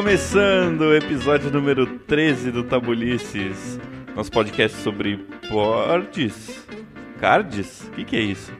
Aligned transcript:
Começando 0.00 0.82
o 0.82 0.94
episódio 0.94 1.50
número 1.50 1.86
13 2.00 2.50
do 2.50 2.62
Tabulices, 2.62 3.80
nosso 4.14 4.30
podcast 4.30 4.76
sobre 4.82 5.24
boards, 5.48 6.66
cards, 7.18 7.88
o 7.88 7.92
que, 7.92 8.04
que 8.04 8.14
é 8.16 8.20
isso? 8.20 8.52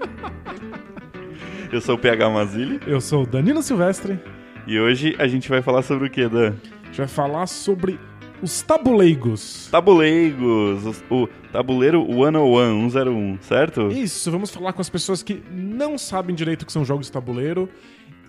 Eu 1.70 1.82
sou 1.82 1.96
o 1.96 1.98
PH 1.98 2.30
Mazili 2.30 2.80
Eu 2.86 2.98
sou 2.98 3.24
o 3.24 3.26
Danilo 3.26 3.62
Silvestre. 3.62 4.18
e 4.66 4.80
hoje 4.80 5.14
a 5.18 5.28
gente 5.28 5.50
vai 5.50 5.60
falar 5.60 5.82
sobre 5.82 6.08
o 6.08 6.10
que, 6.10 6.26
Dan? 6.26 6.54
A 6.82 6.86
gente 6.86 6.96
vai 6.96 7.06
falar 7.06 7.46
sobre 7.46 8.00
os 8.40 8.62
tabuleigos. 8.62 9.68
Tabuleigos, 9.70 10.86
os- 10.86 11.04
o 11.10 11.28
tabuleiro 11.52 12.02
101, 12.06 12.88
101, 12.88 13.38
certo? 13.42 13.88
Isso, 13.88 14.30
vamos 14.30 14.48
falar 14.50 14.72
com 14.72 14.80
as 14.80 14.88
pessoas 14.88 15.22
que 15.22 15.42
não 15.52 15.98
sabem 15.98 16.34
direito 16.34 16.62
o 16.62 16.66
que 16.66 16.72
são 16.72 16.86
jogos 16.86 17.04
de 17.04 17.12
tabuleiro. 17.12 17.68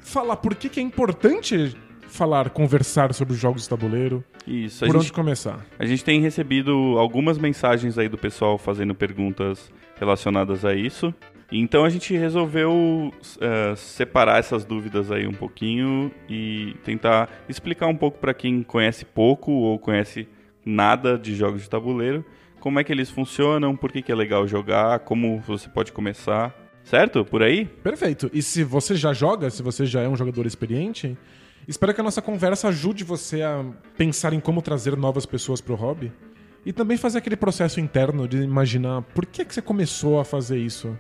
Falar 0.02 0.36
por 0.38 0.56
que, 0.56 0.70
que 0.70 0.80
é 0.80 0.84
importante 0.84 1.76
falar, 2.12 2.50
conversar 2.50 3.14
sobre 3.14 3.34
os 3.34 3.40
jogos 3.40 3.64
de 3.64 3.70
tabuleiro. 3.70 4.24
Isso, 4.46 4.80
por 4.80 4.88
gente, 4.88 4.98
onde 4.98 5.14
começar? 5.14 5.66
a 5.80 5.86
gente 5.86 6.04
tem 6.04 6.20
recebido 6.20 6.72
algumas 6.98 7.38
mensagens 7.38 7.98
aí 7.98 8.10
do 8.10 8.18
pessoal 8.18 8.58
fazendo 8.58 8.94
perguntas 8.94 9.72
relacionadas 9.98 10.66
a 10.66 10.76
isso. 10.76 11.14
Então 11.52 11.84
a 11.84 11.90
gente 11.90 12.16
resolveu 12.16 13.14
eh, 13.42 13.74
separar 13.76 14.40
essas 14.40 14.64
dúvidas 14.64 15.12
aí 15.12 15.28
um 15.28 15.34
pouquinho 15.34 16.10
e 16.30 16.76
tentar 16.86 17.30
explicar 17.50 17.88
um 17.88 17.96
pouco 17.96 18.18
para 18.20 18.34
quem 18.34 18.64
conhece 18.64 19.04
pouco 19.04 19.52
ou 19.52 19.78
conhece 19.78 20.30
nada 20.66 21.18
de 21.18 21.36
jogos 21.36 21.64
de 21.64 21.70
tabuleiro, 21.70 22.24
como 22.60 22.80
é 22.80 22.84
que 22.84 22.92
eles 22.92 23.10
funcionam, 23.10 23.76
por 23.76 23.92
que, 23.92 24.02
que 24.02 24.12
é 24.12 24.16
legal 24.16 24.48
jogar, 24.48 25.00
como 25.00 25.40
você 25.40 25.68
pode 25.68 25.92
começar. 25.92 26.56
Certo? 26.84 27.24
Por 27.24 27.42
aí? 27.44 27.66
Perfeito. 27.66 28.30
E 28.34 28.42
se 28.42 28.64
você 28.64 28.96
já 28.96 29.14
joga, 29.14 29.50
se 29.50 29.62
você 29.62 29.86
já 29.86 30.02
é 30.02 30.08
um 30.08 30.16
jogador 30.16 30.46
experiente, 30.46 31.18
espero 31.68 31.94
que 31.94 32.02
a 32.02 32.04
nossa 32.04 32.22
conversa 32.22 32.68
ajude 32.68 33.04
você 33.04 33.42
a 33.42 33.64
pensar 33.98 34.34
em 34.34 34.40
como 34.40 34.62
trazer 34.62 34.98
novas 34.98 35.26
pessoas 35.26 35.62
pro 35.62 35.76
hobby. 35.76 36.12
E 36.66 36.72
também 36.72 36.98
fazer 36.98 37.18
aquele 37.18 37.36
processo 37.36 37.80
interno 37.80 38.28
de 38.28 38.38
imaginar 38.38 39.02
por 39.02 39.26
que, 39.26 39.44
que 39.44 39.54
você 39.54 39.62
começou 39.62 40.20
a 40.20 40.26
fazer 40.26 40.60
isso, 40.60 40.96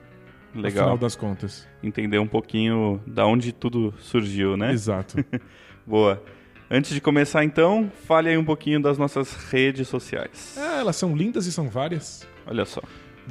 no 0.53 0.61
Legal. 0.61 0.85
final 0.85 0.97
das 0.97 1.15
contas. 1.15 1.67
Entender 1.83 2.17
um 2.17 2.27
pouquinho 2.27 3.01
da 3.05 3.25
onde 3.25 3.51
tudo 3.51 3.93
surgiu, 3.99 4.57
né? 4.57 4.71
Exato. 4.71 5.23
Boa. 5.85 6.21
Antes 6.69 6.93
de 6.93 7.01
começar, 7.01 7.43
então, 7.43 7.91
fale 8.07 8.29
aí 8.29 8.37
um 8.37 8.45
pouquinho 8.45 8.81
das 8.81 8.97
nossas 8.97 9.33
redes 9.51 9.87
sociais. 9.87 10.55
É, 10.57 10.79
elas 10.79 10.95
são 10.95 11.15
lindas 11.15 11.45
e 11.45 11.51
são 11.51 11.69
várias. 11.69 12.25
Olha 12.47 12.65
só. 12.65 12.81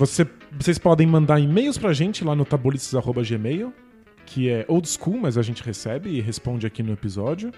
Você- 0.01 0.27
vocês 0.59 0.79
podem 0.79 1.07
mandar 1.07 1.39
e-mails 1.39 1.77
pra 1.77 1.93
gente 1.93 2.25
lá 2.25 2.35
no 2.35 2.43
tabulices.gmail, 2.47 3.71
que 4.25 4.49
é 4.49 4.65
old 4.67 4.89
school, 4.89 5.19
mas 5.19 5.37
a 5.37 5.43
gente 5.43 5.63
recebe 5.63 6.09
e 6.09 6.23
responde 6.23 6.67
aqui 6.67 6.83
no 6.83 6.91
episódio. 6.95 7.51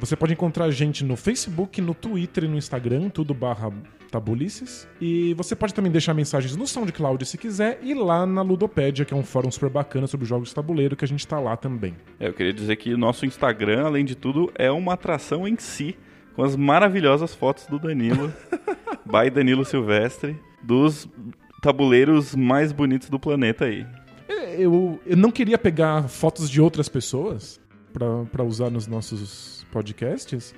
Você 0.00 0.16
pode 0.16 0.32
encontrar 0.32 0.64
a 0.64 0.70
gente 0.70 1.04
no 1.04 1.14
Facebook, 1.14 1.78
no 1.82 1.92
Twitter 1.92 2.44
e 2.44 2.48
no 2.48 2.56
Instagram, 2.56 3.10
tudo 3.10 3.34
barra 3.34 3.70
tabulices. 4.10 4.88
E 4.98 5.34
você 5.34 5.54
pode 5.54 5.74
também 5.74 5.92
deixar 5.92 6.14
mensagens 6.14 6.56
no 6.56 6.66
SoundCloud 6.66 7.22
se 7.26 7.36
quiser 7.36 7.78
e 7.82 7.92
lá 7.92 8.24
na 8.24 8.40
Ludopédia, 8.40 9.04
que 9.04 9.12
é 9.12 9.16
um 9.16 9.22
fórum 9.22 9.50
super 9.50 9.68
bacana 9.68 10.06
sobre 10.06 10.24
jogos 10.24 10.48
de 10.48 10.54
tabuleiro, 10.54 10.96
que 10.96 11.04
a 11.04 11.08
gente 11.08 11.28
tá 11.28 11.38
lá 11.38 11.54
também. 11.54 11.94
É, 12.18 12.28
Eu 12.28 12.32
queria 12.32 12.54
dizer 12.54 12.76
que 12.76 12.94
o 12.94 12.96
nosso 12.96 13.26
Instagram, 13.26 13.84
além 13.84 14.06
de 14.06 14.14
tudo, 14.14 14.50
é 14.54 14.70
uma 14.70 14.94
atração 14.94 15.46
em 15.46 15.58
si, 15.58 15.98
com 16.34 16.42
as 16.42 16.56
maravilhosas 16.56 17.34
fotos 17.34 17.66
do 17.66 17.78
Danilo, 17.78 18.32
by 19.04 19.28
Danilo 19.30 19.66
Silvestre, 19.66 20.34
dos 20.62 21.06
tabuleiros 21.60 22.34
mais 22.34 22.72
bonitos 22.72 23.08
do 23.10 23.18
planeta 23.18 23.64
aí. 23.66 23.86
Eu, 24.56 25.00
eu 25.06 25.16
não 25.16 25.30
queria 25.30 25.56
pegar 25.58 26.08
fotos 26.08 26.50
de 26.50 26.60
outras 26.60 26.88
pessoas 26.88 27.60
pra- 27.92 28.24
pra 28.30 28.42
usar 28.44 28.70
nos 28.70 28.86
nossos 28.86 29.64
podcasts, 29.70 30.54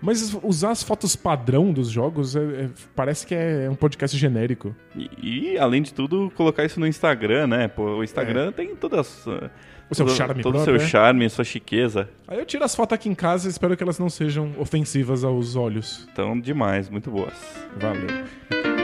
mas 0.00 0.36
usar 0.42 0.70
as 0.70 0.82
fotos 0.82 1.14
padrão 1.16 1.72
dos 1.72 1.88
jogos 1.90 2.34
é- 2.36 2.40
é- 2.64 2.68
parece 2.94 3.26
que 3.26 3.34
é 3.34 3.68
um 3.70 3.74
podcast 3.74 4.16
genérico. 4.16 4.74
E, 4.96 5.52
e, 5.52 5.58
além 5.58 5.82
de 5.82 5.92
tudo, 5.94 6.32
colocar 6.36 6.64
isso 6.64 6.78
no 6.80 6.86
Instagram, 6.86 7.46
né? 7.46 7.68
Pô, 7.68 7.96
o 7.98 8.04
Instagram 8.04 8.52
tem 8.52 8.74
todas. 8.76 9.26
uh, 9.26 9.50
O 9.90 9.94
seu 9.94 10.04
todo- 10.06 10.14
charme 10.16 10.42
Todo 10.42 10.58
o 10.58 10.64
seu 10.64 10.74
né? 10.74 10.78
charme, 10.80 11.30
sua 11.30 11.44
chiqueza. 11.44 12.08
Aí 12.28 12.38
eu 12.38 12.44
tiro 12.44 12.62
as 12.62 12.74
fotos 12.74 12.94
aqui 12.94 13.08
em 13.08 13.14
casa 13.14 13.48
e 13.48 13.50
espero 13.50 13.76
que 13.76 13.82
elas 13.82 13.98
não 13.98 14.10
sejam 14.10 14.52
ofensivas 14.58 15.24
aos 15.24 15.56
olhos. 15.56 16.06
Então, 16.12 16.38
demais, 16.38 16.88
muito 16.90 17.10
boas. 17.10 17.32
Valeu. 17.80 18.77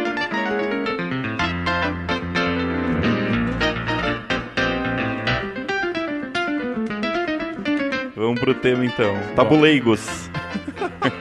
Vamos 8.25 8.41
pro 8.41 8.55
tema 8.55 8.85
então. 8.85 9.15
Tabuleigos. 9.37 10.31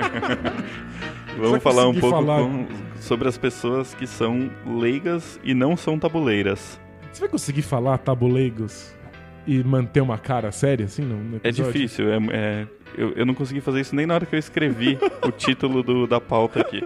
Vamos 1.38 1.62
falar 1.64 1.88
um 1.88 1.94
pouco 2.00 2.16
falar- 2.16 2.40
com- 2.42 2.68
sobre 3.00 3.28
as 3.28 3.38
pessoas 3.38 3.94
que 3.94 4.08
são 4.08 4.50
leigas 4.66 5.40
e 5.44 5.54
não 5.54 5.76
são 5.76 6.00
tabuleiras. 6.00 6.80
Você 7.12 7.20
vai 7.22 7.30
conseguir 7.30 7.62
falar 7.64 7.98
tabuleigos 7.98 8.94
e 9.46 9.62
manter 9.64 10.00
uma 10.02 10.18
cara 10.18 10.52
séria 10.52 10.86
assim 10.86 11.02
no 11.04 11.40
É 11.44 11.52
difícil, 11.52 12.06
é, 12.12 12.18
é- 12.32 12.68
eu, 12.98 13.12
eu 13.14 13.26
não 13.26 13.34
consegui 13.34 13.60
fazer 13.60 13.82
isso 13.82 13.96
nem 13.96 14.06
na 14.06 14.14
hora 14.14 14.26
que 14.26 14.36
eu 14.36 14.40
escrevi 14.40 14.98
o 15.26 15.32
título 15.32 15.84
do- 15.84 16.08
da 16.08 16.22
pauta 16.22 16.62
aqui. 16.62 16.84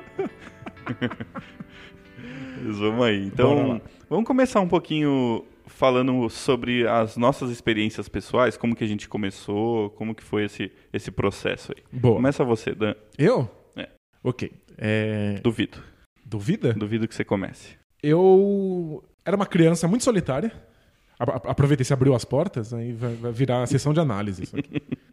Mas 2.65 2.77
vamos 2.79 3.05
aí. 3.05 3.25
Então, 3.25 3.79
vamos 4.09 4.25
começar 4.25 4.59
um 4.61 4.67
pouquinho 4.67 5.43
falando 5.67 6.29
sobre 6.29 6.87
as 6.87 7.17
nossas 7.17 7.49
experiências 7.51 8.09
pessoais, 8.09 8.57
como 8.57 8.75
que 8.75 8.83
a 8.83 8.87
gente 8.87 9.07
começou, 9.07 9.89
como 9.91 10.15
que 10.15 10.23
foi 10.23 10.45
esse, 10.45 10.71
esse 10.91 11.11
processo 11.11 11.73
aí. 11.75 11.83
Boa. 11.91 12.15
Começa 12.15 12.43
você, 12.43 12.73
Dan. 12.73 12.95
Eu? 13.17 13.49
É. 13.75 13.89
Ok. 14.23 14.51
É... 14.77 15.39
Duvido. 15.43 15.77
Duvida? 16.25 16.73
Duvido 16.73 17.07
que 17.07 17.15
você 17.15 17.23
comece. 17.23 17.77
Eu 18.01 19.03
era 19.25 19.35
uma 19.35 19.45
criança 19.45 19.87
muito 19.87 20.03
solitária. 20.03 20.51
Aproveitei, 21.19 21.83
você 21.83 21.93
abriu 21.93 22.13
as 22.13 22.23
portas, 22.23 22.73
aí 22.73 22.93
vai, 22.93 23.15
vai 23.15 23.31
virar 23.31 23.63
a 23.63 23.67
sessão 23.67 23.91
de 23.91 23.99
análise 23.99 24.43
isso 24.43 24.57
aqui. 24.57 24.81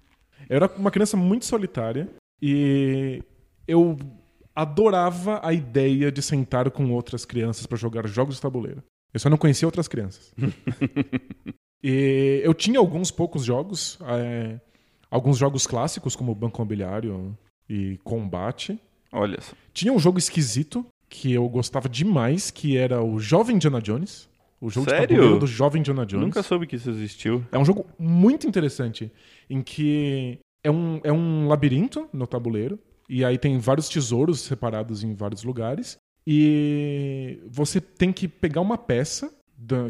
Eu 0.47 0.56
era 0.56 0.70
uma 0.76 0.91
criança 0.91 1.16
muito 1.16 1.47
solitária 1.47 2.06
e 2.43 3.22
eu 3.66 3.97
adorava 4.54 5.41
a 5.43 5.54
ideia 5.54 6.12
de 6.12 6.20
sentar 6.20 6.70
com 6.70 6.93
outras 6.93 7.25
crianças 7.25 7.67
para 7.67 7.78
jogar 7.78 8.06
jogos 8.06 8.34
de 8.34 8.43
tabuleiro. 8.43 8.82
Eu 9.14 9.20
só 9.20 9.31
não 9.31 9.38
conhecia 9.38 9.66
outras 9.69 9.87
crianças. 9.87 10.34
e 11.82 12.40
eu 12.43 12.52
tinha 12.52 12.81
alguns 12.81 13.12
poucos 13.12 13.44
jogos, 13.44 13.96
é, 14.02 14.61
alguns 15.08 15.38
jogos 15.38 15.69
clássicos 15.69 16.16
como 16.16 16.34
Banco 16.34 16.61
Imobiliário 16.61 17.38
e 17.70 17.96
Combate. 18.02 18.76
Olha 19.12 19.40
só. 19.40 19.55
Tinha 19.72 19.93
um 19.93 19.99
jogo 20.00 20.19
esquisito 20.19 20.84
que 21.08 21.32
eu 21.32 21.49
gostava 21.49 21.88
demais, 21.88 22.50
que 22.50 22.76
era 22.76 23.00
o 23.00 23.20
Jovem 23.20 23.55
Indiana 23.55 23.81
Jones. 23.81 24.28
O 24.61 24.69
jogo 24.69 24.90
Sério? 24.90 25.06
de 25.06 25.14
tabuleiro 25.14 25.38
do 25.38 25.46
Jovem 25.46 25.78
Indiana 25.78 26.05
Jones. 26.05 26.25
Nunca 26.25 26.43
soube 26.43 26.66
que 26.66 26.75
isso 26.75 26.90
existiu. 26.90 27.46
É 27.52 27.58
um 27.58 27.64
jogo 27.64 27.87
muito 27.96 28.49
interessante, 28.49 29.12
em 29.49 29.62
que 29.62 30.40
é 30.64 30.70
um, 30.70 31.00
é 31.05 31.12
um 31.12 31.46
labirinto 31.46 32.08
no 32.12 32.26
tabuleiro, 32.26 32.78
e 33.08 33.25
aí 33.25 33.38
tem 33.38 33.58
vários 33.58 33.88
tesouros 33.88 34.40
separados 34.40 35.05
em 35.05 35.14
vários 35.14 35.44
lugares, 35.44 35.99
e 36.26 37.38
você 37.49 37.81
tem 37.81 38.12
que 38.12 38.26
pegar 38.29 38.61
uma 38.61 38.79
peça, 38.79 39.32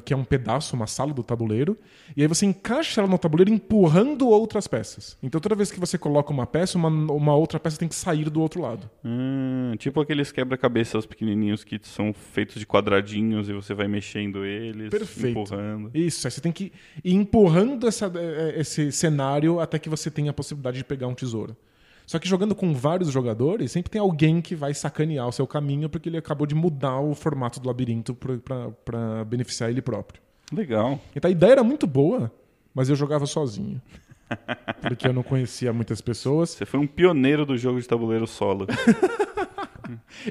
que 0.04 0.12
é 0.12 0.16
um 0.16 0.22
pedaço, 0.22 0.76
uma 0.76 0.86
sala 0.86 1.12
do 1.12 1.22
tabuleiro, 1.24 1.76
e 2.16 2.22
aí 2.22 2.28
você 2.28 2.46
encaixa 2.46 3.00
ela 3.00 3.10
no 3.10 3.18
tabuleiro 3.18 3.50
empurrando 3.52 4.28
outras 4.28 4.68
peças. 4.68 5.18
Então 5.20 5.40
toda 5.40 5.56
vez 5.56 5.72
que 5.72 5.80
você 5.80 5.98
coloca 5.98 6.32
uma 6.32 6.46
peça, 6.46 6.78
uma, 6.78 6.88
uma 6.88 7.34
outra 7.34 7.58
peça 7.58 7.76
tem 7.76 7.88
que 7.88 7.94
sair 7.96 8.30
do 8.30 8.40
outro 8.40 8.60
lado. 8.62 8.88
Hum, 9.04 9.72
tipo 9.76 10.00
aqueles 10.00 10.30
quebra-cabeças 10.30 11.06
pequenininhos 11.06 11.64
que 11.64 11.80
são 11.82 12.12
feitos 12.12 12.56
de 12.60 12.66
quadradinhos 12.66 13.48
e 13.48 13.52
você 13.52 13.74
vai 13.74 13.88
mexendo 13.88 14.44
eles, 14.44 14.90
Perfeito. 14.90 15.40
empurrando. 15.40 15.90
Isso, 15.92 16.24
aí 16.24 16.30
você 16.30 16.40
tem 16.40 16.52
que 16.52 16.70
ir 17.02 17.14
empurrando 17.14 17.88
essa- 17.88 18.12
eh, 18.14 18.54
esse 18.60 18.92
cenário 18.92 19.58
até 19.58 19.78
que 19.80 19.88
você 19.88 20.08
tenha 20.08 20.30
a 20.30 20.34
possibilidade 20.34 20.76
de 20.78 20.84
pegar 20.84 21.08
um 21.08 21.14
tesouro. 21.14 21.56
Só 22.06 22.18
que 22.18 22.28
jogando 22.28 22.54
com 22.54 22.74
vários 22.74 23.10
jogadores, 23.10 23.72
sempre 23.72 23.90
tem 23.90 24.00
alguém 24.00 24.40
que 24.40 24.54
vai 24.54 24.74
sacanear 24.74 25.26
o 25.26 25.32
seu 25.32 25.46
caminho 25.46 25.88
porque 25.88 26.08
ele 26.08 26.18
acabou 26.18 26.46
de 26.46 26.54
mudar 26.54 27.00
o 27.00 27.14
formato 27.14 27.58
do 27.58 27.66
labirinto 27.66 28.14
para 28.14 29.24
beneficiar 29.24 29.70
ele 29.70 29.80
próprio. 29.80 30.20
Legal. 30.52 31.00
Então 31.16 31.28
a 31.28 31.32
ideia 31.32 31.52
era 31.52 31.64
muito 31.64 31.86
boa, 31.86 32.30
mas 32.74 32.90
eu 32.90 32.96
jogava 32.96 33.26
sozinho. 33.26 33.80
Porque 34.80 35.06
eu 35.06 35.12
não 35.12 35.22
conhecia 35.22 35.72
muitas 35.72 36.00
pessoas. 36.00 36.50
Você 36.50 36.66
foi 36.66 36.80
um 36.80 36.86
pioneiro 36.86 37.46
do 37.46 37.56
jogo 37.56 37.80
de 37.80 37.86
tabuleiro 37.86 38.26
solo. 38.26 38.66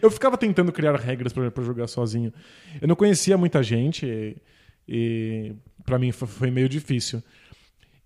Eu 0.01 0.09
ficava 0.09 0.35
tentando 0.35 0.71
criar 0.71 0.95
regras 0.95 1.31
para 1.31 1.63
jogar 1.63 1.87
sozinho. 1.87 2.33
Eu 2.81 2.87
não 2.87 2.95
conhecia 2.95 3.37
muita 3.37 3.61
gente 3.61 4.05
e, 4.05 4.37
e 4.87 5.55
para 5.85 5.99
mim 5.99 6.11
foi, 6.11 6.27
foi 6.27 6.51
meio 6.51 6.67
difícil. 6.67 7.21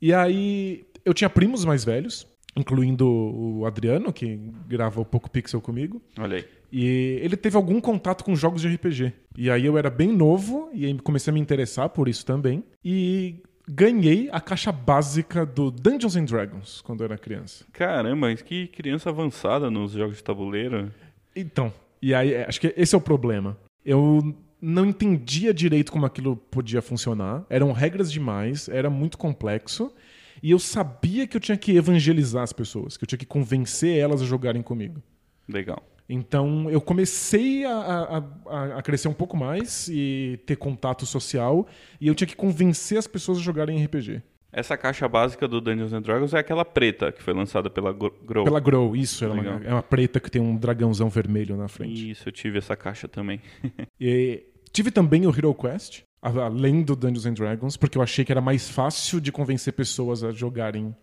E 0.01 0.13
aí 0.13 0.85
eu 1.05 1.13
tinha 1.13 1.29
primos 1.29 1.63
mais 1.63 1.85
velhos, 1.85 2.27
incluindo 2.57 3.07
o 3.07 3.65
Adriano, 3.65 4.11
que 4.11 4.39
grava 4.67 4.99
o 4.99 5.05
Poco 5.05 5.29
Pixel 5.29 5.61
comigo. 5.61 6.01
Olha 6.19 6.37
aí. 6.37 6.45
E 6.71 7.19
ele 7.21 7.37
teve 7.37 7.55
algum 7.55 7.79
contato 7.79 8.23
com 8.23 8.35
jogos 8.35 8.61
de 8.61 8.67
RPG. 8.67 9.13
E 9.37 9.49
aí 9.49 9.65
eu 9.65 9.77
era 9.77 9.89
bem 9.89 10.11
novo 10.11 10.69
e 10.73 10.85
aí 10.85 10.93
comecei 10.99 11.31
a 11.31 11.33
me 11.33 11.39
interessar 11.39 11.89
por 11.89 12.09
isso 12.09 12.25
também. 12.25 12.63
E 12.83 13.35
ganhei 13.67 14.29
a 14.31 14.41
caixa 14.41 14.71
básica 14.71 15.45
do 15.45 15.71
Dungeons 15.71 16.15
and 16.15 16.25
Dragons 16.25 16.81
quando 16.81 17.01
eu 17.01 17.05
era 17.05 17.17
criança. 17.17 17.65
Caramba, 17.71 18.27
mas 18.27 18.41
que 18.41 18.67
criança 18.67 19.09
avançada 19.09 19.69
nos 19.69 19.93
jogos 19.93 20.17
de 20.17 20.23
tabuleiro. 20.23 20.91
Então, 21.35 21.71
e 22.01 22.13
aí 22.13 22.33
é, 22.33 22.45
acho 22.47 22.59
que 22.59 22.73
esse 22.75 22.95
é 22.95 22.97
o 22.97 23.01
problema. 23.01 23.57
Eu 23.85 24.35
não 24.61 24.85
entendia 24.85 25.53
direito 25.53 25.91
como 25.91 26.05
aquilo 26.05 26.35
podia 26.35 26.81
funcionar. 26.81 27.45
Eram 27.49 27.71
regras 27.71 28.11
demais, 28.11 28.67
era 28.67 28.89
muito 28.89 29.17
complexo. 29.17 29.93
E 30.41 30.51
eu 30.51 30.59
sabia 30.59 31.27
que 31.27 31.35
eu 31.35 31.41
tinha 31.41 31.57
que 31.57 31.75
evangelizar 31.75 32.43
as 32.43 32.53
pessoas, 32.53 32.97
que 32.97 33.03
eu 33.03 33.07
tinha 33.07 33.19
que 33.19 33.25
convencer 33.25 33.97
elas 33.97 34.21
a 34.21 34.25
jogarem 34.25 34.61
comigo. 34.61 35.01
Legal. 35.47 35.83
Então 36.09 36.69
eu 36.69 36.79
comecei 36.79 37.65
a, 37.65 38.23
a, 38.47 38.77
a, 38.77 38.81
crescer 38.81 39.07
um 39.07 39.13
pouco 39.13 39.35
mais 39.35 39.89
e 39.89 40.39
ter 40.45 40.55
contato 40.55 41.05
social, 41.05 41.67
e 41.99 42.07
eu 42.07 42.15
tinha 42.15 42.27
que 42.27 42.35
convencer 42.35 42.97
as 42.97 43.07
pessoas 43.07 43.37
a 43.39 43.41
jogarem 43.41 43.83
RPG. 43.83 44.21
Essa 44.51 44.77
caixa 44.77 45.07
básica 45.07 45.47
do 45.47 45.59
Dungeons 45.59 45.91
and 45.91 46.01
Dragons 46.01 46.33
é 46.33 46.39
aquela 46.39 46.63
preta 46.63 47.11
que 47.11 47.21
foi 47.21 47.33
lançada 47.33 47.69
pela 47.69 47.91
Grow. 47.91 48.45
Pela 48.45 48.59
Grow, 48.59 48.95
isso. 48.95 49.25
É 49.25 49.27
uma, 49.27 49.63
é 49.63 49.73
uma 49.73 49.83
preta 49.83 50.19
que 50.19 50.31
tem 50.31 50.41
um 50.41 50.55
dragãozão 50.55 51.09
vermelho 51.09 51.57
na 51.57 51.67
frente. 51.67 52.11
Isso, 52.11 52.27
eu 52.27 52.31
tive 52.31 52.57
essa 52.57 52.75
caixa 52.75 53.07
também. 53.07 53.41
e 53.99 54.45
tive 54.71 54.89
também 54.89 55.27
o 55.27 55.29
Hero 55.29 55.53
Quest, 55.53 56.03
além 56.27 56.83
do 56.83 56.95
Dungeons 56.95 57.25
and 57.25 57.33
Dragons, 57.33 57.77
porque 57.77 57.97
eu 57.97 58.01
achei 58.01 58.25
que 58.25 58.31
era 58.31 58.41
mais 58.41 58.69
fácil 58.69 59.19
de 59.19 59.31
convencer 59.31 59.73
pessoas 59.73 60.23
a 60.23 60.31
jogarem. 60.31 60.95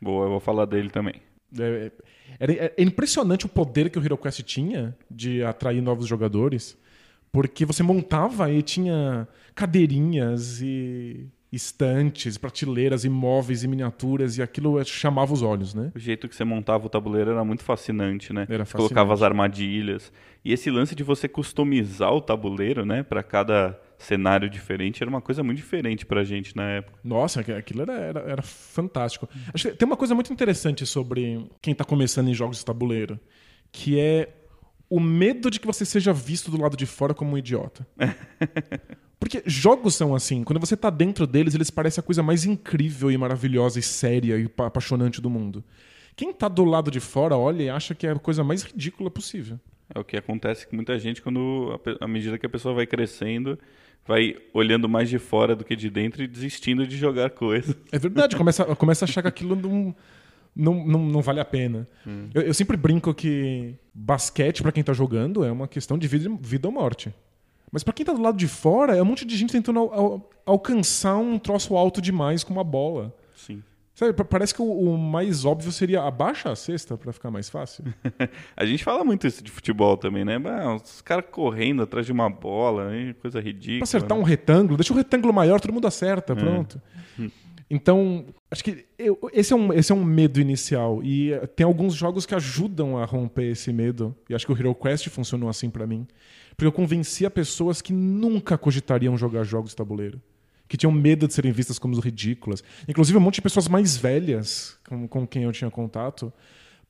Boa, 0.00 0.26
eu 0.26 0.30
vou 0.30 0.40
falar 0.40 0.66
dele 0.66 0.90
também. 0.90 1.14
É, 1.58 1.90
é, 2.40 2.72
é 2.76 2.82
impressionante 2.82 3.46
o 3.46 3.48
poder 3.48 3.90
que 3.90 3.98
o 3.98 4.04
HeroQuest 4.04 4.42
tinha 4.42 4.96
de 5.10 5.42
atrair 5.44 5.82
novos 5.82 6.06
jogadores, 6.06 6.76
porque 7.30 7.64
você 7.64 7.82
montava 7.82 8.50
e 8.50 8.62
tinha 8.62 9.28
cadeirinhas 9.54 10.60
e 10.62 11.26
estantes, 11.52 12.38
prateleiras, 12.38 13.04
imóveis 13.04 13.62
e 13.62 13.68
miniaturas, 13.68 14.38
e 14.38 14.42
aquilo 14.42 14.82
chamava 14.84 15.34
os 15.34 15.42
olhos, 15.42 15.74
né? 15.74 15.92
O 15.94 15.98
jeito 15.98 16.26
que 16.26 16.34
você 16.34 16.44
montava 16.44 16.86
o 16.86 16.88
tabuleiro 16.88 17.30
era 17.30 17.44
muito 17.44 17.62
fascinante, 17.62 18.32
né? 18.32 18.46
Era 18.48 18.64
fascinante. 18.64 18.88
Colocava 18.88 19.12
as 19.12 19.22
armadilhas. 19.22 20.10
E 20.42 20.52
esse 20.52 20.70
lance 20.70 20.94
de 20.94 21.02
você 21.02 21.28
customizar 21.28 22.12
o 22.12 22.22
tabuleiro, 22.22 22.86
né, 22.86 23.02
para 23.02 23.22
cada 23.22 23.78
cenário 24.02 24.48
diferente 24.48 25.02
era 25.02 25.08
uma 25.08 25.20
coisa 25.20 25.42
muito 25.42 25.58
diferente 25.58 26.04
pra 26.04 26.24
gente 26.24 26.56
na 26.56 26.68
época. 26.68 26.98
Nossa, 27.02 27.40
aquilo 27.40 27.82
era, 27.82 27.94
era, 27.94 28.20
era 28.20 28.42
fantástico. 28.42 29.28
Acho 29.52 29.70
que 29.70 29.76
tem 29.76 29.86
uma 29.86 29.96
coisa 29.96 30.14
muito 30.14 30.32
interessante 30.32 30.84
sobre 30.86 31.46
quem 31.60 31.74
tá 31.74 31.84
começando 31.84 32.28
em 32.28 32.34
jogos 32.34 32.58
de 32.58 32.64
tabuleiro, 32.64 33.18
que 33.70 33.98
é 33.98 34.28
o 34.90 35.00
medo 35.00 35.50
de 35.50 35.58
que 35.58 35.66
você 35.66 35.84
seja 35.84 36.12
visto 36.12 36.50
do 36.50 36.60
lado 36.60 36.76
de 36.76 36.84
fora 36.84 37.14
como 37.14 37.32
um 37.32 37.38
idiota. 37.38 37.86
Porque 39.18 39.42
jogos 39.46 39.94
são 39.94 40.14
assim, 40.14 40.42
quando 40.42 40.58
você 40.58 40.76
tá 40.76 40.90
dentro 40.90 41.26
deles, 41.26 41.54
eles 41.54 41.70
parecem 41.70 42.02
a 42.02 42.04
coisa 42.04 42.22
mais 42.22 42.44
incrível 42.44 43.10
e 43.10 43.16
maravilhosa 43.16 43.78
e 43.78 43.82
séria 43.82 44.36
e 44.36 44.50
apaixonante 44.58 45.20
do 45.20 45.30
mundo. 45.30 45.64
Quem 46.16 46.32
tá 46.32 46.48
do 46.48 46.64
lado 46.64 46.90
de 46.90 47.00
fora 47.00 47.36
olha 47.36 47.62
e 47.62 47.70
acha 47.70 47.94
que 47.94 48.06
é 48.06 48.10
a 48.10 48.18
coisa 48.18 48.42
mais 48.42 48.62
ridícula 48.62 49.10
possível. 49.10 49.58
É 49.94 49.98
o 49.98 50.04
que 50.04 50.16
acontece 50.16 50.66
com 50.66 50.76
muita 50.76 50.98
gente 50.98 51.22
quando, 51.22 51.80
à 52.00 52.08
medida 52.08 52.38
que 52.38 52.46
a 52.46 52.48
pessoa 52.48 52.74
vai 52.74 52.86
crescendo, 52.86 53.58
vai 54.06 54.36
olhando 54.52 54.88
mais 54.88 55.08
de 55.08 55.18
fora 55.18 55.54
do 55.54 55.64
que 55.64 55.76
de 55.76 55.88
dentro 55.88 56.22
e 56.22 56.26
desistindo 56.26 56.86
de 56.86 56.96
jogar 56.96 57.30
coisas. 57.30 57.76
É 57.90 57.98
verdade, 57.98 58.36
começa, 58.36 58.64
começa 58.76 59.04
a 59.04 59.08
achar 59.08 59.22
que 59.22 59.28
aquilo 59.28 59.54
não, 59.54 59.94
não, 60.54 60.86
não, 60.86 61.06
não 61.06 61.22
vale 61.22 61.40
a 61.40 61.44
pena. 61.44 61.88
Hum. 62.06 62.28
Eu, 62.34 62.42
eu, 62.42 62.54
sempre 62.54 62.76
brinco 62.76 63.14
que 63.14 63.74
basquete, 63.94 64.62
para 64.62 64.72
quem 64.72 64.82
tá 64.82 64.92
jogando, 64.92 65.44
é 65.44 65.52
uma 65.52 65.68
questão 65.68 65.96
de 65.96 66.08
vida, 66.08 66.30
vida 66.40 66.68
ou 66.68 66.74
morte. 66.74 67.14
Mas 67.70 67.82
para 67.82 67.94
quem 67.94 68.04
tá 68.04 68.12
do 68.12 68.20
lado 68.20 68.36
de 68.36 68.48
fora, 68.48 68.96
é 68.96 69.02
um 69.02 69.06
monte 69.06 69.24
de 69.24 69.36
gente 69.36 69.52
tentando 69.52 69.78
al, 69.78 69.94
al, 69.94 70.30
alcançar 70.44 71.16
um 71.16 71.38
troço 71.38 71.76
alto 71.76 72.02
demais 72.02 72.44
com 72.44 72.52
uma 72.52 72.64
bola. 72.64 73.14
Parece 74.28 74.54
que 74.54 74.62
o, 74.62 74.64
o, 74.64 74.98
mais 74.98 75.44
óbvio 75.44 75.70
seria 75.70 76.02
abaixa 76.02 76.50
a 76.50 76.56
cesta 76.56 76.96
para 76.96 77.12
ficar 77.12 77.30
mais 77.30 77.48
fácil. 77.48 77.84
a 78.56 78.64
gente 78.64 78.82
fala 78.82 79.04
muito 79.04 79.26
isso 79.26 79.42
de 79.42 79.50
futebol 79.50 79.96
também, 79.96 80.24
né? 80.24 80.38
os 80.82 81.00
caras 81.02 81.26
correndo 81.30 81.82
atrás 81.82 82.06
de 82.06 82.12
uma 82.12 82.28
bola, 82.28 82.90
coisa 83.20 83.40
ridícula. 83.40 83.78
Pra 83.78 83.84
acertar 83.84 84.16
né? 84.16 84.22
um 84.22 84.26
retângulo, 84.26 84.76
deixa 84.76 84.92
o 84.92 84.96
retângulo 84.96 85.32
maior, 85.32 85.60
todo 85.60 85.72
mundo 85.72 85.86
acerta, 85.86 86.32
é. 86.32 86.36
pronto. 86.36 86.80
É. 87.20 87.26
Então, 87.70 88.26
acho 88.50 88.62
que 88.62 88.84
eu, 88.98 89.18
esse, 89.32 89.52
é 89.52 89.56
um, 89.56 89.72
esse 89.72 89.92
é 89.92 89.94
um 89.94 90.04
medo 90.04 90.38
inicial. 90.38 91.02
E 91.02 91.32
eh, 91.32 91.46
tem 91.46 91.64
alguns 91.64 91.94
jogos 91.94 92.26
que 92.26 92.34
ajudam 92.34 92.98
a 92.98 93.06
romper 93.06 93.50
esse 93.50 93.72
medo. 93.72 94.14
E 94.28 94.34
acho 94.34 94.44
que 94.44 94.52
o 94.52 94.58
Hero 94.58 94.74
Quest 94.74 95.08
funcionou 95.08 95.48
assim 95.48 95.70
para 95.70 95.86
mim. 95.86 96.06
Porque 96.50 96.66
eu 96.66 96.72
convencia 96.72 97.30
pessoas 97.30 97.80
que 97.80 97.90
nunca 97.90 98.58
cogitariam 98.58 99.16
jogar 99.16 99.42
jogos 99.44 99.70
de 99.70 99.76
tabuleiro 99.76 100.20
que 100.72 100.76
tinham 100.78 100.90
medo 100.90 101.28
de 101.28 101.34
serem 101.34 101.52
vistas 101.52 101.78
como 101.78 102.00
ridículas. 102.00 102.64
Inclusive, 102.88 103.18
um 103.18 103.20
monte 103.20 103.34
de 103.34 103.42
pessoas 103.42 103.68
mais 103.68 103.94
velhas 103.94 104.78
com, 104.88 105.06
com 105.06 105.26
quem 105.26 105.42
eu 105.42 105.52
tinha 105.52 105.70
contato, 105.70 106.32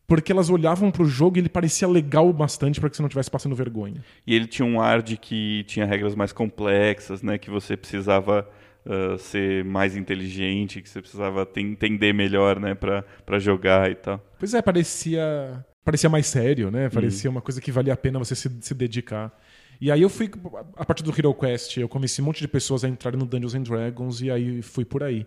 porque 0.07 0.31
elas 0.31 0.49
olhavam 0.49 0.89
para 0.89 1.03
o 1.03 1.05
jogo 1.05 1.37
e 1.37 1.41
ele 1.41 1.49
parecia 1.49 1.89
legal 1.89 2.33
bastante 2.33 2.79
para 2.79 2.89
que 2.89 2.95
você 2.95 3.03
não 3.03 3.09
estivesse 3.09 3.29
passando 3.29 3.57
vergonha. 3.57 4.01
E 4.25 4.37
ele 4.37 4.47
tinha 4.47 4.65
um 4.65 4.81
ar 4.81 5.03
de 5.03 5.17
que 5.17 5.65
tinha 5.65 5.85
regras 5.85 6.15
mais 6.15 6.33
complexas, 6.33 7.25
né? 7.25 7.39
Que 7.39 7.51
você 7.51 7.77
precisava 7.77 8.49
uh, 8.87 9.19
ser 9.19 9.65
mais 9.65 9.97
inteligente, 9.97 10.81
que 10.81 10.89
você 10.89 11.01
precisava 11.01 11.45
entender 11.57 12.13
melhor, 12.13 12.61
né? 12.61 12.77
Para 12.77 13.39
jogar 13.41 13.91
e 13.91 13.97
tal. 13.97 14.25
Pois 14.39 14.55
é, 14.55 14.63
parecia 14.63 15.67
parecia 15.85 16.09
mais 16.09 16.29
sério, 16.29 16.71
né? 16.71 16.89
Parecia 16.89 17.29
hum. 17.29 17.35
uma 17.35 17.43
coisa 17.43 17.61
que 17.61 17.73
valia 17.73 17.95
a 17.95 17.97
pena 17.97 18.21
você 18.21 18.37
se, 18.37 18.49
se 18.61 18.75
dedicar. 18.75 19.37
E 19.83 19.91
aí 19.91 20.01
eu 20.01 20.09
fui, 20.09 20.31
a 20.77 20.85
partir 20.85 21.03
do 21.03 21.11
Hero 21.11 21.35
Quest, 21.35 21.77
eu 21.77 21.89
convenci 21.89 22.23
um 22.23 22.27
monte 22.27 22.39
de 22.41 22.47
pessoas 22.47 22.85
a 22.85 22.89
entrarem 22.89 23.19
no 23.19 23.27
Dungeons 23.27 23.57
and 23.57 23.65
Dragons 23.65 24.21
e 24.21 24.31
aí 24.31 24.63
fui 24.63 24.85
por 24.85 25.03
aí. 25.03 25.27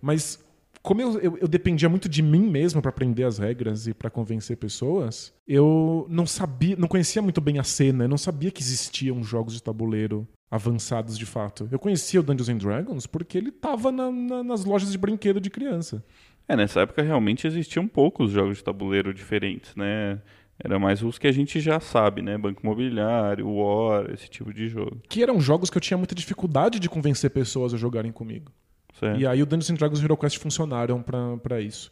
Mas 0.00 0.42
como 0.82 1.02
eu, 1.02 1.20
eu, 1.20 1.36
eu 1.36 1.46
dependia 1.46 1.86
muito 1.86 2.08
de 2.08 2.22
mim 2.22 2.48
mesmo 2.48 2.80
para 2.80 2.88
aprender 2.88 3.24
as 3.24 3.36
regras 3.36 3.86
e 3.86 3.92
para 3.92 4.08
convencer 4.08 4.56
pessoas, 4.56 5.34
eu 5.46 6.06
não 6.08 6.24
sabia, 6.24 6.74
não 6.76 6.88
conhecia 6.88 7.20
muito 7.20 7.42
bem 7.42 7.58
a 7.58 7.62
cena, 7.62 8.04
eu 8.04 8.08
não 8.08 8.16
sabia 8.16 8.50
que 8.50 8.62
existiam 8.62 9.22
jogos 9.22 9.52
de 9.52 9.62
tabuleiro 9.62 10.26
avançados 10.50 11.18
de 11.18 11.26
fato. 11.26 11.68
Eu 11.70 11.78
conhecia 11.78 12.20
o 12.20 12.22
Dungeons 12.22 12.48
and 12.48 12.56
Dragons 12.56 13.06
porque 13.06 13.36
ele 13.36 13.50
estava 13.50 13.92
na, 13.92 14.10
na, 14.10 14.42
nas 14.42 14.64
lojas 14.64 14.90
de 14.90 14.96
brinquedo 14.96 15.38
de 15.38 15.50
criança. 15.50 16.02
É, 16.48 16.56
nessa 16.56 16.80
época 16.80 17.02
realmente 17.02 17.46
existiam 17.46 17.86
poucos 17.86 18.30
jogos 18.30 18.56
de 18.56 18.64
tabuleiro 18.64 19.12
diferentes, 19.12 19.76
né? 19.76 20.20
Era 20.58 20.78
mais 20.78 21.02
os 21.02 21.18
que 21.18 21.26
a 21.26 21.32
gente 21.32 21.60
já 21.60 21.80
sabe, 21.80 22.22
né? 22.22 22.38
Banco 22.38 22.60
Imobiliário, 22.62 23.48
War, 23.48 24.10
esse 24.12 24.28
tipo 24.28 24.52
de 24.52 24.68
jogo. 24.68 25.00
Que 25.08 25.22
eram 25.22 25.40
jogos 25.40 25.68
que 25.68 25.76
eu 25.76 25.80
tinha 25.80 25.98
muita 25.98 26.14
dificuldade 26.14 26.78
de 26.78 26.88
convencer 26.88 27.30
pessoas 27.30 27.74
a 27.74 27.76
jogarem 27.76 28.12
comigo. 28.12 28.52
Certo. 28.98 29.20
E 29.20 29.26
aí 29.26 29.42
o 29.42 29.46
Dungeons 29.46 29.78
Dragons 29.78 30.00
e 30.00 30.04
HeroQuest 30.04 30.38
funcionaram 30.38 31.02
para 31.02 31.60
isso. 31.60 31.90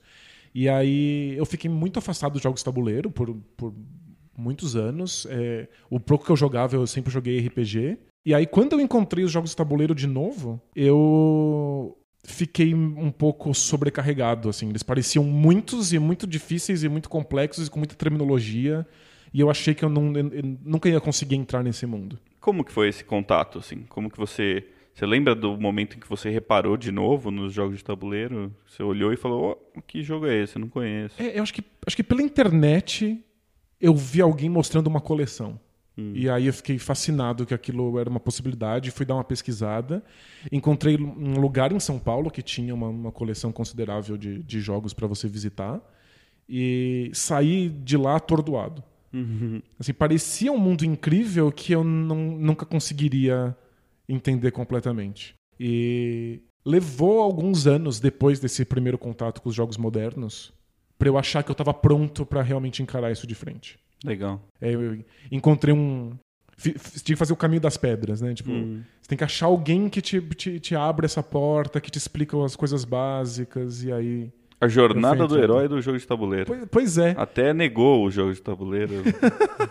E 0.55 0.69
aí 0.69 1.35
eu 1.37 1.45
fiquei 1.45 1.71
muito 1.71 1.99
afastado 1.99 2.33
dos 2.33 2.43
jogos 2.43 2.61
de 2.61 2.65
tabuleiro 2.65 3.11
por, 3.11 3.35
por 3.57 3.75
muitos 4.37 4.77
anos. 4.77 5.27
É, 5.29 5.69
o 5.91 5.99
pouco 5.99 6.25
que 6.25 6.31
eu 6.31 6.37
jogava, 6.37 6.77
eu 6.77 6.87
sempre 6.87 7.13
joguei 7.13 7.45
RPG. 7.47 7.99
E 8.25 8.33
aí 8.33 8.47
quando 8.47 8.75
eu 8.75 8.81
encontrei 8.81 9.25
os 9.25 9.33
jogos 9.33 9.51
de 9.51 9.57
tabuleiro 9.57 9.95
de 9.95 10.07
novo, 10.07 10.63
eu 10.77 11.99
fiquei 12.25 12.75
um 12.75 13.11
pouco 13.11 13.53
sobrecarregado, 13.55 14.49
assim. 14.49 14.69
Eles 14.69 14.83
pareciam 14.83 15.25
muitos 15.25 15.93
e 15.93 15.99
muito 15.99 16.27
difíceis 16.27 16.85
e 16.85 16.89
muito 16.89 17.09
complexos 17.09 17.67
e 17.67 17.71
com 17.71 17.79
muita 17.79 17.95
terminologia. 17.95 18.87
E 19.35 19.41
eu 19.41 19.51
achei 19.51 19.75
que 19.75 19.85
eu, 19.85 19.89
não, 19.89 20.13
eu 20.17 20.59
nunca 20.65 20.89
ia 20.89 21.01
conseguir 21.01 21.37
entrar 21.37 21.63
nesse 21.63 21.87
mundo. 21.87 22.19
Como 22.41 22.65
que 22.65 22.73
foi 22.73 22.89
esse 22.89 23.05
contato, 23.05 23.59
assim? 23.59 23.85
Como 23.89 24.11
que 24.11 24.19
você... 24.19 24.65
Você 24.95 25.07
lembra 25.07 25.35
do 25.35 25.57
momento 25.57 25.97
em 25.97 26.01
que 26.01 26.07
você 26.07 26.29
reparou 26.29 26.77
de 26.77 26.93
novo 26.93 27.31
nos 27.31 27.55
jogos 27.55 27.79
de 27.79 27.85
tabuleiro? 27.85 28.55
Você 28.67 28.83
olhou 28.83 29.11
e 29.11 29.17
falou, 29.17 29.59
oh, 29.75 29.81
que 29.81 30.03
jogo 30.03 30.27
é 30.27 30.43
esse? 30.43 30.57
Eu 30.57 30.61
não 30.61 30.69
conheço. 30.69 31.21
É, 31.21 31.39
eu 31.39 31.43
acho 31.43 31.55
que, 31.55 31.65
acho 31.87 31.97
que 31.97 32.03
pela 32.03 32.21
internet 32.21 33.19
eu 33.81 33.95
vi 33.95 34.21
alguém 34.21 34.51
mostrando 34.51 34.89
uma 34.89 35.01
coleção. 35.01 35.59
Hum. 35.97 36.13
E 36.15 36.29
aí 36.29 36.47
eu 36.47 36.53
fiquei 36.53 36.79
fascinado 36.79 37.45
que 37.45 37.53
aquilo 37.53 37.99
era 37.99 38.09
uma 38.09 38.21
possibilidade, 38.21 38.91
fui 38.91 39.05
dar 39.05 39.15
uma 39.15 39.25
pesquisada. 39.25 40.03
Encontrei 40.51 40.97
um 40.97 41.41
lugar 41.41 41.73
em 41.73 41.81
São 41.81 41.99
Paulo 41.99 42.31
que 42.31 42.43
tinha 42.43 42.75
uma, 42.75 42.89
uma 42.89 43.13
coleção 43.13 43.53
considerável 43.53 44.17
de, 44.17 44.43
de 44.43 44.61
jogos 44.61 44.93
para 44.93 45.07
você 45.07 45.29
visitar. 45.29 45.81
E 46.49 47.11
saí 47.15 47.69
de 47.69 47.97
lá 47.97 48.17
atordoado. 48.17 48.83
Uhum. 49.13 49.63
Assim, 49.79 49.93
parecia 49.93 50.51
um 50.51 50.59
mundo 50.59 50.85
incrível 50.85 51.53
que 51.53 51.73
eu 51.73 51.85
não, 51.85 52.17
nunca 52.17 52.65
conseguiria 52.65 53.57
entender 54.09 54.51
completamente. 54.51 55.35
E 55.61 56.41
levou 56.65 57.21
alguns 57.21 57.67
anos 57.67 58.01
depois 58.01 58.41
desse 58.41 58.65
primeiro 58.65 58.97
contato 58.97 59.43
com 59.43 59.49
os 59.49 59.55
jogos 59.55 59.77
modernos 59.77 60.53
para 60.99 61.09
eu 61.09 61.19
achar 61.19 61.43
que 61.43 61.51
eu 61.51 61.55
estava 61.55 61.75
pronto 61.75 62.25
para 62.25 62.43
realmente 62.43 62.81
encarar 62.81 63.11
isso 63.11 63.27
de 63.27 63.35
frente. 63.35 63.77
Legal. 64.05 64.41
É, 64.61 64.75
eu 64.75 65.05
encontrei 65.31 65.75
um. 65.75 66.13
Tive 66.59 66.79
que 67.05 67.17
fazer 67.17 67.33
o 67.33 67.37
caminho 67.37 67.61
das 67.61 67.77
pedras, 67.77 68.21
né? 68.21 68.35
Tipo, 68.35 68.53
hum. 68.53 68.83
você 69.01 69.09
tem 69.09 69.19
que 69.19 69.25
achar 69.25 69.47
alguém 69.47 69.89
que 69.89 70.01
te, 70.01 70.21
te, 70.21 70.61
te 70.61 70.77
abre 70.77 71.07
essa 71.07 71.23
porta, 71.23 71.81
que 71.81 71.91
te 71.91 71.99
explica 71.99 72.43
as 72.45 72.55
coisas 72.55 72.85
básicas, 72.85 73.83
e 73.83 73.93
aí. 73.93 74.33
A 74.61 74.69
jornada 74.69 75.27
do 75.27 75.37
herói 75.37 75.67
do 75.67 75.81
jogo 75.81 75.99
de 75.99 76.07
tabuleiro. 76.07 76.47
Pois, 76.47 76.65
pois 76.71 76.99
é. 76.99 77.15
Até 77.19 77.53
negou 77.53 78.05
o 78.05 78.11
jogo 78.11 78.33
de 78.33 78.41
tabuleiro. 78.41 78.93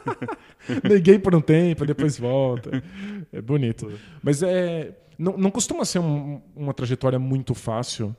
Neguei 0.84 1.18
por 1.18 1.34
um 1.34 1.40
tempo, 1.40 1.86
depois 1.86 2.18
volta. 2.20 2.84
É 3.32 3.42
bonito. 3.42 3.90
Mas 4.22 4.44
é. 4.44 4.94
não, 5.18 5.38
não 5.38 5.50
costuma 5.50 5.86
ser 5.86 6.00
um- 6.00 6.42
uma 6.54 6.74
trajetória 6.74 7.18
muito 7.18 7.54
fácil, 7.56 8.14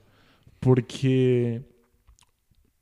porque 0.58 1.60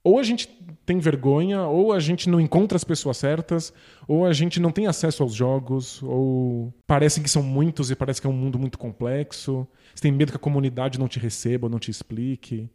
ou 0.02 0.19
a 0.19 0.23
gente 0.23 0.49
tem 0.87 0.99
vergonha, 0.99 1.62
ou 1.62 1.92
a 1.92 2.00
gente 2.00 2.28
não 2.28 2.40
encontra 2.40 2.76
as 2.76 2.85
pessoas 2.85 3.16
certas, 3.16 3.73
ou 4.09 4.25
a 4.25 4.33
gente 4.33 4.59
não 4.59 4.71
tem 4.71 4.87
acesso 4.87 5.23
aos 5.23 5.35
jogos, 5.35 6.02
ou 6.02 6.73
parecem 6.87 7.23
que 7.23 7.30
são 7.30 7.42
muitos 7.42 7.90
e 7.90 7.97
parece 7.97 8.21
que 8.21 8.26
é 8.26 8.30
um 8.30 8.35
mundo 8.35 8.59
muito 8.59 8.78
complexo. 8.78 9.66
Você 9.95 10.02
tem 10.02 10.12
medo 10.12 10.33
que 10.33 10.37
a 10.37 10.40
comunidade 10.40 10.99
não 10.99 11.07
te 11.09 11.19
receba, 11.19 11.69
não 11.69 11.78
te 11.78 11.90
explique. 11.90 12.69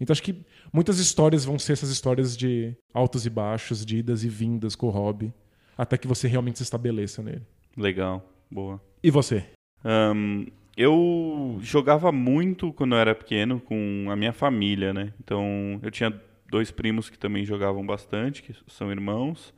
Então 0.00 0.12
acho 0.12 0.22
que 0.22 0.44
muitas 0.72 0.98
histórias 0.98 1.44
vão 1.44 1.58
ser 1.58 1.74
essas 1.74 1.90
histórias 1.90 2.36
de 2.36 2.76
altos 2.92 3.24
e 3.24 3.30
baixos, 3.30 3.86
de 3.86 3.98
idas 3.98 4.24
e 4.24 4.28
vindas 4.28 4.74
com 4.74 4.88
o 4.88 4.90
hobby, 4.90 5.32
até 5.78 5.96
que 5.96 6.08
você 6.08 6.26
realmente 6.26 6.58
se 6.58 6.64
estabeleça 6.64 7.22
nele. 7.22 7.42
Legal, 7.76 8.28
boa. 8.50 8.80
E 9.02 9.10
você? 9.10 9.44
Ahn, 9.84 10.46
eu 10.76 11.58
jogava 11.60 12.10
muito 12.10 12.72
quando 12.72 12.94
eu 12.94 12.98
era 12.98 13.14
pequeno 13.14 13.60
com 13.60 14.08
a 14.10 14.16
minha 14.16 14.32
família, 14.32 14.92
né? 14.92 15.12
Então 15.22 15.78
eu 15.82 15.90
tinha 15.90 16.12
dois 16.48 16.70
primos 16.70 17.08
que 17.10 17.18
também 17.18 17.44
jogavam 17.44 17.84
bastante, 17.84 18.42
que 18.42 18.54
são 18.68 18.90
irmãos. 18.90 19.52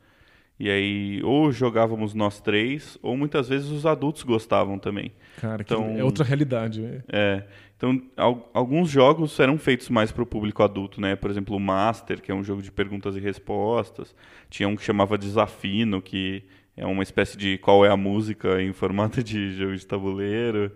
E 0.59 0.71
aí, 0.71 1.21
ou 1.23 1.51
jogávamos 1.51 2.15
nós 2.15 2.41
três, 2.41 2.97
ou 3.03 3.15
muitas 3.15 3.47
vezes 3.47 3.69
os 3.69 3.85
adultos 3.85 4.23
gostavam 4.23 4.79
também. 4.79 5.11
Cara, 5.39 5.63
que 5.63 5.71
Então- 5.71 5.95
é 5.95 6.03
outra 6.03 6.23
realidade. 6.23 6.81
né? 6.81 7.03
É. 7.09 7.43
Então, 7.75 8.01
al- 8.17 8.49
alguns 8.55 8.89
jogos 8.89 9.39
eram 9.39 9.55
feitos 9.59 9.87
mais 9.87 10.11
para 10.11 10.23
o 10.23 10.25
público 10.25 10.63
adulto, 10.63 10.99
né? 10.99 11.15
Por 11.15 11.29
exemplo, 11.29 11.55
o 11.55 11.59
Master, 11.59 12.19
que 12.23 12.31
é 12.31 12.33
um 12.33 12.43
jogo 12.43 12.63
de 12.63 12.71
perguntas 12.71 13.15
e 13.15 13.19
respostas. 13.19 14.15
Tinha 14.49 14.67
um 14.67 14.75
que 14.75 14.81
chamava 14.83 15.15
Desafino, 15.15 16.01
que 16.01 16.43
é 16.75 16.87
uma 16.87 17.03
espécie 17.03 17.37
de 17.37 17.59
qual 17.59 17.85
é 17.85 17.89
a 17.91 17.97
música 17.97 18.59
em 18.59 18.73
formato 18.73 19.21
de 19.23 19.51
jogo 19.55 19.75
de 19.75 19.85
tabuleiro. 19.85 20.71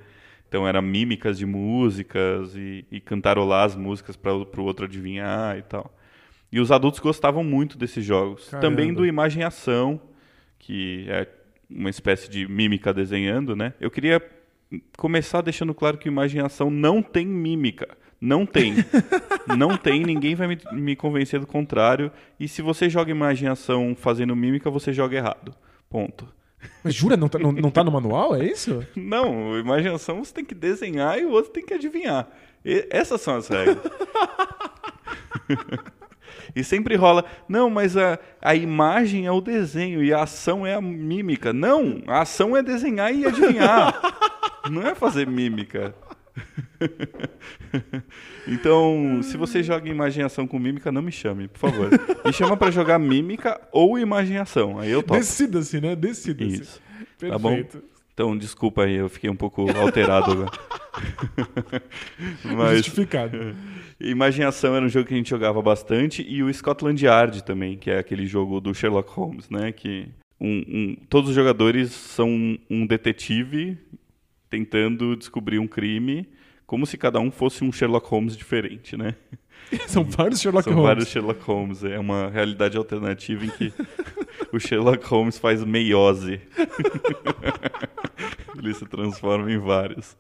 Então, 0.48 0.68
era 0.68 0.80
mímicas 0.80 1.40
de 1.40 1.46
músicas 1.48 2.56
e, 2.56 2.86
e 2.92 3.00
cantarolar 3.00 3.66
as 3.66 3.76
músicas 3.76 4.16
para 4.16 4.32
o 4.36 4.64
outro 4.64 4.86
adivinhar 4.86 5.58
e 5.58 5.64
tal. 5.64 5.92
E 6.52 6.60
os 6.60 6.72
adultos 6.72 7.00
gostavam 7.00 7.44
muito 7.44 7.78
desses 7.78 8.04
jogos. 8.04 8.50
Caramba. 8.50 8.68
Também 8.68 8.94
do 8.94 9.06
Imagem 9.06 9.44
Ação, 9.44 10.02
que 10.60 11.06
é 11.10 11.28
uma 11.70 11.90
espécie 11.90 12.30
de 12.30 12.48
mímica 12.48 12.94
desenhando, 12.94 13.56
né? 13.56 13.74
Eu 13.80 13.90
queria 13.90 14.22
começar 14.98 15.42
deixando 15.42 15.74
claro 15.74 15.98
que 15.98 16.08
Imagem 16.08 16.42
Ação 16.42 16.70
não 16.70 17.02
tem 17.02 17.26
mímica. 17.26 17.88
Não 18.20 18.46
tem. 18.46 18.76
não 19.58 19.78
tem, 19.78 20.04
ninguém 20.04 20.36
vai 20.36 20.48
me, 20.48 20.58
me 20.74 20.96
convencer 20.96 21.40
do 21.40 21.48
contrário. 21.48 22.12
E 22.40 22.48
se 22.48 22.62
você 22.62 22.90
joga 22.90 23.10
Imagem 23.10 23.48
Ação 23.48 23.96
fazendo 23.96 24.36
mímica, 24.36 24.70
você 24.70 24.94
joga 24.94 25.18
errado. 25.18 25.56
Ponto. 25.90 26.28
Mas 26.84 26.94
jura, 26.94 27.18
não 27.18 27.28
tá, 27.28 27.40
não, 27.40 27.52
não 27.52 27.72
tá 27.72 27.84
no 27.84 27.92
manual? 27.92 28.36
É 28.36 28.46
isso? 28.46 28.86
Não, 28.96 29.58
imaginação 29.58 30.24
você 30.24 30.34
tem 30.34 30.46
que 30.46 30.54
desenhar 30.54 31.18
e 31.18 31.26
o 31.26 31.32
outro 31.32 31.52
tem 31.52 31.66
que 31.66 31.74
adivinhar. 31.74 32.28
E- 32.64 32.86
essas 32.90 33.22
são 33.22 33.38
as 33.38 33.48
regras. 33.48 33.78
e 36.56 36.64
sempre 36.64 36.96
rola, 36.96 37.26
não, 37.48 37.70
mas 37.70 37.96
a, 37.98 38.20
a 38.42 38.56
imagem 38.56 39.26
é 39.26 39.32
o 39.32 39.42
desenho 39.42 40.04
e 40.04 40.14
a 40.14 40.24
ação 40.24 40.66
é 40.66 40.74
a 40.74 40.82
mímica. 40.82 41.54
Não, 41.54 42.02
a 42.08 42.22
ação 42.22 42.56
é 42.56 42.64
desenhar 42.64 43.14
e 43.14 43.26
adivinhar. 43.26 44.00
Não 44.70 44.86
é 44.86 44.94
fazer 44.94 45.26
mímica. 45.26 45.96
então, 48.48 49.22
se 49.24 49.38
você 49.38 49.64
joga 49.64 49.90
imaginação 49.90 50.46
com 50.46 50.60
mímica, 50.60 50.92
não 50.92 51.02
me 51.02 51.12
chame, 51.12 51.48
por 51.48 51.60
favor. 51.60 51.90
Me 52.24 52.32
chama 52.32 52.56
pra 52.56 52.70
jogar 52.70 53.00
mímica 53.00 53.60
ou 53.72 53.98
imaginação. 53.98 54.80
Aí 54.80 54.92
eu 54.92 55.02
topo. 55.02 55.20
Decida-se, 55.20 55.82
né? 55.82 55.96
Decida-se. 55.96 56.62
Isso. 56.62 56.82
Perfeito. 57.18 57.32
Tá 57.32 57.40
bom? 57.40 57.91
Então, 58.22 58.38
desculpa 58.38 58.84
aí, 58.84 58.94
eu 58.98 59.10
fiquei 59.10 59.32
um 59.32 59.36
pouco 59.36 59.66
alterado 59.76 60.32
agora. 60.32 60.52
Mas 62.56 62.78
Justificado. 62.78 63.56
Imaginação 64.00 64.76
era 64.76 64.86
um 64.86 64.90
jogo 64.90 65.08
que 65.08 65.16
a 65.16 65.18
gente 65.18 65.30
jogava 65.32 65.60
bastante 65.60 66.24
e 66.28 66.44
o 66.44 66.54
Scotland 66.54 67.04
Yard 67.04 67.44
também, 67.44 67.80
que 67.80 67.90
é 67.90 67.98
aquele 67.98 68.28
jogo 68.28 68.62
do 68.62 68.76
Sherlock 68.76 69.10
Holmes, 69.12 69.50
né? 69.50 69.72
Que 69.72 70.08
um- 70.40 70.64
um- 70.68 70.96
todos 71.10 71.32
os 71.32 71.36
jogadores 71.36 71.92
são 71.94 72.30
um, 72.30 72.60
um 72.70 72.86
detetive 72.86 73.76
tentando 74.52 75.16
descobrir 75.16 75.58
um 75.58 75.68
crime, 75.68 76.28
como 76.68 76.86
se 76.86 77.00
cada 77.00 77.20
um 77.20 77.32
fosse 77.32 77.64
um 77.64 77.72
Sherlock 77.72 78.08
Holmes 78.08 78.38
diferente, 78.38 78.96
né? 78.96 79.16
São 79.88 80.04
vários 80.04 80.42
Sherlock 80.42 80.64
São 80.66 80.74
Holmes. 80.74 80.88
vários 80.88 81.08
Sherlock 81.10 81.42
Holmes. 81.44 81.84
É 81.84 82.00
uma 82.00 82.30
realidade 82.30 82.78
alternativa 82.78 83.46
em 83.46 83.50
que 83.50 83.74
o 84.52 84.60
Sherlock 84.60 85.06
Holmes 85.06 85.38
faz 85.38 85.64
meiose. 85.64 86.42
Ele 88.58 88.74
se 88.74 88.86
transforma 88.86 89.52
em 89.52 89.58
vários. 89.58 90.16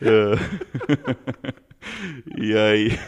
É. 0.00 0.34
e 2.38 2.54
aí. 2.56 2.98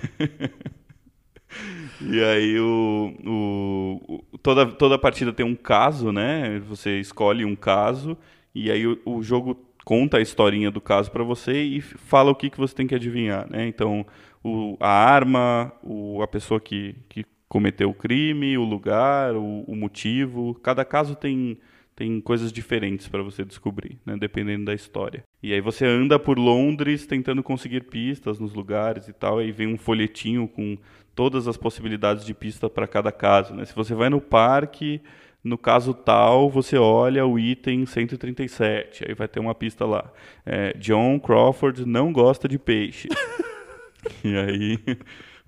E 2.01 2.23
aí 2.25 2.59
o, 2.59 3.15
o- 3.25 4.25
o- 4.33 4.39
toda, 4.39 4.67
toda 4.67 4.99
partida 4.99 5.33
tem 5.33 5.47
um 5.47 5.55
caso, 5.55 6.11
né? 6.13 6.59
Você 6.69 6.99
escolhe 7.01 7.45
um 7.45 7.55
caso 7.55 8.17
e 8.55 8.71
aí 8.71 8.87
o, 8.87 8.99
o 9.05 9.23
jogo 9.23 9.55
conta 9.85 10.19
a 10.19 10.21
historinha 10.21 10.71
do 10.71 10.81
caso 10.81 11.11
para 11.11 11.23
você 11.23 11.63
e 11.63 11.81
fala 11.81 12.31
o 12.31 12.35
que, 12.35 12.51
que 12.51 12.59
você 12.59 12.75
tem 12.75 12.87
que 12.87 12.95
adivinhar, 12.95 13.49
né? 13.51 13.67
Então, 13.67 14.07
o, 14.43 14.77
a 14.81 14.89
arma, 14.89 15.73
o, 15.83 16.23
a 16.23 16.27
pessoa 16.27 16.61
que, 16.61 16.97
que 17.09 17.25
cometeu 17.49 17.91
o 17.91 17.95
crime, 17.95 18.59
o 18.59 18.65
lugar, 18.65 19.35
o, 19.35 19.61
o 19.67 19.77
motivo. 19.77 20.55
Cada 20.63 20.85
caso 20.85 21.15
tem, 21.15 21.59
tem 21.95 22.21
coisas 22.21 22.53
diferentes 22.53 23.07
para 23.07 23.23
você 23.23 23.45
descobrir, 23.45 23.99
né? 24.05 24.17
Dependendo 24.17 24.65
da 24.65 24.75
história. 24.75 25.23
E 25.43 25.53
aí 25.53 25.61
você 25.61 25.87
anda 25.87 26.19
por 26.19 26.39
Londres 26.39 27.07
tentando 27.07 27.43
conseguir 27.43 27.85
pistas 27.85 28.39
nos 28.39 28.55
lugares 28.55 29.09
e 29.09 29.13
tal, 29.13 29.39
aí 29.39 29.53
vem 29.53 29.69
um 29.69 29.79
folhetinho 29.79 30.49
com 30.49 30.77
todas 31.15 31.47
as 31.47 31.57
possibilidades 31.57 32.25
de 32.25 32.35
pista 32.35 32.69
para 32.69 32.89
cada 32.89 33.13
caso, 33.13 33.55
né? 33.55 33.65
Se 33.65 33.75
você 33.75 33.95
vai 33.95 34.11
no 34.11 34.21
parque, 34.21 35.01
no 35.45 35.59
caso 35.59 35.93
tal, 35.93 36.49
você 36.49 36.79
olha 36.79 37.27
o 37.27 37.39
item 37.39 37.85
137, 37.85 39.05
aí 39.07 39.15
vai 39.15 39.29
ter 39.29 39.41
uma 39.41 39.55
pista 39.55 39.85
lá. 39.85 40.11
É, 40.47 40.73
John 40.79 41.21
Crawford 41.21 41.85
não 41.85 42.11
gosta 42.11 42.49
de 42.49 42.59
peixe. 42.59 43.09
e 44.25 44.35
aí 44.35 44.79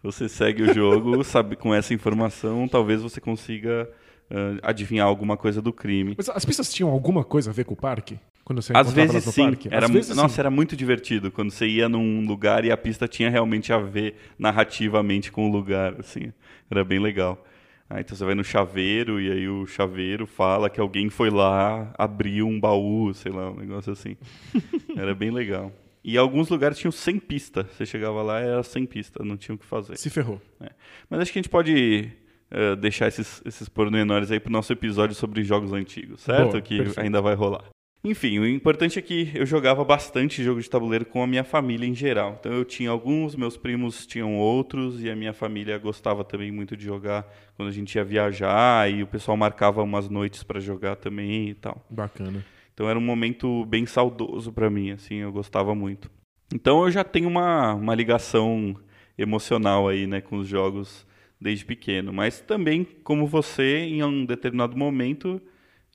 você 0.02 0.28
segue 0.28 0.62
o 0.62 0.74
jogo, 0.74 1.24
sabe, 1.24 1.56
com 1.56 1.74
essa 1.74 1.94
informação, 1.94 2.68
talvez 2.68 3.00
você 3.00 3.20
consiga 3.20 3.88
ah, 4.30 4.58
adivinhar 4.62 5.06
alguma 5.06 5.36
coisa 5.36 5.62
do 5.62 5.72
crime. 5.72 6.14
Mas 6.16 6.28
as 6.28 6.44
pistas 6.44 6.72
tinham 6.72 6.90
alguma 6.90 7.24
coisa 7.24 7.50
a 7.50 7.52
ver 7.52 7.64
com 7.64 7.74
o 7.74 7.76
parque? 7.76 8.18
Quando 8.44 8.62
você 8.62 8.72
Às 8.76 8.92
vezes 8.92 9.24
sim. 9.24 9.44
parque? 9.44 9.68
Era, 9.70 9.86
Às 9.86 9.92
vezes, 9.92 10.16
nossa, 10.16 10.34
sim. 10.34 10.40
era 10.40 10.50
muito 10.50 10.76
divertido 10.76 11.30
quando 11.30 11.50
você 11.50 11.66
ia 11.66 11.88
num 11.88 12.24
lugar 12.26 12.64
e 12.64 12.70
a 12.70 12.76
pista 12.76 13.08
tinha 13.08 13.30
realmente 13.30 13.72
a 13.72 13.78
ver 13.78 14.16
narrativamente 14.38 15.32
com 15.32 15.48
o 15.48 15.52
lugar, 15.52 15.96
assim. 15.98 16.32
Era 16.70 16.84
bem 16.84 16.98
legal. 16.98 17.44
Ah, 17.88 18.00
então 18.00 18.16
você 18.16 18.24
vai 18.24 18.34
no 18.34 18.42
chaveiro 18.42 19.20
e 19.20 19.30
aí 19.30 19.48
o 19.48 19.64
chaveiro 19.66 20.26
fala 20.26 20.68
que 20.68 20.80
alguém 20.80 21.08
foi 21.08 21.30
lá, 21.30 21.92
abriu 21.96 22.46
um 22.46 22.58
baú, 22.58 23.14
sei 23.14 23.30
lá, 23.30 23.50
um 23.50 23.56
negócio 23.56 23.92
assim. 23.92 24.16
Era 24.96 25.14
bem 25.14 25.30
legal. 25.30 25.72
E 26.02 26.16
alguns 26.16 26.48
lugares 26.48 26.78
tinham 26.78 26.92
sem 26.92 27.18
pista. 27.18 27.64
Você 27.64 27.84
chegava 27.84 28.22
lá 28.22 28.40
e 28.40 28.44
era 28.44 28.62
sem 28.62 28.86
pista, 28.86 29.24
não 29.24 29.36
tinha 29.36 29.56
o 29.56 29.58
que 29.58 29.66
fazer. 29.66 29.96
Se 29.96 30.08
ferrou. 30.08 30.40
É. 30.60 30.70
Mas 31.10 31.18
acho 31.18 31.32
que 31.32 31.38
a 31.40 31.42
gente 31.42 31.50
pode 31.50 32.12
eh, 32.48 32.76
deixar 32.76 33.08
esses, 33.08 33.42
esses 33.44 33.68
pormenores 33.68 34.30
aí 34.30 34.38
pro 34.38 34.52
nosso 34.52 34.72
episódio 34.72 35.16
sobre 35.16 35.42
jogos 35.42 35.72
antigos, 35.72 36.20
certo? 36.20 36.52
Boa, 36.52 36.62
que 36.62 36.76
perfeito. 36.76 37.00
ainda 37.00 37.20
vai 37.20 37.34
rolar. 37.34 37.64
Enfim, 38.08 38.38
o 38.38 38.46
importante 38.46 39.00
é 39.00 39.02
que 39.02 39.32
eu 39.34 39.44
jogava 39.44 39.84
bastante 39.84 40.40
jogo 40.40 40.60
de 40.60 40.70
tabuleiro 40.70 41.04
com 41.04 41.24
a 41.24 41.26
minha 41.26 41.42
família 41.42 41.88
em 41.88 41.94
geral. 41.94 42.36
Então 42.38 42.52
eu 42.52 42.64
tinha 42.64 42.88
alguns, 42.88 43.34
meus 43.34 43.56
primos 43.56 44.06
tinham 44.06 44.38
outros 44.38 45.02
e 45.02 45.10
a 45.10 45.16
minha 45.16 45.32
família 45.32 45.76
gostava 45.76 46.22
também 46.22 46.52
muito 46.52 46.76
de 46.76 46.84
jogar 46.84 47.26
quando 47.56 47.68
a 47.68 47.72
gente 47.72 47.96
ia 47.96 48.04
viajar 48.04 48.88
e 48.88 49.02
o 49.02 49.08
pessoal 49.08 49.36
marcava 49.36 49.82
umas 49.82 50.08
noites 50.08 50.44
para 50.44 50.60
jogar 50.60 50.94
também 50.94 51.48
e 51.48 51.54
tal. 51.54 51.84
Bacana. 51.90 52.44
Então 52.72 52.88
era 52.88 52.96
um 52.96 53.02
momento 53.02 53.66
bem 53.66 53.86
saudoso 53.86 54.52
para 54.52 54.70
mim, 54.70 54.92
assim, 54.92 55.16
eu 55.16 55.32
gostava 55.32 55.74
muito. 55.74 56.08
Então 56.54 56.84
eu 56.84 56.92
já 56.92 57.02
tenho 57.02 57.28
uma, 57.28 57.74
uma 57.74 57.94
ligação 57.96 58.76
emocional 59.18 59.88
aí, 59.88 60.06
né, 60.06 60.20
com 60.20 60.36
os 60.36 60.46
jogos 60.46 61.04
desde 61.40 61.64
pequeno. 61.64 62.12
Mas 62.12 62.40
também, 62.40 62.86
como 63.02 63.26
você, 63.26 63.78
em 63.78 64.04
um 64.04 64.24
determinado 64.24 64.76
momento, 64.76 65.42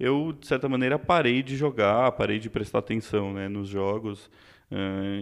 eu, 0.01 0.34
de 0.34 0.48
certa 0.48 0.67
maneira, 0.67 0.98
parei 0.98 1.43
de 1.43 1.55
jogar, 1.55 2.12
parei 2.13 2.39
de 2.39 2.50
prestar 2.50 2.79
atenção, 2.79 3.34
né, 3.34 3.48
nos 3.48 3.70
jogos. 3.70 4.29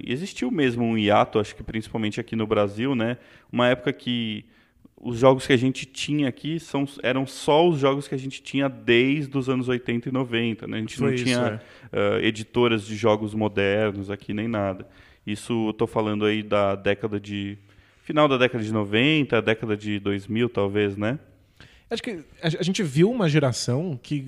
E 0.04 0.14
existiu 0.14 0.50
mesmo 0.52 0.84
um 0.84 0.98
hiato, 0.98 1.40
acho 1.40 1.56
que 1.56 1.64
principalmente 1.64 2.20
aqui 2.20 2.36
no 2.36 2.46
Brasil, 2.48 2.96
né, 2.96 3.18
uma 3.52 3.68
época 3.68 3.92
que 3.92 4.46
os 5.02 5.18
jogos 5.18 5.48
que 5.48 5.54
a 5.54 5.58
gente 5.58 5.86
tinha 5.86 6.28
aqui 6.28 6.60
são, 6.60 6.86
eram 7.02 7.26
só 7.26 7.68
os 7.68 7.80
jogos 7.80 8.08
que 8.08 8.16
a 8.16 8.18
gente 8.18 8.42
tinha 8.42 8.68
desde 8.68 9.38
os 9.38 9.50
anos 9.50 9.68
80 9.68 10.10
e 10.10 10.12
90. 10.12 10.68
Né? 10.68 10.78
A 10.78 10.80
gente 10.82 10.98
Foi 10.98 11.08
não 11.08 11.14
isso, 11.14 11.24
tinha 11.24 11.62
ah, 11.92 12.20
editoras 12.22 12.86
de 12.86 12.96
jogos 12.96 13.34
modernos 13.34 14.12
aqui 14.12 14.34
nem 14.34 14.48
nada. 14.48 14.88
Isso 15.26 15.70
eu 15.70 15.74
tô 15.74 15.88
falando 15.88 16.26
aí 16.26 16.44
da 16.44 16.76
década 16.76 17.20
de. 17.20 17.58
Final 18.04 18.28
da 18.28 18.38
década 18.38 18.64
de 18.64 18.74
90, 18.74 19.42
década 19.42 19.78
de 19.78 20.00
2000, 20.00 20.50
talvez, 20.50 20.98
né? 20.98 21.20
Acho 21.90 22.02
que 22.04 22.20
a 22.42 22.64
gente 22.64 22.82
viu 22.84 23.10
uma 23.10 23.30
geração 23.30 24.00
que 24.02 24.26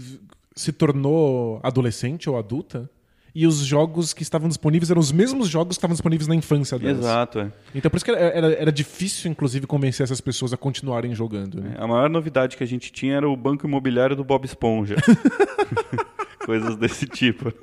se 0.55 0.72
tornou 0.72 1.60
adolescente 1.63 2.29
ou 2.29 2.38
adulta 2.38 2.89
e 3.34 3.48
os 3.48 3.60
jogos 3.60 4.13
que 4.13 4.24
estavam 4.24 4.50
disponíveis 4.50 4.91
eram 4.91 5.00
os 5.00 5.12
mesmos 5.12 5.48
jogos 5.48 5.77
que 5.77 5.79
estavam 5.79 5.93
disponíveis 5.93 6.27
na 6.27 6.36
infância 6.36 6.77
delas. 6.77 7.00
Exato, 7.00 7.39
é. 7.39 7.51
Então 7.74 7.89
por 7.89 7.98
isso 7.98 8.05
que 8.05 8.12
era, 8.12 8.51
era, 8.53 8.72
difícil, 8.72 9.31
inclusive, 9.31 9.65
convencer 9.65 10.03
essas 10.03 10.20
pessoas 10.20 10.51
a 10.51 10.58
continuarem 10.58 11.15
jogando. 11.15 11.62
Né? 11.62 11.75
A 11.77 11.88
maior 11.88 12.10
novidade 12.10 12.58
que 12.58 12.63
a 12.63 12.67
gente 12.67 12.91
tinha 12.91 13.15
era 13.15 13.29
o 13.29 13.36
banco 13.36 13.65
imobiliário 13.65 14.15
do 14.15 14.24
Bob 14.24 14.46
Esponja. 14.46 14.98
Coisas 16.45 16.75
desse 16.75 17.05
tipo. 17.05 17.53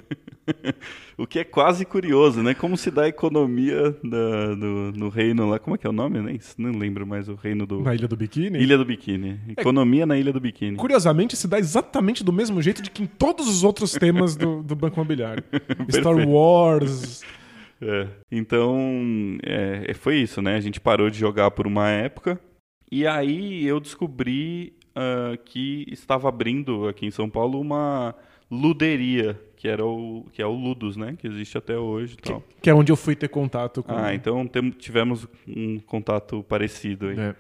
o 1.17 1.27
que 1.27 1.41
é 1.41 1.45
quase 1.45 1.85
curioso, 1.85 2.43
né? 2.43 2.55
Como 2.55 2.77
se 2.77 2.91
dá 2.91 3.03
a 3.03 3.09
economia 3.09 3.97
da, 4.03 4.55
do, 4.55 4.93
no 4.95 5.09
reino 5.09 5.49
lá. 5.49 5.59
Como 5.59 5.75
é 5.75 5.79
que 5.79 5.87
é 5.87 5.91
o 5.91 5.93
nome? 5.93 6.21
Nem, 6.21 6.41
não 6.57 6.79
lembro 6.79 7.07
mais 7.07 7.29
o 7.29 7.35
reino 7.35 7.67
do. 7.67 7.81
Na 7.81 7.95
Ilha 7.95 8.09
do 8.09 8.17
Biquíni? 8.17 8.59
Ilha 8.59 8.79
do 8.79 8.85
Biquíni. 8.85 9.41
Economia 9.57 10.03
é, 10.03 10.07
na 10.07 10.19
Ilha 10.19 10.33
do 10.33 10.41
Biquíni. 10.41 10.77
Curiosamente, 10.77 11.37
se 11.37 11.47
dá 11.47 11.59
exatamente 11.59 12.25
do 12.25 12.33
mesmo 12.33 12.61
jeito 12.63 12.83
de 12.83 12.91
que 12.91 13.03
em 13.03 13.07
todos 13.07 13.49
os 13.49 13.65
outros 13.65 13.93
temas 13.93 14.37
do, 14.37 14.63
do 14.63 14.75
Banco 14.75 14.97
Imobiliário. 14.97 15.45
Star 15.91 16.17
Wars. 16.29 17.23
É. 17.81 18.09
Então, 18.31 19.39
é, 19.43 19.93
foi 19.95 20.17
isso, 20.17 20.43
né? 20.43 20.57
A 20.57 20.61
gente 20.61 20.81
parou 20.81 21.11
de 21.11 21.19
jogar 21.19 21.51
por 21.51 21.67
uma 21.67 21.89
época. 21.89 22.41
E 22.91 23.07
aí 23.07 23.67
eu 23.67 23.79
descobri 23.79 24.73
uh, 24.97 25.37
que 25.45 25.85
estava 25.89 26.29
abrindo 26.29 26.89
aqui 26.89 27.07
em 27.07 27.11
São 27.11 27.29
Paulo 27.29 27.61
uma 27.61 28.15
luderia, 28.51 29.41
que 29.57 29.69
era 29.69 29.85
o 29.85 30.27
que 30.33 30.41
é 30.41 30.47
o 30.47 30.53
Ludus, 30.53 30.97
né, 30.97 31.17
que 31.19 31.27
existe 31.27 31.59
até 31.59 31.77
hoje, 31.77 32.17
que, 32.17 32.33
que, 32.63 32.71
é 32.71 32.75
onde 32.75 32.91
eu 32.91 32.97
fui 32.97 33.15
ter 33.15 33.29
contato 33.29 33.83
com. 33.83 33.95
Ah, 33.95 34.15
então 34.15 34.47
tem, 34.47 34.71
tivemos 34.71 35.27
um 35.47 35.79
contato 35.81 36.43
parecido 36.45 37.09
aí. 37.09 37.19
É. 37.19 37.35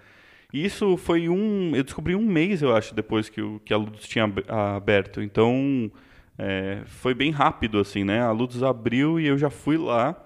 Isso 0.53 0.97
foi 0.97 1.29
um, 1.29 1.77
eu 1.77 1.85
descobri 1.85 2.15
um 2.15 2.25
mês, 2.25 2.62
eu 2.62 2.75
acho, 2.75 2.95
depois 2.95 3.29
que, 3.29 3.41
o, 3.41 3.61
que 3.65 3.73
a 3.73 3.77
Ludus 3.77 4.09
tinha 4.09 4.33
aberto. 4.49 5.21
Então 5.21 5.91
é, 6.38 6.83
foi 6.87 7.12
bem 7.12 7.31
rápido 7.31 7.79
assim, 7.79 8.03
né? 8.03 8.21
A 8.23 8.31
Ludus 8.31 8.62
abriu 8.62 9.21
e 9.21 9.27
eu 9.27 9.37
já 9.37 9.50
fui 9.50 9.77
lá. 9.77 10.17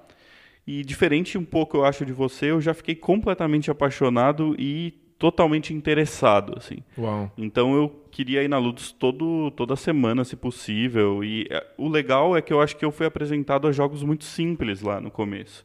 E 0.65 0.85
diferente 0.85 1.37
um 1.37 1.45
pouco, 1.45 1.79
eu 1.79 1.85
acho, 1.85 2.07
de 2.07 2.13
você, 2.13 2.53
eu 2.53 2.61
já 2.61 2.73
fiquei 2.73 2.95
completamente 2.95 3.69
apaixonado 3.69 4.55
e 4.57 4.95
totalmente 5.23 5.73
interessado, 5.73 6.53
assim. 6.57 6.79
Uau. 6.99 7.31
Então 7.39 7.77
eu 7.77 7.89
queria 8.11 8.43
ir 8.43 8.49
na 8.49 8.59
Ludus 8.59 8.91
todo, 8.91 9.53
toda 9.53 9.77
semana, 9.77 10.25
se 10.25 10.35
possível. 10.35 11.23
E 11.23 11.47
é, 11.49 11.65
o 11.79 11.89
legal 11.89 12.37
é 12.37 12.43
que 12.43 12.53
eu 12.53 12.61
acho 12.61 12.77
que 12.77 12.85
eu 12.85 12.91
fui 12.91 13.07
apresentado 13.07 13.69
a 13.69 13.73
jogos 13.73 14.03
muito 14.03 14.25
simples 14.25 14.83
lá 14.83 15.01
no 15.01 15.13
começo. 15.13 15.65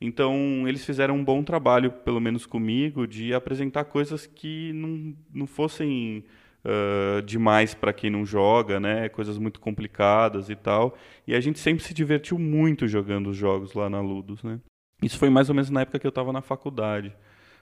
Então 0.00 0.66
eles 0.66 0.86
fizeram 0.86 1.16
um 1.16 1.22
bom 1.22 1.42
trabalho, 1.42 1.92
pelo 1.92 2.18
menos 2.18 2.46
comigo, 2.46 3.06
de 3.06 3.34
apresentar 3.34 3.84
coisas 3.84 4.24
que 4.24 4.72
não, 4.72 5.14
não 5.34 5.46
fossem 5.46 6.24
uh, 6.64 7.20
demais 7.20 7.74
para 7.74 7.92
quem 7.92 8.08
não 8.08 8.24
joga, 8.24 8.80
né? 8.80 9.10
Coisas 9.10 9.36
muito 9.36 9.60
complicadas 9.60 10.48
e 10.48 10.56
tal. 10.56 10.96
E 11.26 11.34
a 11.34 11.40
gente 11.40 11.58
sempre 11.58 11.84
se 11.84 11.92
divertiu 11.92 12.38
muito 12.38 12.88
jogando 12.88 13.28
os 13.28 13.36
jogos 13.36 13.74
lá 13.74 13.90
na 13.90 14.00
Ludus, 14.00 14.42
né? 14.42 14.60
Isso 15.02 15.18
foi 15.18 15.28
mais 15.28 15.50
ou 15.50 15.54
menos 15.54 15.68
na 15.68 15.82
época 15.82 15.98
que 15.98 16.06
eu 16.06 16.08
estava 16.08 16.32
na 16.32 16.40
faculdade. 16.40 17.14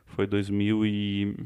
Foi 0.07 0.27
2000 0.27 0.87
e 0.87 1.37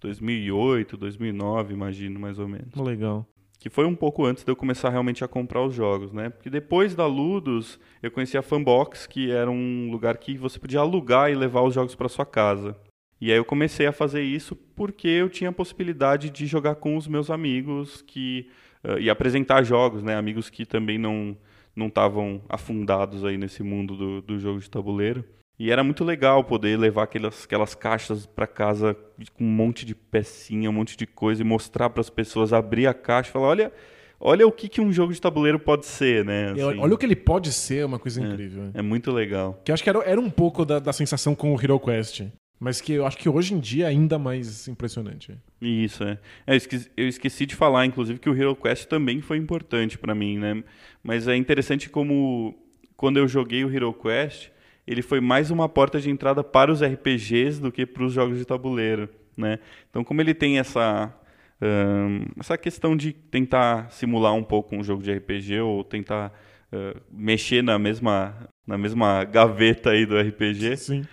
2008, 0.00 0.96
2009, 0.96 1.72
imagino, 1.72 2.18
mais 2.18 2.38
ou 2.38 2.48
menos. 2.48 2.74
Legal. 2.74 3.26
Que 3.58 3.70
foi 3.70 3.86
um 3.86 3.94
pouco 3.94 4.24
antes 4.24 4.42
de 4.42 4.50
eu 4.50 4.56
começar 4.56 4.90
realmente 4.90 5.22
a 5.22 5.28
comprar 5.28 5.64
os 5.64 5.72
jogos, 5.72 6.12
né? 6.12 6.28
Porque 6.28 6.50
depois 6.50 6.94
da 6.94 7.06
Ludus, 7.06 7.78
eu 8.02 8.10
conheci 8.10 8.36
a 8.36 8.42
Fanbox, 8.42 9.06
que 9.06 9.30
era 9.30 9.50
um 9.50 9.88
lugar 9.90 10.16
que 10.18 10.36
você 10.36 10.58
podia 10.58 10.80
alugar 10.80 11.30
e 11.30 11.34
levar 11.34 11.62
os 11.62 11.72
jogos 11.72 11.94
para 11.94 12.08
sua 12.08 12.26
casa. 12.26 12.76
E 13.20 13.30
aí 13.30 13.38
eu 13.38 13.44
comecei 13.44 13.86
a 13.86 13.92
fazer 13.92 14.22
isso 14.22 14.56
porque 14.56 15.06
eu 15.06 15.28
tinha 15.28 15.50
a 15.50 15.52
possibilidade 15.52 16.28
de 16.28 16.44
jogar 16.44 16.74
com 16.74 16.96
os 16.96 17.06
meus 17.06 17.30
amigos 17.30 18.02
que 18.02 18.48
uh, 18.82 18.98
e 18.98 19.08
apresentar 19.08 19.62
jogos, 19.62 20.02
né? 20.02 20.16
Amigos 20.16 20.50
que 20.50 20.66
também 20.66 20.98
não 20.98 21.36
não 21.74 21.86
estavam 21.86 22.42
afundados 22.48 23.24
aí 23.24 23.38
nesse 23.38 23.62
mundo 23.62 23.96
do, 23.96 24.20
do 24.20 24.38
jogo 24.38 24.60
de 24.60 24.68
tabuleiro. 24.68 25.24
E 25.62 25.70
era 25.70 25.84
muito 25.84 26.02
legal 26.02 26.42
poder 26.42 26.76
levar 26.76 27.04
aquelas, 27.04 27.44
aquelas 27.44 27.72
caixas 27.72 28.26
para 28.26 28.48
casa 28.48 28.96
com 29.32 29.44
um 29.44 29.48
monte 29.48 29.86
de 29.86 29.94
pecinha, 29.94 30.68
um 30.68 30.72
monte 30.72 30.96
de 30.96 31.06
coisa 31.06 31.40
e 31.40 31.44
mostrar 31.44 31.88
para 31.88 32.00
as 32.00 32.10
pessoas, 32.10 32.52
abrir 32.52 32.88
a 32.88 32.92
caixa 32.92 33.30
e 33.30 33.32
falar: 33.32 33.46
olha, 33.46 33.72
olha 34.18 34.44
o 34.44 34.50
que, 34.50 34.68
que 34.68 34.80
um 34.80 34.92
jogo 34.92 35.12
de 35.12 35.20
tabuleiro 35.20 35.60
pode 35.60 35.86
ser, 35.86 36.24
né? 36.24 36.50
Assim, 36.50 36.80
olha 36.80 36.94
o 36.94 36.98
que 36.98 37.06
ele 37.06 37.14
pode 37.14 37.52
ser, 37.52 37.76
é 37.76 37.86
uma 37.86 38.00
coisa 38.00 38.20
é, 38.20 38.26
incrível. 38.26 38.70
É 38.74 38.82
muito 38.82 39.12
legal. 39.12 39.62
Que 39.64 39.70
eu 39.70 39.74
acho 39.74 39.84
que 39.84 39.88
era, 39.88 40.00
era 40.00 40.20
um 40.20 40.28
pouco 40.28 40.64
da, 40.64 40.80
da 40.80 40.92
sensação 40.92 41.32
com 41.32 41.54
o 41.54 41.62
Hero 41.62 41.78
Quest. 41.78 42.22
Mas 42.58 42.80
que 42.80 42.94
eu 42.94 43.06
acho 43.06 43.16
que 43.16 43.28
hoje 43.28 43.54
em 43.54 43.60
dia 43.60 43.84
é 43.84 43.88
ainda 43.88 44.18
mais 44.18 44.66
impressionante. 44.66 45.38
Isso, 45.60 46.02
é. 46.02 46.18
é 46.44 46.54
eu, 46.54 46.56
esqueci, 46.56 46.90
eu, 46.96 47.06
esqueci, 47.06 47.46
de 47.46 47.54
falar, 47.54 47.86
inclusive, 47.86 48.18
que 48.18 48.28
o 48.28 48.36
Hero 48.36 48.56
Quest 48.56 48.88
também 48.88 49.20
foi 49.20 49.36
importante 49.36 49.96
para 49.96 50.12
mim, 50.12 50.38
né? 50.38 50.64
Mas 51.04 51.28
é 51.28 51.36
interessante 51.36 51.88
como 51.88 52.52
quando 52.96 53.18
eu 53.18 53.28
joguei 53.28 53.64
o 53.64 53.72
Hero 53.72 53.92
Quest, 53.92 54.51
ele 54.86 55.02
foi 55.02 55.20
mais 55.20 55.50
uma 55.50 55.68
porta 55.68 56.00
de 56.00 56.10
entrada 56.10 56.42
para 56.42 56.70
os 56.70 56.82
RPGs 56.82 57.60
do 57.60 57.70
que 57.70 57.86
para 57.86 58.04
os 58.04 58.12
jogos 58.12 58.38
de 58.38 58.44
tabuleiro, 58.44 59.08
né? 59.36 59.58
Então, 59.90 60.02
como 60.02 60.20
ele 60.20 60.34
tem 60.34 60.58
essa 60.58 61.14
um, 61.60 62.26
essa 62.38 62.58
questão 62.58 62.96
de 62.96 63.12
tentar 63.12 63.90
simular 63.92 64.34
um 64.34 64.42
pouco 64.42 64.74
um 64.74 64.82
jogo 64.82 65.02
de 65.02 65.12
RPG 65.12 65.60
ou 65.60 65.84
tentar 65.84 66.32
uh, 66.72 67.00
mexer 67.10 67.62
na 67.62 67.78
mesma 67.78 68.48
na 68.66 68.76
mesma 68.76 69.24
gaveta 69.24 69.90
aí 69.90 70.06
do 70.06 70.18
RPG, 70.18 70.76
Sim. 70.76 71.04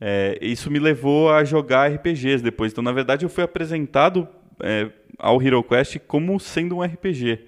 É, 0.00 0.38
isso 0.40 0.70
me 0.70 0.78
levou 0.78 1.32
a 1.32 1.42
jogar 1.44 1.90
RPGs 1.90 2.42
depois. 2.42 2.72
Então, 2.72 2.84
na 2.84 2.92
verdade, 2.92 3.24
eu 3.24 3.28
fui 3.28 3.42
apresentado 3.42 4.28
é, 4.60 4.88
ao 5.18 5.42
Hero 5.42 5.62
Quest 5.62 5.98
como 6.06 6.38
sendo 6.38 6.76
um 6.76 6.82
RPG. 6.82 7.40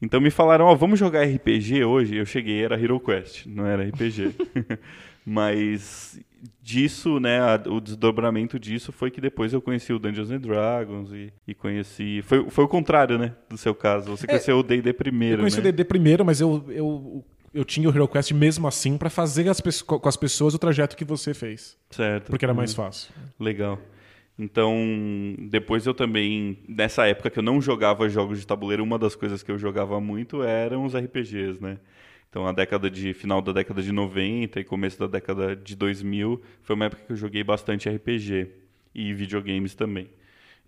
Então 0.00 0.20
me 0.20 0.30
falaram, 0.30 0.66
ó, 0.66 0.72
oh, 0.72 0.76
vamos 0.76 0.98
jogar 0.98 1.24
RPG 1.24 1.84
hoje. 1.84 2.16
Eu 2.16 2.24
cheguei, 2.24 2.62
era 2.62 2.80
Hero 2.80 3.00
Quest, 3.00 3.46
não 3.46 3.66
era 3.66 3.84
RPG. 3.84 4.34
Mas 5.26 6.18
disso, 6.62 7.18
né, 7.18 7.40
a, 7.40 7.60
o 7.68 7.80
desdobramento 7.80 8.58
disso 8.58 8.92
foi 8.92 9.10
que 9.10 9.20
depois 9.20 9.52
eu 9.52 9.60
conheci 9.60 9.92
o 9.92 9.98
Dungeons 9.98 10.30
and 10.30 10.40
Dragons 10.40 11.12
e, 11.12 11.32
e 11.46 11.54
conheci... 11.54 12.22
Foi, 12.22 12.48
foi 12.48 12.64
o 12.64 12.68
contrário, 12.68 13.18
né, 13.18 13.34
do 13.48 13.58
seu 13.58 13.74
caso. 13.74 14.10
Você 14.10 14.24
é, 14.24 14.28
conheceu 14.28 14.58
o 14.58 14.62
D&D 14.62 14.92
primeiro, 14.92 15.36
Eu 15.36 15.38
conheci 15.40 15.60
né? 15.60 15.68
o 15.68 15.72
D&D 15.72 15.84
primeiro, 15.84 16.24
mas 16.24 16.40
eu, 16.40 16.64
eu, 16.68 17.24
eu 17.52 17.64
tinha 17.64 17.88
o 17.88 17.92
Hero 17.92 18.06
Quest 18.06 18.30
mesmo 18.32 18.68
assim 18.68 18.96
para 18.96 19.10
fazer 19.10 19.48
as, 19.48 19.60
com 19.82 20.08
as 20.08 20.16
pessoas 20.16 20.54
o 20.54 20.58
trajeto 20.58 20.96
que 20.96 21.04
você 21.04 21.34
fez. 21.34 21.76
Certo. 21.90 22.30
Porque 22.30 22.44
era 22.44 22.54
mais 22.54 22.70
uhum. 22.70 22.84
fácil. 22.84 23.12
Legal. 23.38 23.78
Então, 24.38 24.76
depois 25.50 25.84
eu 25.84 25.92
também, 25.92 26.58
nessa 26.68 27.06
época 27.06 27.28
que 27.28 27.38
eu 27.40 27.42
não 27.42 27.60
jogava 27.60 28.08
jogos 28.08 28.38
de 28.38 28.46
tabuleiro, 28.46 28.84
uma 28.84 28.98
das 28.98 29.16
coisas 29.16 29.42
que 29.42 29.50
eu 29.50 29.58
jogava 29.58 30.00
muito 30.00 30.42
eram 30.44 30.84
os 30.84 30.94
RPGs, 30.94 31.60
né? 31.60 31.78
Então, 32.30 32.46
a 32.46 32.52
década 32.52 32.88
de 32.90 33.12
final 33.14 33.42
da 33.42 33.52
década 33.52 33.82
de 33.82 33.90
90 33.90 34.60
e 34.60 34.64
começo 34.64 34.98
da 34.98 35.06
década 35.08 35.56
de 35.56 35.74
2000 35.74 36.40
foi 36.62 36.76
uma 36.76 36.84
época 36.84 37.02
que 37.04 37.12
eu 37.12 37.16
joguei 37.16 37.42
bastante 37.42 37.88
RPG 37.88 38.48
e 38.94 39.12
videogames 39.12 39.74
também. 39.74 40.08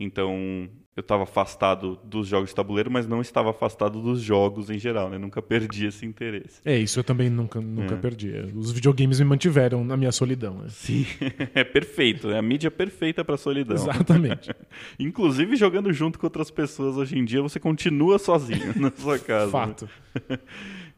Então, 0.00 0.70
eu 0.96 1.02
estava 1.02 1.22
afastado 1.22 1.98
dos 2.04 2.26
jogos 2.26 2.48
de 2.48 2.54
tabuleiro, 2.54 2.90
mas 2.90 3.06
não 3.06 3.20
estava 3.20 3.50
afastado 3.50 4.00
dos 4.00 4.20
jogos 4.20 4.70
em 4.70 4.78
geral, 4.78 5.08
né? 5.08 5.18
Nunca 5.18 5.40
perdi 5.40 5.86
esse 5.86 6.04
interesse. 6.04 6.60
É, 6.64 6.76
isso 6.76 6.98
eu 6.98 7.04
também 7.04 7.30
nunca, 7.30 7.60
nunca 7.60 7.94
é. 7.94 7.98
perdi. 7.98 8.32
Os 8.54 8.72
videogames 8.72 9.20
me 9.20 9.26
mantiveram 9.26 9.84
na 9.84 9.96
minha 9.96 10.10
solidão. 10.10 10.58
Né? 10.58 10.68
Sim, 10.68 11.06
é 11.54 11.62
perfeito. 11.62 12.30
É 12.30 12.38
a 12.38 12.42
mídia 12.42 12.70
perfeita 12.70 13.24
para 13.24 13.36
solidão. 13.36 13.76
Exatamente. 13.76 14.50
Inclusive, 14.98 15.54
jogando 15.54 15.92
junto 15.92 16.18
com 16.18 16.26
outras 16.26 16.50
pessoas 16.50 16.96
hoje 16.96 17.18
em 17.18 17.24
dia, 17.24 17.42
você 17.42 17.60
continua 17.60 18.18
sozinho 18.18 18.72
na 18.80 18.90
sua 18.90 19.18
casa. 19.18 19.52
Fato. 19.52 19.88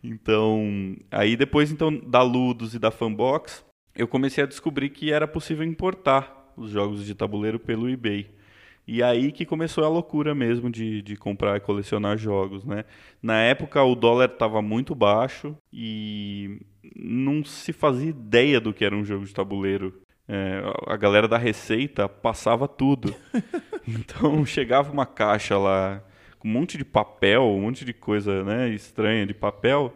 Então, 0.02 0.96
aí 1.10 1.36
depois 1.36 1.70
então 1.70 1.94
da 1.96 2.22
Ludus 2.22 2.74
e 2.74 2.78
da 2.78 2.90
Fanbox, 2.90 3.64
eu 3.94 4.08
comecei 4.08 4.42
a 4.42 4.46
descobrir 4.46 4.90
que 4.90 5.12
era 5.12 5.28
possível 5.28 5.64
importar 5.64 6.52
os 6.56 6.70
jogos 6.70 7.04
de 7.04 7.14
tabuleiro 7.14 7.58
pelo 7.58 7.88
eBay. 7.88 8.41
E 8.86 9.02
aí 9.02 9.30
que 9.30 9.46
começou 9.46 9.84
a 9.84 9.88
loucura 9.88 10.34
mesmo 10.34 10.68
de, 10.68 11.02
de 11.02 11.16
comprar 11.16 11.56
e 11.56 11.60
colecionar 11.60 12.18
jogos, 12.18 12.64
né? 12.64 12.84
Na 13.22 13.40
época 13.40 13.82
o 13.82 13.94
dólar 13.94 14.30
estava 14.30 14.60
muito 14.60 14.94
baixo 14.94 15.56
e 15.72 16.60
não 16.96 17.44
se 17.44 17.72
fazia 17.72 18.10
ideia 18.10 18.60
do 18.60 18.72
que 18.72 18.84
era 18.84 18.96
um 18.96 19.04
jogo 19.04 19.24
de 19.24 19.32
tabuleiro. 19.32 20.02
É, 20.28 20.62
a 20.86 20.96
galera 20.96 21.28
da 21.28 21.38
Receita 21.38 22.08
passava 22.08 22.66
tudo. 22.66 23.14
então 23.86 24.44
chegava 24.44 24.92
uma 24.92 25.06
caixa 25.06 25.56
lá 25.56 26.02
com 26.42 26.48
um 26.48 26.52
monte 26.52 26.76
de 26.76 26.84
papel, 26.84 27.44
um 27.44 27.60
monte 27.60 27.84
de 27.84 27.92
coisa 27.92 28.42
né, 28.42 28.68
estranha 28.70 29.24
de 29.24 29.32
papel, 29.32 29.94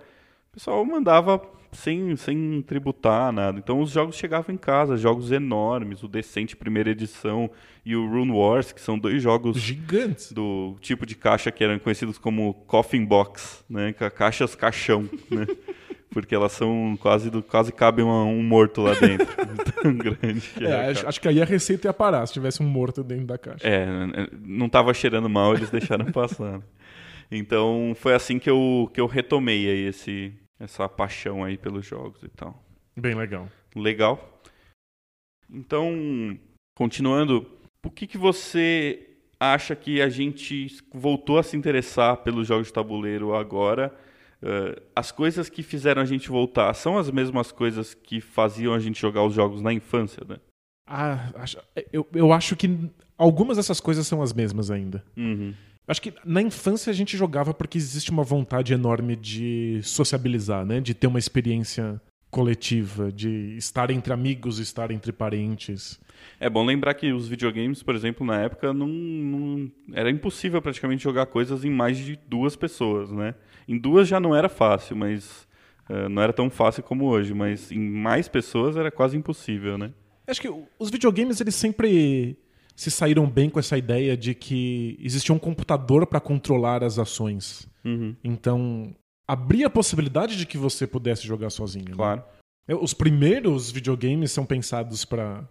o 0.51 0.55
pessoal 0.55 0.85
mandava 0.85 1.42
sem, 1.72 2.16
sem 2.16 2.62
tributar 2.62 3.33
nada. 3.33 3.59
Então 3.59 3.81
os 3.81 3.90
jogos 3.90 4.16
chegavam 4.16 4.55
em 4.55 4.59
casa, 4.59 4.96
jogos 4.96 5.33
enormes, 5.33 6.02
o 6.02 6.09
Decente 6.09 6.57
primeira 6.57 6.90
edição 6.90 7.50
e 7.85 7.94
o 7.94 8.09
Rune 8.09 8.33
Wars, 8.33 8.72
que 8.72 8.81
são 8.81 8.98
dois 8.98 9.22
jogos 9.22 9.61
gigantes 9.61 10.33
do 10.33 10.76
tipo 10.81 11.07
de 11.07 11.14
caixa 11.14 11.50
que 11.50 11.62
eram 11.62 11.79
conhecidos 11.79 12.18
como 12.18 12.55
Coffin 12.66 13.05
Box, 13.05 13.64
né, 13.68 13.92
caixas 13.92 14.55
caixão, 14.55 15.09
né? 15.31 15.46
porque 16.16 16.35
elas 16.35 16.52
são 16.52 16.96
quase 16.98 17.29
do, 17.29 17.42
quase 17.42 17.70
cabe 17.70 18.02
um, 18.02 18.09
um 18.09 18.42
morto 18.42 18.81
lá 18.81 18.94
dentro. 18.94 19.26
tão 19.83 19.94
grande. 19.94 20.48
Que 20.57 20.64
é, 20.64 20.70
é 20.70 20.90
acho, 20.90 21.07
acho, 21.07 21.20
que 21.20 21.29
aí 21.29 21.42
a 21.42 21.44
receita 21.44 21.88
ia 21.88 21.92
parar 21.92 22.26
se 22.26 22.33
tivesse 22.33 22.62
um 22.62 22.66
morto 22.66 23.05
dentro 23.05 23.26
da 23.26 23.37
caixa. 23.37 23.68
É, 23.68 23.87
não 24.42 24.64
estava 24.64 24.94
cheirando 24.94 25.29
mal, 25.29 25.55
eles 25.55 25.68
deixaram 25.68 26.07
passar. 26.07 26.62
Então 27.31 27.92
foi 27.96 28.14
assim 28.14 28.38
que 28.38 28.48
eu, 28.48 28.90
que 28.94 29.00
eu 29.00 29.07
retomei 29.07 29.68
aí 29.68 29.87
esse, 29.88 30.33
essa 30.59 30.88
paixão 30.88 31.45
aí 31.45 31.57
pelos 31.57 31.85
jogos 31.85 32.23
e 32.23 32.29
tal. 32.29 32.62
Bem 32.97 33.14
legal. 33.14 33.49
Legal. 33.75 34.40
Então, 35.51 36.38
continuando, 36.75 37.47
por 37.83 37.92
que, 37.92 38.07
que 38.07 38.19
você 38.19 39.11
acha 39.38 39.77
que 39.77 40.01
a 40.01 40.09
gente 40.09 40.66
voltou 40.92 41.38
a 41.38 41.42
se 41.42 41.57
interessar 41.57 42.16
pelos 42.19 42.49
jogos 42.49 42.69
de 42.69 42.73
tabuleiro 42.73 43.35
agora? 43.35 43.95
Uh, 44.42 44.81
as 44.95 45.11
coisas 45.11 45.49
que 45.49 45.62
fizeram 45.62 46.03
a 46.03 46.05
gente 46.05 46.29
voltar 46.29 46.73
são 46.75 46.99
as 46.99 47.11
mesmas 47.11 47.51
coisas 47.53 47.95
que 47.95 48.21
faziam 48.21 48.75
a 48.75 48.79
gente 48.79 49.01
jogar 49.01 49.25
os 49.25 49.35
jogos 49.35 49.62
na 49.62 49.73
infância, 49.73 50.23
né? 50.27 50.37
Ah, 50.87 51.33
eu, 51.92 52.07
eu 52.12 52.33
acho 52.33 52.55
que 52.55 52.90
algumas 53.19 53.57
dessas 53.57 53.81
coisas 53.81 54.07
são 54.07 54.23
as 54.23 54.33
mesmas 54.33 54.71
ainda. 54.71 55.05
Uhum. 55.16 55.53
Acho 55.88 56.03
que 56.03 56.12
na 56.25 56.42
infância 56.42 56.90
a 56.90 56.94
gente 56.94 57.16
jogava 57.16 57.55
porque 57.55 57.79
existe 57.79 58.11
uma 58.11 58.25
vontade 58.25 58.72
enorme 58.72 59.14
de 59.14 59.81
sociabilizar, 59.83 60.66
né? 60.66 60.81
De 60.81 60.94
ter 60.94 61.07
uma 61.07 61.18
experiência 61.18 62.01
coletiva, 62.29 63.11
de 63.12 63.57
estar 63.57 63.90
entre 63.90 64.12
amigos, 64.12 64.59
estar 64.59 64.90
entre 64.90 65.12
parentes. 65.12 66.01
É 66.40 66.51
bom 66.51 66.64
lembrar 66.64 66.94
que 66.94 67.12
os 67.12 67.29
videogames, 67.29 67.83
por 67.83 67.94
exemplo, 67.94 68.27
na 68.27 68.42
época 68.42 68.72
não, 68.75 68.88
não, 68.88 69.72
era 69.92 70.11
impossível 70.11 70.61
praticamente 70.61 71.05
jogar 71.05 71.27
coisas 71.27 71.64
em 71.64 71.70
mais 71.70 71.96
de 71.96 72.18
duas 72.29 72.57
pessoas, 72.57 73.11
né? 73.12 73.35
Em 73.68 73.79
duas 73.79 74.09
já 74.09 74.18
não 74.18 74.35
era 74.35 74.49
fácil, 74.49 74.96
mas 74.96 75.46
uh, 75.88 76.09
não 76.09 76.20
era 76.20 76.33
tão 76.33 76.51
fácil 76.51 76.83
como 76.83 77.07
hoje, 77.07 77.33
mas 77.33 77.70
em 77.70 77.79
mais 77.79 78.29
pessoas 78.29 78.77
era 78.77 78.90
quase 78.90 79.16
impossível, 79.16 79.79
né? 79.79 79.92
Acho 80.27 80.40
que 80.40 80.53
os 80.79 80.90
videogames 80.90 81.40
eles 81.40 81.55
sempre 81.55 82.37
se 82.77 82.91
saíram 82.91 83.27
bem 83.29 83.49
com 83.51 83.59
essa 83.59 83.77
ideia 83.77 84.17
de 84.17 84.35
que 84.35 84.97
existia 85.03 85.35
um 85.35 85.39
computador 85.39 86.07
para 86.07 86.21
controlar 86.21 86.85
as 86.85 86.99
ações. 86.99 87.67
Uhum. 87.85 88.15
Então, 88.23 88.95
abria 89.27 89.67
a 89.67 89.71
possibilidade 89.71 90.37
de 90.37 90.45
que 90.47 90.59
você 90.59 90.87
pudesse 90.87 91.27
jogar 91.27 91.49
sozinho. 91.51 91.87
né? 91.89 91.97
Claro. 91.97 92.23
Os 92.83 92.93
primeiros 92.93 93.71
videogames 93.71 94.31
são 94.33 94.45
pensados 94.45 95.05
para 95.05 95.49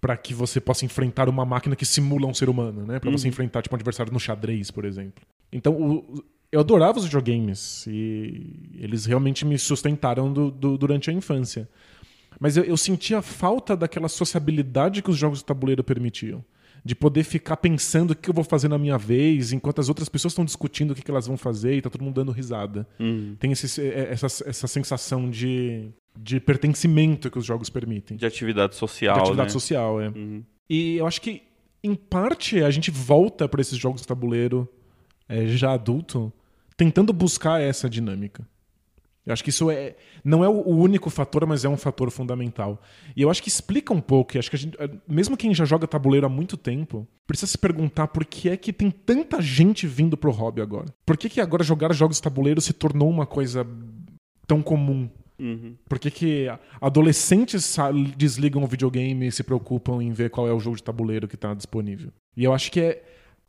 para 0.00 0.18
que 0.18 0.34
você 0.34 0.60
possa 0.60 0.84
enfrentar 0.84 1.30
uma 1.30 1.46
máquina 1.46 1.74
que 1.74 1.86
simula 1.86 2.26
um 2.26 2.34
ser 2.34 2.50
humano, 2.50 2.84
né? 2.86 3.00
Para 3.00 3.10
você 3.10 3.26
Uhum. 3.26 3.30
enfrentar 3.30 3.62
tipo 3.62 3.74
um 3.74 3.78
adversário 3.78 4.12
no 4.12 4.20
xadrez, 4.20 4.70
por 4.70 4.84
exemplo. 4.84 5.24
Então, 5.50 5.72
o- 5.80 6.22
eu 6.52 6.60
adorava 6.60 6.98
os 6.98 7.04
videogames 7.06 7.86
e 7.86 8.70
eles 8.78 9.06
realmente 9.06 9.46
me 9.46 9.58
sustentaram 9.58 10.30
do- 10.30 10.50
do- 10.50 10.76
durante 10.76 11.08
a 11.08 11.12
infância. 11.14 11.66
Mas 12.40 12.56
eu, 12.56 12.64
eu 12.64 12.76
sentia 12.76 13.22
falta 13.22 13.76
daquela 13.76 14.08
sociabilidade 14.08 15.02
que 15.02 15.10
os 15.10 15.16
jogos 15.16 15.38
de 15.38 15.44
tabuleiro 15.44 15.82
permitiam. 15.84 16.44
De 16.84 16.94
poder 16.94 17.24
ficar 17.24 17.56
pensando 17.56 18.10
o 18.10 18.14
que 18.16 18.28
eu 18.28 18.34
vou 18.34 18.44
fazer 18.44 18.68
na 18.68 18.76
minha 18.76 18.98
vez, 18.98 19.52
enquanto 19.52 19.80
as 19.80 19.88
outras 19.88 20.08
pessoas 20.08 20.32
estão 20.32 20.44
discutindo 20.44 20.90
o 20.90 20.94
que 20.94 21.02
que 21.02 21.10
elas 21.10 21.26
vão 21.26 21.36
fazer 21.36 21.76
e 21.76 21.80
tá 21.80 21.88
todo 21.88 22.02
mundo 22.02 22.14
dando 22.14 22.30
risada. 22.30 22.86
Uhum. 23.00 23.36
Tem 23.40 23.52
esse, 23.52 23.80
é- 23.80 24.12
essa, 24.12 24.26
essa 24.26 24.66
sensação 24.66 25.30
de, 25.30 25.88
de 26.18 26.38
pertencimento 26.40 27.30
que 27.30 27.38
os 27.38 27.44
jogos 27.46 27.70
permitem. 27.70 28.18
De 28.18 28.26
atividade 28.26 28.76
social, 28.76 29.14
de 29.14 29.20
atividade 29.22 29.48
né? 29.48 29.52
social, 29.52 30.00
é. 30.00 30.08
Uhum. 30.08 30.44
E 30.68 30.96
eu 30.96 31.06
acho 31.06 31.22
que, 31.22 31.42
em 31.82 31.94
parte, 31.94 32.62
a 32.62 32.70
gente 32.70 32.90
volta 32.90 33.48
para 33.48 33.62
esses 33.62 33.78
jogos 33.78 34.02
de 34.02 34.06
tabuleiro 34.06 34.68
é, 35.26 35.46
já 35.46 35.72
adulto, 35.72 36.30
tentando 36.76 37.12
buscar 37.14 37.62
essa 37.62 37.88
dinâmica. 37.88 38.46
Eu 39.26 39.32
acho 39.32 39.42
que 39.42 39.50
isso 39.50 39.70
é, 39.70 39.94
não 40.22 40.44
é 40.44 40.48
o 40.48 40.68
único 40.68 41.08
fator, 41.08 41.46
mas 41.46 41.64
é 41.64 41.68
um 41.68 41.76
fator 41.76 42.10
fundamental. 42.10 42.80
E 43.16 43.22
eu 43.22 43.30
acho 43.30 43.42
que 43.42 43.48
explica 43.48 43.92
um 43.92 44.00
pouco, 44.00 44.36
e 44.36 44.38
acho 44.38 44.50
que 44.50 44.56
a 44.56 44.58
gente, 44.58 44.76
mesmo 45.08 45.36
quem 45.36 45.54
já 45.54 45.64
joga 45.64 45.86
tabuleiro 45.86 46.26
há 46.26 46.28
muito 46.28 46.56
tempo, 46.56 47.08
precisa 47.26 47.50
se 47.50 47.56
perguntar 47.56 48.08
por 48.08 48.24
que 48.24 48.50
é 48.50 48.56
que 48.56 48.72
tem 48.72 48.90
tanta 48.90 49.40
gente 49.40 49.86
vindo 49.86 50.16
pro 50.16 50.30
hobby 50.30 50.60
agora. 50.60 50.86
Por 51.06 51.16
que, 51.16 51.30
que 51.30 51.40
agora 51.40 51.64
jogar 51.64 51.92
jogos 51.94 52.16
de 52.16 52.22
tabuleiro 52.22 52.60
se 52.60 52.74
tornou 52.74 53.08
uma 53.08 53.24
coisa 53.24 53.66
tão 54.46 54.62
comum? 54.62 55.08
Uhum. 55.38 55.74
Por 55.88 55.98
que, 55.98 56.10
que 56.10 56.46
adolescentes 56.80 57.76
desligam 58.16 58.62
o 58.62 58.66
videogame 58.66 59.26
e 59.26 59.32
se 59.32 59.42
preocupam 59.42 60.02
em 60.02 60.12
ver 60.12 60.30
qual 60.30 60.46
é 60.46 60.52
o 60.52 60.60
jogo 60.60 60.76
de 60.76 60.82
tabuleiro 60.82 61.26
que 61.26 61.34
está 61.34 61.54
disponível? 61.54 62.12
E 62.36 62.44
eu 62.44 62.52
acho 62.52 62.70
que 62.70 62.80
é. 62.80 63.02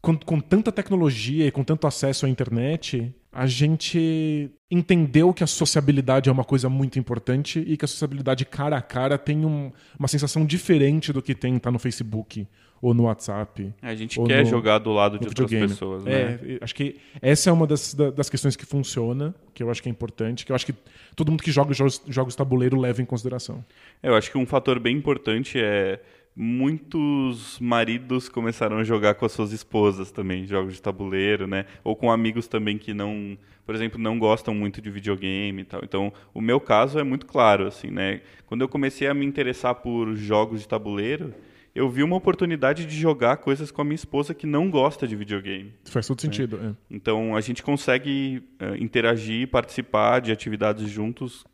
Com, 0.05 0.15
com 0.17 0.39
tanta 0.39 0.71
tecnologia 0.71 1.47
e 1.47 1.51
com 1.51 1.63
tanto 1.63 1.87
acesso 1.87 2.25
à 2.27 2.29
internet, 2.29 3.11
a 3.33 3.47
gente 3.47 4.51
entendeu 4.69 5.33
que 5.33 5.43
a 5.43 5.47
sociabilidade 5.47 6.29
é 6.29 6.31
uma 6.31 6.43
coisa 6.43 6.69
muito 6.69 6.99
importante 6.99 7.59
e 7.65 7.75
que 7.75 7.85
a 7.85 7.87
sociabilidade 7.87 8.45
cara 8.45 8.77
a 8.77 8.81
cara 8.81 9.17
tem 9.17 9.43
um- 9.45 9.71
uma 9.97 10.07
sensação 10.07 10.45
diferente 10.45 11.11
do 11.11 11.21
que 11.21 11.33
tem 11.33 11.55
estar 11.57 11.71
no 11.71 11.79
Facebook 11.79 12.47
ou 12.81 12.93
no 12.93 13.03
WhatsApp. 13.03 13.73
A 13.81 13.95
gente 13.95 14.21
quer 14.21 14.43
no- 14.43 14.49
jogar 14.49 14.77
do 14.77 14.91
lado 14.91 15.17
de 15.17 15.27
outras 15.27 15.49
pessoas, 15.49 16.03
né? 16.03 16.11
É, 16.13 16.57
acho 16.61 16.75
que 16.75 16.97
essa 17.21 17.49
é 17.49 17.53
uma 17.53 17.65
das, 17.65 17.93
da- 17.95 18.11
das 18.11 18.29
questões 18.29 18.55
que 18.55 18.65
funciona, 18.65 19.33
que 19.55 19.63
eu 19.63 19.71
acho 19.71 19.81
que 19.81 19.89
é 19.89 19.91
importante, 19.91 20.45
que 20.45 20.51
eu 20.51 20.55
acho 20.55 20.65
que 20.67 20.73
todo 21.15 21.31
mundo 21.31 21.41
que 21.41 21.51
joga 21.51 21.73
jogos, 21.73 22.01
jogos 22.07 22.35
tabuleiro 22.35 22.79
leva 22.79 23.01
em 23.01 23.05
consideração. 23.05 23.65
É, 24.03 24.09
Eu 24.09 24.15
acho 24.15 24.29
que 24.29 24.37
um 24.37 24.45
fator 24.45 24.79
bem 24.79 24.95
importante 24.95 25.57
é 25.59 25.99
muitos 26.35 27.57
maridos 27.59 28.27
começaram 28.27 28.77
a 28.77 28.83
jogar 28.83 29.15
com 29.15 29.25
as 29.25 29.31
suas 29.31 29.53
esposas 29.53 30.11
também, 30.11 30.45
jogos 30.45 30.73
de 30.73 30.81
tabuleiro, 30.81 31.47
né? 31.47 31.65
Ou 31.83 31.95
com 31.95 32.11
amigos 32.11 32.47
também 32.47 32.77
que 32.77 32.93
não, 32.93 33.37
por 33.65 33.73
exemplo, 33.73 33.99
não 33.99 34.19
gostam 34.19 34.53
muito 34.53 34.81
de 34.81 34.89
videogame 34.89 35.61
e 35.61 35.65
tal. 35.65 35.81
Então, 35.83 36.11
o 36.33 36.41
meu 36.41 36.59
caso 36.59 36.99
é 36.99 37.03
muito 37.03 37.25
claro, 37.25 37.65
assim, 37.65 37.89
né? 37.89 38.21
Quando 38.45 38.61
eu 38.61 38.67
comecei 38.67 39.07
a 39.07 39.13
me 39.13 39.25
interessar 39.25 39.75
por 39.75 40.13
jogos 40.15 40.61
de 40.61 40.67
tabuleiro, 40.67 41.33
eu 41.73 41.89
vi 41.89 42.03
uma 42.03 42.17
oportunidade 42.17 42.85
de 42.85 42.95
jogar 42.95 43.37
coisas 43.37 43.71
com 43.71 43.81
a 43.81 43.85
minha 43.85 43.95
esposa 43.95 44.33
que 44.33 44.45
não 44.45 44.69
gosta 44.69 45.07
de 45.07 45.15
videogame. 45.15 45.73
Faz 45.85 46.07
todo 46.07 46.21
sentido. 46.21 46.59
é. 46.61 46.73
Então 46.89 47.35
a 47.35 47.41
gente 47.41 47.63
consegue 47.63 48.43
eh, 48.59 48.77
interagir, 48.79 49.49
participar 49.49 50.19
de 50.19 50.31
atividades 50.31 50.89
juntos 50.89 51.45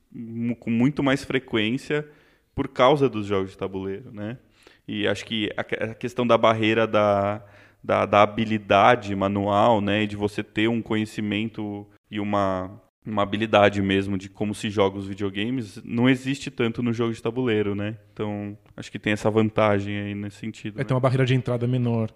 com 0.60 0.70
muito 0.70 1.02
mais 1.02 1.24
frequência 1.24 2.08
por 2.54 2.68
causa 2.68 3.10
dos 3.10 3.26
jogos 3.26 3.52
de 3.52 3.58
tabuleiro, 3.58 4.12
né? 4.12 4.38
E 4.88 5.08
acho 5.08 5.26
que 5.26 5.50
a, 5.56 5.64
que- 5.64 5.76
a 5.76 5.94
questão 5.94 6.26
da 6.26 6.38
barreira 6.38 6.86
da, 6.88 7.44
da, 7.84 8.06
da 8.06 8.22
habilidade 8.24 9.16
manual, 9.16 9.80
né, 9.82 10.06
de 10.06 10.16
você 10.16 10.44
ter 10.44 10.68
um 10.68 10.82
conhecimento 10.82 11.88
e 12.10 12.20
uma 12.20 12.80
uma 13.04 13.24
habilidade 13.24 13.82
mesmo 13.82 14.16
de 14.16 14.30
como 14.30 14.54
se 14.54 14.70
joga 14.70 14.96
os 14.96 15.08
videogames 15.08 15.82
não 15.84 16.08
existe 16.08 16.52
tanto 16.52 16.84
no 16.84 16.94
jogo 16.94 17.12
de 17.12 17.20
tabuleiro, 17.20 17.74
né? 17.74 17.98
Então 18.14 18.56
acho 18.78 18.92
que 18.92 19.00
tem 19.00 19.12
essa 19.14 19.28
vantagem 19.28 19.98
aí 20.00 20.14
nesse 20.14 20.38
sentido. 20.38 20.76
É, 20.76 20.78
né? 20.80 20.84
tem 20.84 20.94
uma 20.94 21.02
barreira 21.02 21.26
de 21.26 21.34
entrada 21.34 21.66
menor. 21.66 22.12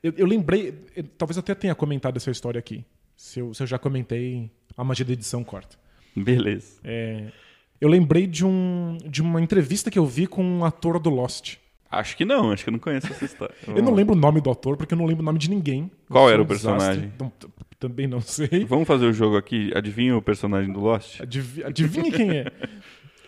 Eu, 0.00 0.12
eu 0.16 0.24
lembrei, 0.24 0.72
eu- 0.94 1.02
talvez 1.18 1.36
até 1.38 1.56
tenha 1.56 1.74
comentado 1.74 2.16
essa 2.18 2.30
história 2.30 2.56
aqui. 2.60 2.84
Se 3.16 3.40
eu, 3.40 3.52
se 3.52 3.64
eu 3.64 3.66
já 3.66 3.80
comentei, 3.80 4.48
a 4.76 4.84
magia 4.84 5.04
da 5.04 5.12
edição 5.12 5.42
corta. 5.42 5.76
Beleza. 6.14 6.78
É, 6.84 7.32
eu 7.80 7.88
lembrei 7.88 8.28
de, 8.28 8.46
um, 8.46 8.98
de 9.04 9.20
uma 9.20 9.40
entrevista 9.42 9.90
que 9.90 9.98
eu 9.98 10.06
vi 10.06 10.28
com 10.28 10.44
um 10.44 10.64
ator 10.64 11.00
do 11.00 11.10
Lost. 11.10 11.56
Acho 11.92 12.16
que 12.16 12.24
não, 12.24 12.50
acho 12.50 12.64
que 12.64 12.70
eu 12.70 12.72
não 12.72 12.78
conheço 12.80 13.06
essa 13.12 13.24
história. 13.24 13.54
Eu 13.66 13.82
não 13.82 13.92
lembro 13.94 14.14
o 14.14 14.18
nome 14.18 14.40
do 14.40 14.50
ator, 14.50 14.76
porque 14.76 14.94
eu 14.94 14.98
não 14.98 15.04
lembro 15.06 15.22
o 15.22 15.26
nome 15.26 15.38
de 15.38 15.50
ninguém. 15.50 15.90
Qual 16.08 16.28
era 16.30 16.40
um 16.40 16.44
o 16.44 16.48
personagem? 16.48 17.12
então, 17.14 17.30
também 17.78 18.06
não 18.06 18.20
sei. 18.20 18.64
Vamos 18.66 18.86
fazer 18.88 19.06
o 19.06 19.12
jogo 19.12 19.36
aqui. 19.36 19.70
Adivinha 19.74 20.16
o 20.16 20.22
personagem 20.22 20.72
do 20.72 20.80
Lost? 20.80 21.20
Adiv- 21.20 21.64
Adivinhe 21.64 22.10
quem 22.10 22.30
é. 22.30 22.46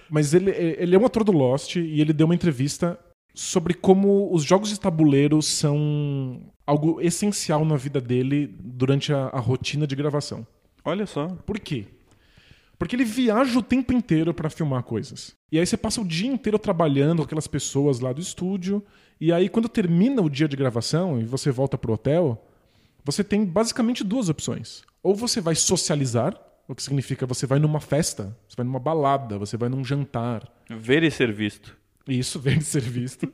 Mas 0.08 0.32
ele, 0.32 0.50
ele 0.50 0.94
é 0.94 0.98
um 0.98 1.04
ator 1.04 1.24
do 1.24 1.32
Lost 1.32 1.76
e 1.76 2.00
ele 2.00 2.12
deu 2.12 2.26
uma 2.26 2.34
entrevista 2.34 2.98
sobre 3.34 3.74
como 3.74 4.32
os 4.32 4.44
jogos 4.44 4.68
de 4.70 4.78
tabuleiro 4.78 5.42
são 5.42 6.40
algo 6.66 7.00
essencial 7.00 7.64
na 7.64 7.76
vida 7.76 8.00
dele 8.00 8.46
durante 8.60 9.12
a, 9.12 9.26
a 9.26 9.40
rotina 9.40 9.86
de 9.86 9.96
gravação. 9.96 10.46
Olha 10.84 11.04
só. 11.06 11.26
Por 11.44 11.58
quê? 11.58 11.84
Porque 12.78 12.96
ele 12.96 13.04
viaja 13.04 13.58
o 13.58 13.62
tempo 13.62 13.92
inteiro 13.92 14.34
pra 14.34 14.50
filmar 14.50 14.82
coisas. 14.82 15.34
E 15.50 15.58
aí 15.58 15.66
você 15.66 15.76
passa 15.76 16.00
o 16.00 16.04
dia 16.04 16.28
inteiro 16.28 16.58
trabalhando 16.58 17.18
com 17.18 17.24
aquelas 17.24 17.46
pessoas 17.46 18.00
lá 18.00 18.12
do 18.12 18.20
estúdio. 18.20 18.82
E 19.20 19.32
aí, 19.32 19.48
quando 19.48 19.68
termina 19.68 20.20
o 20.20 20.28
dia 20.28 20.48
de 20.48 20.56
gravação 20.56 21.20
e 21.20 21.24
você 21.24 21.50
volta 21.50 21.78
pro 21.78 21.92
hotel, 21.92 22.44
você 23.04 23.22
tem 23.22 23.44
basicamente 23.44 24.02
duas 24.02 24.28
opções. 24.28 24.82
Ou 25.02 25.14
você 25.14 25.40
vai 25.40 25.54
socializar, 25.54 26.38
o 26.66 26.74
que 26.74 26.82
significa 26.82 27.26
você 27.26 27.46
vai 27.46 27.58
numa 27.58 27.80
festa, 27.80 28.36
você 28.48 28.56
vai 28.56 28.66
numa 28.66 28.80
balada, 28.80 29.38
você 29.38 29.56
vai 29.56 29.68
num 29.68 29.84
jantar. 29.84 30.50
Ver 30.68 31.02
e 31.02 31.10
ser 31.10 31.32
visto. 31.32 31.76
Isso, 32.08 32.38
vem 32.40 32.58
de 32.58 32.64
ser 32.64 32.82
visto. 32.82 33.30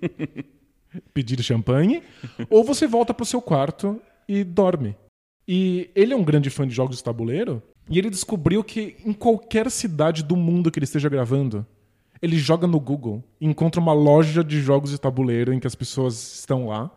Pedir 1.14 1.42
champanhe. 1.42 2.02
ou 2.48 2.64
você 2.64 2.86
volta 2.86 3.14
pro 3.14 3.24
seu 3.24 3.40
quarto 3.40 4.00
e 4.28 4.42
dorme. 4.42 4.96
E 5.46 5.90
ele 5.94 6.12
é 6.12 6.16
um 6.16 6.24
grande 6.24 6.50
fã 6.50 6.66
de 6.66 6.74
jogos 6.74 6.96
de 6.96 7.04
tabuleiro. 7.04 7.62
E 7.88 7.98
ele 7.98 8.10
descobriu 8.10 8.62
que 8.62 8.96
em 9.04 9.12
qualquer 9.12 9.70
cidade 9.70 10.22
do 10.22 10.36
mundo 10.36 10.70
que 10.70 10.78
ele 10.78 10.84
esteja 10.84 11.08
gravando, 11.08 11.66
ele 12.22 12.38
joga 12.38 12.66
no 12.66 12.78
Google, 12.78 13.24
encontra 13.40 13.80
uma 13.80 13.92
loja 13.92 14.44
de 14.44 14.60
jogos 14.60 14.90
de 14.90 15.00
tabuleiro 15.00 15.52
em 15.52 15.58
que 15.58 15.66
as 15.66 15.74
pessoas 15.74 16.38
estão 16.40 16.68
lá. 16.68 16.90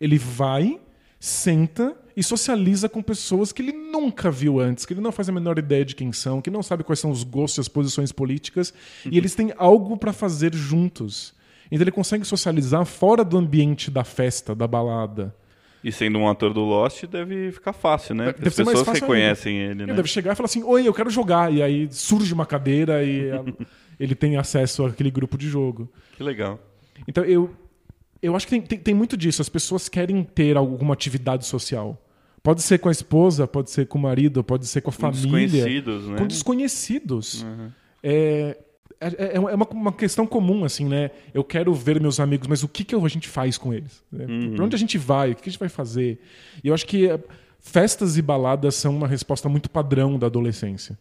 Ele 0.00 0.16
vai, 0.18 0.80
senta 1.18 1.96
e 2.16 2.22
socializa 2.22 2.88
com 2.88 3.02
pessoas 3.02 3.52
que 3.52 3.62
ele 3.62 3.72
nunca 3.72 4.30
viu 4.30 4.60
antes, 4.60 4.84
que 4.86 4.92
ele 4.92 5.00
não 5.00 5.12
faz 5.12 5.28
a 5.28 5.32
menor 5.32 5.58
ideia 5.58 5.84
de 5.84 5.94
quem 5.94 6.12
são, 6.12 6.40
que 6.40 6.50
não 6.50 6.62
sabe 6.62 6.84
quais 6.84 7.00
são 7.00 7.10
os 7.10 7.24
gostos 7.24 7.58
e 7.58 7.60
as 7.60 7.68
posições 7.68 8.12
políticas, 8.12 8.72
e 9.10 9.16
eles 9.16 9.34
têm 9.34 9.52
algo 9.56 9.96
para 9.96 10.12
fazer 10.12 10.54
juntos. 10.54 11.34
Então 11.70 11.82
ele 11.82 11.92
consegue 11.92 12.24
socializar 12.24 12.84
fora 12.84 13.24
do 13.24 13.36
ambiente 13.36 13.90
da 13.90 14.04
festa, 14.04 14.54
da 14.54 14.66
balada. 14.66 15.34
E 15.88 15.92
sendo 15.92 16.18
um 16.18 16.28
ator 16.28 16.52
do 16.52 16.60
Lost, 16.60 17.04
deve 17.06 17.50
ficar 17.52 17.72
fácil, 17.72 18.14
né? 18.14 18.26
Porque 18.32 18.42
Deve 18.48 18.62
as 18.62 18.68
pessoas 18.68 19.00
reconhecem 19.00 19.56
ele, 19.56 19.82
Ele 19.82 19.86
né? 19.86 19.94
deve 19.94 20.08
chegar 20.08 20.32
e 20.32 20.36
falar 20.36 20.44
assim: 20.44 20.62
Oi, 20.62 20.86
eu 20.86 20.92
quero 20.92 21.08
jogar. 21.08 21.52
E 21.52 21.62
aí 21.62 21.88
surge 21.90 22.32
uma 22.34 22.44
cadeira 22.44 23.02
e 23.02 23.30
ele 23.98 24.14
tem 24.14 24.36
acesso 24.36 24.84
àquele 24.84 25.10
grupo 25.10 25.38
de 25.38 25.48
jogo. 25.48 25.90
Que 26.16 26.22
legal. 26.22 26.60
Então 27.06 27.24
eu, 27.24 27.50
eu 28.22 28.36
acho 28.36 28.46
que 28.46 28.50
tem, 28.50 28.60
tem, 28.60 28.78
tem 28.78 28.94
muito 28.94 29.16
disso. 29.16 29.40
As 29.40 29.48
pessoas 29.48 29.88
querem 29.88 30.22
ter 30.22 30.56
alguma 30.56 30.92
atividade 30.92 31.46
social. 31.46 31.96
Pode 32.42 32.62
ser 32.62 32.78
com 32.78 32.88
a 32.88 32.92
esposa, 32.92 33.46
pode 33.46 33.70
ser 33.70 33.86
com 33.86 33.98
o 33.98 34.02
marido, 34.02 34.44
pode 34.44 34.66
ser 34.66 34.80
com 34.80 34.90
a 34.90 34.92
Com 34.92 35.00
família. 35.00 35.46
desconhecidos, 35.48 36.08
né? 36.08 36.18
Com 36.18 36.26
desconhecidos. 36.26 37.42
Uhum. 37.42 37.70
É, 38.02 38.56
é, 39.00 39.36
é 39.36 39.40
uma, 39.40 39.66
uma 39.68 39.92
questão 39.92 40.26
comum, 40.26 40.64
assim, 40.64 40.84
né? 40.86 41.10
Eu 41.32 41.44
quero 41.44 41.72
ver 41.74 42.00
meus 42.00 42.18
amigos, 42.20 42.46
mas 42.48 42.62
o 42.62 42.68
que, 42.68 42.84
que 42.84 42.94
a 42.94 43.08
gente 43.08 43.28
faz 43.28 43.56
com 43.58 43.72
eles? 43.72 44.02
Né? 44.10 44.26
Uhum. 44.26 44.54
Pra 44.56 44.64
onde 44.64 44.74
a 44.76 44.78
gente 44.78 44.98
vai? 44.98 45.32
O 45.32 45.36
que 45.36 45.48
a 45.48 45.50
gente 45.52 45.58
vai 45.60 45.68
fazer? 45.68 46.20
E 46.62 46.68
eu 46.68 46.74
acho 46.74 46.86
que 46.86 47.08
é, 47.08 47.18
festas 47.60 48.16
e 48.16 48.22
baladas 48.22 48.74
são 48.74 48.96
uma 48.96 49.06
resposta 49.08 49.48
muito 49.48 49.70
padrão 49.70 50.18
da 50.18 50.26
adolescência. 50.26 50.98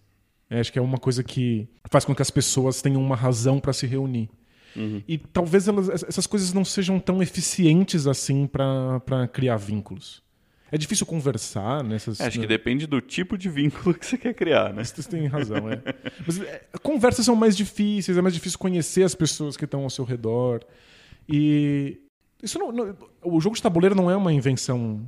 É, 0.49 0.60
acho 0.60 0.71
que 0.71 0.79
é 0.79 0.81
uma 0.81 0.97
coisa 0.97 1.23
que 1.23 1.67
faz 1.89 2.05
com 2.05 2.15
que 2.15 2.21
as 2.21 2.31
pessoas 2.31 2.81
tenham 2.81 3.01
uma 3.01 3.15
razão 3.15 3.60
para 3.60 3.73
se 3.73 3.86
reunir. 3.86 4.29
Uhum. 4.75 5.01
E 5.07 5.17
talvez 5.17 5.67
elas- 5.67 5.89
essas 6.03 6.27
coisas 6.27 6.53
não 6.53 6.63
sejam 6.63 6.99
tão 6.99 7.21
eficientes 7.21 8.05
assim 8.07 8.45
para 8.47 9.27
criar 9.33 9.57
vínculos. 9.57 10.21
É 10.71 10.77
difícil 10.77 11.06
conversar 11.06 11.84
nessas. 11.84 12.19
É, 12.19 12.25
Acho 12.27 12.39
que 12.39 12.47
depende 12.47 12.86
do 12.86 12.99
tipo 12.99 13.38
de 13.38 13.49
vínculo 13.49 13.93
que 13.95 14.06
você 14.06 14.17
quer 14.17 14.34
criar, 14.34 14.73
né? 14.73 14.84
Você 14.84 15.01
tem 15.10 15.25
razão, 15.27 15.69
é. 15.71 15.82
Mas 16.25 16.41
é, 16.41 16.65
conversas 16.84 17.25
são 17.25 17.36
mais 17.36 17.56
difíceis, 17.56 18.17
é 18.17 18.21
mais 18.21 18.34
difícil 18.34 18.60
conhecer 18.60 19.03
as 19.03 19.15
pessoas 19.15 19.56
que 19.56 19.63
estão 19.65 19.84
ao 19.84 19.89
seu 19.89 20.03
redor. 20.03 20.62
E 21.27 21.99
isso 22.43 22.60
não, 22.60 22.71
não- 22.71 22.95
o 23.23 23.39
jogo 23.39 23.56
de 23.56 23.62
tabuleiro 23.62 23.95
não 23.95 24.12
é 24.12 24.15
uma 24.15 24.34
invenção 24.34 25.08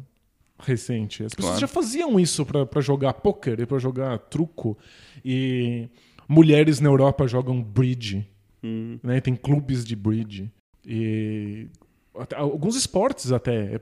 recente. 0.60 1.24
As 1.24 1.34
pessoas 1.34 1.54
Claro. 1.56 1.62
já 1.62 1.68
faziam 1.68 2.20
isso 2.20 2.46
pra 2.46 2.66
pra 2.66 2.82
jogar 2.82 3.14
poker 3.14 3.60
e 3.60 3.66
pra 3.66 3.80
jogar 3.80 4.18
truco. 4.18 4.78
E 5.24 5.90
mulheres 6.28 6.80
na 6.80 6.90
Europa 6.90 7.28
jogam 7.28 7.62
bridge, 7.62 8.26
Hum, 8.64 9.00
né? 9.04 9.22
Tem 9.22 9.36
clubes 9.36 9.84
de 9.86 9.96
bridge. 9.96 10.52
E 10.86 11.68
alguns 12.36 12.76
esportes 12.76 13.32
até, 13.32 13.76
é, 13.76 13.82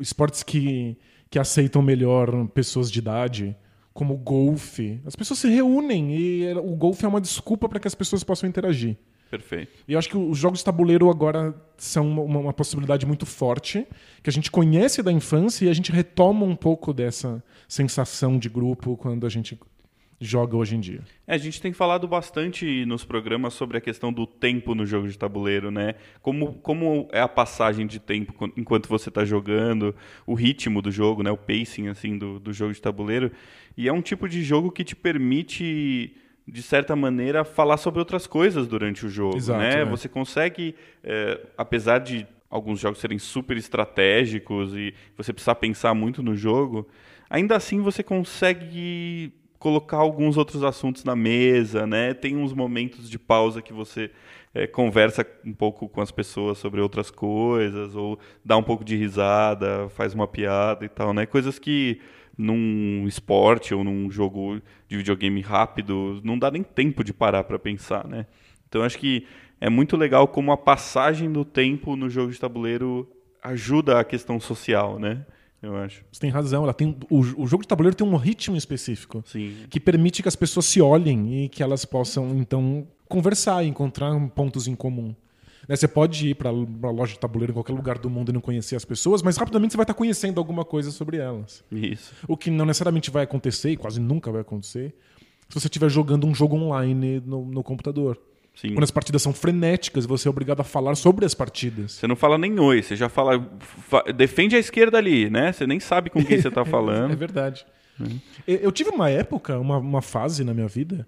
esportes 0.00 0.42
que, 0.42 0.96
que 1.28 1.38
aceitam 1.38 1.82
melhor 1.82 2.48
pessoas 2.48 2.90
de 2.90 2.98
idade, 2.98 3.56
como 3.92 4.14
o 4.14 4.18
golfe. 4.18 5.00
As 5.04 5.16
pessoas 5.16 5.40
se 5.40 5.48
reúnem 5.48 6.16
e 6.16 6.44
é, 6.46 6.56
o 6.56 6.74
golfe 6.76 7.04
é 7.04 7.08
uma 7.08 7.20
desculpa 7.20 7.68
para 7.68 7.80
que 7.80 7.88
as 7.88 7.94
pessoas 7.94 8.24
possam 8.24 8.48
interagir. 8.48 8.96
perfeito. 9.30 9.72
E 9.86 9.92
eu 9.92 9.98
acho 9.98 10.08
que 10.08 10.16
os 10.16 10.38
jogos 10.38 10.60
de 10.60 10.64
tabuleiro 10.64 11.10
agora 11.10 11.54
são 11.76 12.08
uma, 12.08 12.38
uma 12.40 12.52
possibilidade 12.52 13.06
muito 13.06 13.26
forte, 13.26 13.86
que 14.22 14.30
a 14.30 14.32
gente 14.32 14.50
conhece 14.50 15.02
da 15.02 15.12
infância 15.12 15.66
e 15.66 15.68
a 15.68 15.72
gente 15.72 15.92
retoma 15.92 16.44
um 16.44 16.56
pouco 16.56 16.92
dessa 16.92 17.42
sensação 17.68 18.38
de 18.38 18.48
grupo 18.48 18.96
quando 18.96 19.26
a 19.26 19.28
gente 19.28 19.58
joga 20.22 20.54
hoje 20.54 20.76
em 20.76 20.80
dia. 20.80 21.00
É, 21.26 21.34
a 21.34 21.38
gente 21.38 21.62
tem 21.62 21.72
falado 21.72 22.06
bastante 22.06 22.84
nos 22.84 23.04
programas 23.04 23.54
sobre 23.54 23.78
a 23.78 23.80
questão 23.80 24.12
do 24.12 24.26
tempo 24.26 24.74
no 24.74 24.84
jogo 24.84 25.08
de 25.08 25.16
tabuleiro, 25.18 25.70
né? 25.70 25.94
Como, 26.20 26.54
como 26.54 27.08
é 27.10 27.20
a 27.22 27.28
passagem 27.28 27.86
de 27.86 27.98
tempo 27.98 28.34
quan- 28.34 28.52
enquanto 28.54 28.86
você 28.86 29.08
está 29.08 29.24
jogando, 29.24 29.94
o 30.26 30.34
ritmo 30.34 30.82
do 30.82 30.90
jogo, 30.90 31.22
né? 31.22 31.30
O 31.30 31.38
pacing, 31.38 31.88
assim, 31.88 32.18
do, 32.18 32.38
do 32.38 32.52
jogo 32.52 32.74
de 32.74 32.82
tabuleiro. 32.82 33.32
E 33.76 33.88
é 33.88 33.92
um 33.92 34.02
tipo 34.02 34.28
de 34.28 34.42
jogo 34.42 34.70
que 34.70 34.84
te 34.84 34.94
permite, 34.94 36.14
de 36.46 36.62
certa 36.62 36.94
maneira, 36.94 37.42
falar 37.42 37.78
sobre 37.78 37.98
outras 38.00 38.26
coisas 38.26 38.66
durante 38.66 39.06
o 39.06 39.08
jogo, 39.08 39.38
Exato, 39.38 39.58
né? 39.60 39.80
é. 39.80 39.84
Você 39.86 40.06
consegue, 40.08 40.74
é, 41.02 41.40
apesar 41.56 41.98
de 41.98 42.26
alguns 42.50 42.78
jogos 42.78 42.98
serem 42.98 43.18
super 43.18 43.56
estratégicos 43.56 44.74
e 44.74 44.92
você 45.16 45.32
precisar 45.32 45.54
pensar 45.54 45.94
muito 45.94 46.22
no 46.22 46.36
jogo, 46.36 46.86
ainda 47.30 47.56
assim 47.56 47.80
você 47.80 48.02
consegue 48.02 49.32
colocar 49.60 49.98
alguns 49.98 50.38
outros 50.38 50.64
assuntos 50.64 51.04
na 51.04 51.14
mesa, 51.14 51.86
né? 51.86 52.14
Tem 52.14 52.34
uns 52.34 52.54
momentos 52.54 53.08
de 53.10 53.18
pausa 53.18 53.60
que 53.60 53.74
você 53.74 54.10
é, 54.54 54.66
conversa 54.66 55.24
um 55.44 55.52
pouco 55.52 55.86
com 55.86 56.00
as 56.00 56.10
pessoas 56.10 56.56
sobre 56.56 56.80
outras 56.80 57.10
coisas 57.10 57.94
ou 57.94 58.18
dá 58.42 58.56
um 58.56 58.62
pouco 58.62 58.82
de 58.82 58.96
risada, 58.96 59.86
faz 59.90 60.14
uma 60.14 60.26
piada 60.26 60.86
e 60.86 60.88
tal, 60.88 61.12
né? 61.12 61.26
Coisas 61.26 61.58
que 61.58 62.00
num 62.38 63.06
esporte 63.06 63.74
ou 63.74 63.84
num 63.84 64.10
jogo 64.10 64.62
de 64.88 64.96
videogame 64.96 65.42
rápido 65.42 66.22
não 66.24 66.38
dá 66.38 66.50
nem 66.50 66.62
tempo 66.62 67.04
de 67.04 67.12
parar 67.12 67.44
para 67.44 67.58
pensar, 67.58 68.08
né? 68.08 68.26
Então 68.66 68.82
acho 68.82 68.98
que 68.98 69.26
é 69.60 69.68
muito 69.68 69.94
legal 69.94 70.26
como 70.26 70.52
a 70.52 70.56
passagem 70.56 71.30
do 71.30 71.44
tempo 71.44 71.96
no 71.96 72.08
jogo 72.08 72.32
de 72.32 72.40
tabuleiro 72.40 73.06
ajuda 73.42 74.00
a 74.00 74.04
questão 74.04 74.40
social, 74.40 74.98
né? 74.98 75.26
Eu 75.62 75.76
acho. 75.76 76.02
Você 76.10 76.20
tem 76.20 76.30
razão, 76.30 76.62
ela 76.62 76.72
tem 76.72 76.96
o, 77.10 77.18
o 77.18 77.46
jogo 77.46 77.62
de 77.62 77.68
tabuleiro 77.68 77.94
tem 77.94 78.06
um 78.06 78.16
ritmo 78.16 78.56
específico. 78.56 79.22
Sim. 79.26 79.54
que 79.68 79.78
permite 79.78 80.22
que 80.22 80.28
as 80.28 80.36
pessoas 80.36 80.66
se 80.66 80.80
olhem 80.80 81.44
e 81.44 81.48
que 81.48 81.62
elas 81.62 81.84
possam, 81.84 82.30
então, 82.36 82.86
conversar 83.08 83.62
e 83.64 83.68
encontrar 83.68 84.18
pontos 84.30 84.66
em 84.66 84.74
comum. 84.74 85.14
Né, 85.68 85.76
Você 85.76 85.86
pode 85.86 86.30
ir 86.30 86.34
para 86.34 86.48
a 86.48 86.90
loja 86.90 87.12
de 87.12 87.18
tabuleiro 87.18 87.52
em 87.52 87.54
qualquer 87.54 87.74
lugar 87.74 87.98
do 87.98 88.08
mundo 88.08 88.30
e 88.30 88.32
não 88.32 88.40
conhecer 88.40 88.74
as 88.74 88.84
pessoas, 88.84 89.22
mas 89.22 89.36
rapidamente 89.36 89.72
você 89.72 89.76
vai 89.76 89.84
estar 89.84 89.94
conhecendo 89.94 90.38
alguma 90.38 90.64
coisa 90.64 90.90
sobre 90.90 91.18
elas. 91.18 91.62
Isso. 91.70 92.14
O 92.26 92.36
que 92.36 92.50
não 92.50 92.64
necessariamente 92.64 93.10
vai 93.10 93.24
acontecer, 93.24 93.72
e 93.72 93.76
quase 93.76 94.00
nunca 94.00 94.32
vai 94.32 94.40
acontecer, 94.40 94.94
se 95.48 95.60
você 95.60 95.66
estiver 95.66 95.90
jogando 95.90 96.26
um 96.26 96.34
jogo 96.34 96.56
online 96.56 97.20
no, 97.26 97.44
no 97.44 97.62
computador. 97.62 98.18
Sim. 98.60 98.74
Quando 98.74 98.84
as 98.84 98.90
partidas 98.90 99.22
são 99.22 99.32
frenéticas, 99.32 100.04
você 100.04 100.28
é 100.28 100.30
obrigado 100.30 100.60
a 100.60 100.64
falar 100.64 100.94
sobre 100.94 101.24
as 101.24 101.34
partidas. 101.34 101.92
Você 101.92 102.06
não 102.06 102.16
fala 102.16 102.36
nem 102.36 102.58
oi, 102.60 102.82
você 102.82 102.94
já 102.94 103.08
fala. 103.08 103.40
fa- 103.60 104.02
defende 104.14 104.54
a 104.54 104.58
esquerda 104.58 104.98
ali, 104.98 105.30
né? 105.30 105.50
Você 105.52 105.66
nem 105.66 105.80
sabe 105.80 106.10
com 106.10 106.22
quem 106.24 106.40
você 106.40 106.50
tá 106.50 106.60
É 106.62 106.64
falando. 106.64 107.16
verdade. 107.16 107.64
Eu 108.46 108.56
eu 108.56 108.72
tive 108.72 108.90
uma 108.90 109.08
época, 109.08 109.58
uma, 109.58 109.78
uma 109.78 110.02
fase 110.02 110.42
na 110.44 110.52
minha 110.54 110.68
vida, 110.68 111.06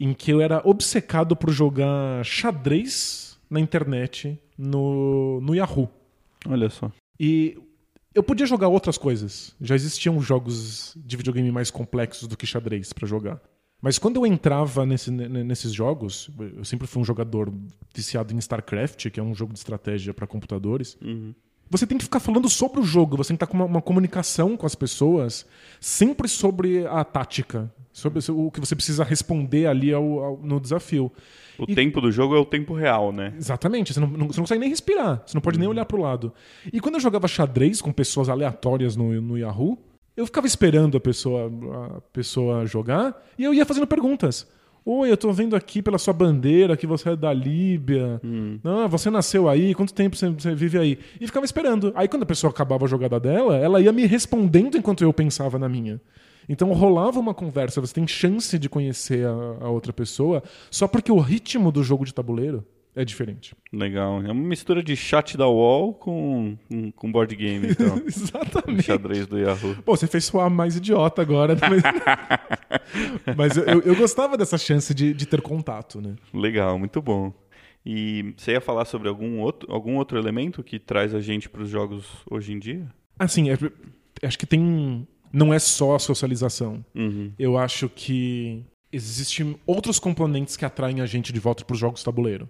em 0.00 0.12
que 0.14 0.30
eu 0.30 0.40
era 0.40 0.62
obcecado 0.64 1.34
por 1.36 1.50
jogar 1.50 2.24
xadrez 2.24 3.38
na 3.50 3.60
internet 3.60 4.38
no, 4.56 5.40
no 5.40 5.54
Yahoo. 5.54 5.88
Olha 6.48 6.68
só. 6.70 6.90
E 7.20 7.56
eu 8.14 8.22
podia 8.22 8.46
jogar 8.46 8.68
outras 8.68 8.96
coisas. 8.96 9.54
Já 9.60 9.74
existiam 9.74 10.20
jogos 10.20 10.94
de 10.96 11.16
videogame 11.16 11.50
mais 11.50 11.70
complexos 11.70 12.26
do 12.28 12.36
que 12.36 12.46
xadrez 12.46 12.92
pra 12.92 13.06
jogar. 13.06 13.40
Mas 13.84 13.98
quando 13.98 14.16
eu 14.16 14.24
entrava 14.24 14.86
nesse- 14.86 15.10
ne- 15.10 15.44
nesses 15.44 15.70
jogos, 15.74 16.30
eu 16.56 16.64
sempre 16.64 16.86
fui 16.86 17.02
um 17.02 17.04
jogador 17.04 17.52
viciado 17.94 18.32
em 18.32 18.38
StarCraft, 18.38 19.10
que 19.10 19.20
é 19.20 19.22
um 19.22 19.34
jogo 19.34 19.52
de 19.52 19.58
estratégia 19.58 20.14
para 20.14 20.26
computadores. 20.26 20.96
Você 21.70 21.86
tem 21.86 21.98
que 21.98 22.04
ficar 22.04 22.18
falando 22.20 22.48
sobre 22.48 22.80
o 22.80 22.82
jogo, 22.82 23.14
você 23.18 23.28
tem 23.28 23.36
que 23.36 23.44
estar 23.44 23.46
com 23.46 23.58
uma, 23.58 23.66
uma 23.66 23.82
comunicação 23.82 24.56
com 24.56 24.64
as 24.64 24.74
pessoas, 24.74 25.44
sempre 25.78 26.28
sobre 26.28 26.86
a 26.86 27.04
tática, 27.04 27.70
sobre 27.92 28.20
o 28.30 28.50
que 28.50 28.58
você 28.60 28.74
precisa 28.74 29.04
responder 29.04 29.66
ali 29.66 29.92
ao- 29.92 30.18
ao- 30.24 30.36
no 30.38 30.58
desafio. 30.58 31.12
O 31.58 31.64
E- 31.68 31.74
tempo 31.74 32.00
do 32.00 32.10
jogo 32.10 32.34
é 32.34 32.38
o 32.38 32.44
tempo 32.46 32.72
real, 32.72 33.12
né? 33.12 33.34
Exatamente, 33.36 33.92
você 33.92 34.00
não, 34.00 34.06
não- 34.08 34.26
você 34.28 34.38
não 34.38 34.44
consegue 34.44 34.60
nem 34.60 34.70
respirar, 34.70 35.22
você 35.26 35.34
não 35.36 35.42
pode 35.42 35.58
nem 35.58 35.68
olhar 35.68 35.84
pro 35.84 36.00
lado. 36.00 36.32
E 36.72 36.80
quando 36.80 36.94
eu 36.94 37.00
jogava 37.00 37.28
xadrez 37.28 37.82
com 37.82 37.92
pessoas 37.92 38.30
aleatórias 38.30 38.96
no, 38.96 39.20
no 39.20 39.36
Yahoo, 39.36 39.78
eu 40.16 40.26
ficava 40.26 40.46
esperando 40.46 40.96
a 40.96 41.00
pessoa, 41.00 41.50
a 41.96 42.00
pessoa 42.12 42.66
jogar 42.66 43.22
e 43.38 43.44
eu 43.44 43.52
ia 43.52 43.66
fazendo 43.66 43.86
perguntas. 43.86 44.46
Oi, 44.86 45.10
eu 45.10 45.16
tô 45.16 45.32
vendo 45.32 45.56
aqui 45.56 45.80
pela 45.80 45.96
sua 45.96 46.12
bandeira 46.12 46.76
que 46.76 46.86
você 46.86 47.10
é 47.10 47.16
da 47.16 47.32
Líbia. 47.32 48.20
Ah, 48.62 48.86
você 48.86 49.08
nasceu 49.08 49.48
aí, 49.48 49.74
quanto 49.74 49.94
tempo 49.94 50.14
você, 50.14 50.28
você 50.28 50.54
vive 50.54 50.78
aí? 50.78 50.98
E 51.18 51.26
ficava 51.26 51.46
esperando. 51.46 51.90
Aí 51.96 52.06
quando 52.06 52.24
a 52.24 52.26
pessoa 52.26 52.50
acabava 52.50 52.84
a 52.84 52.88
jogada 52.88 53.18
dela, 53.18 53.56
ela 53.56 53.80
ia 53.80 53.90
me 53.92 54.04
respondendo 54.04 54.76
enquanto 54.76 55.02
eu 55.02 55.12
pensava 55.12 55.58
na 55.58 55.70
minha. 55.70 55.98
Então 56.46 56.70
rolava 56.72 57.18
uma 57.18 57.32
conversa, 57.32 57.80
você 57.80 57.94
tem 57.94 58.06
chance 58.06 58.58
de 58.58 58.68
conhecer 58.68 59.26
a, 59.26 59.64
a 59.64 59.70
outra 59.70 59.92
pessoa, 59.92 60.42
só 60.70 60.86
porque 60.86 61.10
o 61.10 61.18
ritmo 61.18 61.72
do 61.72 61.82
jogo 61.82 62.04
de 62.04 62.12
tabuleiro 62.12 62.62
é 62.96 63.04
diferente. 63.04 63.54
Legal. 63.72 64.22
É 64.22 64.30
uma 64.30 64.34
mistura 64.48 64.82
de 64.82 64.94
chat 64.96 65.36
da 65.36 65.48
UOL 65.48 65.94
com, 65.94 66.56
com, 66.68 66.92
com 66.92 67.10
board 67.12 67.34
game, 67.34 67.68
então. 67.70 67.96
O 67.96 68.02
Exatamente. 68.06 68.82
xadrez 68.84 69.26
do 69.26 69.38
Yahoo. 69.38 69.76
Pô, 69.84 69.96
você 69.96 70.06
fez 70.06 70.24
soar 70.26 70.48
mais 70.50 70.76
idiota 70.76 71.20
agora. 71.22 71.56
Mas, 71.68 71.82
mas 73.36 73.56
eu, 73.56 73.64
eu- 73.64 73.80
eu 73.82 73.96
gostava 73.96 74.36
dessa 74.36 74.58
chance 74.58 74.94
de, 74.94 75.12
de 75.14 75.26
ter 75.26 75.40
contato, 75.40 76.00
né? 76.00 76.14
Legal, 76.32 76.78
muito 76.78 77.00
bom. 77.02 77.32
E 77.86 78.32
você 78.36 78.52
ia 78.52 78.60
falar 78.60 78.84
sobre 78.86 79.08
algum 79.08 79.40
outro, 79.40 79.70
algum 79.72 79.96
outro 79.96 80.18
elemento 80.18 80.62
que 80.62 80.78
traz 80.78 81.14
a 81.14 81.20
gente 81.20 81.48
para 81.48 81.62
os 81.62 81.68
jogos 81.68 82.06
hoje 82.30 82.52
em 82.52 82.58
dia? 82.58 82.86
Assim, 83.18 83.50
é- 83.50 83.58
acho 84.26 84.38
que 84.38 84.46
tem. 84.46 85.06
Não 85.32 85.52
é 85.52 85.58
só 85.58 85.96
a 85.96 85.98
socialização. 85.98 86.84
Uhum. 86.94 87.32
Eu 87.38 87.58
acho 87.58 87.88
que 87.88 88.64
existem 88.92 89.56
outros 89.66 89.98
componentes 89.98 90.56
que 90.56 90.64
atraem 90.64 91.00
a 91.00 91.06
gente 91.06 91.32
de 91.32 91.40
volta 91.40 91.64
para 91.64 91.74
os 91.74 91.80
jogos 91.80 92.02
tabuleiro. 92.04 92.48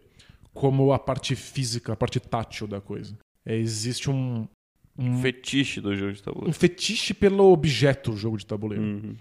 Como 0.54 0.92
a 0.92 0.98
parte 0.98 1.34
física, 1.34 1.92
a 1.92 1.96
parte 1.96 2.18
tátil 2.20 2.66
da 2.66 2.80
coisa. 2.80 3.18
É, 3.44 3.54
existe 3.56 4.08
um, 4.08 4.48
um, 4.96 5.20
Fetiche 5.20 5.80
do 5.80 5.94
jogo 5.94 6.12
de 6.12 6.20
um 6.20 6.24
tabuleiro. 6.24 6.52
fetiche 6.54 7.12
pelo 7.12 7.52
objeto 7.52 8.16
jogo 8.16 8.38
de 8.38 8.46
tabuleiro. 8.46 8.82
Uhum. 8.82 9.16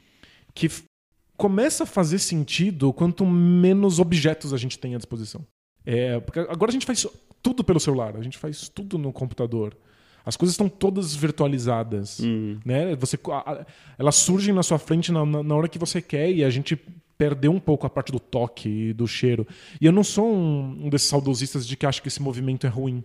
que 0.53 0.69
começa 1.35 1.83
a 1.83 1.87
fazer 1.87 2.19
sentido 2.19 2.93
quanto 2.93 3.25
menos 3.25 3.99
objetos 3.99 4.53
a 4.53 4.57
gente 4.57 4.77
tem 4.77 4.95
à 4.95 4.97
disposição. 4.97 5.45
É, 5.85 6.19
porque 6.19 6.39
agora 6.39 6.71
a 6.71 6.73
gente 6.73 6.85
faz 6.85 7.05
tudo 7.41 7.63
pelo 7.63 7.79
celular, 7.79 8.15
a 8.15 8.21
gente 8.21 8.37
faz 8.37 8.69
tudo 8.69 8.97
no 8.97 9.11
computador. 9.11 9.75
As 10.25 10.37
coisas 10.37 10.53
estão 10.53 10.69
todas 10.69 11.13
virtualizadas. 11.13 12.19
Né? 12.63 12.95
Você, 12.95 13.19
elas 13.97 14.15
surgem 14.15 14.53
na 14.53 14.63
sua 14.63 14.79
frente 14.79 15.11
na, 15.11 15.25
na, 15.25 15.55
hora 15.55 15.67
que 15.67 15.77
você 15.77 16.01
quer 16.01 16.31
e 16.31 16.43
a 16.43 16.49
gente 16.49 16.79
perdeu 17.17 17.51
um 17.51 17.59
pouco 17.59 17.85
a 17.85 17.89
parte 17.89 18.11
do 18.11 18.19
toque 18.19 18.69
e 18.69 18.93
do 18.93 19.07
cheiro. 19.07 19.47
E 19.79 19.85
eu 19.85 19.91
não 19.91 20.03
sou 20.03 20.33
um, 20.33 20.85
um 20.85 20.89
desses 20.89 21.07
saudosistas 21.07 21.65
de 21.65 21.77
que 21.77 21.85
acha 21.85 22.01
que 22.01 22.07
esse 22.07 22.21
movimento 22.21 22.65
é 22.65 22.69
ruim. 22.69 23.03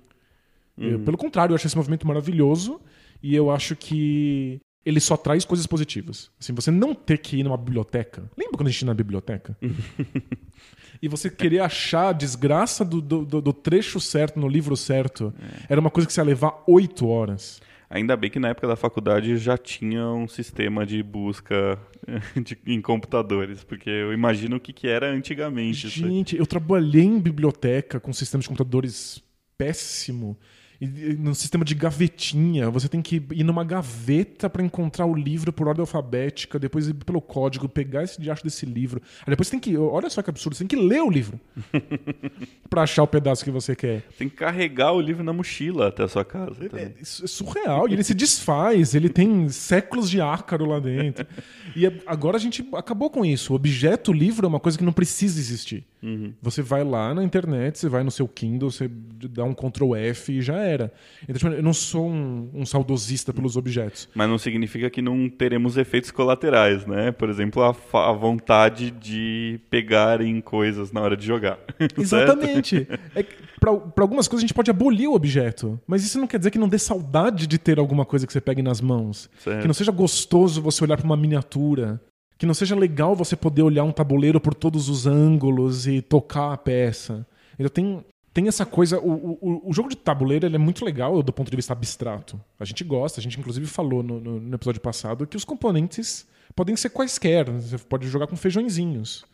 Eu, 0.81 1.01
pelo 1.01 1.17
contrário, 1.17 1.53
eu 1.53 1.57
acho 1.57 1.67
esse 1.67 1.77
movimento 1.77 2.07
maravilhoso 2.07 2.81
e 3.21 3.35
eu 3.35 3.51
acho 3.51 3.75
que 3.75 4.61
ele 4.87 5.01
só 5.01 5.17
traz 5.17 5.45
coisas 5.45 5.67
positivas. 5.67 6.31
Assim, 6.41 6.55
você 6.55 6.71
não 6.71 6.95
ter 6.95 7.19
que 7.19 7.37
ir 7.37 7.43
numa 7.43 7.57
biblioteca. 7.57 8.31
Lembra 8.37 8.57
quando 8.57 8.69
a 8.69 8.71
gente 8.71 8.83
ia 8.83 8.87
na 8.87 8.95
biblioteca? 8.95 9.57
e 11.03 11.09
você 11.09 11.29
querer 11.29 11.61
achar 11.61 12.11
a 12.11 12.13
desgraça 12.13 12.85
do, 12.85 13.01
do, 13.01 13.25
do, 13.25 13.53
trecho 13.53 14.01
certo 14.01 14.39
no 14.39 14.49
livro 14.49 14.77
certo. 14.77 15.35
É. 15.39 15.73
Era 15.73 15.81
uma 15.81 15.91
coisa 15.91 16.07
que 16.07 16.13
você 16.13 16.21
ia 16.21 16.25
levar 16.25 16.63
oito 16.67 17.09
horas. 17.09 17.61
Ainda 17.91 18.17
bem 18.17 18.31
que 18.31 18.39
na 18.39 18.49
época 18.49 18.69
da 18.69 18.77
faculdade 18.77 19.37
já 19.39 19.57
tinha 19.57 20.07
um 20.09 20.29
sistema 20.29 20.85
de 20.85 21.03
busca 21.03 21.79
de, 22.43 22.59
em 22.67 22.83
computadores, 22.83 23.65
porque 23.65 23.89
eu 23.89 24.13
imagino 24.13 24.57
o 24.57 24.61
que, 24.61 24.73
que 24.73 24.87
era 24.87 25.11
antigamente. 25.11 25.89
Gente, 25.89 26.37
eu 26.37 26.47
trabalhei 26.47 27.05
em 27.05 27.19
biblioteca 27.19 27.99
com 27.99 28.13
sistemas 28.13 28.45
de 28.45 28.49
computadores 28.49 29.23
péssimo 29.57 30.39
no 30.81 31.35
sistema 31.35 31.65
de 31.65 31.75
gavetinha. 31.75 32.71
Você 32.71 32.89
tem 32.89 33.03
que 33.03 33.23
ir 33.33 33.43
numa 33.43 33.65
gaveta 33.65 34.49
para 34.49 34.63
encontrar 34.63 35.07
o 35.07 35.15
livro 35.15 35.53
por 35.53 35.67
ordem 35.67 35.81
alfabética, 35.81 36.59
depois 36.59 36.89
ir 36.89 36.95
pelo 36.95 37.21
código, 37.21 37.69
pegar 37.69 38.05
esse 38.05 38.21
diacho 38.21 38.45
desse 38.45 38.65
livro. 38.65 39.03
Aí 39.21 39.31
depois 39.31 39.51
tem 39.51 39.59
que. 39.59 39.77
Olha 39.77 40.09
só 40.09 40.23
que 40.23 40.31
absurdo, 40.31 40.55
você 40.55 40.65
tem 40.65 40.79
que 40.79 40.85
ler 40.85 41.03
o 41.03 41.11
livro 41.11 41.41
para 42.71 42.83
achar 42.83 43.03
o 43.03 43.09
pedaço 43.09 43.45
que 43.45 43.51
você 43.51 43.75
quer. 43.75 44.03
Tem 44.17 44.29
que 44.29 44.37
carregar 44.37 44.93
o 44.93 45.01
livro 45.01 45.25
na 45.25 45.33
mochila 45.33 45.89
até 45.89 46.05
a 46.05 46.09
sua 46.09 46.25
casa. 46.25 46.57
É, 46.73 46.83
é, 46.83 46.95
é 47.01 47.05
surreal. 47.05 47.89
E 47.89 47.95
ele 47.95 48.05
se 48.05 48.15
desfaz, 48.15 48.95
ele 48.95 49.09
tem 49.09 49.49
séculos 49.49 50.09
de 50.09 50.21
ácaro 50.21 50.65
lá 50.65 50.79
dentro. 50.79 51.27
e 51.75 51.87
agora 52.07 52.37
a 52.37 52.41
gente 52.41 52.65
acabou 52.73 53.11
com 53.11 53.25
isso. 53.25 53.53
O 53.53 53.57
objeto 53.57 54.13
livro 54.13 54.47
é 54.47 54.49
uma 54.49 54.61
coisa 54.61 54.79
que 54.79 54.85
não 54.85 54.93
precisa 54.93 55.41
existir. 55.41 55.85
Uhum. 56.01 56.33
Você 56.41 56.63
vai 56.63 56.85
lá 56.85 57.13
na 57.13 57.25
internet, 57.25 57.79
você 57.79 57.89
vai 57.89 58.05
no 58.05 58.11
seu 58.11 58.29
Kindle, 58.29 58.71
você 58.71 58.89
dá 58.89 59.43
um 59.43 59.53
Ctrl 59.53 59.97
F 59.97 60.33
e 60.33 60.41
já 60.41 60.68
era. 60.69 60.93
Então, 61.23 61.37
tipo, 61.37 61.49
eu 61.49 61.63
não 61.63 61.73
sou 61.73 62.09
um, 62.09 62.51
um, 62.55 62.67
saudosista 62.67 63.33
pelos 63.33 63.57
objetos. 63.57 64.09
Mas 64.15 64.29
não 64.29 64.39
significa 64.39 64.91
que 64.91 65.03
não 65.03 65.29
teremos 65.29 65.77
efeitos 65.77 66.11
colaterais, 66.11 66.87
né? 66.87 67.13
Por 67.13 67.29
exemplo, 67.29 67.63
a, 67.63 67.71
a 67.71 68.13
vontade 68.13 68.91
de 68.91 69.61
pegar 69.71 70.21
em 70.21 70.41
coisas 70.41 70.93
na 70.93 71.01
hora 71.01 71.17
de 71.17 71.27
jogar. 71.27 71.59
Exatamente. 71.99 72.87
é, 73.15 73.25
Para 73.59 74.03
algumas 74.03 74.29
coisas 74.29 74.45
a 74.45 74.47
gente 74.47 74.55
pode 74.55 74.71
abolir 74.71 75.09
o 75.09 75.15
objeto, 75.15 75.81
mas 75.87 76.05
isso 76.05 76.19
não 76.19 76.27
quer 76.27 76.39
dizer 76.39 76.51
que 76.51 76.59
não 76.59 76.69
dê 76.69 76.79
saudade 76.79 77.47
de 77.47 77.59
ter 77.59 77.79
alguma 77.79 78.05
coisa 78.05 78.27
que 78.27 78.33
você 78.33 78.41
pegue 78.41 78.63
nas 78.63 78.81
mãos. 78.81 79.31
Certo. 79.39 79.63
Que 79.63 79.67
não 79.67 79.75
seja 79.75 79.91
gostoso 79.91 80.63
você 80.63 80.85
olhar 80.85 80.97
para 80.97 81.07
uma 81.07 81.17
miniatura 81.17 82.01
que 82.39 82.47
não 82.47 82.55
seja 82.55 82.77
legal 82.77 83.17
você 83.17 83.35
poder 83.35 83.63
olhar 83.63 83.83
um 83.83 83.91
tabuleiro 83.91 84.41
por 84.41 84.55
todos 84.55 84.89
os 84.89 85.07
ângulos 85.07 85.89
e 85.89 86.01
tocar 86.01 86.53
a 86.53 86.57
peça. 86.57 87.27
Então 87.59 87.69
tem, 87.69 88.05
tem 88.39 88.47
essa 88.47 88.65
coisa. 88.65 89.01
O, 89.01 89.37
o, 89.41 89.69
o 89.69 89.73
jogo 89.73 89.89
de 89.89 89.97
tabuleiro 89.97 90.47
é 90.47 90.59
muito 90.59 90.85
legal 90.85 91.21
do 91.25 91.33
ponto 91.33 91.51
de 91.51 91.57
vista 91.57 91.73
abstrato. 91.73 92.41
A 92.61 92.65
gente 92.65 92.85
gosta, 92.85 93.19
a 93.19 93.23
gente 93.23 93.37
inclusive 93.37 93.67
falou 93.67 94.01
no, 94.01 94.21
no, 94.21 94.41
no 94.41 94.55
episódio 94.55 94.81
passado 94.81 95.27
que 95.27 95.37
os 95.37 95.45
componentes 95.45 96.25
podem 96.55 96.77
ser 96.77 96.91
quaisquer. 96.91 97.51
Você 97.51 97.77
pode 97.79 98.07
jogar 98.07 98.29
com 98.29 98.37
feijõezinhos. 98.37 99.25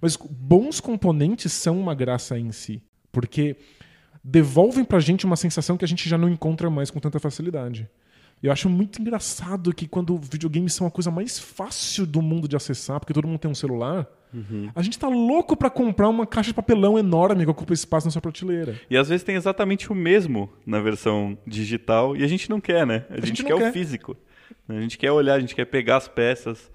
Mas 0.00 0.16
bons 0.16 0.80
componentes 0.80 1.52
são 1.52 1.78
uma 1.78 1.94
graça 1.94 2.38
em 2.38 2.50
si. 2.50 2.82
Porque 3.12 3.56
devolvem 4.24 4.86
pra 4.86 5.00
gente 5.00 5.26
uma 5.26 5.36
sensação 5.36 5.76
que 5.76 5.84
a 5.84 5.88
gente 5.88 6.08
já 6.08 6.16
não 6.16 6.28
encontra 6.28 6.70
mais 6.70 6.90
com 6.90 6.98
tanta 6.98 7.20
facilidade. 7.20 7.86
Eu 8.42 8.52
acho 8.52 8.68
muito 8.68 9.00
engraçado 9.00 9.74
que 9.74 9.88
quando 9.88 10.16
videogames 10.18 10.74
são 10.74 10.86
a 10.86 10.90
coisa 10.90 11.10
mais 11.10 11.38
fácil 11.38 12.06
do 12.06 12.20
mundo 12.20 12.46
de 12.46 12.54
acessar, 12.54 13.00
porque 13.00 13.12
todo 13.12 13.26
mundo 13.26 13.38
tem 13.38 13.50
um 13.50 13.54
celular, 13.54 14.06
uhum. 14.32 14.70
a 14.74 14.82
gente 14.82 14.98
tá 14.98 15.08
louco 15.08 15.56
para 15.56 15.70
comprar 15.70 16.08
uma 16.08 16.26
caixa 16.26 16.50
de 16.50 16.54
papelão 16.54 16.98
enorme 16.98 17.44
que 17.44 17.50
ocupa 17.50 17.72
espaço 17.72 18.06
na 18.06 18.10
sua 18.10 18.20
prateleira. 18.20 18.78
E 18.90 18.96
às 18.96 19.08
vezes 19.08 19.24
tem 19.24 19.36
exatamente 19.36 19.90
o 19.90 19.94
mesmo 19.94 20.52
na 20.66 20.80
versão 20.80 21.36
digital 21.46 22.16
e 22.16 22.22
a 22.22 22.26
gente 22.26 22.50
não 22.50 22.60
quer, 22.60 22.86
né? 22.86 23.06
A, 23.08 23.14
a 23.14 23.16
gente, 23.16 23.28
gente 23.28 23.44
quer, 23.44 23.56
quer 23.56 23.70
o 23.70 23.72
físico. 23.72 24.16
A 24.68 24.80
gente 24.80 24.98
quer 24.98 25.10
olhar, 25.10 25.34
a 25.34 25.40
gente 25.40 25.54
quer 25.54 25.64
pegar 25.64 25.96
as 25.96 26.08
peças. 26.08 26.70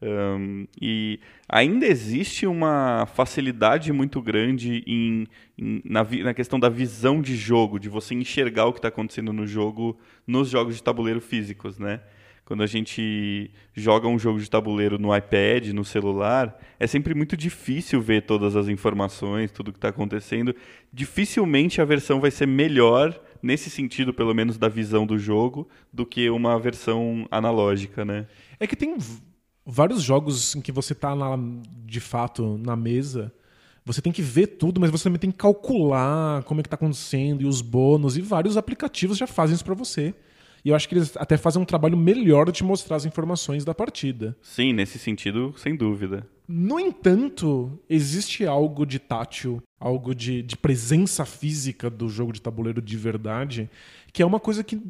Um, 0.00 0.66
e 0.80 1.18
ainda 1.48 1.86
existe 1.86 2.46
uma 2.46 3.06
facilidade 3.06 3.90
muito 3.94 4.20
grande 4.20 4.84
em, 4.86 5.26
em 5.56 5.82
na, 5.84 6.06
na, 6.22 6.34
questão 6.34 6.60
da 6.60 6.68
visão 6.68 7.22
de 7.22 7.34
jogo, 7.34 7.78
de 7.78 7.88
você 7.88 8.14
enxergar 8.14 8.66
o 8.66 8.72
que 8.72 8.78
está 8.78 8.88
acontecendo 8.88 9.32
no 9.32 9.46
jogo, 9.46 9.98
nos 10.26 10.50
jogos 10.50 10.76
de 10.76 10.82
tabuleiro 10.82 11.20
físicos, 11.20 11.78
né? 11.78 12.00
Quando 12.44 12.62
a 12.62 12.66
gente 12.66 13.50
joga 13.74 14.06
um 14.06 14.18
jogo 14.18 14.38
de 14.38 14.48
tabuleiro 14.48 14.98
no 14.98 15.16
iPad, 15.16 15.68
no 15.70 15.84
celular, 15.84 16.56
é 16.78 16.86
sempre 16.86 17.12
muito 17.12 17.36
difícil 17.36 18.00
ver 18.00 18.22
todas 18.22 18.54
as 18.54 18.68
informações, 18.68 19.50
tudo 19.50 19.72
que 19.72 19.78
está 19.78 19.88
acontecendo. 19.88 20.54
Dificilmente 20.92 21.80
a 21.80 21.84
versão 21.84 22.20
vai 22.20 22.30
ser 22.30 22.46
melhor 22.46 23.20
nesse 23.42 23.68
sentido, 23.68 24.14
pelo 24.14 24.32
menos 24.32 24.58
da 24.58 24.68
visão 24.68 25.04
do 25.04 25.18
jogo, 25.18 25.68
do 25.92 26.06
que 26.06 26.30
uma 26.30 26.56
versão 26.56 27.26
analógica, 27.32 28.04
né? 28.04 28.28
É 28.60 28.66
que 28.66 28.76
tem 28.76 28.96
vários 29.66 30.02
jogos 30.02 30.54
em 30.54 30.60
que 30.60 30.70
você 30.70 30.92
está 30.92 31.14
de 31.84 32.00
fato 32.00 32.56
na 32.58 32.76
mesa, 32.76 33.32
você 33.84 34.00
tem 34.00 34.12
que 34.12 34.22
ver 34.22 34.46
tudo, 34.46 34.80
mas 34.80 34.90
você 34.90 35.04
também 35.04 35.18
tem 35.18 35.30
que 35.30 35.36
calcular 35.36 36.42
como 36.44 36.60
é 36.60 36.62
que 36.62 36.68
está 36.68 36.76
acontecendo 36.76 37.42
e 37.42 37.46
os 37.46 37.60
bônus 37.60 38.16
e 38.16 38.20
vários 38.20 38.56
aplicativos 38.56 39.18
já 39.18 39.26
fazem 39.26 39.54
isso 39.54 39.64
para 39.64 39.74
você. 39.74 40.14
E 40.64 40.70
eu 40.70 40.74
acho 40.74 40.88
que 40.88 40.96
eles 40.96 41.16
até 41.16 41.36
fazem 41.36 41.62
um 41.62 41.64
trabalho 41.64 41.96
melhor 41.96 42.46
de 42.46 42.52
te 42.52 42.64
mostrar 42.64 42.96
as 42.96 43.04
informações 43.04 43.64
da 43.64 43.72
partida. 43.72 44.36
Sim, 44.42 44.72
nesse 44.72 44.98
sentido, 44.98 45.54
sem 45.56 45.76
dúvida. 45.76 46.26
No 46.48 46.80
entanto, 46.80 47.78
existe 47.88 48.44
algo 48.44 48.84
de 48.84 48.98
tátil, 48.98 49.62
algo 49.78 50.12
de, 50.12 50.42
de 50.42 50.56
presença 50.56 51.24
física 51.24 51.88
do 51.88 52.08
jogo 52.08 52.32
de 52.32 52.40
tabuleiro 52.40 52.82
de 52.82 52.96
verdade, 52.96 53.70
que 54.12 54.22
é 54.22 54.26
uma 54.26 54.40
coisa 54.40 54.64
que 54.64 54.80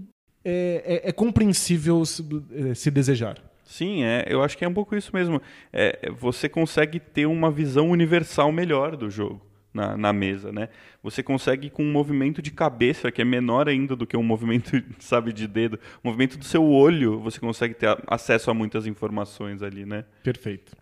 é, 0.43 1.03
é, 1.05 1.09
é 1.11 1.12
compreensível 1.12 2.05
se, 2.07 2.25
é, 2.53 2.73
se 2.73 2.91
desejar. 2.91 3.37
Sim, 3.66 4.05
é, 4.05 4.24
eu 4.29 4.42
acho 4.42 4.57
que 4.57 4.64
é 4.64 4.68
um 4.68 4.72
pouco 4.72 4.94
isso 4.94 5.11
mesmo. 5.12 5.42
É, 5.72 6.09
você 6.12 6.48
consegue 6.48 7.00
ter 7.00 7.26
uma 7.26 7.50
visão 7.50 7.90
universal 7.90 8.52
melhor 8.52 8.96
do 8.96 9.11
jogo 9.11 9.44
na, 9.74 9.96
na 9.96 10.12
mesa, 10.12 10.52
né? 10.52 10.68
Você 11.02 11.20
consegue 11.20 11.68
com 11.68 11.83
um 11.83 11.90
movimento 11.90 12.40
de 12.40 12.52
cabeça 12.52 13.11
que 13.11 13.20
é 13.20 13.24
menor 13.24 13.68
ainda 13.68 13.96
do 13.96 14.07
que 14.07 14.16
um 14.16 14.22
movimento, 14.24 14.71
sabe, 15.00 15.33
de 15.33 15.48
dedo, 15.48 15.81
o 16.02 16.06
movimento 16.06 16.38
do 16.38 16.44
seu 16.44 16.64
olho, 16.64 17.19
você 17.19 17.40
consegue 17.40 17.75
ter 17.75 17.98
acesso 18.06 18.50
a 18.50 18.54
muitas 18.54 18.87
informações 18.87 19.62
ali, 19.62 19.85
né? 19.85 20.04
Perfeito. 20.23 20.73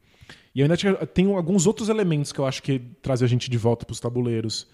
E 0.54 0.62
ainda 0.62 0.76
tenho 1.06 1.36
alguns 1.36 1.66
outros 1.66 1.88
elementos 1.88 2.32
que 2.32 2.38
eu 2.38 2.46
acho 2.46 2.62
que 2.62 2.78
trazem 3.00 3.24
a 3.26 3.28
gente 3.28 3.50
de 3.50 3.58
volta 3.58 3.86
para 3.86 3.92
os 3.94 3.98
tabuleiros. 3.98 4.68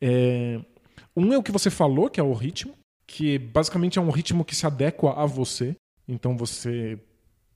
É... 0.00 0.60
Um 1.14 1.32
é 1.32 1.36
o 1.36 1.42
que 1.42 1.52
você 1.52 1.68
falou, 1.68 2.08
que 2.08 2.20
é 2.20 2.22
o 2.22 2.32
ritmo, 2.32 2.74
que 3.06 3.38
basicamente 3.38 3.98
é 3.98 4.02
um 4.02 4.10
ritmo 4.10 4.44
que 4.44 4.54
se 4.54 4.66
adequa 4.66 5.12
a 5.12 5.26
você. 5.26 5.74
Então 6.08 6.36
você 6.36 6.98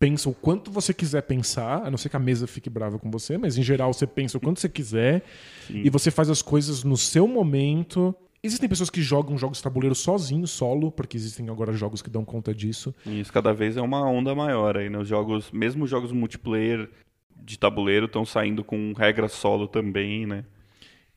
pensa 0.00 0.30
o 0.30 0.34
quanto 0.34 0.70
você 0.70 0.94
quiser 0.94 1.20
pensar, 1.20 1.86
a 1.86 1.90
não 1.90 1.98
ser 1.98 2.08
que 2.08 2.16
a 2.16 2.18
mesa 2.18 2.46
fique 2.46 2.70
brava 2.70 2.98
com 2.98 3.10
você, 3.10 3.36
mas 3.36 3.58
em 3.58 3.62
geral 3.62 3.92
você 3.92 4.06
pensa 4.06 4.38
o 4.38 4.40
quanto 4.40 4.58
você 4.58 4.68
quiser 4.68 5.22
Sim. 5.66 5.82
e 5.84 5.90
você 5.90 6.10
faz 6.10 6.30
as 6.30 6.40
coisas 6.40 6.82
no 6.82 6.96
seu 6.96 7.28
momento. 7.28 8.14
Existem 8.42 8.66
pessoas 8.66 8.88
que 8.88 9.02
jogam 9.02 9.36
jogos 9.36 9.58
de 9.58 9.62
tabuleiro 9.62 9.94
sozinho, 9.94 10.46
solo, 10.46 10.90
porque 10.90 11.18
existem 11.18 11.50
agora 11.50 11.74
jogos 11.74 12.00
que 12.00 12.08
dão 12.08 12.24
conta 12.24 12.54
disso. 12.54 12.94
Isso 13.04 13.30
cada 13.30 13.52
vez 13.52 13.76
é 13.76 13.82
uma 13.82 14.02
onda 14.08 14.34
maior 14.34 14.78
aí, 14.78 14.88
né? 14.88 14.96
Os 14.96 15.06
jogos, 15.06 15.50
mesmo 15.52 15.84
os 15.84 15.90
jogos 15.90 16.10
multiplayer 16.12 16.88
de 17.36 17.58
tabuleiro 17.58 18.06
estão 18.06 18.24
saindo 18.24 18.64
com 18.64 18.94
regra 18.96 19.28
solo 19.28 19.68
também, 19.68 20.24
né? 20.26 20.46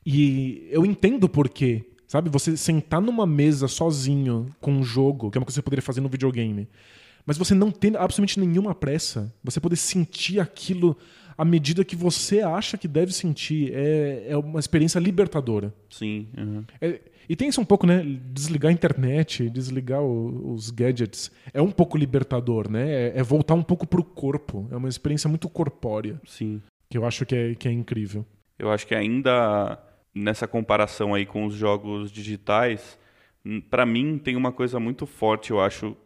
E 0.04 0.68
eu 0.70 0.84
entendo 0.84 1.26
por 1.26 1.48
quê. 1.48 1.86
Sabe, 2.06 2.28
você 2.28 2.54
sentar 2.54 3.00
numa 3.00 3.26
mesa 3.26 3.66
sozinho 3.66 4.46
com 4.60 4.72
um 4.72 4.84
jogo, 4.84 5.30
que 5.30 5.38
é 5.38 5.40
uma 5.40 5.46
coisa 5.46 5.54
que 5.54 5.62
você 5.62 5.62
poderia 5.62 5.82
fazer 5.82 6.02
no 6.02 6.08
videogame 6.08 6.68
mas 7.26 7.38
você 7.38 7.54
não 7.54 7.70
tem 7.70 7.90
absolutamente 7.96 8.40
nenhuma 8.40 8.74
pressa. 8.74 9.32
Você 9.42 9.60
poder 9.60 9.76
sentir 9.76 10.40
aquilo 10.40 10.96
à 11.36 11.44
medida 11.44 11.84
que 11.84 11.96
você 11.96 12.40
acha 12.40 12.78
que 12.78 12.86
deve 12.86 13.12
sentir. 13.12 13.72
É, 13.74 14.26
é 14.28 14.36
uma 14.36 14.60
experiência 14.60 14.98
libertadora. 14.98 15.74
Sim. 15.90 16.28
Uhum. 16.36 16.64
É, 16.80 17.00
e 17.28 17.34
tem 17.34 17.48
isso 17.48 17.60
um 17.60 17.64
pouco, 17.64 17.86
né? 17.86 18.04
Desligar 18.32 18.70
a 18.70 18.72
internet, 18.72 19.48
desligar 19.50 20.02
o, 20.02 20.52
os 20.52 20.70
gadgets. 20.70 21.30
É 21.52 21.60
um 21.60 21.70
pouco 21.70 21.96
libertador, 21.96 22.70
né? 22.70 22.90
É, 22.90 23.12
é 23.16 23.22
voltar 23.22 23.54
um 23.54 23.62
pouco 23.62 23.86
pro 23.86 24.04
corpo. 24.04 24.68
É 24.70 24.76
uma 24.76 24.88
experiência 24.88 25.28
muito 25.28 25.48
corpórea. 25.48 26.20
Sim. 26.26 26.60
Que 26.88 26.98
eu 26.98 27.04
acho 27.04 27.24
que 27.24 27.34
é, 27.34 27.54
que 27.54 27.68
é 27.68 27.72
incrível. 27.72 28.24
Eu 28.58 28.70
acho 28.70 28.86
que 28.86 28.94
ainda 28.94 29.78
nessa 30.14 30.46
comparação 30.46 31.12
aí 31.12 31.26
com 31.26 31.44
os 31.44 31.54
jogos 31.54 32.12
digitais, 32.12 32.98
hum, 33.44 33.60
para 33.60 33.84
mim 33.84 34.16
tem 34.16 34.36
uma 34.36 34.52
coisa 34.52 34.78
muito 34.78 35.06
forte, 35.06 35.50
eu 35.50 35.60
acho, 35.60 35.96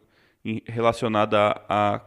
relacionada 0.65 1.61
à 1.67 2.01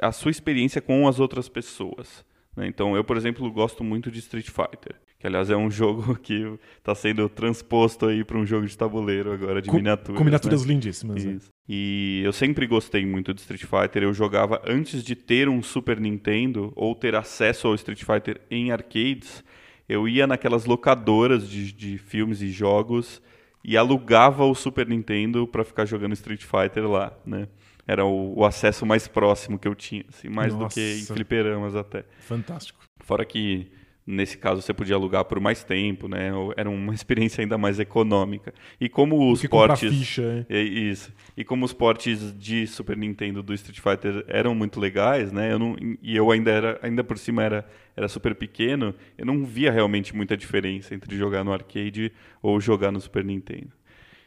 a, 0.00 0.12
sua 0.12 0.30
experiência 0.30 0.80
com 0.80 1.08
as 1.08 1.18
outras 1.18 1.48
pessoas. 1.48 2.24
Né? 2.56 2.66
Então, 2.66 2.94
eu, 2.96 3.02
por 3.04 3.16
exemplo, 3.16 3.50
gosto 3.50 3.82
muito 3.82 4.10
de 4.10 4.18
Street 4.20 4.48
Fighter. 4.48 4.94
Que, 5.18 5.26
aliás, 5.26 5.50
é 5.50 5.56
um 5.56 5.70
jogo 5.70 6.16
que 6.16 6.58
está 6.78 6.94
sendo 6.94 7.28
transposto 7.28 8.06
aí 8.06 8.24
para 8.24 8.38
um 8.38 8.46
jogo 8.46 8.66
de 8.66 8.76
tabuleiro 8.76 9.32
agora, 9.32 9.60
de 9.60 9.68
Com- 9.68 9.76
miniaturas. 9.76 10.18
Com 10.18 10.24
miniaturas 10.24 10.64
né? 10.64 10.72
lindíssimas. 10.72 11.24
né? 11.24 11.38
E 11.68 12.20
eu 12.24 12.32
sempre 12.32 12.66
gostei 12.66 13.04
muito 13.06 13.32
de 13.32 13.40
Street 13.40 13.64
Fighter. 13.64 14.02
Eu 14.02 14.12
jogava 14.12 14.62
antes 14.66 15.02
de 15.02 15.16
ter 15.16 15.48
um 15.48 15.62
Super 15.62 15.98
Nintendo 15.98 16.72
ou 16.76 16.94
ter 16.94 17.14
acesso 17.14 17.68
ao 17.68 17.74
Street 17.74 18.04
Fighter 18.04 18.40
em 18.50 18.70
arcades. 18.70 19.42
Eu 19.88 20.06
ia 20.06 20.26
naquelas 20.26 20.64
locadoras 20.66 21.48
de, 21.48 21.72
de 21.72 21.98
filmes 21.98 22.40
e 22.40 22.50
jogos 22.50 23.20
e 23.62 23.76
alugava 23.78 24.44
o 24.44 24.54
Super 24.54 24.86
Nintendo 24.86 25.46
para 25.46 25.64
ficar 25.64 25.86
jogando 25.86 26.12
Street 26.12 26.42
Fighter 26.42 26.86
lá, 26.86 27.12
né? 27.24 27.48
Era 27.86 28.04
o, 28.04 28.38
o 28.38 28.44
acesso 28.44 28.86
mais 28.86 29.06
próximo 29.06 29.58
que 29.58 29.68
eu 29.68 29.74
tinha, 29.74 30.04
assim, 30.08 30.28
mais 30.28 30.54
do 30.54 30.66
que 30.68 30.80
em 30.80 30.98
Nossa. 31.00 31.14
fliperamas 31.14 31.76
até. 31.76 32.04
Fantástico. 32.20 32.80
Fora 33.00 33.24
que 33.24 33.70
nesse 34.06 34.36
caso 34.36 34.60
você 34.60 34.72
podia 34.74 34.94
alugar 34.94 35.24
por 35.24 35.40
mais 35.40 35.64
tempo, 35.64 36.08
né? 36.08 36.30
Era 36.56 36.68
uma 36.68 36.92
experiência 36.94 37.42
ainda 37.42 37.56
mais 37.56 37.80
econômica. 37.80 38.52
E 38.80 38.88
como 38.88 39.30
os 39.30 39.44
portes 39.46 39.92
ficha, 39.92 40.46
é 40.48 40.60
isso. 40.60 41.12
E 41.36 41.44
como 41.44 41.64
os 41.64 41.72
portes 41.72 42.36
de 42.38 42.66
Super 42.66 42.96
Nintendo 42.96 43.42
do 43.42 43.54
Street 43.54 43.80
Fighter 43.80 44.24
eram 44.28 44.54
muito 44.54 44.78
legais, 44.78 45.32
né? 45.32 45.52
Eu 45.52 45.58
não, 45.58 45.76
e 46.02 46.16
eu 46.16 46.30
ainda 46.30 46.50
era, 46.50 46.78
ainda 46.82 47.02
por 47.02 47.18
cima 47.18 47.42
era, 47.42 47.66
era 47.96 48.08
super 48.08 48.34
pequeno, 48.34 48.94
eu 49.16 49.24
não 49.24 49.44
via 49.44 49.70
realmente 49.70 50.14
muita 50.14 50.36
diferença 50.36 50.94
entre 50.94 51.16
jogar 51.16 51.44
no 51.44 51.52
arcade 51.52 52.12
ou 52.42 52.60
jogar 52.60 52.92
no 52.92 53.00
Super 53.00 53.24
Nintendo. 53.24 53.70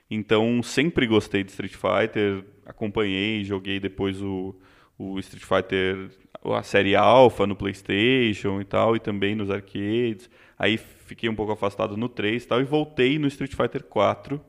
Então 0.10 0.64
sempre 0.64 1.06
gostei 1.06 1.44
de 1.44 1.52
Street 1.52 1.74
Fighter, 1.74 2.44
acompanhei, 2.66 3.44
joguei 3.44 3.80
depois 3.80 4.22
o, 4.22 4.56
o 4.98 5.20
Street 5.20 5.44
Fighter, 5.44 6.10
a 6.44 6.64
série 6.64 6.96
Alpha 6.96 7.46
no 7.46 7.56
PlayStation 7.56 8.62
e 8.62 8.66
tal, 8.66 8.96
e 8.96 9.00
também 9.00 9.36
nos 9.36 9.50
arcades. 9.50 10.30
Aí 10.58 10.78
fiquei 10.78 11.30
um 11.30 11.36
pouco 11.36 11.52
afastado 11.52 11.98
no 11.98 12.08
3 12.08 12.44
e 12.44 12.48
tal, 12.48 12.62
e 12.62 12.64
voltei 12.64 13.20
no 13.20 13.28
Street 13.28 13.54
Fighter 13.54 13.84
4. 13.84 14.40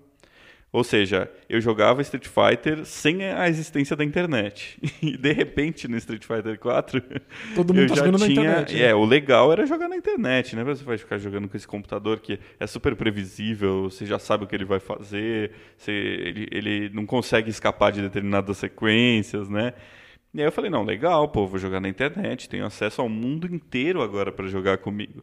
Ou 0.70 0.84
seja, 0.84 1.30
eu 1.48 1.60
jogava 1.62 2.02
Street 2.02 2.26
Fighter 2.26 2.84
sem 2.84 3.24
a 3.24 3.48
existência 3.48 3.96
da 3.96 4.04
internet. 4.04 4.78
E 5.00 5.16
de 5.16 5.32
repente 5.32 5.86
no 5.88 5.96
Street 5.96 6.24
Fighter 6.24 6.58
4, 6.58 7.00
Todo 7.54 7.72
mundo 7.72 7.84
eu 7.84 7.88
tá 7.88 7.94
já 7.94 8.04
jogando 8.04 8.18
na 8.20 8.26
tinha, 8.26 8.40
internet, 8.42 8.74
né? 8.74 8.82
É, 8.82 8.94
o 8.94 9.04
legal 9.04 9.52
era 9.52 9.64
jogar 9.64 9.88
na 9.88 9.96
internet, 9.96 10.56
né? 10.56 10.64
Você 10.64 10.84
vai 10.84 10.98
ficar 10.98 11.18
jogando 11.18 11.48
com 11.48 11.56
esse 11.56 11.66
computador 11.66 12.20
que 12.20 12.38
é 12.58 12.66
super 12.66 12.94
previsível, 12.96 13.84
você 13.84 14.04
já 14.04 14.18
sabe 14.18 14.44
o 14.44 14.46
que 14.46 14.54
ele 14.54 14.64
vai 14.64 14.80
fazer, 14.80 15.52
você, 15.76 15.92
ele, 15.92 16.48
ele 16.50 16.90
não 16.92 17.06
consegue 17.06 17.48
escapar 17.48 17.92
de 17.92 18.02
determinadas 18.02 18.58
sequências, 18.58 19.48
né? 19.48 19.72
E 20.34 20.40
aí 20.40 20.46
eu 20.46 20.52
falei, 20.52 20.70
não, 20.70 20.84
legal, 20.84 21.28
pô, 21.28 21.46
vou 21.46 21.58
jogar 21.58 21.80
na 21.80 21.88
internet, 21.88 22.48
tenho 22.48 22.66
acesso 22.66 23.00
ao 23.00 23.08
mundo 23.08 23.46
inteiro 23.46 24.02
agora 24.02 24.30
para 24.30 24.46
jogar 24.46 24.78
comigo. 24.78 25.22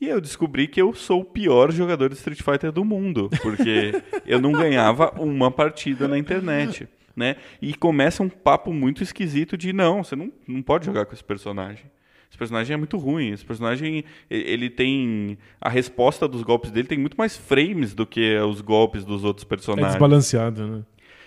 E 0.00 0.08
eu 0.08 0.20
descobri 0.20 0.66
que 0.66 0.80
eu 0.80 0.92
sou 0.92 1.20
o 1.20 1.24
pior 1.24 1.72
jogador 1.72 2.08
de 2.08 2.16
Street 2.16 2.42
Fighter 2.42 2.70
do 2.72 2.84
mundo, 2.84 3.30
porque 3.42 4.02
eu 4.26 4.40
não 4.40 4.52
ganhava 4.52 5.12
uma 5.20 5.50
partida 5.50 6.06
na 6.08 6.18
internet, 6.18 6.86
né? 7.16 7.36
E 7.62 7.74
começa 7.74 8.22
um 8.22 8.28
papo 8.28 8.72
muito 8.72 9.02
esquisito 9.02 9.56
de 9.56 9.72
não, 9.72 10.02
você 10.04 10.16
não, 10.16 10.30
não 10.46 10.60
pode 10.62 10.84
jogar 10.86 11.06
com 11.06 11.14
esse 11.14 11.24
personagem. 11.24 11.84
Esse 12.28 12.36
personagem 12.38 12.74
é 12.74 12.76
muito 12.76 12.98
ruim. 12.98 13.30
Esse 13.30 13.44
personagem, 13.44 14.04
ele 14.28 14.68
tem 14.68 15.38
a 15.60 15.68
resposta 15.68 16.26
dos 16.26 16.42
golpes 16.42 16.72
dele 16.72 16.88
tem 16.88 16.98
muito 16.98 17.16
mais 17.16 17.36
frames 17.36 17.94
do 17.94 18.04
que 18.04 18.36
os 18.38 18.60
golpes 18.60 19.04
dos 19.04 19.22
outros 19.22 19.46
É 19.46 19.48
personagens. 19.48 19.92
desbalanceado, 19.92 20.66
né? 20.66 20.82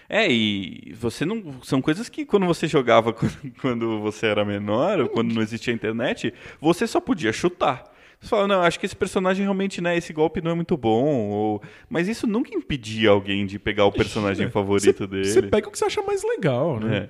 É, 0.09 0.29
e 0.29 0.93
você 0.99 1.25
não. 1.25 1.61
São 1.63 1.81
coisas 1.81 2.09
que 2.09 2.25
quando 2.25 2.45
você 2.45 2.67
jogava 2.67 3.13
quando 3.61 3.99
você 4.01 4.27
era 4.27 4.43
menor, 4.43 4.99
ou 4.99 5.07
quando 5.09 5.33
não 5.33 5.41
existia 5.41 5.73
internet, 5.73 6.33
você 6.59 6.85
só 6.85 6.99
podia 6.99 7.31
chutar. 7.31 7.83
Você 8.19 8.29
fala, 8.29 8.47
não, 8.47 8.61
acho 8.61 8.79
que 8.79 8.85
esse 8.85 8.95
personagem 8.95 9.43
realmente, 9.43 9.79
né, 9.79 9.95
esse 9.95 10.11
golpe 10.11 10.41
não 10.41 10.51
é 10.51 10.53
muito 10.53 10.75
bom. 10.75 11.29
Ou... 11.29 11.61
Mas 11.89 12.07
isso 12.07 12.25
nunca 12.25 12.55
impedia 12.55 13.11
alguém 13.11 13.45
de 13.45 13.59
pegar 13.59 13.85
o 13.85 13.91
personagem 13.91 14.49
favorito 14.51 15.05
dele. 15.05 15.25
Você 15.25 15.41
pega 15.41 15.67
o 15.67 15.71
que 15.71 15.77
você 15.77 15.85
acha 15.85 16.01
mais 16.01 16.23
legal, 16.23 16.79
né? 16.79 16.97
É. 16.97 17.09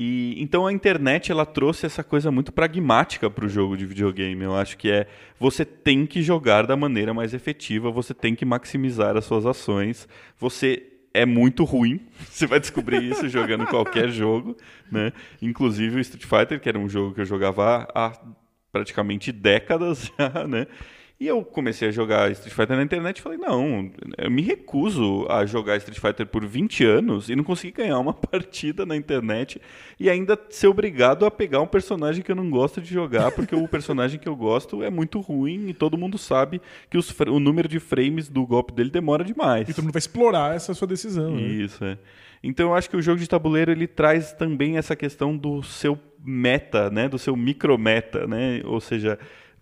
E 0.00 0.40
então 0.40 0.64
a 0.64 0.72
internet 0.72 1.32
ela 1.32 1.44
trouxe 1.44 1.84
essa 1.84 2.04
coisa 2.04 2.30
muito 2.30 2.52
pragmática 2.52 3.28
para 3.28 3.44
o 3.44 3.48
jogo 3.48 3.76
de 3.76 3.84
videogame. 3.84 4.44
Eu 4.44 4.54
acho 4.54 4.76
que 4.76 4.88
é 4.88 5.08
você 5.40 5.64
tem 5.64 6.06
que 6.06 6.22
jogar 6.22 6.66
da 6.66 6.76
maneira 6.76 7.12
mais 7.12 7.34
efetiva, 7.34 7.90
você 7.90 8.14
tem 8.14 8.34
que 8.34 8.44
maximizar 8.44 9.16
as 9.16 9.24
suas 9.24 9.44
ações. 9.44 10.08
Você 10.38 10.84
é 11.12 11.26
muito 11.26 11.64
ruim, 11.64 12.00
você 12.30 12.46
vai 12.46 12.60
descobrir 12.60 13.02
isso 13.02 13.28
jogando 13.28 13.66
qualquer 13.66 14.08
jogo, 14.08 14.56
né? 14.90 15.12
Inclusive 15.42 15.96
o 15.96 16.00
Street 16.00 16.24
Fighter, 16.24 16.60
que 16.60 16.68
era 16.68 16.78
um 16.78 16.88
jogo 16.88 17.12
que 17.12 17.20
eu 17.20 17.26
jogava 17.26 17.88
há 17.92 18.12
praticamente 18.72 19.32
décadas 19.32 20.10
já, 20.18 20.46
né? 20.46 20.66
E 21.20 21.26
eu 21.26 21.42
comecei 21.42 21.88
a 21.88 21.90
jogar 21.90 22.30
Street 22.30 22.54
Fighter 22.54 22.76
na 22.76 22.82
internet 22.84 23.18
e 23.18 23.22
falei, 23.22 23.38
não, 23.38 23.90
eu 24.16 24.30
me 24.30 24.40
recuso 24.40 25.26
a 25.28 25.44
jogar 25.44 25.76
Street 25.78 25.98
Fighter 25.98 26.24
por 26.24 26.46
20 26.46 26.84
anos 26.84 27.28
e 27.28 27.34
não 27.34 27.42
consegui 27.42 27.72
ganhar 27.72 27.98
uma 27.98 28.14
partida 28.14 28.86
na 28.86 28.94
internet 28.94 29.60
e 29.98 30.08
ainda 30.08 30.38
ser 30.48 30.68
obrigado 30.68 31.26
a 31.26 31.30
pegar 31.30 31.60
um 31.60 31.66
personagem 31.66 32.22
que 32.22 32.30
eu 32.30 32.36
não 32.36 32.48
gosto 32.48 32.80
de 32.80 32.94
jogar, 32.94 33.32
porque 33.32 33.52
o 33.56 33.66
personagem 33.66 34.20
que 34.20 34.28
eu 34.28 34.36
gosto 34.36 34.80
é 34.80 34.90
muito 34.90 35.18
ruim 35.18 35.68
e 35.68 35.74
todo 35.74 35.98
mundo 35.98 36.16
sabe 36.16 36.62
que 36.88 36.96
os 36.96 37.12
o 37.26 37.40
número 37.40 37.66
de 37.66 37.80
frames 37.80 38.28
do 38.28 38.46
golpe 38.46 38.72
dele 38.72 38.88
demora 38.90 39.24
demais. 39.24 39.68
E 39.68 39.74
todo 39.74 39.82
mundo 39.82 39.94
vai 39.94 39.98
explorar 39.98 40.54
essa 40.54 40.72
sua 40.72 40.86
decisão. 40.86 41.32
né? 41.32 41.42
Isso, 41.42 41.84
é. 41.84 41.98
Então 42.42 42.68
eu 42.68 42.74
acho 42.74 42.88
que 42.88 42.96
o 42.96 43.02
jogo 43.02 43.20
de 43.20 43.28
tabuleiro 43.28 43.70
ele 43.70 43.86
traz 43.86 44.32
também 44.32 44.76
essa 44.76 44.94
questão 44.94 45.36
do 45.36 45.62
seu 45.62 45.98
meta, 46.24 46.90
né, 46.90 47.08
do 47.08 47.18
seu 47.18 47.36
micrometa, 47.36 48.26
né? 48.26 48.60
Ou 48.64 48.80
seja, 48.80 49.18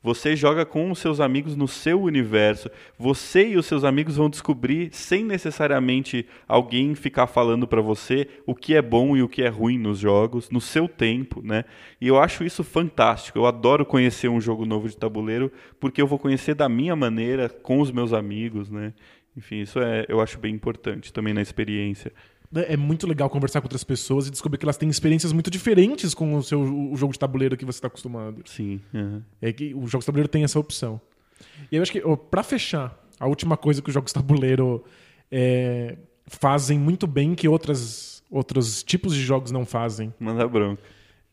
você 0.06 0.36
joga 0.36 0.64
com 0.64 0.92
os 0.92 1.00
seus 1.00 1.18
amigos 1.18 1.56
no 1.56 1.66
seu 1.66 2.00
universo. 2.00 2.70
Você 2.96 3.48
e 3.48 3.56
os 3.56 3.66
seus 3.66 3.82
amigos 3.82 4.16
vão 4.16 4.30
descobrir 4.30 4.88
sem 4.92 5.24
necessariamente 5.24 6.24
alguém 6.46 6.94
ficar 6.94 7.26
falando 7.26 7.66
pra 7.66 7.80
você 7.80 8.28
o 8.46 8.54
que 8.54 8.76
é 8.76 8.80
bom 8.80 9.16
e 9.16 9.22
o 9.24 9.28
que 9.28 9.42
é 9.42 9.48
ruim 9.48 9.78
nos 9.78 9.98
jogos, 9.98 10.48
no 10.48 10.60
seu 10.60 10.86
tempo, 10.86 11.42
né? 11.42 11.64
E 12.00 12.06
eu 12.06 12.20
acho 12.20 12.44
isso 12.44 12.62
fantástico. 12.62 13.36
Eu 13.36 13.46
adoro 13.46 13.84
conhecer 13.84 14.28
um 14.28 14.40
jogo 14.40 14.64
novo 14.64 14.88
de 14.88 14.96
tabuleiro 14.96 15.50
porque 15.80 16.00
eu 16.00 16.06
vou 16.06 16.20
conhecer 16.20 16.54
da 16.54 16.68
minha 16.68 16.94
maneira 16.94 17.48
com 17.48 17.80
os 17.80 17.90
meus 17.90 18.12
amigos, 18.12 18.70
né? 18.70 18.94
Enfim, 19.36 19.60
isso 19.60 19.80
é, 19.80 20.06
eu 20.08 20.20
acho 20.20 20.38
bem 20.38 20.54
importante 20.54 21.12
também 21.12 21.34
na 21.34 21.42
experiência. 21.42 22.12
É 22.54 22.76
muito 22.76 23.06
legal 23.06 23.28
conversar 23.28 23.60
com 23.60 23.66
outras 23.66 23.84
pessoas 23.84 24.26
e 24.26 24.30
descobrir 24.30 24.58
que 24.58 24.64
elas 24.64 24.76
têm 24.76 24.88
experiências 24.88 25.32
muito 25.32 25.50
diferentes 25.50 26.14
com 26.14 26.34
o 26.36 26.42
seu 26.42 26.60
o 26.62 26.96
jogo 26.96 27.12
de 27.12 27.18
tabuleiro 27.18 27.56
que 27.56 27.64
você 27.64 27.78
está 27.78 27.88
acostumado. 27.88 28.42
Sim. 28.46 28.80
aham. 28.94 29.22
É 29.40 29.52
que 29.52 29.74
o 29.74 29.86
jogo 29.86 30.00
de 30.00 30.06
tabuleiro 30.06 30.28
tem 30.28 30.44
essa 30.44 30.58
opção. 30.58 31.00
E 31.70 31.76
eu 31.76 31.82
acho 31.82 31.92
que, 31.92 32.02
ó, 32.04 32.16
pra 32.16 32.42
fechar, 32.42 32.98
a 33.18 33.26
última 33.26 33.56
coisa 33.56 33.82
que 33.82 33.88
os 33.88 33.94
jogos 33.94 34.10
de 34.10 34.14
tabuleiro 34.14 34.84
é, 35.30 35.96
fazem 36.26 36.78
muito 36.78 37.06
bem 37.06 37.34
que 37.34 37.48
outras, 37.48 38.22
outros 38.30 38.82
tipos 38.82 39.14
de 39.14 39.22
jogos 39.22 39.50
não 39.50 39.64
fazem. 39.64 40.12
Manda 40.18 40.46
bronca. 40.46 40.82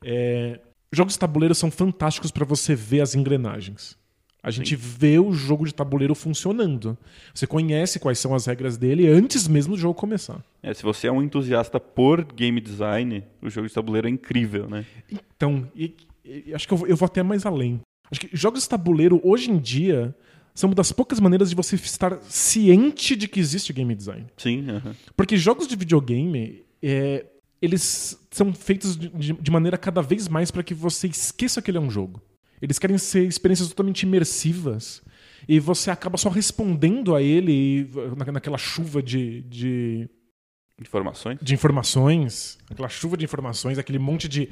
É, 0.04 0.60
jogos 0.92 1.14
de 1.14 1.20
tabuleiro 1.20 1.56
são 1.56 1.72
fantásticos 1.72 2.32
para 2.32 2.46
você 2.46 2.76
ver 2.76 3.02
as 3.02 3.16
engrenagens. 3.16 3.98
A 4.44 4.52
gente 4.52 4.76
vê 4.76 5.18
o 5.18 5.32
jogo 5.32 5.66
de 5.66 5.74
tabuleiro 5.74 6.14
funcionando. 6.14 6.98
Você 7.34 7.48
conhece 7.48 7.98
quais 7.98 8.20
são 8.20 8.36
as 8.36 8.46
regras 8.46 8.76
dele 8.78 9.08
antes 9.08 9.48
mesmo 9.48 9.74
do 9.74 9.80
jogo 9.80 9.94
começar. 9.94 10.44
É, 10.62 10.74
se 10.74 10.84
você 10.84 11.08
é 11.08 11.12
um 11.12 11.24
entusiasta 11.24 11.80
por 11.80 12.26
game 12.26 12.60
design, 12.60 13.24
o 13.42 13.50
jogo 13.50 13.68
de 13.70 13.74
tabuleiro 13.74 14.08
é 14.08 14.12
incrível, 14.12 14.68
né? 14.70 14.86
Então, 15.10 15.66
e- 15.74 15.96
e- 16.26 16.54
acho 16.54 16.68
que 16.68 16.74
eu 16.74 16.78
vou, 16.78 16.88
eu 16.88 16.96
vou 16.98 17.06
até 17.06 17.24
mais 17.24 17.46
além. 17.46 17.80
Acho 18.12 18.20
que 18.20 18.30
jogos 18.36 18.64
de 18.64 18.70
tabuleiro, 18.70 19.22
hoje 19.24 19.50
em 19.50 19.58
dia, 19.58 20.14
são 20.54 20.70
uma 20.70 20.76
das 20.76 20.92
poucas 20.92 21.22
maneiras 21.22 21.50
de 21.50 21.56
você 21.56 21.76
estar 21.78 22.20
ciente 22.24 23.16
de 23.16 23.30
que 23.30 23.40
existe 23.40 23.72
game 23.72 23.96
design. 23.96 24.26
Sim. 24.38 24.70
aham. 24.70 24.94
Porque 25.16 25.38
jogos 25.38 25.68
de 25.70 25.76
videogame, 25.78 26.64
é, 26.82 27.26
eles 27.62 28.20
são 28.30 28.54
feitos 28.54 28.98
de- 28.98 29.10
de 29.34 29.52
maneira 29.52 29.78
cada 29.78 30.02
vez 30.02 30.28
mais 30.28 30.52
para 30.52 30.64
que 30.64 30.74
você 30.74 31.08
esqueça 31.08 31.62
que 31.62 31.72
ele 31.72 31.78
é 31.78 31.82
um 31.82 31.90
jogo. 31.90 32.22
Eles 32.64 32.80
querem 32.80 32.98
ser 32.98 33.28
experiências 33.28 33.68
totalmente 33.68 34.04
imersivas. 34.04 35.02
E 35.50 35.60
você 35.60 35.92
acaba 35.92 36.18
só 36.18 36.30
respondendo 36.30 37.14
a 37.14 37.22
ele 37.22 37.90
na- 38.18 38.32
naquela 38.32 38.58
chuva 38.58 39.04
de, 39.04 39.42
de, 39.42 40.10
Informações? 40.80 41.38
de 41.42 41.54
informações, 41.54 42.58
aquela 42.70 42.88
chuva 42.88 43.18
de 43.18 43.26
informações, 43.26 43.78
aquele 43.78 44.00
monte 44.00 44.30
de, 44.30 44.48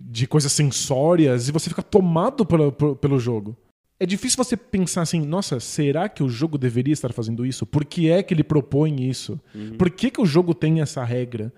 de 0.00 0.26
coisas 0.26 0.50
sensórias, 0.52 1.48
e 1.48 1.52
você 1.52 1.68
fica 1.68 1.82
tomado 1.82 2.46
pelo, 2.46 2.72
pelo, 2.72 3.18
jogo. 3.18 3.54
É 4.00 4.06
difícil 4.06 4.42
você 4.42 4.56
pensar 4.56 5.02
assim, 5.02 5.20
nossa, 5.20 5.60
será 5.60 6.08
que 6.08 6.22
o 6.22 6.28
jogo 6.30 6.56
deveria 6.56 6.94
estar 6.94 7.12
fazendo 7.12 7.44
isso? 7.44 7.66
Por 7.66 7.84
que 7.84 8.08
é 8.08 8.22
que 8.22 8.32
ele 8.32 8.42
propõe 8.42 9.06
isso? 9.06 9.38
Por 9.76 9.90
que, 9.90 10.10
que 10.10 10.20
o 10.22 10.24
jogo 10.24 10.54
tem 10.54 10.80
essa 10.80 11.04
regra? 11.04 11.52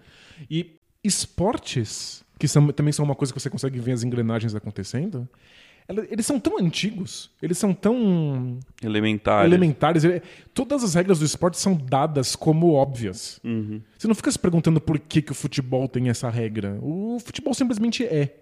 E 0.51 0.73
esportes, 1.05 2.25
que 2.41 2.49
são- 2.49 2.67
também 2.73 2.93
são 2.93 3.05
uma 3.05 3.15
coisa 3.15 3.33
que 3.33 3.39
você 3.41 3.49
consegue 3.49 3.79
ver 3.79 3.93
as 3.93 4.03
engrenagens 4.03 4.55
acontecendo, 4.57 5.29
eles 6.11 6.25
são 6.27 6.39
tão 6.41 6.59
antigos, 6.59 7.31
eles 7.43 7.59
são 7.59 7.73
tão 7.75 8.59
Elementares. 8.83 9.47
elementares. 9.53 10.05
ele- 10.05 10.23
Todas 10.55 10.83
as 10.85 10.95
regras 10.95 11.19
do 11.19 11.25
esporte 11.25 11.59
são 11.59 11.75
dadas 11.75 12.35
como 12.37 12.73
óbvias. 12.73 13.41
Uhum. 13.45 13.81
Você 13.99 14.07
não 14.09 14.15
fica 14.15 14.31
se 14.31 14.39
perguntando 14.39 14.81
por 14.81 14.99
que, 14.99 15.23
que 15.23 15.33
o 15.33 15.35
futebol 15.35 15.89
tem 15.89 16.09
essa 16.09 16.29
regra. 16.31 16.79
O 16.83 17.19
futebol 17.25 17.55
simplesmente 17.55 18.05
é. 18.05 18.37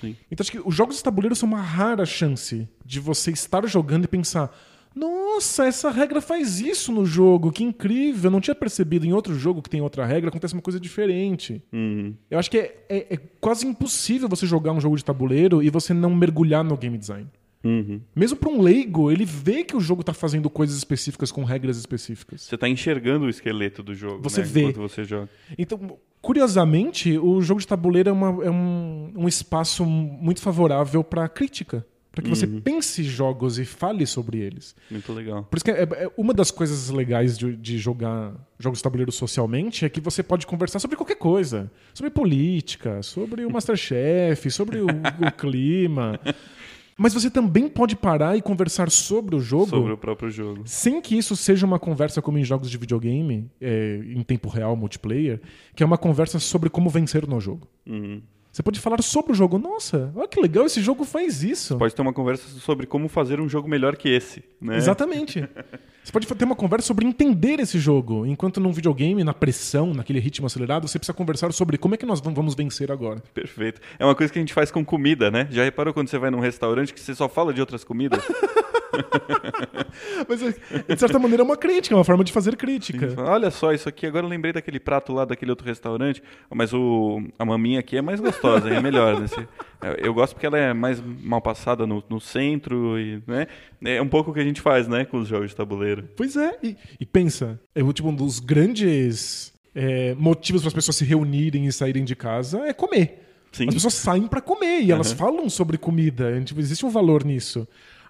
Sim. 0.00 0.14
Então 0.30 0.42
acho 0.44 0.52
que 0.52 0.60
os 0.62 0.74
jogos 0.74 0.96
de 0.96 1.02
tabuleiro 1.02 1.34
são 1.34 1.48
uma 1.48 1.60
rara 1.62 2.04
chance 2.04 2.68
de 2.84 3.00
você 3.00 3.30
estar 3.30 3.66
jogando 3.66 4.04
e 4.04 4.08
pensar: 4.08 4.54
nossa, 4.96 5.66
essa 5.66 5.90
regra 5.90 6.20
faz 6.22 6.58
isso 6.60 6.90
no 6.90 7.04
jogo, 7.04 7.52
que 7.52 7.62
incrível, 7.62 8.24
eu 8.24 8.30
não 8.30 8.40
tinha 8.40 8.54
percebido 8.54 9.04
em 9.06 9.12
outro 9.12 9.34
jogo 9.38 9.60
que 9.60 9.68
tem 9.68 9.80
outra 9.82 10.06
regra, 10.06 10.30
acontece 10.30 10.54
uma 10.54 10.62
coisa 10.62 10.80
diferente. 10.80 11.62
Uhum. 11.72 12.14
Eu 12.30 12.38
acho 12.38 12.50
que 12.50 12.56
é, 12.58 12.76
é- 12.88 13.06
é 13.14 13.16
quase 13.40 13.66
impossível 13.66 14.28
você 14.28 14.46
jogar 14.46 14.72
um 14.72 14.80
jogo 14.80 14.96
de 14.96 15.04
tabuleiro 15.04 15.62
e 15.62 15.68
você 15.68 15.92
não 15.92 16.14
mergulhar 16.16 16.64
no 16.64 16.76
game 16.76 16.96
design. 16.96 17.28
Uhum. 17.62 18.00
Mesmo 18.14 18.36
para 18.38 18.48
um 18.48 18.62
leigo, 18.62 19.10
ele 19.10 19.24
vê 19.24 19.64
que 19.64 19.76
o 19.76 19.80
jogo 19.80 20.02
tá 20.04 20.14
fazendo 20.14 20.48
coisas 20.48 20.76
específicas 20.76 21.30
com 21.32 21.42
regras 21.44 21.76
específicas. 21.76 22.42
Você 22.42 22.56
tá 22.56 22.68
enxergando 22.68 23.26
o 23.26 23.28
esqueleto 23.28 23.82
do 23.82 23.92
jogo, 23.94 24.22
Você 24.22 24.40
né? 24.40 24.46
vê. 24.46 24.60
Enquanto 24.62 24.80
você 24.88 25.04
joga. 25.04 25.28
Então, 25.58 25.98
curiosamente, 26.22 27.18
o 27.18 27.40
jogo 27.42 27.60
de 27.60 27.66
tabuleiro 27.66 28.08
é, 28.08 28.12
uma- 28.12 28.44
é 28.44 28.50
um, 28.50 29.12
um 29.16 29.28
espaço 29.28 29.84
muito 29.84 30.40
favorável 30.40 31.02
para 31.02 31.28
crítica. 31.28 31.84
Para 32.16 32.24
que 32.24 32.30
você 32.30 32.46
pense 32.46 33.04
jogos 33.04 33.58
e 33.58 33.64
fale 33.66 34.06
sobre 34.06 34.38
eles. 34.38 34.74
Muito 34.90 35.12
legal. 35.12 35.44
Por 35.44 35.56
isso 35.58 35.64
que 35.66 35.70
é, 35.70 35.82
é- 35.82 36.10
uma 36.16 36.32
das 36.32 36.50
coisas 36.50 36.88
legais 36.88 37.36
de, 37.36 37.54
de 37.54 37.76
jogar 37.76 38.32
jogos 38.58 38.78
de 38.78 38.82
tabuleiro 38.82 39.12
socialmente 39.12 39.84
é 39.84 39.88
que 39.90 40.00
você 40.00 40.22
pode 40.22 40.46
conversar 40.46 40.78
sobre 40.78 40.96
qualquer 40.96 41.16
coisa. 41.16 41.70
Sobre 41.92 42.10
política, 42.10 43.02
sobre 43.02 43.44
o 43.44 43.50
Masterchef, 43.52 44.48
sobre 44.50 44.78
o, 44.80 44.86
o 44.86 45.32
clima. 45.36 46.18
Mas 46.96 47.12
você 47.12 47.28
também 47.30 47.68
pode 47.68 47.94
parar 47.94 48.34
e 48.38 48.40
conversar 48.40 48.90
sobre 48.90 49.36
o 49.36 49.40
jogo 49.40 49.66
Sobre 49.68 49.92
o 49.92 49.98
próprio 49.98 50.30
jogo. 50.30 50.62
sem 50.64 51.02
que 51.02 51.14
isso 51.18 51.36
seja 51.36 51.66
uma 51.66 51.78
conversa 51.78 52.22
como 52.22 52.38
em 52.38 52.44
jogos 52.44 52.70
de 52.70 52.78
videogame, 52.78 53.50
é, 53.60 54.00
em 54.02 54.22
tempo 54.22 54.48
real, 54.48 54.74
multiplayer, 54.74 55.38
que 55.74 55.82
é 55.82 55.86
uma 55.86 55.98
conversa 55.98 56.38
sobre 56.38 56.70
como 56.70 56.88
vencer 56.88 57.26
no 57.28 57.38
jogo. 57.38 57.68
Uhum. 57.86 58.22
Você 58.56 58.62
pode 58.62 58.80
falar 58.80 59.02
sobre 59.02 59.32
o 59.32 59.34
jogo. 59.34 59.58
Nossa, 59.58 60.10
olha 60.16 60.26
que 60.26 60.40
legal, 60.40 60.64
esse 60.64 60.80
jogo 60.80 61.04
faz 61.04 61.42
isso. 61.42 61.76
Pode 61.76 61.94
ter 61.94 62.00
uma 62.00 62.14
conversa 62.14 62.48
sobre 62.58 62.86
como 62.86 63.06
fazer 63.06 63.38
um 63.38 63.46
jogo 63.46 63.68
melhor 63.68 63.96
que 63.96 64.08
esse, 64.08 64.42
né? 64.58 64.78
Exatamente. 64.78 65.46
Você 66.02 66.10
pode 66.10 66.26
ter 66.26 66.44
uma 66.46 66.56
conversa 66.56 66.86
sobre 66.86 67.04
entender 67.04 67.60
esse 67.60 67.78
jogo, 67.78 68.24
enquanto 68.24 68.58
num 68.58 68.72
videogame, 68.72 69.22
na 69.22 69.34
pressão, 69.34 69.92
naquele 69.92 70.20
ritmo 70.20 70.46
acelerado, 70.46 70.88
você 70.88 70.98
precisa 70.98 71.12
conversar 71.12 71.52
sobre 71.52 71.76
como 71.76 71.96
é 71.96 71.98
que 71.98 72.06
nós 72.06 72.18
vam- 72.18 72.32
vamos 72.32 72.54
vencer 72.54 72.90
agora. 72.90 73.22
Perfeito. 73.34 73.78
É 73.98 74.04
uma 74.06 74.14
coisa 74.14 74.32
que 74.32 74.38
a 74.38 74.40
gente 74.42 74.54
faz 74.54 74.70
com 74.70 74.82
comida, 74.82 75.30
né? 75.30 75.46
Já 75.50 75.62
reparou 75.62 75.92
quando 75.92 76.08
você 76.08 76.16
vai 76.16 76.30
num 76.30 76.40
restaurante 76.40 76.94
que 76.94 77.00
você 77.00 77.14
só 77.14 77.28
fala 77.28 77.52
de 77.52 77.60
outras 77.60 77.84
comidas? 77.84 78.24
Mas, 80.28 80.40
de 80.40 80.96
certa 80.98 81.18
maneira, 81.18 81.42
é 81.42 81.44
uma 81.44 81.56
crítica, 81.56 81.94
é 81.94 81.96
uma 81.98 82.04
forma 82.04 82.24
de 82.24 82.32
fazer 82.32 82.56
crítica. 82.56 83.14
Olha 83.18 83.50
só, 83.50 83.72
isso 83.72 83.88
aqui, 83.88 84.06
agora 84.06 84.24
eu 84.24 84.30
lembrei 84.30 84.52
daquele 84.52 84.78
prato 84.80 85.12
lá 85.12 85.24
daquele 85.24 85.50
outro 85.50 85.66
restaurante, 85.66 86.22
mas 86.54 86.72
o, 86.72 87.22
a 87.38 87.44
maminha 87.44 87.80
aqui 87.80 87.96
é 87.96 88.02
mais 88.02 88.20
gostosa, 88.20 88.45
é 88.54 88.80
melhor. 88.80 89.20
Né? 89.20 89.26
Se- 89.26 89.46
Eu 89.98 90.14
gosto 90.14 90.34
porque 90.34 90.46
ela 90.46 90.58
é 90.58 90.72
mais 90.72 91.00
mal 91.22 91.40
passada 91.40 91.86
no, 91.86 92.02
no 92.08 92.20
centro, 92.20 92.98
e, 92.98 93.22
né? 93.26 93.46
É 93.84 94.00
um 94.02 94.08
pouco 94.08 94.30
o 94.30 94.34
que 94.34 94.40
a 94.40 94.44
gente 94.44 94.60
faz, 94.60 94.88
né, 94.88 95.04
com 95.04 95.18
os 95.18 95.28
jogos 95.28 95.50
de 95.50 95.56
tabuleiro. 95.56 96.08
Pois 96.16 96.36
é, 96.36 96.58
e, 96.62 96.76
e 96.98 97.06
pensa, 97.06 97.60
é 97.74 97.82
tipo 97.92 98.08
um 98.08 98.14
dos 98.14 98.38
grandes 98.40 99.52
é, 99.74 100.14
motivos 100.14 100.62
para 100.62 100.68
as 100.68 100.74
pessoas 100.74 100.96
se 100.96 101.04
reunirem 101.04 101.66
e 101.66 101.72
saírem 101.72 102.04
de 102.04 102.16
casa 102.16 102.60
é 102.66 102.72
comer. 102.72 103.22
Sim. 103.52 103.68
As 103.68 103.74
pessoas 103.74 103.94
saem 103.94 104.26
para 104.26 104.40
comer 104.40 104.80
e 104.82 104.90
elas 104.92 105.12
falam 105.12 105.48
sobre 105.48 105.78
comida. 105.78 106.38
Tipo, 106.42 106.60
existe 106.60 106.84
um 106.84 106.90
valor 106.90 107.24
nisso. 107.24 107.66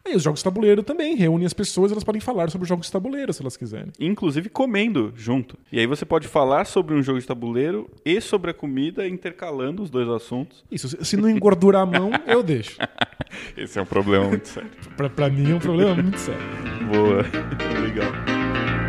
Aí 0.07 0.15
os 0.15 0.23
jogos 0.23 0.39
de 0.41 0.45
tabuleiro 0.45 0.83
também 0.85 1.17
reúnem 1.17 1.47
as 1.47 1.53
pessoas, 1.53 1.91
elas 1.91 2.05
podem 2.05 2.21
falar 2.21 2.49
sobre 2.51 2.69
jogos 2.69 2.87
de 2.87 2.93
tabuleiro 2.93 3.33
se 3.33 3.43
elas 3.43 3.57
quiserem. 3.57 3.89
Inclusive 3.99 4.49
comendo 4.49 5.13
junto. 5.17 5.59
E 5.73 5.81
aí 5.81 5.87
você 5.87 6.05
pode 6.05 6.29
falar 6.29 6.65
sobre 6.65 6.95
um 6.95 7.03
jogo 7.03 7.19
de 7.19 7.27
tabuleiro 7.27 7.91
e 8.05 8.21
sobre 8.21 8.53
a 8.53 8.55
comida, 8.55 9.07
intercalando 9.09 9.83
os 9.83 9.91
dois 9.91 10.09
assuntos. 10.09 10.65
Isso, 10.71 10.89
se- 11.05 11.17
não 11.17 11.29
engordurar 11.29 11.83
a 11.83 11.87
mão, 11.87 12.11
eu 12.27 12.43
deixo. 12.43 12.77
Esse 13.57 13.79
é 13.79 13.83
um 13.83 13.87
problema 13.87 14.29
muito 14.29 14.47
sério. 14.47 14.71
Pra, 14.97 15.11
pra 15.11 15.29
mim 15.29 15.51
é 15.51 15.55
um 15.57 15.59
problema 15.59 15.95
muito 15.95 16.19
sério. 16.19 16.41
Boa. 16.93 17.23
Legal. 17.83 18.86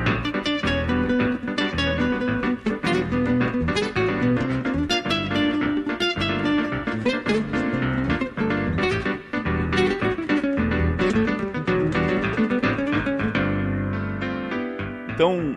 Então, 15.18 15.56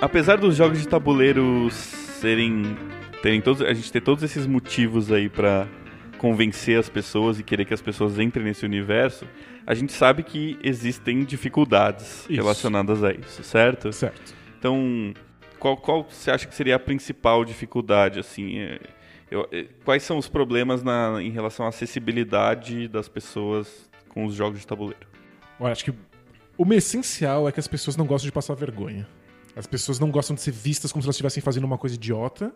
apesar 0.00 0.34
dos 0.36 0.56
jogos 0.56 0.80
de 0.80 0.88
tabuleiro 0.88 1.70
serem 1.70 2.76
terem 3.22 3.40
todos, 3.40 3.62
a 3.62 3.72
gente 3.72 3.92
ter 3.92 4.00
todos 4.00 4.24
esses 4.24 4.48
motivos 4.48 5.12
aí 5.12 5.28
pra 5.28 5.68
convencer 6.18 6.76
as 6.76 6.88
pessoas 6.88 7.38
e 7.38 7.44
querer 7.44 7.64
que 7.66 7.72
as 7.72 7.80
pessoas 7.80 8.18
entrem 8.18 8.44
nesse 8.44 8.64
universo, 8.66 9.24
a 9.64 9.74
gente 9.74 9.92
sabe 9.92 10.24
que 10.24 10.58
existem 10.60 11.22
dificuldades 11.22 12.22
Isso. 12.28 12.32
relacionadas 12.32 13.04
a 13.04 13.12
isso, 13.12 13.44
certo? 13.44 13.92
Certo. 13.92 14.34
Então, 14.58 15.14
qual, 15.60 15.76
qual 15.76 16.02
você 16.10 16.32
acha 16.32 16.44
que 16.48 16.54
seria 16.56 16.74
a 16.74 16.78
principal 16.80 17.44
dificuldade, 17.44 18.18
assim? 18.18 18.58
é, 18.58 18.80
eu- 19.30 19.46
é, 19.52 19.66
quais 19.84 20.02
são 20.02 20.18
os 20.18 20.26
problemas 20.28 20.82
na, 20.82 21.22
em 21.22 21.30
relação 21.30 21.64
à 21.64 21.68
acessibilidade 21.68 22.88
das 22.88 23.08
pessoas 23.08 23.88
com 24.08 24.24
os 24.24 24.34
jogos 24.34 24.58
de 24.58 24.66
tabuleiro? 24.66 25.06
Olha, 25.60 25.70
acho 25.70 25.84
que 25.84 25.94
o 26.58 26.72
essencial 26.72 27.48
é 27.48 27.52
que 27.52 27.60
as 27.60 27.66
pessoas 27.66 27.96
não 27.96 28.06
gostam 28.06 28.26
de 28.26 28.32
passar 28.32 28.54
vergonha. 28.54 29.06
As 29.54 29.66
pessoas 29.66 29.98
não 29.98 30.10
gostam 30.10 30.34
de 30.34 30.42
ser 30.42 30.50
vistas 30.50 30.92
como 30.92 31.02
se 31.02 31.06
elas 31.06 31.14
estivessem 31.14 31.42
fazendo 31.42 31.64
uma 31.64 31.78
coisa 31.78 31.96
idiota. 31.96 32.52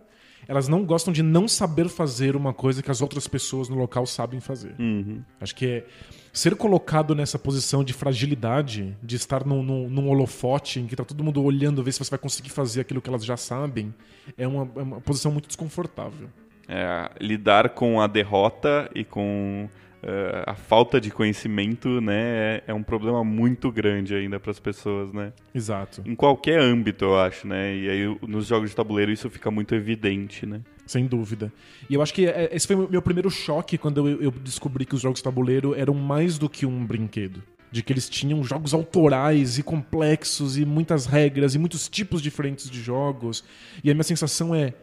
Elas 0.47 0.69
não 0.69 0.85
gostam 0.85 1.13
de 1.13 1.23
não 1.23 1.47
saber 1.47 1.89
fazer 1.89 2.37
uma 2.37 2.53
coisa 2.53 2.83
que 2.83 2.91
as 2.91 3.01
outras 3.01 3.27
pessoas 3.27 3.69
no 3.69 3.77
local 3.77 4.07
sabem 4.07 4.41
fazer. 4.41 4.75
Uhum. 4.79 5.23
Acho 5.41 5.55
que 5.55 5.67
é 5.67 5.87
ser 6.33 6.55
colocado 6.57 7.15
nessa 7.15 7.39
posição 7.39 7.83
de 7.83 7.93
fragilidade, 7.93 8.97
de 9.03 9.17
estar 9.17 9.47
num, 9.47 9.63
num, 9.63 9.89
num 9.89 10.09
holofote 10.09 10.81
em 10.81 10.87
que 10.87 10.97
tá 10.97 11.05
todo 11.05 11.23
mundo 11.25 11.43
olhando 11.43 11.83
ver 11.83 11.93
se 11.93 11.99
você 11.99 12.11
vai 12.11 12.19
conseguir 12.19 12.51
fazer 12.51 12.83
aquilo 12.83 13.01
que 13.01 13.09
elas 13.09 13.25
já 13.25 13.37
sabem, 13.37 13.95
é 14.37 14.47
uma, 14.47 14.71
é 14.77 14.83
uma 14.83 15.01
posição 15.01 15.33
muito 15.33 15.47
desconfortável. 15.47 16.29
É, 16.69 17.11
lidar 17.21 17.71
com 17.71 18.01
a 18.01 18.07
derrota 18.07 18.91
e 18.95 19.05
com 19.05 19.69
é, 20.03 20.45
a 20.47 20.55
falta 20.55 21.01
de 21.01 21.11
conhecimento, 21.11 22.01
né, 22.01 22.15
é, 22.57 22.65
é 22.69 22.75
um 22.75 22.83
problema 22.83 23.23
muito 23.23 23.71
grande 23.71 24.15
ainda 24.15 24.41
para 24.41 24.51
as 24.51 24.59
pessoas, 24.59 25.13
né? 25.13 25.33
Exato. 25.55 26.03
Em 26.07 26.15
qualquer 26.15 26.59
âmbito, 26.61 27.05
eu 27.05 27.19
acho, 27.19 27.47
né? 27.47 27.77
E 27.77 27.89
aí 27.89 28.19
nos 28.27 28.47
jogos 28.47 28.71
de 28.71 28.77
tabuleiro 28.77 29.13
isso 29.13 29.29
fica 29.29 29.51
muito 29.51 29.75
evidente, 29.75 30.47
né? 30.47 30.61
Sem 30.87 31.07
dúvida. 31.07 31.53
E 31.89 31.95
eu 31.95 32.03
acho 32.03 32.13
que 32.15 32.27
é- 32.27 32.49
esse 32.53 32.67
foi 32.67 32.77
o 32.77 32.89
meu 32.91 33.03
primeiro 33.03 33.31
choque 33.31 33.77
quando 33.79 34.09
eu, 34.09 34.23
eu 34.23 34.31
descobri 34.31 34.85
que 34.85 34.95
os 34.95 35.01
jogos 35.01 35.21
de 35.21 35.25
tabuleiro 35.25 35.75
eram 35.75 35.95
mais 35.95 36.39
do 36.39 36.49
que 36.49 36.65
um 36.67 36.85
brinquedo. 36.85 37.43
De 37.71 37.83
que 37.83 37.93
eles 37.93 38.09
tinham 38.09 38.43
jogos 38.43 38.75
autorais 38.75 39.57
e 39.59 39.63
complexos 39.63 40.59
e 40.59 40.65
muitas 40.65 41.07
regras 41.07 41.55
e 41.55 41.59
muitos 41.59 41.89
tipos 41.89 42.21
diferentes 42.21 42.69
de 42.69 42.81
jogos. 42.83 43.45
E 43.85 43.91
a 43.91 43.95
minha 43.95 44.03
sensação 44.03 44.53
é: 44.53 44.75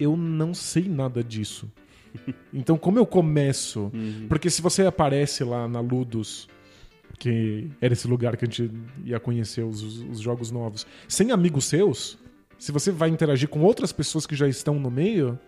eu 0.00 0.16
não 0.16 0.52
sei 0.52 0.88
nada 0.88 1.22
disso. 1.22 1.70
Então, 2.52 2.76
como 2.76 2.98
eu 2.98 3.06
começo? 3.06 3.90
Porque 4.28 4.50
se 4.50 4.60
você 4.60 4.84
aparece 4.84 5.42
lá 5.42 5.66
na 5.66 5.80
Ludus, 5.80 6.48
que 7.18 7.70
era 7.80 7.92
esse 7.92 8.06
lugar 8.06 8.36
que 8.36 8.44
a 8.44 8.48
gente 8.48 8.70
ia 9.04 9.18
conhecer 9.18 9.62
os, 9.62 9.82
os 9.82 10.20
jogos 10.20 10.50
novos, 10.50 10.86
sem 11.08 11.30
amigos 11.30 11.64
seus, 11.64 12.18
se 12.58 12.70
você 12.72 12.92
vai 12.92 13.08
interagir 13.08 13.48
com 13.48 13.60
outras 13.60 13.92
pessoas 13.92 14.26
que 14.26 14.36
já 14.36 14.46
estão 14.46 14.78
no 14.78 14.90
meio, 14.90 15.38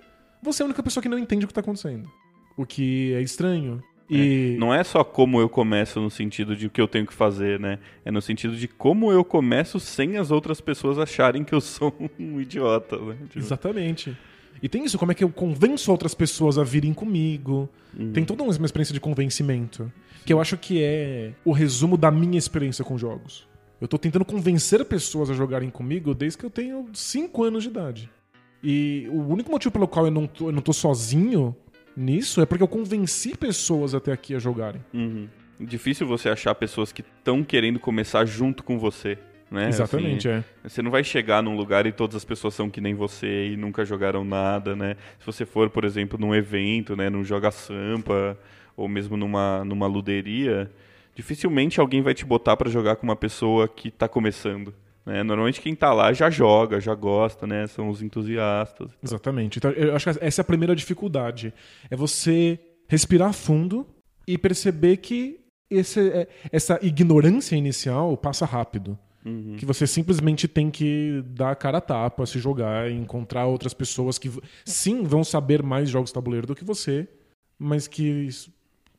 você 0.43 0.63
é 0.63 0.65
a 0.65 0.67
única 0.67 0.83
pessoa 0.83 1.03
que 1.03 1.09
não 1.09 1.19
entende 1.19 1.45
o 1.45 1.49
que 1.49 1.53
está 1.53 1.61
acontecendo. 1.61 2.11
O 2.57 2.65
que 2.67 3.13
é 3.15 3.23
estranho. 3.23 3.83
E 4.09 4.57
Não 4.59 4.73
é 4.73 4.85
só 4.85 5.03
como 5.03 5.41
eu 5.41 5.49
começo 5.49 5.99
no 6.01 6.11
sentido 6.11 6.55
de 6.55 6.67
o 6.67 6.71
que 6.71 6.81
eu 6.81 6.87
tenho 6.87 7.07
que 7.07 7.15
fazer, 7.15 7.59
né? 7.59 7.79
É 8.05 8.11
no 8.11 8.21
sentido 8.21 8.55
de 8.55 8.69
como 8.69 9.11
eu 9.11 9.25
começo 9.25 9.81
sem 9.81 10.19
as 10.19 10.31
outras 10.31 10.61
pessoas 10.61 10.99
acharem 10.99 11.43
que 11.43 11.55
eu 11.55 11.61
sou 11.61 11.95
um 12.19 12.41
idiota, 12.41 12.99
né? 12.99 13.17
Tipo, 13.29 13.39
Exatamente. 13.39 14.17
E 14.65 14.69
tem 14.69 14.83
isso, 14.83 14.97
como 14.97 15.13
é 15.13 15.15
que 15.15 15.23
eu 15.23 15.29
convenço 15.29 15.91
outras 15.91 16.15
pessoas 16.15 16.57
a 16.57 16.65
virem 16.65 16.95
comigo. 16.95 17.69
Tem 18.15 18.25
toda 18.25 18.43
uma 18.43 18.51
experiência 18.51 18.95
de 18.95 18.99
convencimento. 18.99 19.93
Que 20.25 20.33
eu 20.33 20.41
acho 20.41 20.57
que 20.57 20.83
é 20.83 21.33
o 21.45 21.53
resumo 21.53 21.99
da 21.99 22.11
minha 22.11 22.39
experiência 22.39 22.83
com 22.83 22.97
jogos. 22.97 23.47
Eu 23.79 23.87
tô 23.87 23.99
tentando 23.99 24.25
convencer 24.25 24.83
pessoas 24.87 25.29
a 25.29 25.35
jogarem 25.35 25.69
comigo 25.69 26.15
desde 26.15 26.39
que 26.39 26.47
eu 26.47 26.51
tenho 26.51 26.89
5 26.95 27.45
anos 27.45 27.65
de 27.65 27.69
idade. 27.69 28.11
E 28.63 29.07
o 29.11 29.21
único 29.29 29.51
motivo 29.51 29.71
pelo 29.71 29.87
qual 29.87 30.07
eu 30.07 30.11
não 30.11 30.27
tô, 30.27 30.49
eu 30.49 30.53
não 30.53 30.63
tô 30.63 30.73
sozinho 30.73 31.55
nisso 31.95 32.41
é 32.41 32.47
porque 32.47 32.63
eu 32.63 32.69
convenci 32.69 33.37
pessoas 33.37 33.95
até 33.95 34.13
aqui 34.13 34.35
a 34.35 34.39
jogarem. 34.39 34.83
uhum. 34.95 35.29
Difícil 35.61 36.07
você 36.07 36.31
achar 36.31 36.55
pessoas 36.55 36.91
que 36.91 37.03
estão 37.03 37.45
querendo 37.45 37.79
começar 37.79 38.25
junto 38.25 38.65
com 38.65 38.79
você, 38.79 39.19
né? 39.51 39.69
Exatamente, 39.69 40.29
Assim, 40.29 40.39
é. 40.39 40.69
Você 40.69 40.83
não 40.83 40.91
vai 40.91 41.05
chegar 41.05 41.43
num 41.43 41.57
lugar 41.57 41.87
e 41.87 41.93
todas 41.93 42.17
as 42.17 42.25
pessoas 42.25 42.55
são 42.55 42.69
que 42.69 42.81
nem 42.81 42.95
você 42.95 43.49
e 43.49 43.57
nunca 43.57 43.85
jogaram 43.85 44.25
nada, 44.25 44.75
né? 44.75 44.97
Se 45.19 45.27
você 45.27 45.45
for, 45.45 45.71
por 45.71 45.85
exemplo, 45.85 46.19
num 46.19 46.35
evento, 46.35 46.97
né, 46.97 47.09
num 47.11 47.25
joga 47.25 47.51
sampa 47.51 48.39
ou 48.77 48.89
mesmo 48.89 49.17
numa 49.17 49.65
numa 49.65 49.87
luderia, 49.87 50.71
dificilmente 51.15 51.81
alguém 51.81 52.03
vai 52.03 52.15
te 52.15 52.25
botar 52.25 52.57
pra 52.57 52.71
jogar 52.71 52.97
com 52.97 53.05
uma 53.05 53.17
pessoa 53.17 53.69
que 53.69 53.91
tá 53.91 54.09
começando, 54.09 54.75
né? 55.07 55.23
Normalmente 55.23 55.61
quem 55.61 55.75
tá 55.75 55.93
lá 55.93 56.13
já 56.13 56.31
joga, 56.31 56.81
já 56.81 56.95
gosta, 56.95 57.47
né? 57.47 57.67
São 57.67 57.89
os 57.89 58.03
entusiastas. 58.03 58.91
Exatamente. 59.03 59.59
Então, 59.59 59.71
eu 59.71 59.95
acho 59.95 60.13
que 60.13 60.25
essa 60.25 60.41
é 60.41 60.43
a 60.43 60.47
primeira 60.47 60.75
dificuldade. 60.75 61.53
É 61.91 61.97
você 61.97 62.59
respirar 62.89 63.33
fundo 63.33 63.87
e 64.27 64.37
perceber 64.39 64.97
que 64.99 65.41
esse, 65.71 66.09
é, 66.11 66.29
essa 66.53 66.79
ignorância 66.83 67.57
inicial 67.57 68.17
passa 68.17 68.45
rápido. 68.45 68.99
Uhum. 69.25 69.57
Que 69.57 69.65
você 69.65 69.87
simplesmente 69.87 70.47
tem 70.47 70.71
que 70.71 71.23
dar 71.27 71.53
a 71.53 71.55
cara 71.55 71.79
a 71.79 71.81
tapa, 71.81 72.27
se 72.27 72.39
jogar 72.39 72.91
encontrar 72.91 73.47
outras 73.47 73.73
pessoas 73.73 74.19
que 74.19 74.31
sim 74.65 75.05
vão 75.05 75.25
saber 75.25 75.63
mais 75.63 75.89
jogos 75.89 76.11
de 76.11 76.15
tabuleiro 76.15 76.47
do 76.47 76.55
que 76.55 76.65
você, 76.65 77.09
mas 77.59 77.89
que 77.89 78.29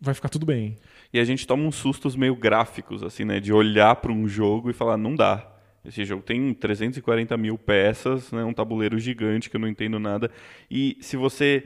vai 0.01 0.13
ficar 0.13 0.29
tudo 0.29 0.45
bem. 0.45 0.77
E 1.13 1.19
a 1.19 1.23
gente 1.23 1.45
toma 1.45 1.63
uns 1.63 1.75
sustos 1.75 2.15
meio 2.15 2.35
gráficos, 2.35 3.03
assim, 3.03 3.23
né? 3.23 3.39
De 3.39 3.53
olhar 3.53 3.95
para 3.97 4.11
um 4.11 4.27
jogo 4.27 4.69
e 4.69 4.73
falar, 4.73 4.97
não 4.97 5.15
dá. 5.15 5.51
Esse 5.85 6.03
jogo 6.03 6.23
tem 6.23 6.53
340 6.53 7.37
mil 7.37 7.57
peças, 7.57 8.31
né? 8.31 8.43
um 8.43 8.53
tabuleiro 8.53 8.97
gigante 8.97 9.49
que 9.49 9.55
eu 9.55 9.61
não 9.61 9.67
entendo 9.67 9.99
nada. 9.99 10.31
E 10.69 10.97
se 10.99 11.15
você 11.15 11.63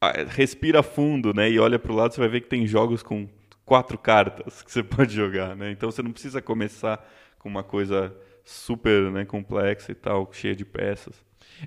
ah, 0.00 0.12
respira 0.28 0.82
fundo 0.82 1.34
né? 1.34 1.50
e 1.50 1.58
olha 1.58 1.78
para 1.78 1.90
o 1.90 1.96
lado, 1.96 2.14
você 2.14 2.20
vai 2.20 2.28
ver 2.28 2.42
que 2.42 2.48
tem 2.48 2.66
jogos 2.66 3.02
com 3.02 3.28
quatro 3.64 3.98
cartas 3.98 4.62
que 4.62 4.70
você 4.70 4.82
pode 4.84 5.14
jogar. 5.14 5.56
Né? 5.56 5.72
Então 5.72 5.90
você 5.90 6.00
não 6.00 6.12
precisa 6.12 6.40
começar 6.40 7.04
com 7.46 7.50
uma 7.50 7.62
coisa 7.62 8.12
super 8.44 9.12
né, 9.12 9.24
complexa 9.24 9.92
e 9.92 9.94
tal, 9.94 10.28
cheia 10.32 10.54
de 10.54 10.64
peças. 10.64 11.14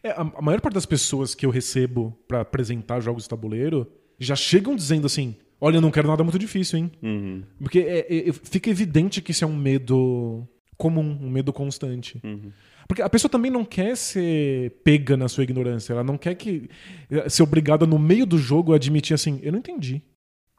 É, 0.03 0.09
a, 0.09 0.21
a 0.21 0.41
maior 0.41 0.59
parte 0.59 0.73
das 0.73 0.85
pessoas 0.85 1.33
que 1.33 1.45
eu 1.45 1.49
recebo 1.49 2.13
para 2.27 2.41
apresentar 2.41 2.99
jogos 2.99 3.23
de 3.23 3.29
tabuleiro 3.29 3.89
já 4.19 4.35
chegam 4.35 4.75
dizendo 4.75 5.07
assim: 5.07 5.37
Olha, 5.61 5.77
eu 5.77 5.81
não 5.81 5.89
quero 5.89 6.09
nada 6.09 6.21
muito 6.21 6.37
difícil, 6.37 6.79
hein? 6.79 6.91
Uhum. 7.01 7.43
Porque 7.59 7.79
é, 7.79 8.29
é, 8.29 8.33
fica 8.33 8.69
evidente 8.69 9.21
que 9.21 9.31
isso 9.31 9.45
é 9.45 9.47
um 9.47 9.55
medo 9.55 10.45
comum, 10.77 11.17
um 11.21 11.29
medo 11.29 11.53
constante. 11.53 12.19
Uhum. 12.25 12.51
Porque 12.85 13.01
a 13.01 13.09
pessoa 13.09 13.31
também 13.31 13.49
não 13.49 13.63
quer 13.63 13.95
ser 13.95 14.81
pega 14.83 15.15
na 15.15 15.29
sua 15.29 15.45
ignorância. 15.45 15.93
Ela 15.93 16.03
não 16.03 16.17
quer 16.17 16.35
que 16.35 16.69
ser 17.29 17.43
obrigada 17.43 17.85
no 17.85 17.97
meio 17.97 18.25
do 18.25 18.37
jogo 18.37 18.73
a 18.73 18.75
admitir 18.75 19.13
assim: 19.13 19.39
Eu 19.41 19.53
não 19.53 19.59
entendi. 19.59 20.01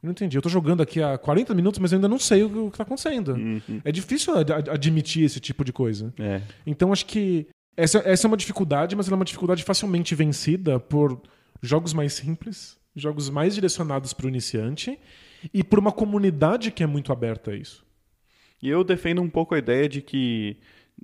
Não 0.01 0.11
entendi. 0.11 0.35
Eu 0.37 0.41
tô 0.41 0.49
jogando 0.49 0.81
aqui 0.81 1.01
há 1.01 1.17
40 1.17 1.53
minutos, 1.53 1.79
mas 1.79 1.91
eu 1.91 1.97
ainda 1.97 2.07
não 2.07 2.17
sei 2.17 2.43
o 2.43 2.71
que 2.71 2.77
tá 2.77 2.83
acontecendo. 2.83 3.33
Uhum. 3.33 3.81
É 3.83 3.91
difícil 3.91 4.35
ad 4.35 4.51
admitir 4.51 5.23
esse 5.23 5.39
tipo 5.39 5.63
de 5.63 5.71
coisa. 5.71 6.13
É. 6.19 6.41
Então 6.65 6.91
acho 6.91 7.05
que 7.05 7.47
essa, 7.77 7.99
essa 7.99 8.25
é 8.25 8.27
uma 8.27 8.37
dificuldade, 8.37 8.95
mas 8.95 9.07
ela 9.07 9.15
é 9.15 9.19
uma 9.19 9.25
dificuldade 9.25 9.63
facilmente 9.63 10.15
vencida 10.15 10.79
por 10.79 11.21
jogos 11.61 11.93
mais 11.93 12.13
simples, 12.13 12.77
jogos 12.95 13.29
mais 13.29 13.53
direcionados 13.53 14.13
para 14.13 14.25
o 14.25 14.29
iniciante 14.29 14.97
e 15.53 15.63
por 15.63 15.79
uma 15.79 15.91
comunidade 15.91 16.71
que 16.71 16.83
é 16.83 16.87
muito 16.87 17.11
aberta 17.11 17.51
a 17.51 17.55
isso. 17.55 17.85
E 18.61 18.69
eu 18.69 18.83
defendo 18.83 19.21
um 19.21 19.29
pouco 19.29 19.55
a 19.55 19.59
ideia 19.59 19.87
de 19.87 20.01
que 20.01 20.57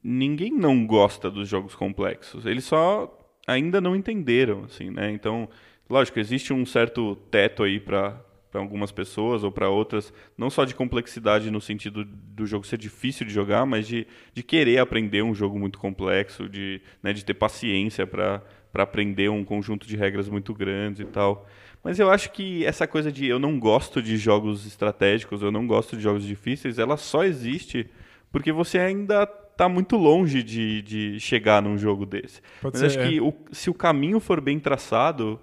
ninguém 0.03 0.51
não 0.51 0.85
gosta 0.85 1.29
dos 1.29 1.47
jogos 1.47 1.73
complexos. 1.73 2.45
Eles 2.45 2.65
só 2.65 3.15
ainda 3.47 3.79
não 3.79 3.95
entenderam, 3.95 4.65
assim, 4.65 4.91
né? 4.91 5.11
Então, 5.11 5.49
lógico, 5.89 6.19
existe 6.19 6.53
um 6.53 6.65
certo 6.65 7.15
teto 7.31 7.63
aí 7.63 7.79
para 7.79 8.21
para 8.57 8.63
algumas 8.63 8.91
pessoas 8.91 9.43
ou 9.43 9.51
para 9.51 9.69
outras, 9.69 10.11
não 10.35 10.49
só 10.49 10.65
de 10.65 10.73
complexidade 10.73 11.51
no 11.51 11.61
sentido 11.61 12.03
do 12.03 12.45
jogo 12.45 12.65
ser 12.65 12.77
difícil 12.77 13.25
de 13.25 13.31
jogar, 13.31 13.65
mas 13.65 13.87
de, 13.87 14.07
de 14.33 14.41
querer 14.41 14.79
aprender 14.79 15.21
um 15.21 15.33
jogo 15.33 15.59
muito 15.59 15.77
complexo, 15.77 16.49
de, 16.49 16.81
né, 17.03 17.13
de 17.13 17.23
ter 17.23 17.35
paciência 17.35 18.07
para 18.07 18.41
aprender 18.73 19.29
um 19.29 19.45
conjunto 19.45 19.87
de 19.87 19.95
regras 19.95 20.27
muito 20.27 20.53
grandes 20.53 21.01
e 21.01 21.05
tal. 21.05 21.47
Mas 21.83 21.99
eu 21.99 22.09
acho 22.09 22.31
que 22.31 22.65
essa 22.65 22.87
coisa 22.87 23.11
de 23.11 23.27
eu 23.27 23.37
não 23.37 23.59
gosto 23.59 24.01
de 24.01 24.17
jogos 24.17 24.65
estratégicos, 24.65 25.43
eu 25.43 25.51
não 25.51 25.67
gosto 25.67 25.95
de 25.95 26.01
jogos 26.01 26.25
difíceis, 26.25 26.79
ela 26.79 26.97
só 26.97 27.23
existe 27.23 27.87
porque 28.31 28.51
você 28.51 28.79
ainda 28.79 29.23
está 29.51 29.69
muito 29.69 29.95
longe 29.95 30.41
de, 30.41 30.81
de 30.81 31.19
chegar 31.19 31.61
num 31.61 31.77
jogo 31.77 32.05
desse. 32.05 32.41
Pode 32.61 32.79
Mas 32.79 32.91
ser, 32.91 32.99
acho 32.99 33.07
é. 33.07 33.09
que 33.09 33.21
o, 33.21 33.33
se 33.51 33.69
o 33.69 33.73
caminho 33.73 34.19
for 34.19 34.41
bem 34.41 34.59
traçado, 34.59 35.39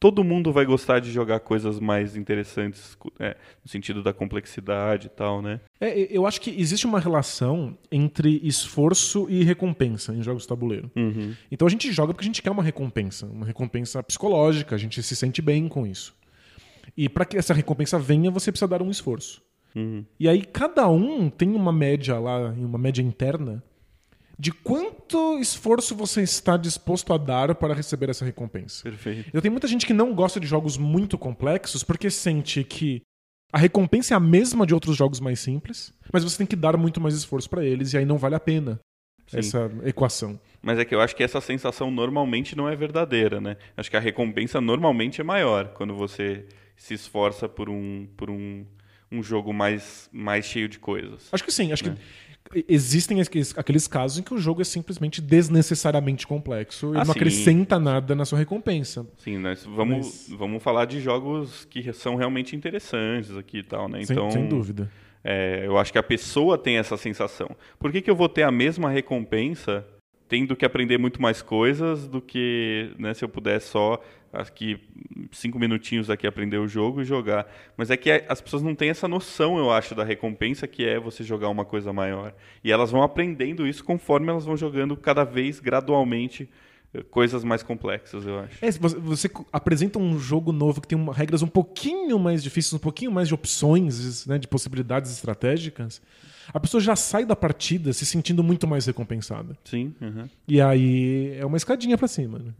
todo 0.00 0.22
mundo 0.22 0.52
vai 0.52 0.64
gostar 0.64 1.00
de 1.00 1.10
jogar 1.10 1.40
coisas 1.40 1.80
mais 1.80 2.16
interessantes, 2.16 2.96
é, 3.18 3.36
no 3.64 3.70
sentido 3.70 4.02
da 4.02 4.12
complexidade 4.12 5.06
e 5.06 5.10
tal, 5.10 5.42
né? 5.42 5.60
É, 5.80 6.08
eu 6.10 6.26
acho 6.26 6.40
que 6.40 6.50
existe 6.50 6.86
uma 6.86 7.00
relação 7.00 7.76
entre 7.90 8.40
esforço 8.44 9.26
e 9.28 9.42
recompensa 9.42 10.14
em 10.14 10.22
jogos 10.22 10.42
de 10.42 10.48
tabuleiro. 10.48 10.90
Uhum. 10.96 11.34
Então 11.50 11.66
a 11.66 11.70
gente 11.70 11.90
joga 11.92 12.12
porque 12.12 12.24
a 12.24 12.30
gente 12.30 12.42
quer 12.42 12.50
uma 12.50 12.62
recompensa, 12.62 13.26
uma 13.26 13.46
recompensa 13.46 14.02
psicológica, 14.02 14.74
a 14.74 14.78
gente 14.78 15.02
se 15.02 15.16
sente 15.16 15.42
bem 15.42 15.68
com 15.68 15.86
isso. 15.86 16.16
E 16.96 17.08
para 17.08 17.24
que 17.24 17.36
essa 17.36 17.52
recompensa 17.52 17.98
venha, 17.98 18.30
você 18.30 18.50
precisa 18.50 18.68
dar 18.68 18.82
um 18.82 18.90
esforço. 18.90 19.42
Uhum. 19.74 20.04
E 20.18 20.28
aí 20.28 20.42
cada 20.42 20.88
um 20.88 21.28
tem 21.28 21.50
uma 21.50 21.72
média 21.72 22.18
lá, 22.18 22.50
uma 22.50 22.78
média 22.78 23.02
interna, 23.02 23.62
de 24.38 24.52
quanto 24.52 25.38
esforço 25.40 25.96
você 25.96 26.22
está 26.22 26.56
disposto 26.56 27.12
a 27.12 27.18
dar 27.18 27.54
para 27.56 27.74
receber 27.74 28.08
essa 28.08 28.24
recompensa. 28.24 28.84
Perfeito. 28.84 29.30
Eu 29.32 29.42
tenho 29.42 29.52
muita 29.52 29.66
gente 29.66 29.84
que 29.84 29.92
não 29.92 30.14
gosta 30.14 30.38
de 30.38 30.46
jogos 30.46 30.76
muito 30.78 31.18
complexos 31.18 31.82
porque 31.82 32.08
sente 32.08 32.62
que 32.62 33.02
a 33.52 33.58
recompensa 33.58 34.14
é 34.14 34.16
a 34.16 34.20
mesma 34.20 34.64
de 34.66 34.74
outros 34.74 34.96
jogos 34.96 35.18
mais 35.20 35.40
simples, 35.40 35.92
mas 36.12 36.22
você 36.22 36.38
tem 36.38 36.46
que 36.46 36.54
dar 36.54 36.76
muito 36.76 37.00
mais 37.00 37.14
esforço 37.14 37.48
para 37.50 37.64
eles 37.64 37.92
e 37.92 37.98
aí 37.98 38.04
não 38.04 38.18
vale 38.18 38.34
a 38.36 38.40
pena 38.40 38.78
Sim. 39.26 39.38
essa 39.38 39.70
equação. 39.84 40.38
Mas 40.62 40.78
é 40.78 40.84
que 40.84 40.94
eu 40.94 41.00
acho 41.00 41.16
que 41.16 41.22
essa 41.22 41.40
sensação 41.40 41.90
normalmente 41.90 42.54
não 42.56 42.68
é 42.68 42.76
verdadeira, 42.76 43.40
né? 43.40 43.56
Acho 43.76 43.90
que 43.90 43.96
a 43.96 44.00
recompensa 44.00 44.60
normalmente 44.60 45.20
é 45.20 45.24
maior 45.24 45.68
quando 45.68 45.94
você 45.96 46.46
se 46.76 46.94
esforça 46.94 47.48
por 47.48 47.68
um, 47.68 48.06
por 48.16 48.30
um, 48.30 48.64
um 49.10 49.22
jogo 49.22 49.52
mais, 49.52 50.08
mais 50.12 50.44
cheio 50.44 50.68
de 50.68 50.78
coisas. 50.78 51.28
Acho 51.32 51.42
que 51.42 51.50
sim, 51.52 51.72
acho 51.72 51.88
É. 51.88 51.90
que 51.90 52.00
existem 52.68 53.20
aqueles- 53.20 53.86
casos 53.88 54.18
em 54.18 54.22
que 54.22 54.32
o 54.34 54.38
jogo 54.38 54.60
é 54.60 54.64
simplesmente 54.64 55.20
desnecessariamente 55.20 56.26
complexo 56.26 56.92
e 56.94 56.96
Ah, 56.96 57.04
não 57.04 57.06
sim. 57.06 57.10
acrescenta 57.12 57.78
nada 57.78 58.14
na 58.14 58.24
sua 58.24 58.38
recompensa. 58.38 59.06
Sim, 59.18 59.38
nós 59.38 59.64
vamos, 59.64 60.26
Mas- 60.28 60.38
vamos 60.38 60.62
falar 60.62 60.84
de 60.86 61.00
jogos 61.00 61.64
que 61.66 61.92
são 61.92 62.16
realmente 62.16 62.54
interessantes 62.56 63.36
aqui 63.36 63.58
e 63.58 63.62
tal, 63.62 63.88
né? 63.88 64.04
Sem- 64.04 64.16
Então, 64.16 64.30
sem 64.30 64.46
dúvida. 64.48 64.90
É, 65.24 65.66
eu 65.66 65.76
acho 65.76 65.92
que 65.92 65.98
a 65.98 66.02
pessoa 66.02 66.56
tem 66.56 66.76
essa 66.78 66.96
sensação. 66.96 67.50
Por 67.78 67.90
que, 67.92 68.00
que 68.00 68.10
eu 68.10 68.16
vou 68.16 68.28
ter 68.28 68.44
a 68.44 68.50
mesma 68.50 68.88
recompensa 68.88 69.84
tendo 70.28 70.54
que 70.54 70.64
aprender 70.64 70.98
muito 70.98 71.20
mais 71.22 71.40
coisas 71.42 72.06
do 72.06 72.20
que 72.20 72.90
né, 72.98 73.14
se 73.14 73.24
eu 73.24 73.28
puder 73.30 73.60
só 73.60 73.98
aqui 74.32 74.78
cinco 75.32 75.58
minutinhos 75.58 76.10
aqui 76.10 76.26
aprender 76.26 76.58
o 76.58 76.68
jogo 76.68 77.00
e 77.00 77.04
jogar. 77.04 77.46
Mas 77.76 77.90
é 77.90 77.96
que 77.96 78.10
é- 78.10 78.26
as 78.28 78.40
pessoas 78.40 78.62
não 78.62 78.74
têm 78.74 78.90
essa 78.90 79.08
noção, 79.08 79.58
eu 79.58 79.70
acho, 79.70 79.94
da 79.94 80.04
recompensa 80.04 80.66
que 80.66 80.84
é 80.84 80.98
você 80.98 81.22
jogar 81.24 81.48
uma 81.48 81.64
coisa 81.64 81.92
maior. 81.92 82.34
E 82.62 82.70
elas 82.72 82.90
vão 82.90 83.02
aprendendo 83.02 83.66
isso 83.66 83.82
conforme 83.84 84.28
elas 84.30 84.44
vão 84.44 84.56
jogando 84.56 84.96
cada 84.96 85.24
vez 85.24 85.60
gradualmente 85.60 86.48
eh, 86.94 87.02
coisas 87.10 87.44
mais 87.44 87.62
complexas, 87.62 88.26
eu 88.26 88.38
acho. 88.38 88.64
É, 88.64 88.70
você, 88.70 88.96
você 88.96 89.30
apresenta 89.52 89.98
um 89.98 90.18
jogo 90.18 90.52
novo 90.52 90.80
que 90.80 90.88
tem 90.88 90.96
uma- 90.98 91.12
regras 91.12 91.42
um 91.42 91.46
pouquinho 91.46 92.18
mais 92.18 92.42
difíceis, 92.42 92.72
um 92.72 92.78
pouquinho 92.78 93.12
mais 93.12 93.28
de 93.28 93.34
opções, 93.34 94.26
né, 94.26 94.38
de 94.38 94.48
possibilidades 94.48 95.10
estratégicas, 95.12 96.00
a 96.52 96.60
pessoa 96.60 96.80
já 96.80 96.96
sai 96.96 97.24
da 97.24 97.36
partida 97.36 97.92
se 97.92 98.06
sentindo 98.06 98.42
muito 98.42 98.66
mais 98.66 98.86
recompensada. 98.86 99.56
Sim. 99.64 99.94
uhum. 100.00 100.28
E 100.46 100.60
aí 100.60 101.34
é 101.36 101.44
uma 101.44 101.56
escadinha 101.56 101.96
pra 101.98 102.08
cima. 102.08 102.38
Né? 102.38 102.52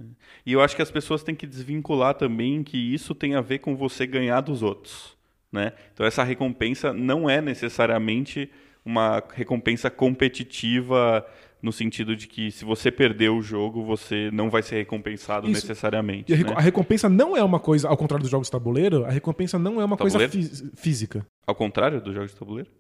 E 0.45 0.53
eu 0.53 0.61
acho 0.61 0.77
que 0.77 0.83
as 0.83 0.91
pessoas 0.91 1.23
têm 1.23 1.35
que 1.35 1.47
desvincular 1.47 2.15
também 2.15 2.63
que 2.63 2.77
isso 2.77 3.15
tem 3.15 3.35
a 3.35 3.41
ver 3.41 3.59
com 3.59 3.77
você 3.77 4.07
ganhar 4.07 4.41
dos 4.41 4.63
outros, 4.63 5.17
né? 5.51 5.73
Então 5.93 6.05
essa 6.07 6.23
recompensa 6.23 6.93
não 6.93 7.29
é 7.29 7.41
necessariamente 7.41 8.51
uma 8.85 9.23
recompensa 9.35 9.91
competitiva 9.91 11.27
no 11.61 11.73
sentido 11.73 12.15
de 12.15 12.29
que 12.29 12.51
se 12.53 12.65
você 12.65 12.91
perder 12.91 13.31
o 13.31 13.43
jogo, 13.43 13.85
você 13.85 14.31
não 14.33 14.49
vai 14.49 14.63
ser 14.63 14.77
recompensado 14.77 15.51
Isso. 15.51 15.67
necessariamente. 15.67 16.33
E 16.33 16.35
a, 16.35 16.39
né? 16.45 16.53
a 16.57 16.61
recompensa 16.61 17.09
não 17.09 17.37
é 17.37 17.43
uma 17.43 17.59
coisa, 17.59 17.89
ao 17.89 17.97
contrário 17.97 18.23
dos 18.23 18.31
jogos 18.31 18.47
de 18.47 18.53
tabuleiro, 18.53 19.05
a 19.05 19.11
recompensa 19.11 19.59
não 19.59 19.81
é 19.81 19.85
uma 19.85 19.97
coisa 19.97 20.19
Tabuleiro? 20.19 20.49
fí- 20.55 20.71
física. 20.77 21.27
Ao 21.47 21.55
contrário 21.55 22.01
dos 22.01 22.15
jogos 22.15 22.31
de 22.31 22.37
tabuleiro? 22.37 22.71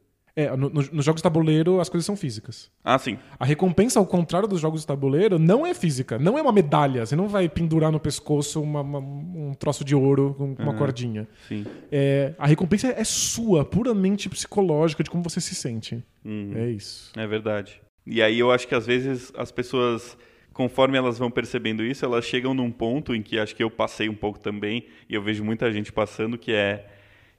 É, 0.40 0.56
no- 0.56 0.70
no- 0.70 0.84
nos 0.92 1.04
jogos 1.04 1.18
de 1.18 1.22
tabuleiro 1.24 1.80
as 1.80 1.88
coisas 1.88 2.06
são 2.06 2.16
físicas. 2.16 2.70
Ah, 2.84 2.96
sim. 2.96 3.18
A 3.40 3.44
recompensa, 3.44 3.98
ao 3.98 4.06
contrário 4.06 4.46
dos 4.46 4.60
jogos 4.60 4.82
de 4.82 4.86
tabuleiro, 4.86 5.36
não 5.36 5.66
é 5.66 5.74
física. 5.74 6.16
Não 6.16 6.38
é 6.38 6.42
uma 6.42 6.52
medalha. 6.52 7.04
Você 7.04 7.16
não 7.16 7.26
vai 7.26 7.48
pendurar 7.48 7.90
no 7.90 7.98
pescoço 7.98 8.62
uma- 8.62 8.80
uma- 8.82 9.00
um 9.00 9.52
troço 9.58 9.84
de 9.84 9.96
ouro 9.96 10.34
com 10.38 10.54
uma 10.62 10.74
cordinha. 10.74 11.26
Sim. 11.48 11.66
É, 11.90 12.34
a 12.38 12.46
recompensa 12.46 12.86
é 12.88 13.02
sua, 13.02 13.64
puramente 13.64 14.28
psicológica, 14.28 15.02
de 15.02 15.10
como 15.10 15.24
você 15.24 15.40
se 15.40 15.56
sente. 15.56 16.04
Uhum. 16.24 16.52
É 16.54 16.70
isso. 16.70 17.10
É 17.16 17.26
verdade. 17.26 17.80
E 18.06 18.22
aí 18.22 18.38
eu 18.38 18.52
acho 18.52 18.68
que 18.68 18.76
às 18.76 18.86
vezes 18.86 19.32
as 19.36 19.50
pessoas, 19.50 20.16
conforme 20.52 20.96
elas 20.96 21.18
vão 21.18 21.32
percebendo 21.32 21.82
isso, 21.82 22.04
elas 22.04 22.24
chegam 22.24 22.54
num 22.54 22.70
ponto 22.70 23.12
em 23.12 23.22
que 23.22 23.40
acho 23.40 23.56
que 23.56 23.62
eu 23.64 23.70
passei 23.70 24.08
um 24.08 24.14
pouco 24.14 24.38
também, 24.38 24.84
e 25.08 25.14
eu 25.14 25.22
vejo 25.22 25.42
muita 25.42 25.72
gente 25.72 25.90
passando, 25.92 26.38
que 26.38 26.52
é 26.52 26.86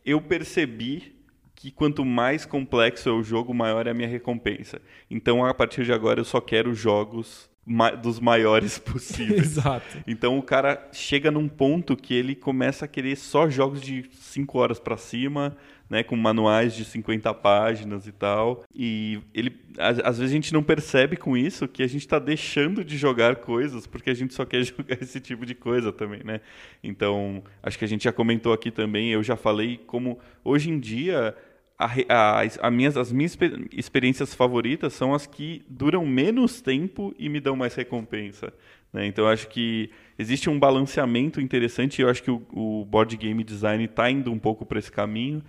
eu 0.05 0.19
percebi 0.19 1.17
que 1.61 1.71
quanto 1.71 2.05
mais 2.05 2.45
complexo 2.45 3.09
é 3.09 3.11
o 3.11 3.21
jogo, 3.21 3.53
maior 3.53 3.85
é 3.85 3.89
a 3.91 3.93
minha 3.93 4.07
recompensa. 4.07 4.81
Então, 5.11 5.45
a 5.45 5.53
partir 5.53 5.83
de 5.83 5.91
agora, 5.91 6.21
eu 6.21 6.23
só 6.25 6.39
quero 6.39 6.73
jogos 6.73 7.49
ma- 7.65 7.91
dos 7.91 8.17
maiores 8.17 8.79
possíveis. 8.79 9.41
Exato. 9.57 9.97
Então 10.07 10.37
o 10.37 10.41
cara 10.41 10.87
chega 10.93 11.29
num 11.29 11.49
ponto 11.49 11.97
que 11.97 12.13
ele 12.13 12.33
começa 12.33 12.85
a 12.85 12.87
querer 12.87 13.17
só 13.17 13.49
jogos 13.49 13.81
de 13.81 14.05
5 14.13 14.57
horas 14.57 14.79
pra 14.79 14.95
cima, 14.95 15.57
né, 15.89 16.03
com 16.03 16.15
manuais 16.15 16.75
de 16.75 16.85
50 16.85 17.33
páginas 17.33 18.07
e 18.07 18.11
tal. 18.13 18.63
E 18.73 19.19
ele, 19.33 19.59
às, 19.77 19.99
às 19.99 20.17
vezes 20.19 20.31
a 20.31 20.35
gente 20.35 20.53
não 20.53 20.63
percebe 20.63 21.17
com 21.17 21.35
isso 21.35 21.67
que 21.67 21.83
a 21.83 21.87
gente 21.87 22.01
está 22.01 22.19
deixando 22.19 22.85
de 22.85 22.95
jogar 22.95 23.35
coisas 23.37 23.85
porque 23.85 24.09
a 24.11 24.13
gente 24.13 24.33
só 24.33 24.45
quer 24.45 24.63
jogar 24.63 24.97
esse 25.01 25.19
tipo 25.19 25.45
de 25.45 25.55
coisa 25.55 25.91
também, 25.91 26.21
né? 26.23 26.39
Então, 26.81 27.43
acho 27.61 27.77
que 27.77 27.83
a 27.85 27.87
gente 27.87 28.03
já 28.05 28.13
comentou 28.13 28.53
aqui 28.53 28.71
também, 28.71 29.11
eu 29.11 29.21
já 29.21 29.35
falei 29.35 29.77
como 29.85 30.19
hoje 30.43 30.69
em 30.69 30.79
dia 30.79 31.35
a, 31.79 32.41
a, 32.61 32.69
minhas, 32.69 32.97
as 32.97 33.09
minhas 33.09 33.37
experiências 33.71 34.33
favoritas 34.33 34.91
são 34.91 35.13
as 35.13 35.25
que 35.25 35.63
duram 35.69 36.05
menos 36.05 36.61
tempo 36.61 37.15
e 37.17 37.29
me 37.29 37.39
dão 37.39 37.55
mais 37.55 37.73
recompensa. 37.73 38.53
Né? 38.91 39.07
Então, 39.07 39.25
acho 39.25 39.47
que 39.47 39.89
existe 40.17 40.49
um 40.49 40.59
balanceamento 40.59 41.39
interessante 41.39 41.99
e 41.99 42.01
eu 42.01 42.09
acho 42.09 42.21
que 42.21 42.31
o, 42.31 42.45
o 42.51 42.85
board 42.85 43.15
game 43.15 43.41
design 43.45 43.85
está 43.85 44.11
indo 44.11 44.29
um 44.29 44.37
pouco 44.37 44.65
para 44.65 44.77
esse 44.77 44.91
caminho, 44.91 45.41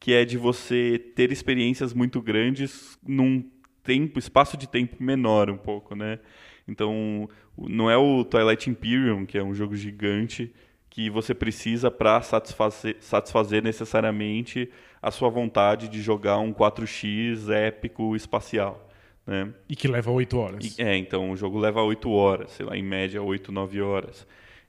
que 0.00 0.14
é 0.14 0.24
de 0.24 0.38
você 0.38 0.98
ter 1.14 1.30
experiências 1.30 1.92
muito 1.92 2.22
grandes 2.22 2.98
num 3.06 3.44
tempo, 3.82 4.18
espaço 4.18 4.56
de 4.56 4.66
tempo 4.66 4.96
menor 5.02 5.50
um 5.50 5.58
pouco, 5.58 5.94
né? 5.94 6.18
Então, 6.66 7.28
não 7.58 7.90
é 7.90 7.96
o 7.98 8.24
Twilight 8.24 8.70
Imperium, 8.70 9.26
que 9.26 9.36
é 9.36 9.44
um 9.44 9.54
jogo 9.54 9.76
gigante, 9.76 10.50
que 10.88 11.10
você 11.10 11.34
precisa 11.34 11.90
para 11.90 12.22
satisfazer, 12.22 12.96
satisfazer 13.00 13.62
necessariamente 13.62 14.70
a 15.04 15.10
sua 15.10 15.28
vontade 15.28 15.86
de 15.86 16.00
jogar 16.00 16.38
um 16.38 16.50
4x 16.50 17.50
épico 17.50 18.16
espacial. 18.16 18.88
Né? 19.26 19.52
E 19.68 19.76
que 19.76 19.86
leva 19.86 20.10
8 20.10 20.38
horas. 20.38 20.78
E, 20.78 20.82
é, 20.82 20.96
então 20.96 21.30
o 21.30 21.36
jogo 21.36 21.58
leva 21.58 21.82
8 21.82 22.10
horas, 22.10 22.52
sei 22.52 22.64
lá, 22.64 22.74
em 22.74 22.82
média 22.82 23.22
8, 23.22 23.52
9 23.52 23.82
horas. 23.82 24.26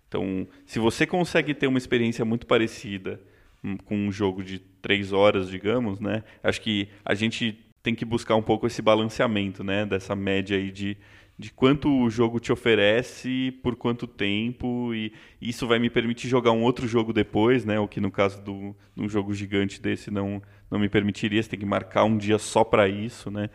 Então, 0.10 0.46
se 0.66 0.78
você 0.78 1.08
consegue 1.08 1.54
ter 1.54 1.68
uma 1.68 1.78
experiência 1.78 2.26
muito 2.26 2.46
parecida 2.46 3.22
hum, 3.64 3.78
com 3.78 3.96
um 3.96 4.12
jogo 4.12 4.44
de 4.44 4.60
3 4.60 5.14
horas, 5.14 5.50
digamos, 5.50 6.02
né? 6.02 6.22
Acho 6.44 6.60
que 6.60 6.90
a 7.06 7.14
gente 7.14 7.58
tem 7.82 7.96
que 7.96 8.04
buscar 8.04 8.36
um 8.36 8.42
pouco 8.42 8.68
esse 8.68 8.82
balanceamento, 8.82 9.64
né? 9.64 9.86
Dessa 9.86 10.18
média 10.18 10.58
aí 10.58 10.70
de 10.70 10.98
de 11.38 11.52
quanto 11.52 11.90
o 11.90 12.10
jogo 12.10 12.40
te 12.40 12.52
oferece, 12.52 13.52
por 13.62 13.76
quanto 13.76 14.08
tempo, 14.08 14.94
e 14.94 15.12
isso 15.42 15.68
vai 15.68 15.80
me 15.80 15.90
permitir 15.90 16.30
jogar 16.30 16.52
um 16.52 16.64
outro 16.64 16.88
jogo 16.88 17.12
depois, 17.12 17.66
né? 17.66 17.78
O 17.78 17.88
que 17.88 18.00
no 18.00 18.10
caso 18.10 18.42
do, 18.42 18.74
de 18.96 19.04
um 19.04 19.10
jogo 19.10 19.34
gigante 19.34 19.82
desse 19.82 20.10
não, 20.10 20.42
não 20.72 20.80
me 20.80 20.88
permitiria, 20.88 21.44
você 21.44 21.50
tem 21.50 21.60
que 21.60 21.66
marcar 21.66 22.06
um 22.06 22.18
dia 22.18 22.38
só 22.38 22.64
para 22.64 22.88
isso, 22.88 23.30
né? 23.30 23.50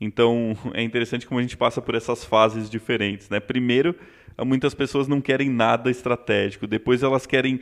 Então 0.00 0.56
é 0.72 0.82
interessante 0.82 1.26
como 1.26 1.38
a 1.38 1.42
gente 1.42 1.56
passa 1.58 1.82
por 1.82 1.94
essas 1.94 2.24
fases 2.24 2.70
diferentes, 2.70 3.28
né? 3.28 3.38
Primeiro, 3.38 3.94
muitas 4.44 4.74
pessoas 4.74 5.06
não 5.06 5.20
querem 5.20 5.50
nada 5.50 5.90
estratégico, 5.90 6.66
depois 6.66 7.02
elas 7.02 7.26
querem 7.26 7.60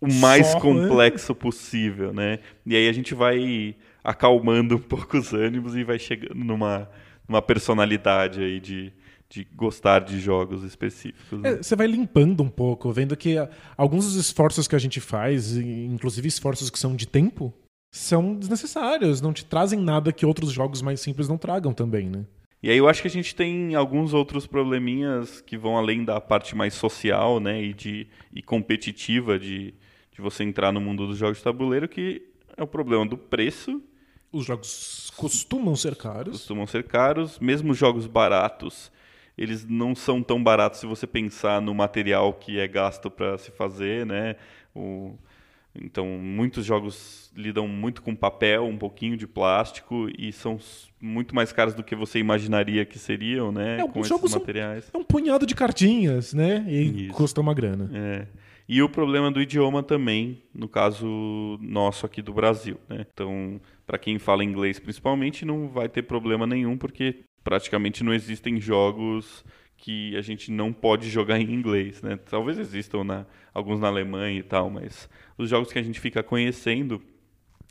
o 0.00 0.12
mais 0.12 0.48
só, 0.48 0.60
complexo 0.60 1.32
né? 1.32 1.38
possível, 1.40 2.12
né? 2.12 2.38
E 2.64 2.76
aí 2.76 2.88
a 2.88 2.92
gente 2.92 3.12
vai 3.12 3.74
acalmando 4.04 4.76
um 4.76 4.80
pouco 4.80 5.16
os 5.18 5.32
ânimos 5.32 5.74
e 5.74 5.82
vai 5.82 5.98
chegando 5.98 6.36
numa, 6.36 6.88
numa 7.28 7.42
personalidade 7.42 8.40
aí 8.40 8.60
de, 8.60 8.92
de 9.28 9.44
gostar 9.54 10.00
de 10.00 10.20
jogos 10.20 10.62
específicos. 10.62 11.40
Né? 11.40 11.50
É, 11.50 11.56
você 11.62 11.74
vai 11.74 11.86
limpando 11.86 12.42
um 12.42 12.48
pouco, 12.48 12.92
vendo 12.92 13.16
que 13.16 13.36
ah, 13.36 13.50
alguns 13.76 14.04
dos 14.04 14.14
esforços 14.14 14.68
que 14.68 14.76
a 14.76 14.78
gente 14.78 15.00
faz, 15.00 15.56
inclusive 15.56 16.28
esforços 16.28 16.70
que 16.70 16.78
são 16.78 16.94
de 16.94 17.06
tempo, 17.06 17.52
são 17.92 18.34
desnecessários, 18.34 19.20
não 19.20 19.32
te 19.32 19.44
trazem 19.44 19.80
nada 19.80 20.12
que 20.12 20.26
outros 20.26 20.52
jogos 20.52 20.82
mais 20.82 21.00
simples 21.00 21.28
não 21.28 21.38
tragam 21.38 21.72
também, 21.72 22.08
né? 22.08 22.24
E 22.62 22.70
aí 22.70 22.78
eu 22.78 22.88
acho 22.88 23.02
que 23.02 23.08
a 23.08 23.10
gente 23.10 23.34
tem 23.34 23.74
alguns 23.74 24.12
outros 24.12 24.46
probleminhas 24.46 25.40
que 25.40 25.56
vão 25.56 25.76
além 25.76 26.04
da 26.04 26.20
parte 26.20 26.56
mais 26.56 26.74
social, 26.74 27.38
né, 27.38 27.62
e 27.62 27.74
de 27.74 28.08
e 28.34 28.42
competitiva 28.42 29.38
de, 29.38 29.74
de 30.10 30.20
você 30.20 30.42
entrar 30.42 30.72
no 30.72 30.80
mundo 30.80 31.06
dos 31.06 31.18
jogos 31.18 31.38
de 31.38 31.44
tabuleiro, 31.44 31.88
que 31.88 32.22
é 32.56 32.62
o 32.62 32.66
problema 32.66 33.06
do 33.06 33.16
preço. 33.16 33.82
Os 34.32 34.46
jogos 34.46 35.12
costumam 35.16 35.76
ser 35.76 35.94
caros. 35.94 36.32
Costumam 36.32 36.66
ser 36.66 36.84
caros, 36.84 37.38
mesmo 37.38 37.72
jogos 37.72 38.06
baratos 38.06 38.90
eles 39.36 39.66
não 39.66 39.94
são 39.94 40.22
tão 40.22 40.42
baratos 40.42 40.80
se 40.80 40.86
você 40.86 41.06
pensar 41.06 41.60
no 41.60 41.74
material 41.74 42.32
que 42.32 42.58
é 42.58 42.66
gasto 42.66 43.10
para 43.10 43.36
se 43.38 43.50
fazer, 43.50 44.06
né? 44.06 44.36
O, 44.74 45.14
então, 45.74 46.06
muitos 46.06 46.64
jogos 46.64 47.30
lidam 47.36 47.68
muito 47.68 48.02
com 48.02 48.14
papel, 48.14 48.64
um 48.64 48.78
pouquinho 48.78 49.16
de 49.16 49.26
plástico 49.26 50.08
e 50.18 50.32
são 50.32 50.58
muito 51.00 51.34
mais 51.34 51.52
caros 51.52 51.74
do 51.74 51.82
que 51.82 51.94
você 51.94 52.18
imaginaria 52.18 52.84
que 52.84 52.98
seriam, 52.98 53.52
né? 53.52 53.80
É, 53.80 53.88
com 53.88 54.00
esses 54.00 54.34
materiais. 54.34 54.90
é 54.92 54.96
um 54.96 55.04
punhado 55.04 55.46
de 55.46 55.54
cartinhas, 55.54 56.32
né? 56.32 56.64
E 56.66 57.06
Isso. 57.06 57.14
custa 57.14 57.40
uma 57.40 57.52
grana. 57.52 57.90
É. 57.92 58.26
E 58.68 58.82
o 58.82 58.88
problema 58.88 59.30
do 59.30 59.40
idioma 59.40 59.82
também, 59.82 60.42
no 60.52 60.68
caso 60.68 61.58
nosso 61.60 62.04
aqui 62.04 62.20
do 62.20 62.32
Brasil, 62.32 62.78
né? 62.88 63.06
Então, 63.12 63.60
para 63.86 63.98
quem 63.98 64.18
fala 64.18 64.44
inglês 64.44 64.78
principalmente, 64.78 65.44
não 65.44 65.68
vai 65.68 65.88
ter 65.88 66.02
problema 66.02 66.46
nenhum, 66.46 66.76
porque 66.76 67.24
praticamente 67.44 68.02
não 68.02 68.12
existem 68.12 68.60
jogos 68.60 69.44
que 69.76 70.16
a 70.16 70.22
gente 70.22 70.50
não 70.50 70.72
pode 70.72 71.08
jogar 71.08 71.38
em 71.38 71.52
inglês, 71.52 72.02
né? 72.02 72.16
Talvez 72.16 72.58
existam 72.58 73.04
na, 73.04 73.26
alguns 73.52 73.78
na 73.78 73.88
Alemanha 73.88 74.38
e 74.38 74.42
tal, 74.42 74.70
mas 74.70 75.08
os 75.38 75.48
jogos 75.48 75.72
que 75.72 75.78
a 75.78 75.82
gente 75.82 76.00
fica 76.00 76.22
conhecendo 76.22 77.00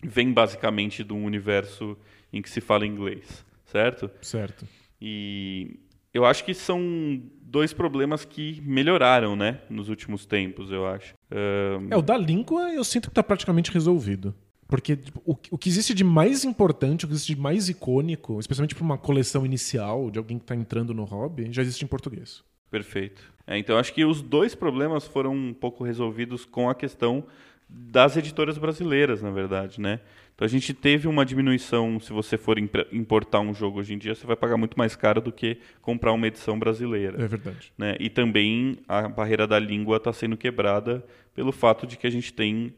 vêm 0.04 0.32
basicamente 0.32 1.04
de 1.04 1.14
um 1.14 1.26
universo 1.26 1.98
em 2.32 2.42
que 2.42 2.50
se 2.50 2.62
fala 2.62 2.86
inglês, 2.86 3.46
certo? 3.66 4.10
Certo. 4.22 4.68
E 5.02 5.80
eu 6.14 6.26
acho 6.26 6.46
que 6.46 6.54
são 6.54 7.22
dois 7.42 7.74
problemas 7.74 8.24
que 8.24 8.62
melhoraram, 8.62 9.36
né, 9.36 9.62
nos 9.70 9.90
últimos 9.90 10.26
tempos, 10.26 10.72
eu 10.72 10.86
acho. 10.86 11.14
Um... 11.32 11.88
É, 11.92 11.98
o 11.98 12.02
da 12.02 12.18
língua 12.18 12.74
eu 12.74 12.84
sinto 12.84 13.06
que 13.06 13.12
está 13.12 13.24
praticamente 13.24 13.72
resolvido. 13.72 14.34
Porque 14.68 14.96
tipo, 14.96 15.22
o, 15.26 15.36
o 15.52 15.58
que 15.58 15.70
existe 15.70 15.94
de 15.94 16.04
mais 16.04 16.44
importante, 16.44 17.06
o 17.06 17.08
que 17.08 17.14
existe 17.14 17.36
de 17.36 17.42
mais 17.42 17.70
icônico, 17.70 18.40
especialmente 18.40 18.74
para 18.74 18.84
uma 18.84 18.98
coleção 18.98 19.46
inicial 19.46 20.10
de 20.10 20.18
alguém 20.18 20.38
que 20.38 20.44
está 20.44 20.56
entrando 20.56 20.94
no 20.94 21.04
hobby, 21.04 21.48
já 21.52 21.62
existe 21.62 21.84
em 21.84 21.88
português. 21.88 22.44
Perfeito. 22.72 23.22
É, 23.46 23.58
então 23.58 23.78
acho 23.78 23.94
que 23.94 24.04
os 24.04 24.22
dois 24.22 24.56
problemas 24.56 25.06
foram 25.06 25.34
um 25.34 25.54
pouco 25.54 25.84
resolvidos 25.84 26.46
com 26.46 26.70
a 26.70 26.76
questão 26.76 27.24
das 27.70 28.18
editoras 28.18 28.58
brasileiras, 28.58 29.22
na 29.22 29.32
verdade, 29.32 29.80
né? 29.82 30.00
Então 30.36 30.46
a 30.46 30.50
gente 30.50 30.74
teve 30.74 31.08
uma 31.08 31.26
diminuição, 31.26 31.98
se 32.00 32.12
você 32.12 32.38
for 32.38 32.58
importar 32.60 33.40
um 33.40 33.54
jogo 33.54 33.80
hoje 33.80 33.94
em 33.94 33.98
dia, 33.98 34.14
você 34.14 34.28
vai 34.28 34.36
pagar 34.36 34.58
muito 34.58 34.78
mais 34.78 34.94
caro 34.94 35.22
do 35.22 35.32
que 35.32 35.58
comprar 35.82 36.12
uma 36.12 36.28
edição 36.28 36.60
brasileira. 36.60 37.24
É 37.24 37.28
verdade. 37.28 37.72
Né? 37.78 37.96
E 38.00 38.10
também 38.10 38.78
a 38.86 39.08
barreira 39.08 39.48
da 39.48 39.58
língua 39.58 39.96
está 39.96 40.12
sendo 40.12 40.36
quebrada 40.36 41.06
pelo 41.34 41.54
fato 41.54 41.88
de 41.88 41.98
que 41.98 42.06
a 42.06 42.10
gente 42.10 42.34
tem 42.34 42.74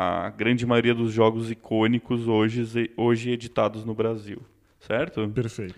a 0.00 0.30
grande 0.30 0.64
maioria 0.64 0.94
dos 0.94 1.12
jogos 1.12 1.50
icônicos 1.50 2.28
hoje, 2.28 2.88
hoje 2.96 3.32
editados 3.32 3.84
no 3.84 3.96
Brasil, 3.96 4.40
certo? 4.78 5.28
Perfeito. 5.30 5.74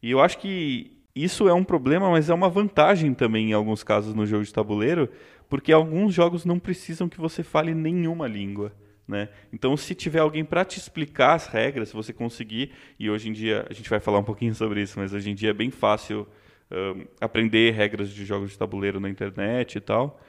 E 0.00 0.12
eu 0.12 0.20
acho 0.20 0.38
que 0.38 0.92
isso 1.12 1.48
é 1.48 1.52
um 1.52 1.64
problema, 1.64 2.08
mas 2.08 2.30
é 2.30 2.34
uma 2.34 2.48
vantagem 2.48 3.12
também 3.12 3.50
em 3.50 3.52
alguns 3.52 3.82
casos 3.82 4.14
no 4.14 4.24
jogo 4.24 4.44
de 4.44 4.54
tabuleiro, 4.54 5.08
porque 5.48 5.72
alguns 5.72 6.14
jogos 6.14 6.44
não 6.44 6.56
precisam 6.56 7.08
que 7.08 7.18
você 7.18 7.42
fale 7.42 7.74
nenhuma 7.74 8.28
língua. 8.28 8.72
Né? 9.08 9.28
Então, 9.52 9.76
se 9.76 9.92
tiver 9.92 10.20
alguém 10.20 10.44
para 10.44 10.64
te 10.64 10.78
explicar 10.78 11.34
as 11.34 11.48
regras, 11.48 11.88
se 11.88 11.96
você 11.96 12.12
conseguir, 12.12 12.70
e 12.96 13.10
hoje 13.10 13.28
em 13.28 13.32
dia 13.32 13.66
a 13.68 13.72
gente 13.72 13.90
vai 13.90 13.98
falar 13.98 14.20
um 14.20 14.24
pouquinho 14.24 14.54
sobre 14.54 14.82
isso, 14.82 15.00
mas 15.00 15.12
hoje 15.12 15.32
em 15.32 15.34
dia 15.34 15.50
é 15.50 15.52
bem 15.52 15.72
fácil 15.72 16.28
um, 16.70 17.04
aprender 17.20 17.72
regras 17.72 18.10
de 18.10 18.24
jogos 18.24 18.52
de 18.52 18.56
tabuleiro 18.56 19.00
na 19.00 19.10
internet 19.10 19.78
e 19.78 19.80
tal 19.80 20.20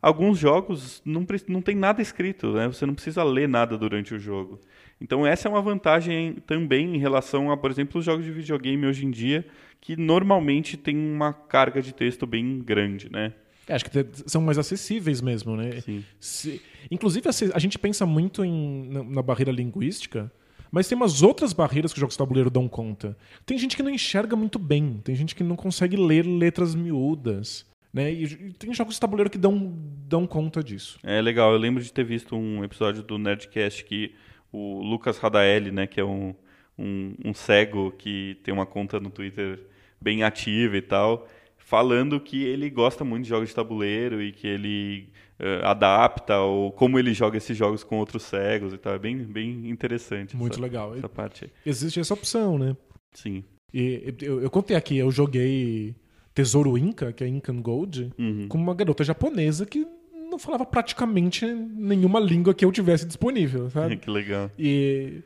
alguns 0.00 0.38
jogos 0.38 1.02
não, 1.04 1.26
não 1.48 1.62
tem 1.62 1.74
nada 1.74 2.00
escrito, 2.00 2.52
né? 2.52 2.66
Você 2.68 2.86
não 2.86 2.94
precisa 2.94 3.22
ler 3.22 3.48
nada 3.48 3.76
durante 3.76 4.14
o 4.14 4.18
jogo. 4.18 4.60
Então 5.00 5.26
essa 5.26 5.48
é 5.48 5.50
uma 5.50 5.62
vantagem 5.62 6.36
também 6.46 6.94
em 6.94 6.98
relação 6.98 7.50
a, 7.50 7.56
por 7.56 7.70
exemplo, 7.70 7.98
os 7.98 8.04
jogos 8.04 8.24
de 8.24 8.30
videogame 8.30 8.86
hoje 8.86 9.06
em 9.06 9.10
dia, 9.10 9.46
que 9.80 9.96
normalmente 9.96 10.76
tem 10.76 10.96
uma 10.96 11.32
carga 11.32 11.80
de 11.80 11.94
texto 11.94 12.26
bem 12.26 12.58
grande, 12.58 13.10
né? 13.10 13.32
É, 13.66 13.74
acho 13.74 13.84
que 13.84 14.06
são 14.26 14.42
mais 14.42 14.58
acessíveis 14.58 15.20
mesmo, 15.20 15.56
né? 15.56 15.80
Sim. 15.80 16.04
Se, 16.18 16.60
inclusive, 16.90 17.28
a 17.54 17.58
gente 17.58 17.78
pensa 17.78 18.04
muito 18.04 18.44
em, 18.44 18.88
na, 18.90 19.04
na 19.04 19.22
barreira 19.22 19.52
linguística, 19.52 20.30
mas 20.72 20.88
tem 20.88 20.96
umas 20.96 21.22
outras 21.22 21.52
barreiras 21.52 21.92
que 21.92 21.98
os 21.98 22.00
jogos 22.00 22.14
de 22.14 22.18
tabuleiro 22.18 22.50
dão 22.50 22.68
conta. 22.68 23.16
Tem 23.46 23.56
gente 23.56 23.76
que 23.76 23.82
não 23.82 23.90
enxerga 23.90 24.36
muito 24.36 24.58
bem, 24.58 25.00
tem 25.02 25.14
gente 25.14 25.34
que 25.34 25.44
não 25.44 25.56
consegue 25.56 25.96
ler 25.96 26.26
letras 26.26 26.74
miúdas. 26.74 27.64
Né? 27.92 28.12
E 28.12 28.52
tem 28.52 28.72
jogos 28.72 28.94
de 28.94 29.00
tabuleiro 29.00 29.30
que 29.30 29.38
dão, 29.38 29.72
dão 30.06 30.26
conta 30.26 30.62
disso. 30.62 30.98
É 31.02 31.20
legal, 31.20 31.52
eu 31.52 31.58
lembro 31.58 31.82
de 31.82 31.92
ter 31.92 32.04
visto 32.04 32.36
um 32.36 32.62
episódio 32.62 33.02
do 33.02 33.18
Nerdcast 33.18 33.84
que 33.84 34.14
o 34.52 34.82
Lucas 34.82 35.18
Radaeli, 35.18 35.70
né, 35.70 35.86
que 35.86 36.00
é 36.00 36.04
um, 36.04 36.34
um, 36.78 37.14
um 37.24 37.34
cego 37.34 37.92
que 37.92 38.38
tem 38.42 38.52
uma 38.54 38.66
conta 38.66 39.00
no 39.00 39.10
Twitter 39.10 39.60
bem 40.00 40.22
ativa 40.22 40.76
e 40.76 40.82
tal, 40.82 41.28
falando 41.58 42.18
que 42.20 42.42
ele 42.44 42.70
gosta 42.70 43.04
muito 43.04 43.24
de 43.24 43.30
jogos 43.30 43.48
de 43.48 43.54
tabuleiro 43.54 44.22
e 44.22 44.32
que 44.32 44.46
ele 44.46 45.08
uh, 45.38 45.66
adapta 45.66 46.38
ou 46.40 46.72
como 46.72 46.98
ele 46.98 47.12
joga 47.12 47.36
esses 47.36 47.56
jogos 47.56 47.84
com 47.84 47.98
outros 47.98 48.22
cegos 48.22 48.72
e 48.72 48.78
tal. 48.78 48.94
É 48.94 48.98
bem, 48.98 49.18
bem 49.18 49.68
interessante. 49.68 50.36
Muito 50.36 50.54
essa, 50.54 50.62
legal. 50.62 50.96
Essa 50.96 51.08
parte. 51.08 51.52
Existe 51.64 52.00
essa 52.00 52.14
opção, 52.14 52.58
né? 52.58 52.76
Sim. 53.12 53.44
E 53.72 54.14
eu, 54.20 54.42
eu 54.42 54.50
contei 54.50 54.76
aqui, 54.76 54.96
eu 54.96 55.12
joguei 55.12 55.94
Tesouro 56.40 56.78
Inca, 56.78 57.12
que 57.12 57.22
é 57.22 57.28
Incan 57.28 57.60
Gold, 57.60 58.10
uhum. 58.18 58.48
com 58.48 58.56
uma 58.56 58.74
garota 58.74 59.04
japonesa 59.04 59.66
que 59.66 59.86
não, 60.30 60.38
falava 60.38 60.64
praticamente 60.64 61.44
nenhuma 61.44 62.18
língua 62.18 62.54
que 62.54 62.64
eu 62.64 62.72
tivesse 62.72 63.04
disponível, 63.04 63.68
sabe? 63.68 63.96
que 63.98 64.08
legal. 64.08 64.50
E 64.58 65.22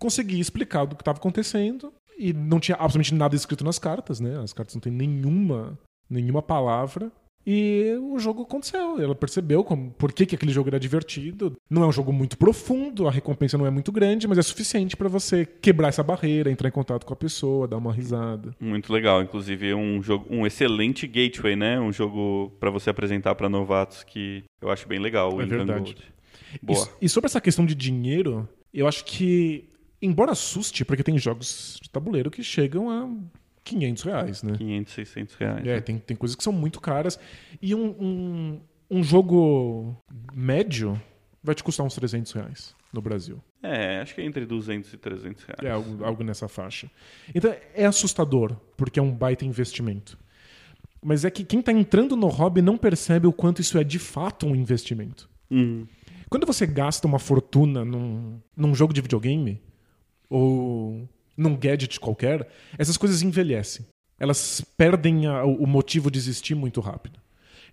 consegui 0.00 0.40
explicar 0.40 0.84
do 0.84 0.96
que 0.96 1.02
estava 1.02 1.18
acontecendo 1.18 1.92
e 2.18 2.32
não 2.32 2.58
tinha 2.58 2.74
absolutamente 2.74 3.14
nada 3.14 3.36
escrito 3.36 3.64
nas 3.64 3.78
cartas, 3.78 4.18
né? 4.18 4.40
As 4.42 4.52
cartas 4.52 4.74
não 4.74 4.80
têm 4.80 4.92
nenhuma, 4.92 5.78
nenhuma 6.10 6.42
palavra. 6.42 7.12
E 7.46 7.96
o 8.00 8.18
jogo 8.18 8.42
aconteceu. 8.42 9.00
Ela 9.00 9.14
percebeu 9.14 9.64
como, 9.64 9.90
por 9.92 10.12
que, 10.12 10.24
que 10.24 10.34
aquele 10.34 10.52
jogo 10.52 10.68
era 10.68 10.78
divertido. 10.78 11.56
Não 11.68 11.82
é 11.82 11.86
um 11.86 11.92
jogo 11.92 12.12
muito 12.12 12.38
profundo, 12.38 13.08
a 13.08 13.10
recompensa 13.10 13.58
não 13.58 13.66
é 13.66 13.70
muito 13.70 13.90
grande, 13.90 14.28
mas 14.28 14.38
é 14.38 14.42
suficiente 14.42 14.96
para 14.96 15.08
você 15.08 15.44
quebrar 15.44 15.88
essa 15.88 16.02
barreira, 16.02 16.50
entrar 16.50 16.68
em 16.68 16.72
contato 16.72 17.04
com 17.04 17.12
a 17.12 17.16
pessoa, 17.16 17.66
dar 17.66 17.76
uma 17.76 17.92
risada. 17.92 18.54
Muito 18.60 18.92
legal. 18.92 19.22
Inclusive, 19.22 19.70
é 19.70 19.76
um 19.76 20.02
jogo, 20.02 20.26
um 20.30 20.46
excelente 20.46 21.06
gateway, 21.06 21.56
né? 21.56 21.80
Um 21.80 21.92
jogo 21.92 22.52
para 22.60 22.70
você 22.70 22.90
apresentar 22.90 23.34
para 23.34 23.48
novatos 23.48 24.04
que 24.04 24.44
eu 24.60 24.70
acho 24.70 24.86
bem 24.86 25.00
legal. 25.00 25.34
O 25.34 25.42
É 25.42 25.46
verdade. 25.46 25.96
Boa. 26.62 26.88
E, 27.00 27.06
e 27.06 27.08
sobre 27.08 27.26
essa 27.26 27.40
questão 27.40 27.64
de 27.64 27.74
dinheiro, 27.74 28.48
eu 28.72 28.86
acho 28.86 29.04
que, 29.04 29.68
embora 30.00 30.32
assuste, 30.32 30.84
porque 30.84 31.02
tem 31.02 31.18
jogos 31.18 31.78
de 31.82 31.90
tabuleiro 31.90 32.30
que 32.30 32.42
chegam 32.42 32.90
a 32.90 33.08
500 33.64 34.02
reais, 34.02 34.42
né? 34.42 34.56
500, 34.56 34.92
600 34.92 35.34
reais. 35.36 35.66
É, 35.66 35.80
tem, 35.80 35.98
tem 35.98 36.16
coisas 36.16 36.36
que 36.36 36.42
são 36.42 36.52
muito 36.52 36.80
caras. 36.80 37.18
E 37.60 37.74
um, 37.74 37.86
um, 38.00 38.60
um 38.90 39.02
jogo 39.02 39.96
médio 40.32 41.00
vai 41.42 41.54
te 41.54 41.62
custar 41.62 41.84
uns 41.86 41.94
300 41.94 42.32
reais 42.32 42.74
no 42.92 43.00
Brasil. 43.00 43.42
É, 43.62 44.00
acho 44.00 44.14
que 44.14 44.20
é 44.20 44.24
entre 44.24 44.44
200 44.44 44.92
e 44.92 44.96
300 44.96 45.44
reais. 45.44 45.62
É 45.62 45.70
algo, 45.70 46.04
algo 46.04 46.24
nessa 46.24 46.48
faixa. 46.48 46.90
Então 47.34 47.54
é 47.74 47.86
assustador, 47.86 48.56
porque 48.76 48.98
é 48.98 49.02
um 49.02 49.12
baita 49.12 49.44
investimento. 49.44 50.18
Mas 51.02 51.24
é 51.24 51.30
que 51.30 51.44
quem 51.44 51.60
está 51.60 51.72
entrando 51.72 52.16
no 52.16 52.28
hobby 52.28 52.62
não 52.62 52.76
percebe 52.76 53.26
o 53.26 53.32
quanto 53.32 53.60
isso 53.60 53.78
é 53.78 53.84
de 53.84 53.98
fato 53.98 54.46
um 54.46 54.54
investimento. 54.54 55.28
Uhum. 55.50 55.86
Quando 56.28 56.46
você 56.46 56.66
gasta 56.66 57.06
uma 57.06 57.18
fortuna 57.18 57.84
num, 57.84 58.40
num 58.56 58.74
jogo 58.74 58.92
de 58.92 59.00
videogame, 59.00 59.60
ou 60.30 61.08
num 61.36 61.56
gadget 61.56 61.98
qualquer, 62.00 62.48
essas 62.78 62.96
coisas 62.96 63.22
envelhecem. 63.22 63.86
Elas 64.18 64.60
perdem 64.76 65.26
a- 65.26 65.44
o 65.44 65.66
motivo 65.66 66.10
de 66.10 66.18
existir 66.18 66.54
muito 66.54 66.80
rápido. 66.80 67.18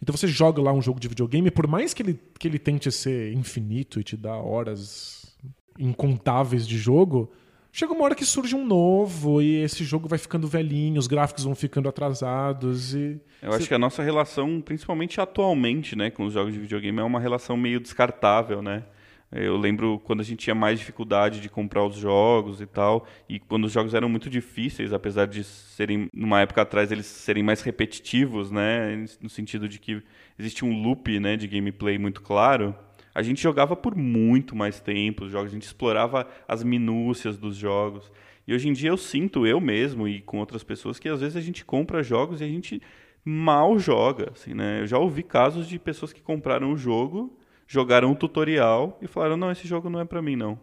Então 0.02 0.16
você 0.16 0.28
joga 0.28 0.62
lá 0.62 0.72
um 0.72 0.82
jogo 0.82 1.00
de 1.00 1.08
videogame, 1.08 1.52
por 1.52 1.68
mais 1.68 1.94
que 1.94 2.02
ele, 2.02 2.20
que 2.40 2.48
ele 2.48 2.58
tente 2.58 2.90
ser 2.92 3.34
infinito 3.34 4.00
e 4.00 4.04
te 4.04 4.16
dar 4.16 4.38
horas 4.38 5.36
incontáveis 5.78 6.68
de 6.68 6.78
jogo, 6.78 7.32
chega 7.72 7.94
uma 7.94 8.04
hora 8.04 8.16
que 8.16 8.26
surge 8.26 8.56
um 8.56 8.66
novo 8.66 9.42
e 9.42 9.62
esse 9.62 9.84
jogo 9.84 10.08
vai 10.08 10.18
ficando 10.20 10.48
velhinho, 10.48 11.00
os 11.00 11.08
gráficos 11.08 11.44
vão 11.44 11.56
ficando 11.56 11.88
atrasados 11.90 12.94
e. 12.94 13.20
Eu 13.42 13.54
acho 13.54 13.68
que 13.68 13.74
a 13.74 13.80
nossa 13.80 14.04
relação, 14.04 14.60
principalmente 14.62 15.22
atualmente, 15.22 15.96
né, 15.96 16.10
com 16.10 16.26
os 16.26 16.34
jogos 16.34 16.54
de 16.54 16.60
videogame, 16.60 17.00
é 17.00 17.04
uma 17.04 17.20
relação 17.20 17.56
meio 17.56 17.80
descartável, 17.80 18.62
né? 18.62 18.84
Eu 19.32 19.58
lembro 19.58 20.00
quando 20.04 20.22
a 20.22 20.24
gente 20.24 20.40
tinha 20.40 20.56
mais 20.56 20.80
dificuldade 20.80 21.40
de 21.40 21.50
comprar 21.50 21.86
os 21.86 21.96
jogos 21.96 22.62
e 22.62 22.66
tal, 22.66 23.06
e 23.28 23.40
quando 23.40 23.66
os 23.66 23.72
jogos 23.72 23.94
eram 23.94 24.10
muito 24.10 24.30
difíceis, 24.30 24.92
apesar 24.92 25.28
de 25.28 25.44
serem, 25.44 26.10
numa 26.12 26.42
época 26.42 26.64
atrás, 26.64 26.92
eles 26.92 27.06
serem 27.06 27.44
mais 27.44 27.62
repetitivos, 27.62 28.50
né, 28.50 29.06
no 29.22 29.30
sentido 29.30 29.70
de 29.70 29.80
que 29.80 30.02
existe 30.38 30.66
um 30.66 30.82
loop, 30.82 31.20
né, 31.20 31.38
de 31.38 31.48
gameplay 31.48 32.00
muito 32.00 32.22
claro, 32.24 32.76
a 33.14 33.22
gente 33.22 33.42
jogava 33.42 33.76
por 33.76 33.96
muito 33.96 34.56
mais 34.56 34.80
tempo 34.80 35.26
os 35.26 35.32
jogos, 35.32 35.52
a 35.52 35.54
gente 35.54 35.64
explorava 35.64 36.28
as 36.48 36.64
minúcias 36.64 37.38
dos 37.38 37.56
jogos. 37.56 38.12
E 38.48 38.54
hoje 38.54 38.68
em 38.68 38.74
dia 38.74 38.90
eu 38.90 38.98
sinto, 38.98 39.46
eu 39.46 39.60
mesmo 39.60 40.08
e 40.08 40.22
com 40.22 40.40
outras 40.40 40.64
pessoas, 40.64 40.98
que 40.98 41.10
às 41.10 41.22
vezes 41.22 41.36
a 41.36 41.42
gente 41.42 41.64
compra 41.64 42.02
jogos 42.02 42.42
e 42.42 42.44
a 42.44 42.48
gente 42.48 42.82
mal 43.24 43.78
joga, 43.78 44.32
assim, 44.32 44.54
né? 44.54 44.82
Eu 44.82 44.88
já 44.88 44.98
ouvi 44.98 45.22
casos 45.22 45.68
de 45.68 45.78
pessoas 45.78 46.14
que 46.14 46.22
compraram 46.22 46.72
o 46.72 46.78
jogo, 46.78 47.38
jogaram 47.70 48.10
um 48.12 48.16
tutorial 48.16 48.98
e 49.00 49.08
falaram, 49.08 49.38
não, 49.38 49.52
esse 49.52 49.68
jogo 49.68 49.90
não 49.92 50.00
é 50.00 50.06
pra 50.06 50.24
mim, 50.24 50.36
não. 50.36 50.60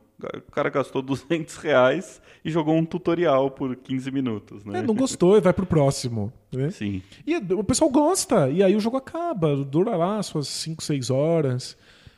O 0.48 0.50
cara 0.50 0.68
gastou 0.68 1.00
200 1.00 1.56
reais 1.58 2.20
e 2.44 2.50
jogou 2.50 2.74
um 2.74 2.84
tutorial 2.84 3.50
por 3.50 3.76
15 3.76 4.10
minutos, 4.10 4.64
né? 4.64 4.80
É, 4.80 4.82
não 4.82 4.94
gostou 4.94 5.36
e 5.36 5.40
vai 5.40 5.52
pro 5.52 5.66
próximo. 5.66 6.32
Né? 6.52 6.70
Sim. 6.70 7.02
E 7.24 7.36
o 7.36 7.62
pessoal 7.62 7.90
gosta, 7.90 8.48
e 8.48 8.62
aí 8.62 8.74
o 8.74 8.80
jogo 8.80 8.96
acaba, 8.96 9.54
dura 9.56 9.94
lá 9.94 10.20
suas 10.22 10.48
5, 10.48 10.82
6 10.82 11.10
horas. 11.10 11.76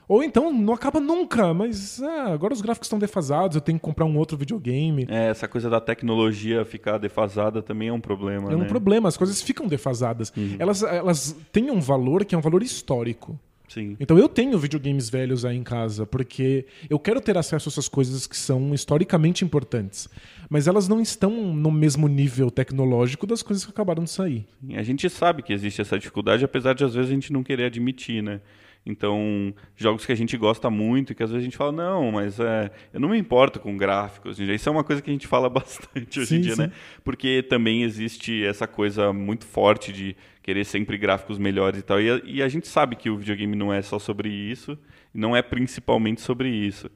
Ou 0.09 0.23
então 0.23 0.51
não 0.51 0.73
acaba 0.73 1.01
nunca, 1.01 1.53
mas 1.53 2.03
ah, 2.03 2.33
agora 2.33 2.55
os 2.55 2.63
gráficos 2.63 2.87
estão 2.87 2.99
defasados, 2.99 3.57
eu 3.57 3.61
tenho 3.61 3.79
que 3.79 3.85
comprar 3.85 4.07
um 4.07 4.17
outro 4.17 4.39
videogame. 4.39 5.07
É, 5.11 5.29
essa 5.29 5.47
coisa 5.47 5.69
da 5.69 5.83
tecnologia 5.83 6.65
ficar 6.65 6.97
defasada 6.97 7.61
também 7.61 7.89
é 7.89 7.93
um 7.93 8.01
problema, 8.01 8.51
É 8.51 8.57
um 8.57 8.61
né? 8.61 8.65
problema, 8.65 9.07
as 9.09 9.19
coisas 9.19 9.43
ficam 9.43 9.67
defasadas. 9.67 10.33
Elas, 10.59 10.83
elas 10.83 11.37
têm 11.53 11.71
um 11.71 11.81
valor 11.81 12.25
que 12.25 12.35
é 12.35 12.39
um 12.39 12.41
valor 12.41 12.63
histórico. 12.63 13.39
Sim. 13.69 13.97
Então 14.01 14.19
eu 14.19 14.29
tenho 14.29 14.59
videogames 14.59 15.11
velhos 15.11 15.45
aí 15.45 15.57
em 15.57 15.63
casa, 15.63 16.07
porque 16.07 16.65
eu 16.89 16.99
quero 16.99 17.21
ter 17.21 17.37
acesso 17.37 17.69
a 17.69 17.71
essas 17.71 17.89
coisas 17.89 18.27
que 18.27 18.37
são 18.37 18.73
historicamente 18.75 19.45
importantes. 19.45 20.09
Mas 20.49 20.67
elas 20.67 20.89
não 20.89 21.01
estão 21.01 21.31
no 21.31 21.71
mesmo 21.71 22.09
nível 22.09 22.51
tecnológico 22.51 23.27
das 23.27 23.43
coisas 23.43 23.65
que 23.65 23.71
acabaram 23.71 24.05
de 24.05 24.11
sair. 24.11 24.47
A 24.75 24.83
gente 24.83 25.09
sabe 25.11 25.43
que 25.43 25.53
existe 25.53 25.81
essa 25.81 25.99
dificuldade, 25.99 26.45
apesar 26.45 26.75
de 26.75 26.85
às 26.85 26.95
vezes 26.95 27.11
a 27.11 27.15
gente 27.15 27.33
não 27.33 27.43
querer 27.43 27.65
admitir, 27.65 28.23
né? 28.23 28.41
Então, 28.85 29.55
jogos 29.77 30.07
que 30.07 30.13
a 30.13 30.15
gente 30.15 30.37
gosta 30.37 30.71
muito 30.71 31.13
e 31.13 31.15
que 31.15 31.23
às 31.23 31.31
vezes 31.31 31.43
a 31.43 31.45
gente 31.45 31.57
fala, 31.57 31.73
não, 31.73 32.11
mas 32.11 32.41
é, 32.41 32.71
eu 32.93 32.99
não 32.99 33.11
me 33.11 33.19
importo 33.19 33.61
com 33.61 33.77
gráficos. 33.77 34.41
Isso 34.41 34.69
é 34.69 34.73
uma 34.73 34.83
coisa 34.83 35.03
que 35.03 35.11
a 35.11 35.13
gente 35.13 35.27
fala 35.27 35.49
bastante 35.51 36.21
hoje 36.21 36.29
Sim, 36.29 36.37
em 36.37 36.41
dia, 36.41 36.55
sim. 36.55 36.63
né? 36.63 36.73
Porque 37.05 37.43
também 37.43 37.83
existe 37.83 38.45
essa 38.45 38.67
coisa 38.67 39.13
muito 39.13 39.45
forte 39.45 39.93
de 39.93 40.17
querer 40.43 40.65
sempre 40.65 40.97
gráficos 40.97 41.39
melhores 41.39 41.81
e 41.81 41.83
tal. 41.83 42.01
E 42.01 42.11
a, 42.11 42.21
e 42.25 42.43
a 42.43 42.49
gente 42.49 42.67
sabe 42.67 42.97
que 42.97 43.11
o 43.11 43.19
videogame 43.19 43.55
não 43.55 43.73
é 43.73 43.83
só 43.83 43.99
sobre 43.99 44.31
isso, 44.31 44.79
não 45.13 45.37
é 45.37 45.43
principalmente 45.43 46.23
sobre 46.23 46.49
isso. 46.49 46.91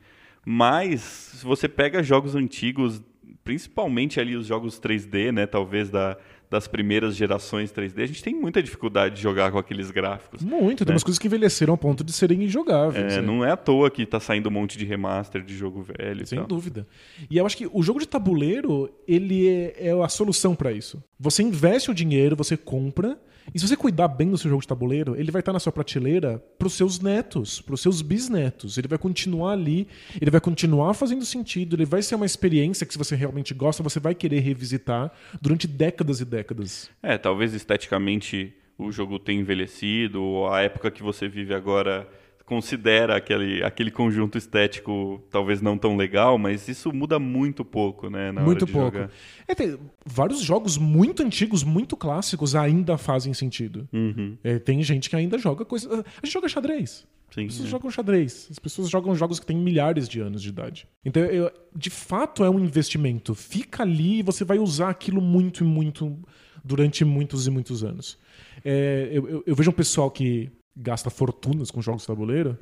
Mas, 0.44 1.02
se 1.02 1.44
você 1.44 1.68
pega 1.68 2.02
jogos 2.02 2.34
antigos, 2.34 3.02
principalmente 3.44 4.18
ali 4.18 4.36
os 4.36 4.46
jogos 4.46 4.80
3D, 4.80 5.30
né? 5.30 5.46
Talvez 5.46 5.90
da, 5.90 6.16
das 6.52 6.68
primeiras 6.68 7.16
gerações 7.16 7.72
3D, 7.72 8.02
a 8.02 8.06
gente 8.06 8.22
tem 8.22 8.34
muita 8.34 8.62
dificuldade 8.62 9.16
de 9.16 9.22
jogar 9.22 9.50
com 9.50 9.56
aqueles 9.56 9.90
gráficos. 9.90 10.42
Muito, 10.42 10.84
tem 10.84 10.92
umas 10.92 11.02
coisas 11.02 11.18
que 11.18 11.26
envelheceram 11.26 11.72
ao 11.72 11.78
ponto 11.78 12.04
de 12.04 12.12
serem 12.12 12.44
injogáveis. 12.44 13.14
É, 13.14 13.16
né? 13.16 13.26
não 13.26 13.42
é 13.42 13.52
à 13.52 13.56
toa 13.56 13.90
que 13.90 14.04
tá 14.04 14.20
saindo 14.20 14.50
um 14.50 14.52
monte 14.52 14.76
de 14.76 14.84
remaster 14.84 15.42
de 15.42 15.56
jogo 15.56 15.82
velho 15.82 16.22
e 16.22 16.26
Sem 16.26 16.38
tal. 16.38 16.46
dúvida. 16.46 16.86
E 17.30 17.38
eu 17.38 17.46
acho 17.46 17.56
que 17.56 17.66
o 17.72 17.82
jogo 17.82 17.98
de 17.98 18.06
tabuleiro, 18.06 18.90
ele 19.08 19.48
é, 19.48 19.88
é 19.88 19.92
a 19.92 20.08
solução 20.08 20.54
para 20.54 20.70
isso. 20.70 21.02
Você 21.18 21.42
investe 21.42 21.90
o 21.90 21.94
dinheiro, 21.94 22.36
você 22.36 22.54
compra, 22.54 23.18
e 23.54 23.58
se 23.58 23.66
você 23.66 23.76
cuidar 23.76 24.08
bem 24.08 24.30
do 24.30 24.38
seu 24.38 24.48
jogo 24.48 24.62
de 24.62 24.68
tabuleiro, 24.68 25.16
ele 25.16 25.30
vai 25.30 25.40
estar 25.40 25.52
na 25.52 25.58
sua 25.58 25.72
prateleira 25.72 26.38
pros 26.58 26.74
seus 26.74 27.00
netos, 27.00 27.60
pros 27.60 27.80
seus 27.80 28.00
bisnetos. 28.02 28.78
Ele 28.78 28.88
vai 28.88 28.98
continuar 28.98 29.52
ali, 29.52 29.88
ele 30.20 30.30
vai 30.30 30.40
continuar 30.40 30.94
fazendo 30.94 31.24
sentido, 31.24 31.76
ele 31.76 31.84
vai 31.84 32.02
ser 32.02 32.14
uma 32.14 32.26
experiência 32.26 32.86
que 32.86 32.92
se 32.92 32.98
você 32.98 33.14
realmente 33.14 33.52
gosta, 33.52 33.82
você 33.82 34.00
vai 34.00 34.14
querer 34.14 34.40
revisitar 34.40 35.12
durante 35.40 35.66
décadas 35.66 36.20
e 36.20 36.24
décadas. 36.24 36.90
É, 37.02 37.18
talvez 37.18 37.52
esteticamente 37.54 38.54
o 38.78 38.90
jogo 38.90 39.18
tenha 39.18 39.40
envelhecido, 39.40 40.22
ou 40.22 40.48
a 40.52 40.62
época 40.62 40.90
que 40.90 41.02
você 41.02 41.28
vive 41.28 41.54
agora 41.54 42.08
considera 42.44 43.16
aquele, 43.16 43.62
aquele 43.62 43.90
conjunto 43.90 44.36
estético 44.38 45.22
talvez 45.30 45.60
não 45.60 45.76
tão 45.78 45.96
legal, 45.96 46.38
mas 46.38 46.68
isso 46.68 46.92
muda 46.92 47.18
muito 47.18 47.64
pouco, 47.64 48.08
né? 48.10 48.30
Na 48.32 48.42
muito 48.42 48.62
hora 48.62 48.66
de 48.66 48.72
pouco. 48.72 48.96
jogar. 48.96 49.10
É, 49.48 49.54
tem 49.54 49.78
vários 50.04 50.40
jogos 50.40 50.76
muito 50.78 51.22
antigos, 51.22 51.62
muito 51.62 51.96
clássicos, 51.96 52.54
ainda 52.54 52.96
fazem 52.98 53.32
sentido. 53.34 53.88
Uhum, 53.92 54.36
É, 54.42 54.58
tem 54.58 54.82
gente 54.82 55.08
que 55.08 55.16
ainda 55.16 55.38
joga 55.38 55.64
coisas. 55.64 55.90
A 55.92 55.96
gente 56.24 56.32
joga 56.32 56.48
xadrez. 56.48 57.06
sim. 57.32 57.46
As 57.46 57.52
pessoas 57.52 57.66
é. 57.68 57.70
jogam 57.70 57.90
xadrez. 57.90 58.48
As 58.50 58.58
pessoas 58.58 58.90
jogam 58.90 59.14
jogos 59.14 59.40
que 59.40 59.46
têm 59.46 59.56
milhares 59.56 60.08
de 60.08 60.20
anos 60.20 60.42
de 60.42 60.48
idade. 60.50 60.86
Então, 61.04 61.22
eu- 61.24 61.50
de 61.74 61.88
fato, 61.90 62.44
é 62.44 62.50
um 62.50 62.58
investimento. 62.58 63.34
Fica 63.34 63.82
ali 63.82 64.18
e 64.18 64.22
você 64.22 64.44
vai 64.44 64.58
usar 64.58 64.90
aquilo 64.90 65.20
muito 65.20 65.64
e 65.64 65.66
muito 65.66 66.18
durante 66.64 67.04
muitos 67.04 67.46
e 67.46 67.50
muitos 67.50 67.82
anos. 67.82 68.18
É, 68.64 69.08
eu, 69.10 69.28
eu- 69.28 69.44
eu 69.46 69.54
vejo 69.56 69.70
um 69.70 69.74
pessoal 69.74 70.10
que 70.10 70.50
gasta 70.76 71.10
fortunas 71.10 71.70
com 71.70 71.80
jogos 71.82 72.02
de 72.02 72.06
tabuleiro 72.08 72.56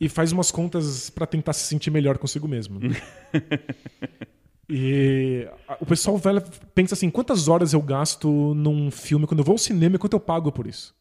e 0.00 0.08
faz 0.08 0.32
umas 0.32 0.50
contas 0.50 1.10
pra 1.10 1.26
tentar 1.26 1.52
se 1.52 1.66
sentir 1.66 1.90
melhor 1.90 2.18
consigo 2.18 2.46
mesmo. 2.48 2.80
E 4.68 5.48
a- 5.68 5.76
o 5.80 5.86
pessoal 5.86 6.18
velho 6.18 6.42
pensa 6.74 6.94
assim: 6.94 7.08
quantas 7.08 7.46
horas 7.46 7.72
eu 7.72 7.80
gasto 7.80 8.52
num 8.54 8.90
filme 8.90 9.24
quando 9.26 9.38
eu 9.40 9.44
vou 9.44 9.52
ao 9.52 9.58
cinema 9.58 9.94
e 9.94 9.98
quanto 9.98 10.14
eu 10.14 10.20
pago 10.20 10.50
por 10.50 10.66
isso? 10.66 10.92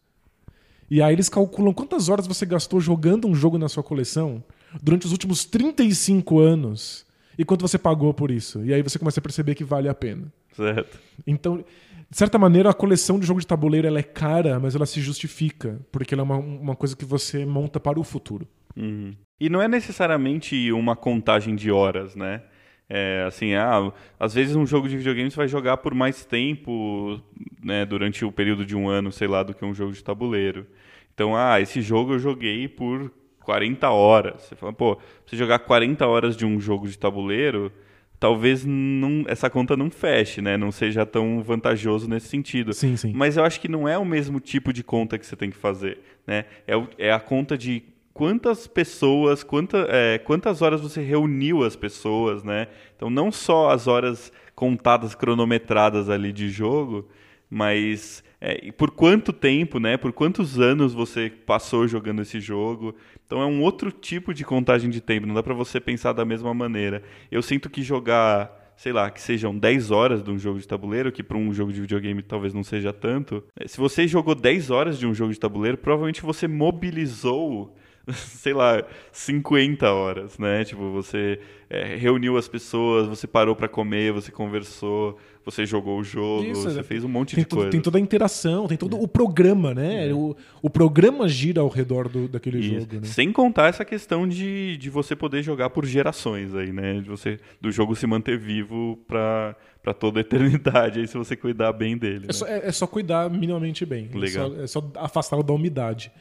E 0.89 1.01
aí 1.01 1.13
eles 1.15 1.29
calculam 1.29 1.73
quantas 1.73 2.07
horas 2.09 2.27
você 2.27 2.45
gastou 2.45 2.79
jogando 2.79 3.27
um 3.27 3.33
jogo 3.33 3.57
na 3.57 3.67
sua 3.67 3.81
coleção 3.81 4.43
durante 4.83 5.07
os 5.07 5.11
últimos 5.11 5.45
35 5.45 6.39
anos 6.39 7.07
e 7.39 7.43
quanto 7.43 7.61
você 7.67 7.79
pagou 7.79 8.13
por 8.13 8.29
isso. 8.29 8.63
E 8.63 8.71
aí 8.71 8.83
você 8.83 8.99
começa 8.99 9.19
a 9.19 9.23
perceber 9.23 9.55
que 9.55 9.63
vale 9.63 9.89
a 9.89 9.95
pena. 9.95 10.31
Certo. 10.55 10.99
Então, 11.25 11.65
de 12.09 12.17
certa 12.17 12.37
maneira, 12.37 12.69
a 12.69 12.73
coleção 12.73 13.19
de 13.19 13.25
jogo 13.25 13.39
de 13.39 13.47
tabuleiro 13.47 13.87
ela 13.87 13.99
é 13.99 14.03
cara, 14.03 14.59
mas 14.59 14.75
ela 14.75 14.85
se 14.85 15.01
justifica, 15.01 15.79
porque 15.91 16.13
ela 16.13 16.21
é 16.21 16.25
uma, 16.25 16.37
uma 16.37 16.75
coisa 16.75 16.95
que 16.95 17.05
você 17.05 17.45
monta 17.45 17.79
para 17.79 17.99
o 17.99 18.03
futuro. 18.03 18.47
Uhum. 18.75 19.13
E 19.39 19.49
não 19.49 19.61
é 19.61 19.67
necessariamente 19.67 20.71
uma 20.71 20.95
contagem 20.95 21.55
de 21.55 21.71
horas, 21.71 22.15
né? 22.15 22.41
É, 22.87 23.25
assim, 23.27 23.55
ah, 23.55 23.91
às 24.19 24.33
vezes 24.33 24.55
um 24.55 24.65
jogo 24.65 24.87
de 24.87 24.95
videogame 24.95 25.31
você 25.31 25.37
vai 25.37 25.47
jogar 25.47 25.77
por 25.77 25.95
mais 25.95 26.23
tempo, 26.23 27.19
né, 27.63 27.83
durante 27.83 28.23
o 28.23 28.31
período 28.31 28.63
de 28.63 28.75
um 28.75 28.87
ano, 28.87 29.11
sei 29.11 29.27
lá, 29.27 29.41
do 29.41 29.55
que 29.55 29.65
um 29.65 29.73
jogo 29.73 29.91
de 29.91 30.03
tabuleiro. 30.03 30.67
Então, 31.13 31.35
ah, 31.35 31.59
esse 31.59 31.81
jogo 31.81 32.13
eu 32.13 32.19
joguei 32.19 32.67
por 32.67 33.11
40 33.43 33.89
horas. 33.89 34.41
Você 34.41 34.55
fala, 34.55 34.73
pô, 34.73 34.99
você 35.25 35.35
jogar 35.35 35.59
40 35.59 36.05
horas 36.05 36.37
de 36.37 36.45
um 36.45 36.59
jogo 36.59 36.87
de 36.87 36.97
tabuleiro, 36.97 37.71
talvez 38.19 38.63
não, 38.65 39.23
essa 39.27 39.49
conta 39.49 39.75
não 39.75 39.89
feche, 39.89 40.41
né? 40.41 40.57
Não 40.57 40.71
seja 40.71 41.05
tão 41.05 41.41
vantajoso 41.43 42.07
nesse 42.09 42.27
sentido. 42.27 42.73
Sim, 42.73 42.95
sim. 42.97 43.11
Mas 43.15 43.37
eu 43.37 43.43
acho 43.43 43.59
que 43.59 43.67
não 43.67 43.87
é 43.87 43.97
o 43.97 44.05
mesmo 44.05 44.39
tipo 44.39 44.71
de 44.73 44.83
conta 44.83 45.17
que 45.17 45.25
você 45.25 45.35
tem 45.35 45.49
que 45.49 45.57
fazer, 45.57 45.99
né? 46.25 46.45
É, 46.67 46.75
o- 46.75 46.87
é 46.97 47.11
a 47.11 47.19
conta 47.19 47.57
de 47.57 47.83
quantas 48.13 48.65
pessoas, 48.65 49.43
quanta, 49.43 49.85
é, 49.89 50.17
quantas 50.17 50.61
horas 50.61 50.79
você 50.81 51.01
reuniu 51.01 51.63
as 51.63 51.75
pessoas, 51.75 52.43
né? 52.43 52.67
Então 52.95 53.09
não 53.09 53.31
só 53.31 53.69
as 53.71 53.87
horas 53.87 54.31
contadas, 54.55 55.13
cronometradas 55.13 56.09
ali 56.09 56.31
de 56.31 56.49
jogo, 56.49 57.07
mas 57.49 58.23
é, 58.41 58.71
por 58.71 58.91
quanto 58.91 59.33
tempo, 59.33 59.79
né? 59.79 59.97
Por 59.97 60.11
quantos 60.11 60.59
anos 60.59 60.93
você 60.93 61.29
passou 61.29 61.87
jogando 61.87 62.21
esse 62.21 62.39
jogo? 62.39 62.95
Então 63.25 63.41
é 63.41 63.45
um 63.45 63.61
outro 63.61 63.91
tipo 63.91 64.33
de 64.33 64.43
contagem 64.43 64.89
de 64.89 65.01
tempo. 65.01 65.25
Não 65.25 65.33
dá 65.35 65.41
pra 65.41 65.53
você 65.53 65.79
pensar 65.79 66.13
da 66.13 66.25
mesma 66.25 66.53
maneira. 66.53 67.01
Eu 67.31 67.41
sinto 67.41 67.69
que 67.69 67.81
jogar, 67.81 68.73
sei 68.77 68.91
lá, 68.91 69.09
que 69.09 69.21
sejam 69.21 69.57
10 69.57 69.89
horas 69.91 70.23
de 70.23 70.29
um 70.29 70.37
jogo 70.37 70.59
de 70.59 70.67
tabuleiro, 70.67 71.11
que 71.11 71.23
para 71.23 71.37
um 71.37 71.53
jogo 71.53 71.73
de 71.73 71.81
videogame 71.81 72.21
talvez 72.21 72.53
não 72.53 72.63
seja 72.63 72.93
tanto. 72.93 73.43
é, 73.59 73.67
Se 73.67 73.77
você 73.77 74.07
jogou 74.07 74.35
10 74.35 74.69
horas 74.69 74.99
de 74.99 75.07
um 75.07 75.13
jogo 75.13 75.33
de 75.33 75.39
tabuleiro, 75.39 75.77
provavelmente 75.77 76.21
você 76.21 76.47
mobilizou 76.47 77.75
sei 78.13 78.53
lá, 78.53 78.83
50 79.11 79.91
horas, 79.91 80.37
né? 80.37 80.63
Tipo, 80.63 80.91
você 80.91 81.39
é, 81.69 81.95
reuniu 81.95 82.37
as 82.37 82.47
pessoas, 82.47 83.07
você 83.07 83.25
parou 83.25 83.55
pra 83.55 83.67
comer, 83.67 84.11
você 84.11 84.31
conversou, 84.31 85.17
você 85.43 85.65
jogou 85.65 85.99
o 85.99 86.03
jogo, 86.03 86.43
Isso, 86.51 86.61
você 86.63 86.79
é. 86.79 86.83
fez 86.83 87.03
um 87.03 87.07
monte 87.07 87.35
Tem, 87.35 87.43
de 87.43 87.49
coisa. 87.49 87.69
tem 87.69 87.81
toda 87.81 87.97
a 87.97 88.01
interação, 88.01 88.67
tem 88.67 88.77
todo 88.77 88.99
o 88.99 89.07
programa, 89.07 89.73
né? 89.73 90.13
O, 90.13 90.35
o 90.61 90.69
programa 90.69 91.27
gira 91.27 91.61
ao 91.61 91.67
redor 91.69 92.07
do, 92.09 92.27
daquele 92.27 92.59
Isso. 92.59 92.79
jogo, 92.81 92.95
né? 92.95 93.01
Sem 93.03 93.31
contar 93.31 93.67
essa 93.69 93.83
questão 93.85 94.27
de, 94.27 94.77
de 94.77 94.89
você 94.89 95.15
poder 95.15 95.41
jogar 95.43 95.69
por 95.69 95.85
gerações 95.85 96.53
aí, 96.55 96.71
né? 96.71 96.99
De 97.01 97.09
você, 97.09 97.39
do 97.59 97.71
jogo 97.71 97.95
se 97.95 98.05
manter 98.07 98.37
vivo 98.37 98.99
pra, 99.07 99.55
pra 99.81 99.93
toda 99.93 100.19
a 100.19 100.21
eternidade, 100.25 100.99
aí 100.99 101.07
se 101.07 101.17
você 101.17 101.35
cuidar 101.35 101.73
bem 101.73 101.97
dele. 101.97 102.25
É 102.25 102.27
né? 102.27 102.33
só, 102.33 102.47
é- 102.47 102.67
é 102.67 102.71
só 102.71 102.85
cuidar 102.87 103.29
minimamente 103.29 103.85
bem. 103.85 104.09
Legal. 104.13 104.53
É 104.53 104.55
só, 104.57 104.61
é 104.63 104.67
só 104.67 104.91
afastá-lo 104.95 105.43
da 105.43 105.53
umidade. 105.53 106.11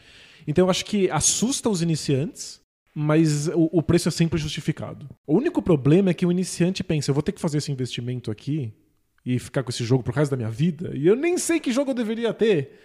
Então 0.47 0.67
eu 0.67 0.71
acho 0.71 0.85
que 0.85 1.11
assusta 1.11 1.69
os 1.69 1.83
iniciantes, 1.83 2.61
mas 2.95 3.49
o, 3.49 3.69
o 3.73 3.83
preço 3.83 4.09
é 4.09 4.13
sempre 4.13 4.39
justificado. 4.39 5.09
O 5.27 5.37
único 5.37 5.61
problema 5.61 6.11
é 6.11 6.15
que 6.15 6.25
o 6.25 6.31
iniciante 6.31 6.85
pensa, 6.85 7.11
eu 7.11 7.15
vou 7.15 7.23
ter 7.23 7.33
que 7.33 7.41
fazer 7.41 7.59
esse 7.59 7.73
investimento 7.73 8.31
aqui 8.31 8.73
e 9.25 9.39
ficar 9.39 9.63
com 9.63 9.71
esse 9.71 9.85
jogo 9.85 10.03
pro 10.03 10.13
resto 10.13 10.31
da 10.31 10.37
minha 10.37 10.51
vida, 10.51 10.93
e 10.95 11.07
eu 11.07 11.17
nem 11.17 11.39
sei 11.39 11.59
que 11.59 11.73
jogo 11.73 11.91
eu 11.91 11.95
deveria 11.95 12.33
ter. 12.33 12.79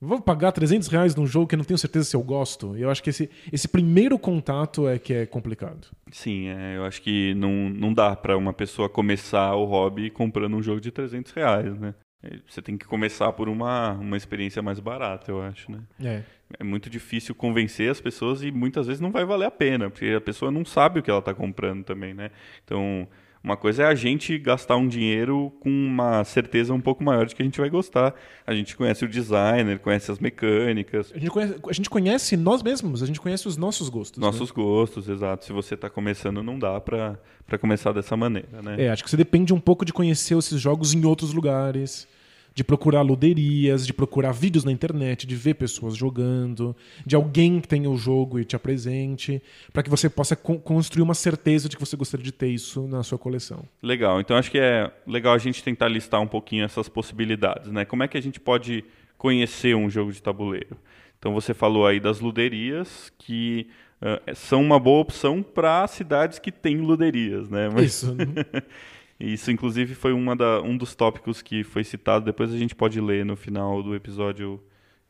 Vou 0.00 0.20
pagar 0.20 0.52
300 0.52 0.86
reais 0.86 1.16
num 1.16 1.26
jogo 1.26 1.48
que 1.48 1.56
eu 1.56 1.58
não 1.58 1.64
tenho 1.64 1.78
certeza 1.78 2.08
se 2.08 2.14
eu 2.14 2.22
gosto. 2.22 2.76
E 2.76 2.82
eu 2.82 2.90
acho 2.90 3.02
que 3.02 3.10
esse, 3.10 3.28
esse 3.52 3.66
primeiro 3.66 4.16
contato 4.16 4.86
é 4.86 4.96
que 4.96 5.12
é 5.12 5.26
complicado. 5.26 5.88
Sim, 6.12 6.46
é, 6.48 6.76
eu 6.76 6.84
acho 6.84 7.02
que 7.02 7.34
não, 7.34 7.68
não 7.68 7.92
dá 7.92 8.14
pra 8.14 8.36
uma 8.36 8.52
pessoa 8.52 8.88
começar 8.88 9.56
o 9.56 9.64
hobby 9.64 10.08
comprando 10.08 10.56
um 10.56 10.62
jogo 10.62 10.80
de 10.80 10.92
300 10.92 11.32
reais, 11.32 11.76
né? 11.80 11.94
É, 12.22 12.38
Você 12.48 12.62
tem 12.62 12.78
que 12.78 12.86
começar 12.86 13.32
por 13.32 13.48
uma, 13.48 13.94
uma 13.94 14.16
experiência 14.16 14.62
mais 14.62 14.78
barata, 14.78 15.32
eu 15.32 15.42
acho, 15.42 15.70
né? 15.72 15.80
É. 16.00 16.22
É 16.58 16.64
muito 16.64 16.88
difícil 16.88 17.34
convencer 17.34 17.90
as 17.90 18.00
pessoas 18.00 18.42
e 18.42 18.50
muitas 18.50 18.86
vezes 18.86 19.00
não 19.00 19.10
vai 19.10 19.24
valer 19.24 19.46
a 19.46 19.50
pena, 19.50 19.90
porque 19.90 20.06
a 20.06 20.20
pessoa 20.20 20.50
não 20.50 20.64
sabe 20.64 21.00
o 21.00 21.02
que 21.02 21.10
ela 21.10 21.18
está 21.18 21.34
comprando 21.34 21.84
também, 21.84 22.14
né? 22.14 22.30
Então, 22.64 23.06
uma 23.42 23.56
coisa 23.56 23.84
é 23.84 23.86
a 23.86 23.94
gente 23.94 24.36
gastar 24.38 24.76
um 24.76 24.88
dinheiro 24.88 25.52
com 25.60 25.70
uma 25.70 26.24
certeza 26.24 26.74
um 26.74 26.80
pouco 26.80 27.04
maior 27.04 27.26
de 27.26 27.34
que 27.34 27.42
a 27.42 27.44
gente 27.44 27.60
vai 27.60 27.70
gostar. 27.70 28.14
A 28.46 28.54
gente 28.54 28.76
conhece 28.76 29.04
o 29.04 29.08
designer, 29.08 29.78
conhece 29.78 30.10
as 30.10 30.18
mecânicas, 30.18 31.12
A 31.14 31.18
gente, 31.18 31.30
conhece, 31.30 31.54
a 31.68 31.72
gente 31.72 31.90
conhece 31.90 32.36
nós 32.36 32.62
mesmos, 32.62 33.02
a 33.02 33.06
gente 33.06 33.20
conhece 33.20 33.46
os 33.46 33.56
nossos 33.56 33.88
gostos. 33.88 34.18
né? 34.18 34.26
nossos 34.26 34.50
gostos, 34.50 35.08
exato. 35.08 35.44
Se 35.44 35.52
você 35.52 35.74
está 35.74 35.88
começando, 35.88 36.42
não 36.42 36.58
dá 36.58 36.80
para 36.80 37.18
começar 37.60 37.92
dessa 37.92 38.16
maneira, 38.16 38.60
né? 38.62 38.84
É, 38.84 38.90
acho 38.90 39.04
que 39.04 39.10
você 39.10 39.16
depende 39.16 39.54
um 39.54 39.60
pouco 39.60 39.84
de 39.84 39.92
conhecer 39.92 40.36
esses 40.36 40.60
jogos 40.60 40.92
em 40.92 41.04
outros 41.04 41.32
lugares, 41.32 42.08
de 42.54 42.64
procurar 42.64 43.02
luderias, 43.02 43.86
de 43.86 43.92
procurar 43.92 44.32
vídeos 44.32 44.64
na 44.64 44.72
internet, 44.72 45.26
de 45.26 45.36
ver 45.36 45.54
pessoas 45.54 45.96
jogando, 45.96 46.74
de 47.06 47.14
alguém 47.14 47.60
que 47.60 47.68
tenha 47.68 47.88
o 47.88 47.96
jogo 47.96 48.40
e 48.40 48.44
te 48.44 48.56
apresente, 48.56 49.40
para 49.72 49.82
que 49.82 49.88
você 49.90 50.08
possa 50.10 50.34
con- 50.34 50.58
construir 50.58 51.02
uma 51.02 51.14
certeza 51.14 51.68
de 51.68 51.76
que 51.76 51.84
você 51.84 51.96
gostaria 51.96 52.24
de 52.24 52.32
ter 52.32 52.48
isso 52.48 52.88
na 52.88 53.02
sua 53.02 53.18
coleção. 53.18 53.64
Legal. 53.82 54.20
Então 54.20 54.36
acho 54.36 54.50
que 54.50 54.58
é 54.58 54.90
legal 55.06 55.34
a 55.34 55.38
gente 55.38 55.62
tentar 55.62 55.88
listar 55.88 56.20
um 56.20 56.26
pouquinho 56.26 56.64
essas 56.64 56.88
possibilidades, 56.88 57.70
né? 57.70 57.84
Como 57.84 58.02
é 58.02 58.08
que 58.08 58.18
a 58.18 58.22
gente 58.22 58.40
pode 58.40 58.84
conhecer 59.16 59.76
um 59.76 59.88
jogo 59.88 60.12
de 60.12 60.20
tabuleiro? 60.22 60.76
Então 61.18 61.32
você 61.32 61.52
falou 61.54 61.86
aí 61.86 61.98
das 62.00 62.20
luderias 62.20 63.12
que 63.18 63.68
ah, 64.00 64.20
são 64.34 64.60
uma 64.62 64.78
boa 64.78 65.00
opção 65.00 65.42
para 65.42 65.86
cidades 65.86 66.38
que 66.38 66.52
têm 66.52 66.76
luderias, 66.78 67.48
né? 67.48 67.68
Mas 67.68 68.02
Isso. 68.02 68.16
isso 69.20 69.50
inclusive 69.50 69.94
foi 69.94 70.12
uma 70.12 70.36
da, 70.36 70.60
um 70.62 70.76
dos 70.76 70.94
tópicos 70.94 71.42
que 71.42 71.64
foi 71.64 71.82
citado. 71.84 72.24
Depois 72.24 72.52
a 72.52 72.58
gente 72.58 72.74
pode 72.74 73.00
ler 73.00 73.24
no 73.24 73.36
final 73.36 73.82
do 73.82 73.94
episódio 73.94 74.60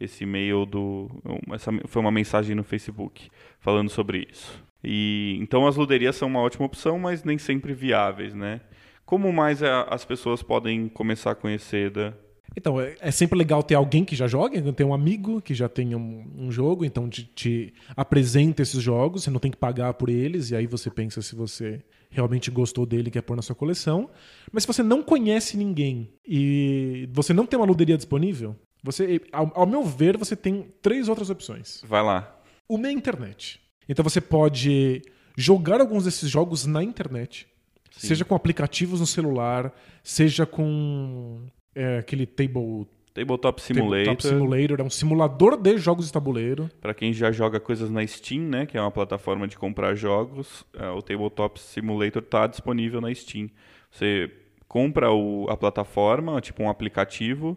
esse 0.00 0.24
e-mail 0.24 0.64
do 0.64 1.10
essa 1.52 1.70
foi 1.86 2.00
uma 2.00 2.10
mensagem 2.12 2.54
no 2.54 2.62
Facebook 2.64 3.28
falando 3.60 3.90
sobre 3.90 4.26
isso. 4.30 4.64
E 4.82 5.36
então 5.40 5.66
as 5.66 5.76
luderias 5.76 6.16
são 6.16 6.28
uma 6.28 6.40
ótima 6.40 6.64
opção, 6.66 6.98
mas 6.98 7.24
nem 7.24 7.36
sempre 7.36 7.74
viáveis, 7.74 8.32
né? 8.34 8.60
Como 9.04 9.32
mais 9.32 9.62
a- 9.62 9.82
as 9.84 10.04
pessoas 10.04 10.42
podem 10.42 10.88
começar 10.88 11.32
a 11.32 11.34
conhecer 11.34 11.90
da 11.90 12.14
Então, 12.56 12.80
é, 12.80 12.94
é 13.00 13.10
sempre 13.10 13.36
legal 13.38 13.62
ter 13.62 13.74
alguém 13.74 14.04
que 14.04 14.14
já 14.16 14.26
joga, 14.26 14.60
ter 14.72 14.84
um 14.84 14.94
amigo 14.94 15.40
que 15.42 15.52
já 15.54 15.68
tenha 15.68 15.98
um, 15.98 16.24
um 16.36 16.50
jogo, 16.50 16.84
então 16.84 17.08
te, 17.08 17.24
te 17.24 17.74
apresenta 17.96 18.62
esses 18.62 18.82
jogos, 18.82 19.24
você 19.24 19.30
não 19.30 19.40
tem 19.40 19.50
que 19.50 19.56
pagar 19.56 19.92
por 19.94 20.08
eles, 20.08 20.50
e 20.50 20.56
aí 20.56 20.66
você 20.66 20.90
pensa 20.90 21.20
se 21.22 21.34
você 21.34 21.80
realmente 22.10 22.50
gostou 22.50 22.86
dele 22.86 23.08
e 23.08 23.10
quer 23.10 23.22
pôr 23.22 23.36
na 23.36 23.42
sua 23.42 23.54
coleção. 23.54 24.10
Mas 24.52 24.62
se 24.62 24.66
você 24.66 24.82
não 24.82 25.02
conhece 25.02 25.56
ninguém 25.56 26.10
e 26.26 27.08
você 27.12 27.32
não 27.32 27.46
tem 27.46 27.58
uma 27.58 27.66
luderia 27.66 27.96
disponível, 27.96 28.56
você, 28.82 29.20
ao, 29.32 29.52
ao 29.54 29.66
meu 29.66 29.84
ver, 29.84 30.16
você 30.16 30.36
tem 30.36 30.72
três 30.80 31.08
outras 31.08 31.30
opções. 31.30 31.82
Vai 31.84 32.02
lá. 32.02 32.40
Uma 32.68 32.86
é 32.86 32.90
a 32.90 32.92
internet. 32.92 33.60
Então 33.88 34.02
você 34.02 34.20
pode 34.20 35.02
jogar 35.36 35.80
alguns 35.80 36.04
desses 36.04 36.28
jogos 36.28 36.66
na 36.66 36.82
internet. 36.82 37.46
Sim. 37.90 38.08
Seja 38.08 38.24
com 38.24 38.34
aplicativos 38.34 39.00
no 39.00 39.06
celular, 39.06 39.74
seja 40.02 40.46
com 40.46 41.46
é, 41.74 41.98
aquele 41.98 42.26
table 42.26 42.86
Tabletop 43.18 43.60
Simulator, 43.60 44.04
Tabletop 44.04 44.22
Simulator 44.22 44.80
é 44.80 44.82
um 44.82 44.90
simulador 44.90 45.56
de 45.56 45.76
jogos 45.78 46.06
de 46.06 46.12
tabuleiro. 46.12 46.70
para 46.80 46.94
quem 46.94 47.12
já 47.12 47.30
joga 47.32 47.58
coisas 47.60 47.90
na 47.90 48.06
Steam, 48.06 48.42
né, 48.42 48.66
que 48.66 48.76
é 48.76 48.80
uma 48.80 48.90
plataforma 48.90 49.46
de 49.48 49.56
comprar 49.58 49.94
jogos, 49.94 50.64
é, 50.78 50.88
o 50.90 51.02
Tabletop 51.02 51.60
Simulator 51.60 52.22
está 52.22 52.46
disponível 52.46 53.00
na 53.00 53.12
Steam. 53.14 53.48
Você 53.90 54.30
compra 54.68 55.10
o- 55.10 55.46
a 55.48 55.56
plataforma, 55.56 56.40
tipo 56.40 56.62
um 56.62 56.68
aplicativo, 56.68 57.56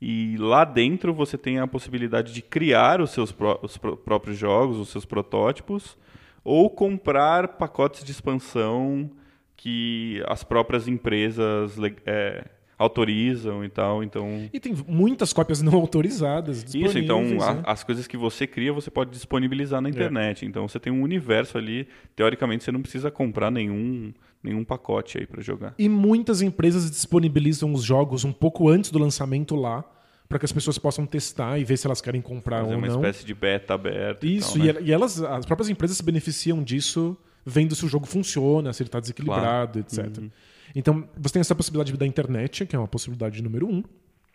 e 0.00 0.36
lá 0.38 0.64
dentro 0.64 1.12
você 1.14 1.36
tem 1.38 1.58
a 1.58 1.66
possibilidade 1.66 2.32
de 2.32 2.42
criar 2.42 3.00
os 3.00 3.10
seus 3.10 3.32
pró- 3.32 3.58
os 3.62 3.76
pró- 3.76 3.96
próprios 3.96 4.36
jogos, 4.38 4.78
os 4.78 4.88
seus 4.88 5.04
protótipos, 5.04 5.96
ou 6.44 6.68
comprar 6.70 7.48
pacotes 7.56 8.04
de 8.04 8.10
expansão 8.12 9.10
que 9.56 10.22
as 10.26 10.44
próprias 10.44 10.86
empresas 10.88 11.76
é, 12.04 12.44
autorizam 12.78 13.64
e 13.64 13.68
tal. 13.68 14.02
Então 14.02 14.48
E 14.52 14.60
tem 14.60 14.74
muitas 14.86 15.32
cópias 15.32 15.62
não 15.62 15.74
autorizadas 15.74 16.58
isso, 16.74 16.98
então 16.98 17.20
disponíveis, 17.22 17.42
a- 17.42 17.54
né? 17.54 17.62
as 17.64 17.84
coisas 17.84 18.06
que 18.06 18.16
você 18.16 18.46
cria 18.46 18.72
você 18.72 18.90
pode 18.90 19.10
disponibilizar 19.10 19.80
na 19.80 19.88
internet. 19.88 20.44
Então 20.46 20.66
você 20.68 20.78
tem 20.78 20.92
um 20.92 21.02
universo 21.02 21.56
ali. 21.58 21.86
Teoricamente 22.16 22.64
você 22.64 22.72
não 22.72 22.82
precisa 22.82 23.10
comprar 23.10 23.50
nenhum, 23.50 24.12
nenhum 24.42 24.64
pacote 24.64 25.18
aí 25.18 25.26
para 25.26 25.40
jogar. 25.42 25.74
E 25.78 25.88
muitas 25.88 26.42
empresas 26.42 26.90
disponibilizam 26.90 27.72
os 27.72 27.82
jogos 27.82 28.24
um 28.24 28.32
pouco 28.32 28.68
antes 28.68 28.90
do 28.90 28.98
lançamento 28.98 29.54
lá, 29.54 29.84
para 30.28 30.38
que 30.38 30.44
as 30.44 30.52
pessoas 30.52 30.78
possam 30.78 31.06
testar 31.06 31.58
e 31.58 31.64
ver 31.64 31.76
se 31.76 31.86
elas 31.86 32.00
querem 32.00 32.20
comprar 32.20 32.60
Fazer 32.62 32.72
ou 32.72 32.78
uma 32.78 32.86
não. 32.88 32.96
espécie 32.96 33.24
de 33.26 33.34
beta 33.34 33.74
aberta. 33.74 34.26
Isso, 34.26 34.58
e, 34.58 34.72
tal, 34.72 34.82
né? 34.82 34.88
e 34.88 34.92
elas, 34.92 35.22
as 35.22 35.44
próprias 35.46 35.68
empresas 35.68 35.96
se 35.98 36.02
beneficiam 36.02 36.62
disso, 36.62 37.16
vendo 37.44 37.74
se 37.74 37.84
o 37.84 37.88
jogo 37.88 38.06
funciona, 38.06 38.72
se 38.72 38.82
ele 38.82 38.88
está 38.88 38.98
desequilibrado, 39.00 39.78
etc. 39.80 39.98
Uhum. 40.18 40.30
Então, 40.74 41.08
você 41.16 41.34
tem 41.34 41.40
essa 41.40 41.54
possibilidade 41.54 41.96
da 41.96 42.06
internet, 42.06 42.66
que 42.66 42.76
é 42.76 42.78
uma 42.78 42.88
possibilidade 42.88 43.42
número 43.42 43.66
um. 43.66 43.82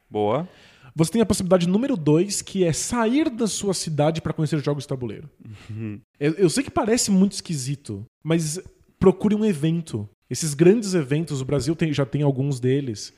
Boa. 0.09 0.47
Você 0.95 1.11
tem 1.11 1.21
a 1.21 1.25
possibilidade 1.25 1.67
número 1.67 1.95
dois, 1.95 2.41
que 2.41 2.63
é 2.63 2.73
sair 2.73 3.29
da 3.29 3.47
sua 3.47 3.73
cidade 3.73 4.21
para 4.21 4.33
conhecer 4.33 4.61
jogos 4.63 4.83
de 4.83 4.87
tabuleiro. 4.87 5.29
Uhum. 5.69 5.99
Eu, 6.19 6.33
eu 6.33 6.49
sei 6.49 6.63
que 6.63 6.71
parece 6.71 7.11
muito 7.11 7.33
esquisito, 7.33 8.05
mas 8.23 8.59
procure 8.99 9.35
um 9.35 9.45
evento. 9.45 10.09
Esses 10.29 10.53
grandes 10.53 10.93
eventos, 10.93 11.41
o 11.41 11.45
Brasil 11.45 11.75
tem- 11.75 11.93
já 11.93 12.05
tem 12.05 12.21
alguns 12.23 12.59
deles. 12.59 13.13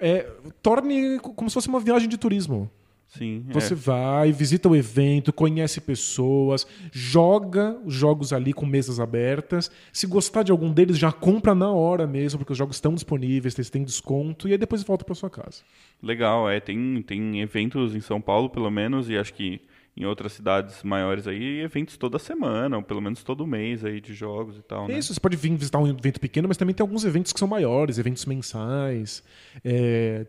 É, 0.00 0.22
torne 0.62 1.18
como 1.20 1.48
se 1.48 1.54
fosse 1.54 1.68
uma 1.68 1.80
viagem 1.80 2.08
de 2.08 2.18
turismo. 2.18 2.70
Sim. 3.12 3.44
é. 3.50 3.52
Você 3.52 3.74
vai, 3.74 4.32
visita 4.32 4.68
o 4.68 4.74
evento, 4.74 5.32
conhece 5.32 5.80
pessoas, 5.80 6.66
joga 6.90 7.78
os 7.84 7.92
jogos 7.92 8.32
ali 8.32 8.54
com 8.54 8.64
mesas 8.64 8.98
abertas. 8.98 9.70
Se 9.92 10.06
gostar 10.06 10.42
de 10.42 10.50
algum 10.50 10.72
deles, 10.72 10.98
já 10.98 11.12
compra 11.12 11.54
na 11.54 11.70
hora 11.70 12.06
mesmo, 12.06 12.38
porque 12.38 12.52
os 12.52 12.58
jogos 12.58 12.76
estão 12.76 12.94
disponíveis, 12.94 13.54
eles 13.54 13.68
têm 13.68 13.84
desconto, 13.84 14.48
e 14.48 14.52
aí 14.52 14.58
depois 14.58 14.82
volta 14.82 15.04
para 15.04 15.14
sua 15.14 15.28
casa. 15.28 15.62
Legal, 16.02 16.48
é. 16.48 16.58
Tem, 16.58 17.02
tem 17.02 17.40
eventos 17.42 17.94
em 17.94 18.00
São 18.00 18.20
Paulo, 18.20 18.48
pelo 18.48 18.70
menos, 18.70 19.10
e 19.10 19.16
acho 19.18 19.34
que 19.34 19.60
em 19.94 20.06
outras 20.06 20.32
cidades 20.32 20.82
maiores 20.82 21.26
aí, 21.28 21.60
eventos 21.60 21.98
toda 21.98 22.18
semana, 22.18 22.78
ou 22.78 22.82
pelo 22.82 23.02
menos 23.02 23.22
todo 23.22 23.46
mês 23.46 23.84
aí 23.84 24.00
de 24.00 24.14
jogos 24.14 24.56
e 24.56 24.62
tal, 24.62 24.88
né? 24.88 24.98
Isso, 24.98 25.12
você 25.12 25.20
pode 25.20 25.36
vir 25.36 25.54
visitar 25.54 25.78
um 25.78 25.86
evento 25.86 26.18
pequeno, 26.18 26.48
mas 26.48 26.56
também 26.56 26.74
tem 26.74 26.82
alguns 26.82 27.04
eventos 27.04 27.30
que 27.30 27.38
são 27.38 27.46
maiores, 27.46 27.98
eventos 27.98 28.24
mensais. 28.24 29.22
É, 29.62 30.26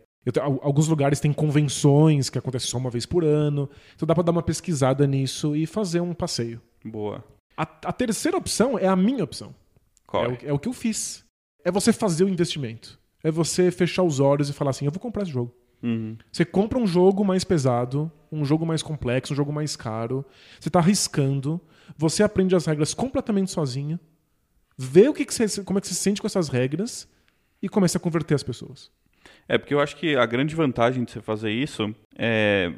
alguns 0.62 0.88
lugares 0.88 1.20
têm 1.20 1.32
convenções 1.32 2.30
que 2.30 2.38
acontecem 2.38 2.70
só 2.70 2.78
uma 2.78 2.90
vez 2.90 3.04
por 3.04 3.24
ano. 3.24 3.68
Então 3.94 4.06
dá 4.06 4.14
para 4.14 4.24
dar 4.24 4.32
uma 4.32 4.42
pesquisada 4.42 5.06
nisso 5.06 5.54
e 5.54 5.66
fazer 5.66 6.00
um 6.00 6.14
passeio. 6.14 6.60
Boa. 6.84 7.22
A, 7.56 7.62
a 7.62 7.92
terceira 7.92 8.36
opção 8.36 8.78
é 8.78 8.86
a 8.86 8.96
minha 8.96 9.22
opção. 9.22 9.54
Qual? 10.06 10.24
É 10.24 10.28
o, 10.28 10.38
é 10.46 10.52
o 10.52 10.58
que 10.58 10.68
eu 10.68 10.72
fiz. 10.72 11.24
É 11.64 11.70
você 11.70 11.92
fazer 11.92 12.24
o 12.24 12.28
investimento. 12.28 12.98
É 13.22 13.30
você 13.30 13.70
fechar 13.70 14.02
os 14.02 14.20
olhos 14.20 14.48
e 14.48 14.52
falar 14.52 14.70
assim: 14.70 14.86
eu 14.86 14.90
vou 14.90 15.00
comprar 15.00 15.22
esse 15.22 15.32
jogo. 15.32 15.54
Uhum. 15.82 16.16
Você 16.32 16.44
compra 16.44 16.78
um 16.78 16.86
jogo 16.86 17.22
mais 17.22 17.44
pesado, 17.44 18.10
um 18.32 18.44
jogo 18.44 18.64
mais 18.64 18.82
complexo, 18.82 19.34
um 19.34 19.36
jogo 19.36 19.52
mais 19.52 19.76
caro. 19.76 20.24
Você 20.58 20.68
está 20.68 20.78
arriscando. 20.78 21.60
Você 21.96 22.22
aprende 22.22 22.56
as 22.56 22.64
regras 22.64 22.94
completamente 22.94 23.50
sozinho. 23.50 24.00
Vê 24.76 25.08
o 25.08 25.14
que, 25.14 25.24
que 25.24 25.34
você, 25.34 25.62
como 25.62 25.78
é 25.78 25.80
que 25.80 25.86
você 25.86 25.94
se 25.94 26.00
sente 26.00 26.20
com 26.20 26.26
essas 26.26 26.48
regras 26.48 27.06
e 27.62 27.68
começa 27.68 27.98
a 27.98 28.00
converter 28.00 28.34
as 28.34 28.42
pessoas. 28.42 28.90
É, 29.48 29.58
porque 29.58 29.74
eu 29.74 29.80
acho 29.80 29.96
que 29.96 30.16
a 30.16 30.24
grande 30.26 30.54
vantagem 30.54 31.04
de 31.04 31.12
você 31.12 31.20
fazer 31.20 31.50
isso 31.50 31.94
é 32.16 32.72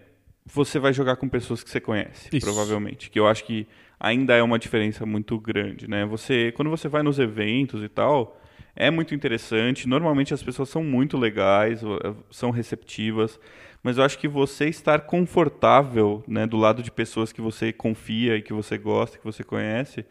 você 0.47 0.79
vai 0.79 0.93
jogar 0.93 1.17
com 1.17 1.29
pessoas 1.29 1.63
que 1.63 1.69
você 1.69 1.81
conhece, 1.81 2.29
Isso. 2.33 2.47
provavelmente. 2.47 3.11
Que 3.11 3.19
eu 3.19 3.27
acho 3.27 3.45
que 3.45 3.67
ainda 3.99 4.35
é 4.35 4.43
uma 4.43 4.59
diferença 4.59 5.05
muito 5.05 5.39
grande, 5.41 5.89
né? 5.89 6.05
Você, 6.07 6.53
quando 6.53 6.71
você 6.71 6.89
vai 6.89 7.03
nos 7.03 7.19
eventos 7.19 7.83
e 7.83 7.89
tal, 7.89 8.41
é 8.75 8.91
muito 8.91 9.15
interessante. 9.15 9.89
Normalmente 9.89 10.33
as 10.33 10.43
pessoas 10.43 10.69
são 10.69 10.85
muito 10.85 11.17
legais, 11.17 11.83
eh, 11.83 12.15
são 12.31 12.51
receptivas, 12.51 13.41
mas 13.83 13.99
eu 13.99 14.05
acho 14.05 14.19
que 14.19 14.29
você 14.29 14.69
estar 14.69 15.01
confortável, 15.01 16.23
né, 16.29 16.47
do 16.47 16.57
lado 16.57 16.83
de 16.83 16.91
pessoas 16.91 17.33
que 17.33 17.41
você 17.41 17.73
confia 17.73 18.37
e 18.37 18.43
que 18.43 18.53
você 18.53 18.79
gosta, 18.79 19.19
que 19.19 19.25
você 19.25 19.43
conhece, 19.43 20.05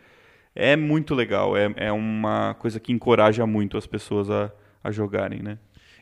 é 0.54 0.76
muito 0.76 1.16
legal. 1.16 1.56
É, 1.56 1.74
é 1.78 1.92
uma 1.92 2.56
coisa 2.56 2.80
que 2.80 2.92
encoraja 2.92 3.46
muito 3.46 3.78
as 3.78 3.88
pessoas 3.88 4.30
a, 4.30 4.52
a 4.84 4.92
jogarem, 4.92 5.42
né? 5.42 5.58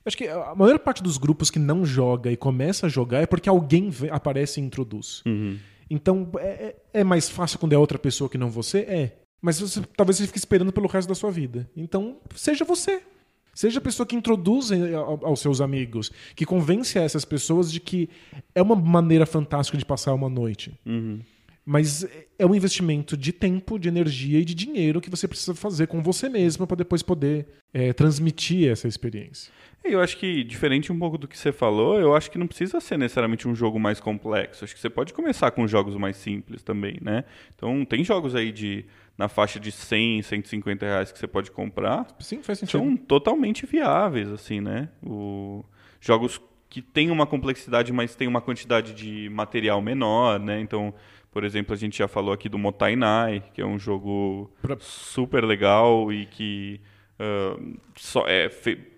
Acho 0.05 0.17
que 0.17 0.27
a 0.27 0.53
maior 0.55 0.77
parte 0.79 1.01
dos 1.01 1.17
grupos 1.17 1.49
que 1.49 1.59
não 1.59 1.85
joga 1.85 2.31
e 2.31 2.37
começa 2.37 2.87
a 2.87 2.89
jogar 2.89 3.21
é 3.21 3.25
porque 3.25 3.47
alguém 3.49 3.89
aparece 4.11 4.59
e 4.59 4.63
introduz. 4.63 5.21
Uhum. 5.25 5.57
Então, 5.89 6.29
é, 6.39 6.47
é- 6.47 6.75
é 7.01 7.03
mais 7.03 7.29
fácil 7.29 7.57
quando 7.59 7.73
é 7.73 7.77
outra 7.77 7.97
pessoa 7.99 8.29
que 8.29 8.37
não 8.37 8.49
você? 8.49 8.79
É. 8.79 9.17
Mas 9.41 9.59
você- 9.59 9.81
talvez 9.95 10.17
você 10.17 10.25
fique 10.27 10.37
esperando 10.39 10.71
pelo 10.73 10.87
resto 10.87 11.07
da 11.09 11.15
sua 11.15 11.31
vida. 11.31 11.69
Então, 11.75 12.17
seja 12.35 12.65
você. 12.65 13.01
Seja 13.53 13.77
a 13.77 13.81
pessoa 13.81 14.05
que 14.07 14.15
introduz 14.15 14.71
ao- 14.71 15.25
aos 15.27 15.39
seus 15.39 15.61
amigos, 15.61 16.11
que 16.35 16.45
convence 16.45 16.97
essas 16.97 17.23
pessoas 17.23 17.71
de 17.71 17.79
que 17.79 18.09
é 18.55 18.61
uma 18.61 18.75
maneira 18.75 19.25
fantástica 19.27 19.77
de 19.77 19.85
passar 19.85 20.13
uma 20.13 20.27
noite. 20.29 20.73
Uhum. 20.85 21.19
Mas 21.65 22.05
é 22.37 22.45
um 22.45 22.53
investimento 22.55 23.15
de 23.15 23.31
tempo, 23.31 23.77
de 23.79 23.87
energia 23.87 24.39
e 24.39 24.43
de 24.45 24.53
dinheiro 24.53 24.99
que 24.99 25.09
você 25.09 25.27
precisa 25.27 25.53
fazer 25.55 25.87
com 25.87 26.01
você 26.01 26.27
mesmo 26.27 26.65
para 26.67 26.77
depois 26.77 27.01
poder 27.03 27.45
eh, 27.73 27.93
transmitir 27.93 28.69
essa 28.69 28.87
experiência. 28.87 29.51
Eu 29.83 29.99
acho 30.01 30.17
que, 30.17 30.43
diferente 30.43 30.91
um 30.91 30.97
pouco 30.97 31.17
do 31.17 31.27
que 31.27 31.37
você 31.37 31.51
falou, 31.51 31.99
eu 31.99 32.15
acho 32.15 32.31
que 32.31 32.37
não 32.37 32.47
precisa 32.47 32.79
ser 32.79 32.97
necessariamente 32.97 33.47
um 33.47 33.53
jogo 33.53 33.79
mais 33.79 33.99
complexo. 33.99 34.63
Acho 34.63 34.73
que 34.73 34.79
você 34.79 34.89
pode 34.89 35.13
começar 35.13 35.51
com 35.51 35.67
jogos 35.67 35.95
mais 35.97 36.15
simples 36.15 36.63
também, 36.63 36.97
né? 37.01 37.25
Então, 37.53 37.83
tem 37.83 38.03
jogos 38.03 38.33
aí 38.33 38.51
de 38.51 38.85
na 39.17 39.27
faixa 39.27 39.59
de 39.59 39.71
100, 39.71 40.21
150 40.23 40.85
reais 40.85 41.11
que 41.11 41.19
você 41.19 41.27
pode 41.27 41.51
comprar. 41.51 42.07
Sim, 42.19 42.41
faz 42.41 42.59
sentido. 42.59 42.79
São 42.79 42.95
totalmente 42.97 43.65
viáveis, 43.65 44.29
assim, 44.29 44.61
né? 44.61 44.89
O... 45.05 45.63
Jogos 45.99 46.41
que 46.69 46.81
têm 46.81 47.11
uma 47.11 47.27
complexidade, 47.27 47.93
mas 47.93 48.15
tem 48.15 48.27
uma 48.27 48.41
quantidade 48.41 48.93
de 48.93 49.29
material 49.29 49.81
menor, 49.81 50.39
né? 50.39 50.59
Então, 50.59 50.93
por 51.31 51.43
exemplo, 51.43 51.73
a 51.73 51.77
gente 51.77 51.97
já 51.97 52.07
falou 52.07 52.33
aqui 52.33 52.49
do 52.49 52.57
Motainai, 52.57 53.43
que 53.53 53.61
é 53.61 53.65
um 53.65 53.77
jogo 53.77 54.51
Pra- 54.61 54.77
super 54.79 55.43
legal 55.43 56.11
e 56.11 56.25
que 56.25 56.81
só 57.95 58.27
é 58.27 58.49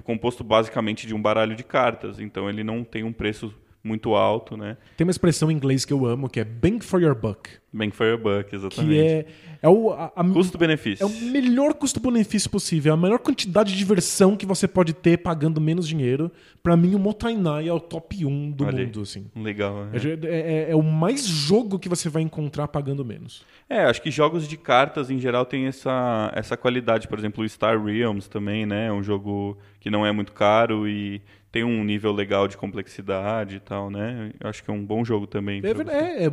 composto 0.03 0.43
basicamente 0.43 1.07
de 1.07 1.13
um 1.13 1.21
baralho 1.21 1.55
de 1.55 1.63
cartas. 1.63 2.19
Então, 2.19 2.49
ele 2.49 2.63
não 2.63 2.83
tem 2.83 3.03
um 3.03 3.13
preço 3.13 3.53
muito 3.83 4.15
alto, 4.15 4.57
né? 4.57 4.77
Tem 4.97 5.05
uma 5.05 5.11
expressão 5.11 5.51
em 5.51 5.53
inglês 5.53 5.85
que 5.85 5.93
eu 5.93 6.05
amo, 6.05 6.27
que 6.27 6.39
é 6.39 6.43
bang 6.43 6.83
for 6.83 7.01
your 7.01 7.13
buck. 7.13 7.49
Bang 7.75 7.91
for 7.91 8.05
your 8.07 8.17
buck, 8.17 8.55
exatamente. 8.55 8.93
Que 8.93 8.99
é, 8.99 9.25
é 9.61 9.67
o, 9.69 9.91
Custo-benefício. 10.33 11.03
é 11.03 11.05
o 11.05 11.31
melhor 11.31 11.73
custo-benefício 11.73 12.49
possível, 12.49 12.93
a 12.93 12.97
melhor 12.97 13.19
quantidade 13.19 13.71
de 13.73 13.77
diversão 13.77 14.35
que 14.37 14.45
você 14.45 14.67
pode 14.67 14.93
ter 14.93 15.17
pagando 15.17 15.59
menos 15.59 15.87
dinheiro. 15.87 16.31
Pra 16.63 16.77
mim, 16.77 16.95
o 16.95 16.99
Motainai 16.99 17.67
é 17.67 17.73
o 17.73 17.79
top 17.79 18.25
1 18.25 18.51
do 18.51 18.65
Olha 18.65 18.85
mundo, 18.85 19.01
assim. 19.01 19.25
Legal, 19.35 19.85
né? 19.85 19.91
É, 20.23 20.67
é- 20.67 20.71
é 20.71 20.75
o 20.75 20.81
mais 20.81 21.25
jogo 21.27 21.77
que 21.77 21.89
você 21.89 22.07
vai 22.09 22.21
encontrar 22.21 22.67
pagando 22.67 23.03
menos. 23.03 23.43
É, 23.69 23.83
acho 23.85 24.01
que 24.01 24.09
jogos 24.09 24.47
de 24.47 24.55
cartas 24.57 25.09
em 25.11 25.19
geral 25.19 25.45
têm 25.45 25.65
essa, 25.65 26.31
essa 26.35 26.55
qualidade. 26.55 27.07
Por 27.07 27.19
exemplo, 27.19 27.43
o 27.43 27.49
Star 27.49 27.83
Realms 27.83 28.29
também, 28.29 28.65
né? 28.65 28.87
É 28.87 28.91
um 28.93 29.03
jogo 29.03 29.57
que 29.79 29.89
não 29.89 30.05
é 30.05 30.11
muito 30.11 30.31
caro 30.31 30.87
e 30.87 31.21
tem 31.51 31.63
um 31.63 31.83
nível 31.85 32.11
legal 32.11 32.49
de 32.49 32.57
complexidade 32.57 33.55
e 33.55 33.59
tal, 33.61 33.89
né? 33.89 34.31
Eu 34.41 34.49
acho 34.49 34.61
que 34.61 34.69
é 34.69 34.73
um 34.73 34.83
bom 34.85 35.05
jogo 35.05 35.25
também. 35.25 35.61
É, 35.63 35.69
é- 35.69 36.25
é- 36.25 36.27
é 36.27 36.31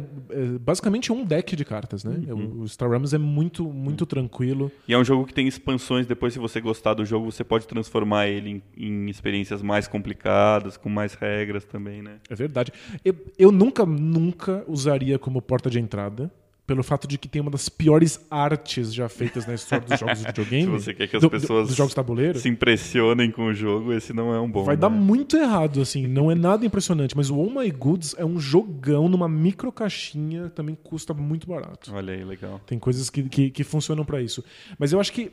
basicamente 0.58 1.12
um 1.12 1.24
deck 1.32 1.56
de 1.56 1.64
cartas, 1.64 2.04
né? 2.04 2.14
O, 2.32 2.62
o 2.62 2.68
Star 2.68 2.90
Realms 2.90 3.14
é 3.14 3.18
muito, 3.18 3.64
muito 3.64 4.04
tranquilo. 4.04 4.70
E 4.86 4.92
é 4.92 4.98
um 4.98 5.04
jogo 5.04 5.24
que 5.24 5.32
tem 5.32 5.48
expansões. 5.48 6.06
Depois, 6.06 6.34
se 6.34 6.38
você 6.38 6.60
gostar 6.60 6.94
do 6.94 7.04
jogo, 7.04 7.30
você 7.30 7.42
pode 7.42 7.66
transformar 7.66 8.28
ele 8.28 8.50
em, 8.50 8.62
em 8.76 9.10
experiências 9.10 9.62
mais 9.62 9.88
complicadas, 9.88 10.76
com 10.76 10.90
mais 10.90 11.14
regras 11.14 11.64
também, 11.64 12.02
né? 12.02 12.18
É 12.28 12.34
verdade. 12.34 12.72
Eu, 13.04 13.14
eu 13.38 13.50
nunca, 13.50 13.86
nunca 13.86 14.62
usaria 14.68 15.18
como 15.18 15.40
porta 15.40 15.70
de 15.70 15.78
entrada. 15.78 16.30
Pelo 16.72 16.82
fato 16.82 17.06
de 17.06 17.18
que 17.18 17.28
tem 17.28 17.42
uma 17.42 17.50
das 17.50 17.68
piores 17.68 18.18
artes 18.30 18.94
já 18.94 19.06
feitas 19.08 19.46
na 19.46 19.52
história 19.52 19.86
dos 19.86 20.00
jogos 20.00 20.18
de 20.20 20.24
videogame. 20.26 20.78
Se 20.78 20.84
você 20.86 20.94
quer 20.94 21.06
que 21.06 21.16
as 21.16 21.20
do- 21.22 21.28
do- 21.28 21.30
pessoas 21.30 21.68
dos 21.68 21.76
jogos 21.76 21.92
tabuleiro. 21.92 22.38
se 22.38 22.48
impressionem 22.48 23.30
com 23.30 23.44
o 23.46 23.52
jogo, 23.54 23.92
esse 23.92 24.12
não 24.14 24.32
é 24.34 24.40
um 24.40 24.50
bom. 24.50 24.64
Vai 24.64 24.76
dar 24.76 24.88
né? 24.88 24.96
muito 24.96 25.36
errado, 25.36 25.82
assim. 25.82 26.06
Não 26.06 26.30
é 26.30 26.34
nada 26.34 26.64
impressionante. 26.64 27.14
Mas 27.14 27.28
o 27.28 27.36
Oh 27.36 27.50
My 27.50 27.70
Goods 27.70 28.14
é 28.16 28.24
um 28.24 28.40
jogão 28.40 29.06
numa 29.08 29.28
micro 29.28 29.70
caixinha. 29.70 30.48
Também 30.48 30.74
custa 30.82 31.12
muito 31.12 31.46
barato. 31.46 31.92
Olha 31.94 32.14
aí, 32.14 32.24
legal. 32.24 32.58
Tem 32.66 32.78
coisas 32.78 33.10
que, 33.10 33.22
que, 33.24 33.50
que 33.50 33.62
funcionam 33.64 34.04
pra 34.04 34.22
isso. 34.22 34.42
Mas 34.78 34.92
eu 34.94 34.98
acho 35.00 35.12
que, 35.12 35.30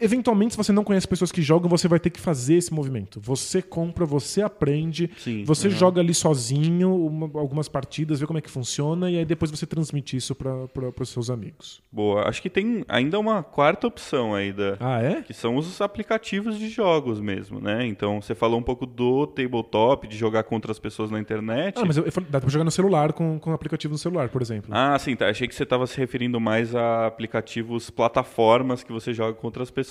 eventualmente, 0.00 0.52
se 0.52 0.56
você 0.56 0.72
não 0.72 0.84
conhece 0.84 1.06
pessoas 1.08 1.32
que 1.32 1.42
jogam, 1.42 1.68
você 1.68 1.88
vai 1.88 1.98
ter 1.98 2.10
que 2.10 2.20
fazer 2.20 2.54
esse 2.54 2.72
movimento. 2.72 3.20
Você 3.20 3.60
compra, 3.60 4.04
você 4.06 4.42
aprende, 4.42 5.10
Sim, 5.18 5.44
você 5.44 5.68
joga 5.70 6.00
ali 6.00 6.14
sozinho 6.14 6.94
uma- 7.06 7.30
algumas 7.40 7.68
partidas, 7.68 8.20
vê 8.20 8.26
como 8.26 8.38
é 8.38 8.42
que 8.42 8.50
funciona, 8.50 9.10
e 9.10 9.18
aí 9.18 9.24
depois 9.24 9.50
você 9.50 9.66
transmite 9.66 10.16
isso 10.16 10.34
para 10.34 10.68
os 11.00 11.08
seus 11.08 11.30
amigos. 11.30 11.82
Boa. 11.90 12.28
Acho 12.28 12.40
que 12.40 12.48
tem 12.50 12.84
ainda 12.88 13.18
uma 13.18 13.42
quarta 13.42 13.86
opção 13.86 14.34
aí 14.34 14.52
da, 14.52 14.76
Ah, 14.80 15.02
é? 15.02 15.22
que 15.22 15.34
são 15.34 15.56
os 15.56 15.80
aplicativos 15.80 16.58
de 16.58 16.68
jogos 16.68 17.20
mesmo, 17.20 17.60
né? 17.60 17.84
Então 17.86 18.20
você 18.22 18.34
falou 18.34 18.58
um 18.58 18.62
pouco 18.62 18.86
do 18.86 19.26
tabletop, 19.26 20.06
de 20.06 20.16
jogar 20.16 20.44
contra 20.44 20.70
as 20.70 20.78
pessoas 20.78 21.10
na 21.10 21.18
internet. 21.18 21.74
Ah, 21.78 21.84
mas 21.84 21.96
eu, 21.96 22.04
eu 22.04 22.12
falei, 22.12 22.30
dá 22.30 22.40
pra 22.40 22.48
jogar 22.50 22.64
no 22.64 22.70
celular 22.70 23.12
com, 23.12 23.38
com 23.38 23.52
aplicativo 23.52 23.92
no 23.92 23.98
celular, 23.98 24.28
por 24.28 24.42
exemplo. 24.42 24.70
Ah, 24.72 24.96
sim, 24.98 25.16
tá. 25.16 25.28
Achei 25.28 25.48
que 25.48 25.54
você 25.54 25.64
estava 25.64 25.86
se 25.86 25.96
referindo 25.98 26.38
mais 26.40 26.74
a 26.74 27.06
aplicativos, 27.06 27.90
plataformas 27.90 28.82
que 28.84 28.92
você 28.92 29.12
joga 29.12 29.34
contra 29.34 29.62
as 29.62 29.70
pessoas 29.70 29.87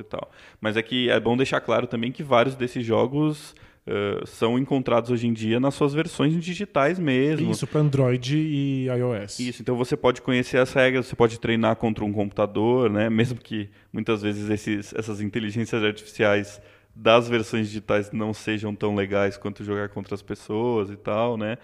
e 0.00 0.04
tal. 0.04 0.30
Mas 0.60 0.76
é 0.76 0.82
que 0.82 1.08
é 1.10 1.18
bom 1.18 1.36
deixar 1.36 1.60
claro 1.60 1.86
também 1.86 2.12
que 2.12 2.22
vários 2.22 2.54
desses 2.54 2.84
jogos 2.84 3.54
eh, 3.90 4.22
são 4.26 4.58
encontrados 4.58 5.10
hoje 5.10 5.26
em 5.26 5.32
dia 5.32 5.58
nas 5.58 5.74
suas 5.74 5.94
versões 5.94 6.34
digitais 6.44 6.98
mesmo. 6.98 7.50
Isso 7.50 7.66
para 7.66 7.80
Android 7.80 8.36
e 8.36 8.86
iOS. 8.86 9.40
Isso, 9.40 9.62
então 9.62 9.76
você 9.76 9.96
pode 9.96 10.20
conhecer 10.20 10.58
as 10.58 10.74
regras, 10.74 11.06
você 11.06 11.16
pode 11.16 11.40
treinar 11.40 11.74
contra 11.76 12.04
um 12.04 12.12
computador, 12.12 12.90
né? 12.90 13.08
Mesmo 13.08 13.38
que 13.38 13.70
muitas 13.90 14.20
vezes 14.20 14.50
esses, 14.50 14.92
essas 14.92 15.22
inteligências 15.22 15.82
artificiais 15.82 16.60
das 16.94 17.28
versões 17.28 17.68
digitais 17.68 18.12
não 18.12 18.34
sejam 18.34 18.74
tão 18.74 18.94
legais 18.94 19.38
quanto 19.38 19.64
jogar 19.64 19.88
contra 19.88 20.14
as 20.14 20.20
pessoas 20.20 20.90
e 20.90 20.96
tal, 20.96 21.38
né? 21.38 21.56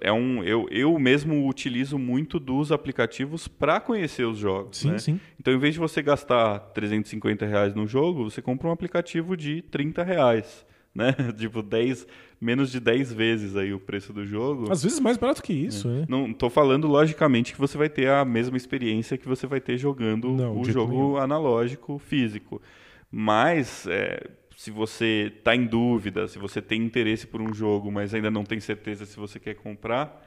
É 0.00 0.12
um, 0.12 0.44
eu, 0.44 0.68
eu 0.70 0.98
mesmo 0.98 1.48
utilizo 1.48 1.98
muito 1.98 2.38
dos 2.38 2.70
aplicativos 2.70 3.48
para 3.48 3.80
conhecer 3.80 4.24
os 4.24 4.38
jogos. 4.38 4.78
Sim, 4.78 4.90
né? 4.90 4.98
sim. 4.98 5.20
Então, 5.40 5.54
em 5.54 5.58
vez 5.58 5.74
de 5.74 5.80
você 5.80 6.02
gastar 6.02 6.58
350 6.58 7.46
reais 7.46 7.74
no 7.74 7.86
jogo, 7.86 8.24
você 8.24 8.42
compra 8.42 8.68
um 8.68 8.70
aplicativo 8.72 9.36
de 9.36 9.62
30 9.62 10.02
reais. 10.02 10.66
Né? 10.96 11.12
tipo, 11.36 11.62
10, 11.62 12.06
menos 12.40 12.72
de 12.72 12.80
10 12.80 13.12
vezes 13.12 13.54
aí 13.54 13.70
o 13.70 13.78
preço 13.78 14.14
do 14.14 14.24
jogo. 14.24 14.72
Às 14.72 14.82
vezes 14.82 14.98
mais 14.98 15.18
barato 15.18 15.42
que 15.42 15.52
isso, 15.52 15.86
né? 15.86 16.06
Não 16.08 16.32
tô 16.32 16.48
falando, 16.48 16.88
logicamente, 16.88 17.52
que 17.52 17.58
você 17.58 17.76
vai 17.76 17.90
ter 17.90 18.08
a 18.08 18.24
mesma 18.24 18.56
experiência 18.56 19.18
que 19.18 19.28
você 19.28 19.46
vai 19.46 19.60
ter 19.60 19.76
jogando 19.76 20.32
Não, 20.32 20.58
o 20.58 20.64
jogo 20.64 20.92
nenhum. 20.92 21.16
analógico 21.18 21.98
físico. 21.98 22.62
Mas, 23.10 23.86
é, 23.86 24.26
se 24.56 24.70
você 24.70 25.30
está 25.36 25.54
em 25.54 25.66
dúvida, 25.66 26.26
se 26.26 26.38
você 26.38 26.62
tem 26.62 26.82
interesse 26.82 27.26
por 27.26 27.42
um 27.42 27.52
jogo, 27.52 27.92
mas 27.92 28.14
ainda 28.14 28.30
não 28.30 28.42
tem 28.42 28.58
certeza 28.58 29.04
se 29.04 29.16
você 29.16 29.38
quer 29.38 29.54
comprar, 29.54 30.26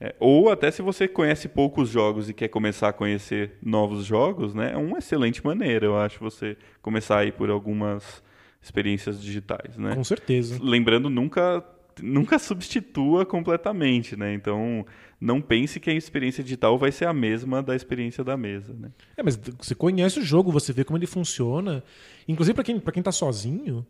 é, 0.00 0.14
ou 0.18 0.50
até 0.50 0.68
se 0.70 0.82
você 0.82 1.06
conhece 1.06 1.48
poucos 1.48 1.88
jogos 1.88 2.28
e 2.28 2.34
quer 2.34 2.48
começar 2.48 2.88
a 2.88 2.92
conhecer 2.92 3.52
novos 3.62 4.04
jogos, 4.04 4.52
né, 4.52 4.72
é 4.72 4.76
uma 4.76 4.98
excelente 4.98 5.44
maneira, 5.44 5.86
eu 5.86 5.96
acho, 5.96 6.18
você 6.18 6.56
começar 6.82 7.20
aí 7.20 7.30
por 7.30 7.50
algumas 7.50 8.22
experiências 8.60 9.22
digitais, 9.22 9.76
né? 9.78 9.94
Com 9.94 10.02
certeza. 10.02 10.58
Lembrando, 10.60 11.08
nunca 11.08 11.64
nunca 12.02 12.38
substitua 12.38 13.24
completamente, 13.24 14.16
né? 14.16 14.32
Então, 14.34 14.84
não 15.20 15.40
pense 15.40 15.80
que 15.80 15.90
a 15.90 15.94
experiência 15.94 16.44
digital 16.44 16.78
vai 16.78 16.92
ser 16.92 17.06
a 17.06 17.12
mesma 17.12 17.62
da 17.62 17.74
experiência 17.74 18.22
da 18.22 18.36
mesa, 18.36 18.72
né? 18.72 18.92
É, 19.16 19.22
mas 19.22 19.36
você 19.36 19.74
conhece 19.74 20.20
o 20.20 20.22
jogo, 20.22 20.52
você 20.52 20.72
vê 20.72 20.84
como 20.84 20.96
ele 20.96 21.06
funciona. 21.06 21.82
Inclusive, 22.26 22.54
para 22.54 22.64
quem, 22.64 22.78
pra 22.78 22.92
quem 22.92 23.02
tá 23.02 23.10
sozinho, 23.10 23.84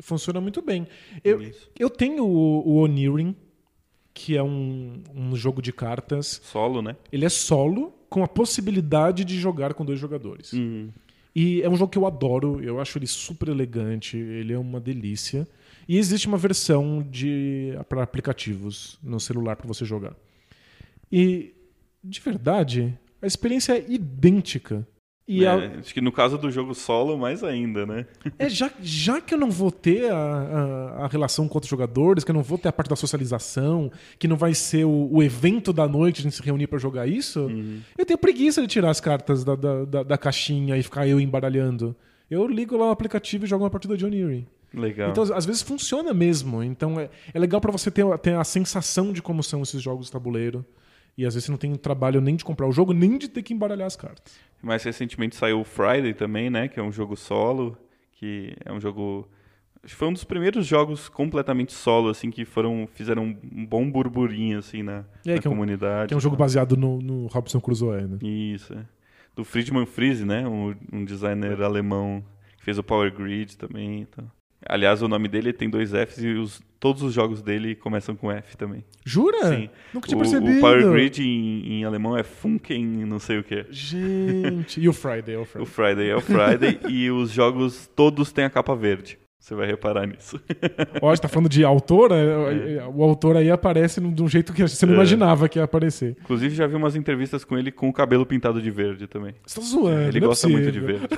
funciona 0.00 0.40
muito 0.40 0.62
bem. 0.62 0.86
Eu, 1.24 1.42
Isso. 1.42 1.68
eu 1.78 1.90
tenho 1.90 2.24
o, 2.24 2.68
o 2.68 2.82
Onirin, 2.82 3.34
que 4.14 4.36
é 4.36 4.42
um, 4.42 5.02
um 5.14 5.34
jogo 5.34 5.60
de 5.60 5.72
cartas. 5.72 6.40
Solo, 6.44 6.80
né? 6.80 6.96
Ele 7.10 7.24
é 7.24 7.28
solo, 7.28 7.92
com 8.08 8.22
a 8.22 8.28
possibilidade 8.28 9.24
de 9.24 9.38
jogar 9.38 9.74
com 9.74 9.84
dois 9.84 9.98
jogadores. 9.98 10.52
Uhum. 10.52 10.90
E 11.34 11.62
é 11.62 11.68
um 11.68 11.76
jogo 11.76 11.90
que 11.90 11.98
eu 11.98 12.06
adoro, 12.06 12.62
eu 12.62 12.80
acho 12.80 12.98
ele 12.98 13.06
super 13.06 13.48
elegante, 13.48 14.16
ele 14.16 14.52
é 14.52 14.58
uma 14.58 14.80
delícia. 14.80 15.46
E 15.88 15.96
existe 15.96 16.26
uma 16.26 16.36
versão 16.36 17.02
de 17.02 17.72
para 17.88 18.02
aplicativos 18.02 18.98
no 19.02 19.20
celular 19.20 19.56
para 19.56 19.66
você 19.66 19.84
jogar. 19.84 20.14
E 21.10 21.54
de 22.02 22.20
verdade, 22.20 22.96
a 23.20 23.26
experiência 23.26 23.72
é 23.72 23.84
idêntica. 23.88 24.86
E 25.30 25.44
É, 25.44 25.48
a- 25.48 25.78
Acho 25.78 25.92
que 25.92 26.00
no 26.00 26.10
caso 26.10 26.38
do 26.38 26.50
jogo 26.50 26.74
solo, 26.74 27.18
mais 27.18 27.44
ainda, 27.44 27.84
né? 27.84 28.06
é 28.38 28.48
já, 28.48 28.70
já 28.80 29.20
que 29.20 29.34
eu 29.34 29.38
não 29.38 29.50
vou 29.50 29.70
ter 29.70 30.10
a, 30.10 30.16
a, 30.16 31.04
a 31.04 31.06
relação 31.06 31.46
com 31.46 31.54
outros 31.56 31.68
jogadores, 31.68 32.24
que 32.24 32.30
eu 32.30 32.34
não 32.34 32.42
vou 32.42 32.56
ter 32.56 32.68
a 32.68 32.72
parte 32.72 32.88
da 32.88 32.96
socialização, 32.96 33.92
que 34.18 34.26
não 34.26 34.36
vai 34.36 34.54
ser 34.54 34.86
o, 34.86 35.08
o 35.12 35.22
evento 35.22 35.70
da 35.70 35.86
noite, 35.86 36.20
a 36.20 36.22
gente 36.22 36.34
se 36.36 36.42
reunir 36.42 36.66
para 36.66 36.78
jogar 36.78 37.06
isso, 37.06 37.50
eu 37.98 38.06
tenho 38.06 38.18
preguiça 38.18 38.62
de 38.62 38.68
tirar 38.68 38.88
as 38.90 39.00
cartas 39.00 39.44
da, 39.44 39.54
da, 39.54 39.84
da, 39.84 40.02
da 40.02 40.16
caixinha 40.18 40.78
e 40.78 40.82
ficar 40.82 41.06
eu 41.06 41.20
embaralhando. 41.20 41.94
Eu 42.30 42.46
ligo 42.48 42.76
lá 42.78 42.86
o 42.88 42.90
aplicativo 42.90 43.44
e 43.44 43.48
jogo 43.48 43.64
uma 43.64 43.70
partida 43.70 43.96
de 43.98 44.06
Oniri. 44.06 44.46
Legal. 44.72 45.10
Então, 45.10 45.22
às- 45.24 45.30
às 45.30 45.44
vezes 45.46 45.60
funciona 45.62 46.12
mesmo. 46.14 46.62
Então, 46.62 46.98
é, 46.98 47.10
é 47.34 47.38
legal 47.38 47.60
para 47.60 47.72
você 47.72 47.90
ter, 47.90 48.04
ter 48.18 48.34
a 48.34 48.44
sensação 48.44 49.12
de 49.12 49.20
como 49.20 49.42
são 49.42 49.62
esses 49.62 49.80
jogos 49.82 50.06
de 50.06 50.12
tabuleiro. 50.12 50.64
E 51.18 51.26
às 51.26 51.34
vezes 51.34 51.46
você 51.46 51.50
não 51.50 51.58
tem 51.58 51.74
trabalho 51.74 52.20
nem 52.20 52.36
de 52.36 52.44
comprar 52.44 52.66
o 52.68 52.72
jogo, 52.72 52.92
nem 52.94 53.18
de 53.18 53.28
ter 53.28 53.42
que 53.42 53.52
embaralhar 53.52 53.86
as 53.88 53.96
cartas. 53.96 54.38
Mais 54.62 54.82
recentemente 54.84 55.34
saiu 55.34 55.60
o 55.60 55.64
Friday 55.64 56.14
também, 56.14 56.48
né? 56.48 56.68
Que 56.68 56.78
é 56.78 56.82
um 56.82 56.92
jogo 56.92 57.16
solo, 57.16 57.76
que 58.12 58.54
é 58.64 58.72
um 58.72 58.80
jogo. 58.80 59.28
Acho 59.82 59.94
que 59.94 59.98
foi 59.98 60.08
um 60.08 60.12
dos 60.12 60.22
primeiros 60.24 60.64
jogos 60.66 61.08
completamente 61.08 61.72
solo, 61.72 62.08
assim, 62.08 62.30
que 62.30 62.44
foram 62.44 62.88
fizeram 62.94 63.36
um 63.52 63.66
bom 63.66 63.90
burburinho, 63.90 64.58
assim, 64.60 64.82
na, 64.82 65.04
É, 65.26 65.34
na 65.34 65.40
que 65.40 65.46
é 65.46 65.50
um- 65.50 65.54
comunidade. 65.54 66.08
Que 66.08 66.14
é 66.14 66.16
um 66.16 66.20
jogo 66.20 66.36
baseado 66.36 66.76
no, 66.76 67.00
no 67.00 67.26
Robson 67.26 67.60
Crusoe, 67.60 68.02
né? 68.06 68.18
Isso, 68.22 68.72
é. 68.74 68.84
Do 69.34 69.44
Friedman 69.44 69.86
Friese, 69.86 70.24
né? 70.24 70.46
Um, 70.46 70.74
um 70.92 71.04
designer 71.04 71.60
alemão 71.62 72.24
que 72.58 72.64
fez 72.64 72.78
o 72.78 72.82
Power 72.82 73.12
Grid 73.12 73.56
também. 73.56 74.00
Então. 74.02 74.28
Aliás, 74.66 75.00
o 75.02 75.08
nome 75.08 75.28
dele 75.28 75.52
tem 75.52 75.70
dois 75.70 75.92
Fs 75.92 76.18
e 76.22 76.28
os- 76.34 76.60
todos 76.80 77.02
os 77.02 77.12
jogos 77.14 77.40
dele 77.42 77.74
começam 77.74 78.14
com 78.16 78.30
F 78.30 78.56
também. 78.56 78.84
Jura? 79.04 79.46
Sim. 79.48 79.70
Nunca 79.94 80.08
tinha 80.08 80.18
O, 80.18 80.20
percebido. 80.20 80.58
o 80.58 80.60
Power 80.60 80.90
Grid 80.92 81.20
em, 81.22 81.74
em 81.80 81.84
alemão 81.84 82.16
é 82.16 82.22
Funken, 82.24 82.84
não 82.84 83.18
sei 83.18 83.38
o 83.38 83.44
que. 83.44 83.64
Gente. 83.70 84.80
E 84.80 84.88
o 84.88 84.92
Friday, 84.92 85.34
é 85.34 85.38
o 85.38 85.42
O 85.42 85.44
Friday. 85.44 85.66
Friday 85.66 86.10
é 86.10 86.16
o 86.16 86.20
Friday 86.20 86.80
e 86.90 87.10
os 87.10 87.30
jogos 87.30 87.88
todos 87.94 88.32
têm 88.32 88.44
a 88.44 88.50
capa 88.50 88.74
verde. 88.74 89.18
Você 89.40 89.54
vai 89.54 89.66
reparar 89.66 90.06
nisso. 90.06 90.38
Ó, 91.00 91.14
você 91.14 91.22
tá 91.22 91.28
falando 91.28 91.48
de 91.48 91.64
autor? 91.64 92.10
é, 92.12 92.84
O 92.92 93.02
autor 93.02 93.36
aí 93.36 93.50
aparece 93.50 94.00
de 94.00 94.22
um 94.22 94.28
jeito 94.28 94.52
que 94.52 94.60
você 94.66 94.84
não 94.84 94.92
É. 94.92 94.96
imaginava 94.96 95.48
que 95.48 95.58
ia 95.58 95.64
aparecer. 95.64 96.16
Inclusive, 96.20 96.54
já 96.54 96.66
vi 96.66 96.74
umas 96.74 96.94
entrevistas 96.96 97.44
com 97.44 97.56
ele 97.56 97.70
com 97.72 97.88
o 97.88 97.92
cabelo 97.92 98.26
pintado 98.26 98.60
de 98.60 98.70
verde 98.70 99.06
também. 99.06 99.34
Você 99.46 99.58
tá 99.60 99.64
zoando. 99.66 100.08
Ele 100.08 100.20
não 100.20 100.26
é 100.26 100.28
gosta 100.28 100.48
muito 100.48 100.70
de 100.70 100.80
verde. 100.80 101.06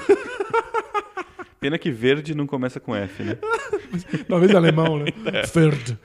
Pena 1.61 1.79
que 1.79 1.91
verde 1.91 2.35
não 2.35 2.47
começa 2.47 2.81
com 2.81 2.97
F, 2.97 3.23
né? 3.23 3.37
Talvez 4.27 4.55
alemão, 4.55 4.99
né? 4.99 5.05
É. 5.31 5.47
Verde. 5.47 5.99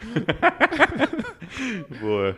Boa. 2.01 2.35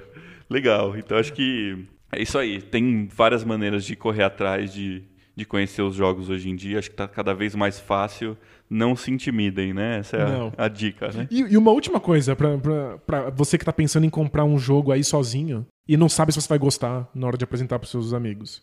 Legal. 0.47 0.95
Então 0.95 1.17
acho 1.17 1.33
que 1.33 1.83
é 2.11 2.21
isso 2.21 2.37
aí. 2.37 2.61
Tem 2.61 3.07
várias 3.07 3.43
maneiras 3.43 3.83
de 3.83 3.95
correr 3.95 4.21
atrás 4.21 4.71
de, 4.71 5.03
de 5.35 5.45
conhecer 5.45 5.81
os 5.81 5.95
jogos 5.95 6.29
hoje 6.29 6.47
em 6.47 6.55
dia. 6.55 6.77
Acho 6.77 6.91
que 6.91 6.95
tá 6.95 7.07
cada 7.07 7.33
vez 7.33 7.55
mais 7.55 7.79
fácil. 7.79 8.37
Não 8.69 8.95
se 8.95 9.09
intimidem, 9.09 9.73
né? 9.73 9.97
Essa 9.97 10.17
é 10.17 10.21
a, 10.21 10.65
a 10.65 10.67
dica, 10.67 11.07
né? 11.11 11.27
E, 11.31 11.39
e 11.39 11.57
uma 11.57 11.71
última 11.71 11.99
coisa, 11.99 12.35
pra 12.35 13.31
você 13.31 13.57
que 13.57 13.65
tá 13.65 13.73
pensando 13.73 14.05
em 14.05 14.11
comprar 14.11 14.43
um 14.45 14.59
jogo 14.59 14.91
aí 14.91 15.03
sozinho 15.03 15.65
e 15.87 15.97
não 15.97 16.07
sabe 16.07 16.33
se 16.33 16.39
você 16.39 16.49
vai 16.49 16.59
gostar 16.59 17.09
na 17.15 17.25
hora 17.25 17.37
de 17.37 17.45
apresentar 17.45 17.79
pros 17.79 17.89
seus 17.89 18.13
amigos. 18.13 18.61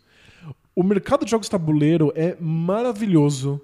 O 0.76 0.84
mercado 0.84 1.24
de 1.24 1.30
jogos 1.32 1.48
tabuleiro 1.48 2.12
é 2.14 2.36
maravilhoso 2.38 3.60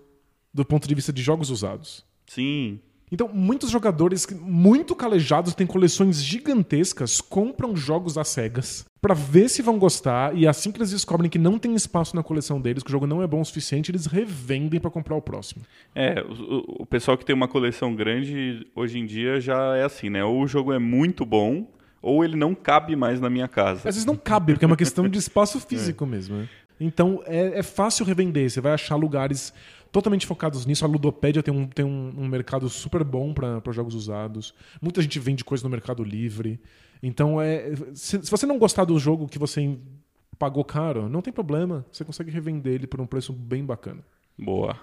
do 0.53 0.65
ponto 0.65 0.87
de 0.89 0.95
vista 0.95 1.13
de 1.13 1.23
jogos 1.23 1.51
usados. 1.51 2.05
Sim. 2.27 2.81
Então, 3.13 3.29
muitos 3.33 3.71
jogadores 3.71 4.25
muito 4.41 4.95
calejados 4.95 5.53
têm 5.53 5.67
coleções 5.67 6.23
gigantescas, 6.23 7.21
compram 7.21 7.75
jogos 7.75 8.17
às 8.17 8.29
cegas 8.29 8.85
pra 9.01 9.15
ver 9.15 9.49
se 9.49 9.63
vão 9.63 9.79
gostar 9.81 10.37
e 10.37 10.47
assim 10.47 10.71
que 10.71 10.79
eles 10.79 10.91
descobrem 10.91 11.29
que 11.31 11.39
não 11.39 11.59
tem 11.59 11.75
espaço 11.75 12.15
na 12.15 12.23
coleção 12.23 12.61
deles, 12.61 12.83
que 12.85 12.89
o 12.89 12.93
jogo 12.93 13.07
não 13.09 13.21
é 13.23 13.27
bom 13.27 13.41
o 13.41 13.45
suficiente, 13.45 13.91
eles 13.91 14.07
revendem 14.07 14.79
pra 14.79 14.91
comprar 14.91 15.17
o 15.17 15.23
próximo. 15.23 15.63
É, 15.93 16.23
o, 16.23 16.83
o- 16.83 16.87
pessoal 16.87 17.17
que 17.19 17.25
tem 17.25 17.35
uma 17.35 17.49
coleção 17.49 17.97
grande 17.97 18.65
hoje 18.77 18.99
em 19.01 19.07
dia 19.07 19.41
já 19.41 19.75
é 19.77 19.83
assim, 19.85 20.09
né? 20.11 20.23
Ou 20.25 20.43
o 20.43 20.47
jogo 20.47 20.73
é 20.73 20.79
muito 20.79 21.25
bom, 21.27 21.67
ou 22.01 22.25
ele 22.25 22.37
não 22.37 22.55
cabe 22.55 22.95
mais 22.95 23.21
na 23.21 23.29
minha 23.31 23.49
casa. 23.49 23.89
Às 23.89 23.97
vezes 23.97 24.05
não 24.05 24.17
cabe, 24.17 24.53
porque 24.53 24.65
é 24.65 24.69
uma 24.69 24.77
questão 24.77 25.09
de 25.09 25.19
espaço 25.19 25.59
físico 25.59 26.05
mesmo. 26.07 26.37
né? 26.37 26.49
Então 26.79 27.23
é, 27.27 27.59
é 27.59 27.63
fácil 27.63 28.05
revender. 28.07 28.49
Você 28.51 28.61
vai 28.61 28.73
achar 28.73 28.95
lugares 28.97 29.53
totalmente 29.93 30.27
focados 30.27 30.67
nisso. 30.67 30.85
A 30.85 30.89
Ludopédia 30.89 31.43
tem 31.43 31.53
um, 31.53 31.67
tem 31.67 31.85
um, 31.85 32.13
um 32.17 32.29
mercado 32.29 32.69
super 32.69 33.05
bom 33.05 33.33
para 33.33 33.73
jogos 33.73 33.95
usados. 33.95 34.55
Muita 34.81 35.03
gente 35.03 35.19
vende 35.19 35.45
coisa 35.45 35.65
no 35.65 35.71
Mercado 35.71 36.03
Livre. 36.03 36.61
Então, 37.03 37.41
é, 37.41 37.75
se, 37.95 38.23
se 38.23 38.31
você 38.31 38.47
não 38.47 38.59
gostar 38.59 38.85
do 38.85 38.99
jogo 38.99 39.29
que 39.29 39.39
você 39.39 39.79
pagou 40.39 40.65
caro, 40.65 41.09
não 41.09 41.23
tem 41.23 41.33
problema. 41.33 41.85
Você 41.91 42.05
consegue 42.05 42.31
revender 42.31 42.75
ele 42.75 42.87
por 42.87 43.01
um 43.01 43.07
preço 43.07 43.33
bem 43.33 43.65
bacana. 43.65 44.03
Boa. 44.39 44.77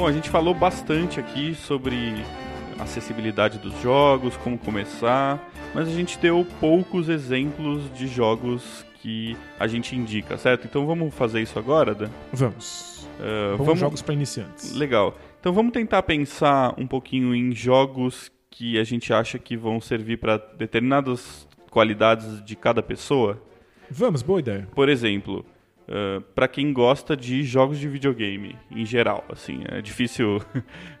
Bom, 0.00 0.06
a 0.06 0.12
gente 0.12 0.30
falou 0.30 0.54
bastante 0.54 1.20
aqui 1.20 1.54
sobre 1.54 2.24
acessibilidade 2.78 3.58
dos 3.58 3.78
jogos, 3.82 4.34
como 4.38 4.56
começar, 4.56 5.38
mas 5.74 5.86
a 5.88 5.90
gente 5.90 6.18
deu 6.18 6.46
poucos 6.58 7.10
exemplos 7.10 7.82
de 7.92 8.06
jogos 8.06 8.82
que 9.02 9.36
a 9.58 9.66
gente 9.66 9.94
indica, 9.94 10.38
certo? 10.38 10.66
Então 10.66 10.86
vamos 10.86 11.14
fazer 11.14 11.42
isso 11.42 11.58
agora, 11.58 11.94
Dan? 11.94 12.08
Vamos. 12.32 13.06
Uh, 13.20 13.62
Bons 13.62 13.78
jogos 13.78 14.00
para 14.00 14.14
iniciantes. 14.14 14.72
Legal. 14.72 15.14
Então 15.38 15.52
vamos 15.52 15.70
tentar 15.70 16.02
pensar 16.04 16.72
um 16.78 16.86
pouquinho 16.86 17.34
em 17.34 17.54
jogos 17.54 18.32
que 18.48 18.78
a 18.78 18.84
gente 18.84 19.12
acha 19.12 19.38
que 19.38 19.54
vão 19.54 19.82
servir 19.82 20.16
para 20.16 20.38
determinadas 20.38 21.46
qualidades 21.70 22.42
de 22.42 22.56
cada 22.56 22.82
pessoa. 22.82 23.38
Vamos, 23.90 24.22
boa 24.22 24.40
ideia. 24.40 24.66
Por 24.74 24.88
exemplo, 24.88 25.44
para 26.34 26.46
quem 26.46 26.72
gosta 26.72 27.16
de 27.16 27.42
jogos 27.42 27.78
de 27.78 27.88
videogame 27.88 28.56
em 28.70 28.84
geral, 28.86 29.24
assim, 29.28 29.62
é 29.68 29.82
difícil 29.82 30.40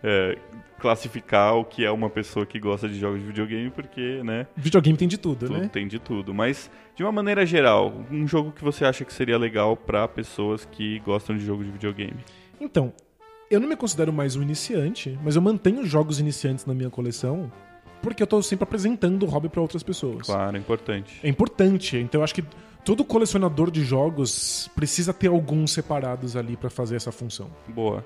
eh, 0.02 0.36
classificar 0.80 1.54
o 1.54 1.64
que 1.64 1.84
é 1.84 1.90
uma 1.90 2.10
pessoa 2.10 2.44
que 2.44 2.58
gosta 2.58 2.88
de 2.88 2.98
jogos 2.98 3.20
de 3.20 3.26
videogame 3.26 3.70
porque, 3.70 4.22
né, 4.24 4.46
Videogame 4.56 4.96
tem 4.96 5.06
de 5.06 5.18
tudo, 5.18 5.46
tudo 5.46 5.58
né? 5.58 5.68
tem 5.68 5.86
de 5.86 5.98
tudo. 5.98 6.34
Mas 6.34 6.70
de 6.96 7.02
uma 7.02 7.12
maneira 7.12 7.46
geral, 7.46 7.92
um 8.10 8.26
jogo 8.26 8.50
que 8.50 8.64
você 8.64 8.84
acha 8.84 9.04
que 9.04 9.12
seria 9.12 9.38
legal 9.38 9.76
para 9.76 10.08
pessoas 10.08 10.64
que 10.64 10.98
gostam 11.00 11.36
de 11.36 11.44
jogo 11.44 11.62
de 11.62 11.70
videogame. 11.70 12.18
Então, 12.60 12.92
eu 13.50 13.60
não 13.60 13.68
me 13.68 13.76
considero 13.76 14.12
mais 14.12 14.36
um 14.36 14.42
iniciante, 14.42 15.18
mas 15.22 15.36
eu 15.36 15.42
mantenho 15.42 15.84
jogos 15.84 16.18
iniciantes 16.18 16.66
na 16.66 16.74
minha 16.74 16.90
coleção 16.90 17.50
porque 18.02 18.22
eu 18.22 18.26
tô 18.26 18.42
sempre 18.42 18.64
apresentando 18.64 19.24
o 19.24 19.26
hobby 19.26 19.48
para 19.48 19.60
outras 19.60 19.82
pessoas. 19.82 20.26
Claro, 20.26 20.56
é 20.56 20.58
importante. 20.58 21.20
É 21.22 21.28
importante. 21.28 21.96
Então 21.98 22.20
eu 22.20 22.24
acho 22.24 22.34
que 22.34 22.44
todo 22.84 23.04
colecionador 23.04 23.70
de 23.70 23.84
jogos 23.84 24.70
precisa 24.74 25.12
ter 25.12 25.28
alguns 25.28 25.72
separados 25.72 26.36
ali 26.36 26.56
para 26.56 26.70
fazer 26.70 26.96
essa 26.96 27.12
função. 27.12 27.50
Boa. 27.68 28.04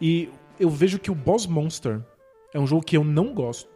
E 0.00 0.28
eu 0.58 0.70
vejo 0.70 0.98
que 0.98 1.10
o 1.10 1.14
Boss 1.14 1.46
Monster 1.46 2.00
é 2.52 2.58
um 2.58 2.66
jogo 2.66 2.84
que 2.84 2.96
eu 2.96 3.04
não 3.04 3.32
gosto. 3.34 3.68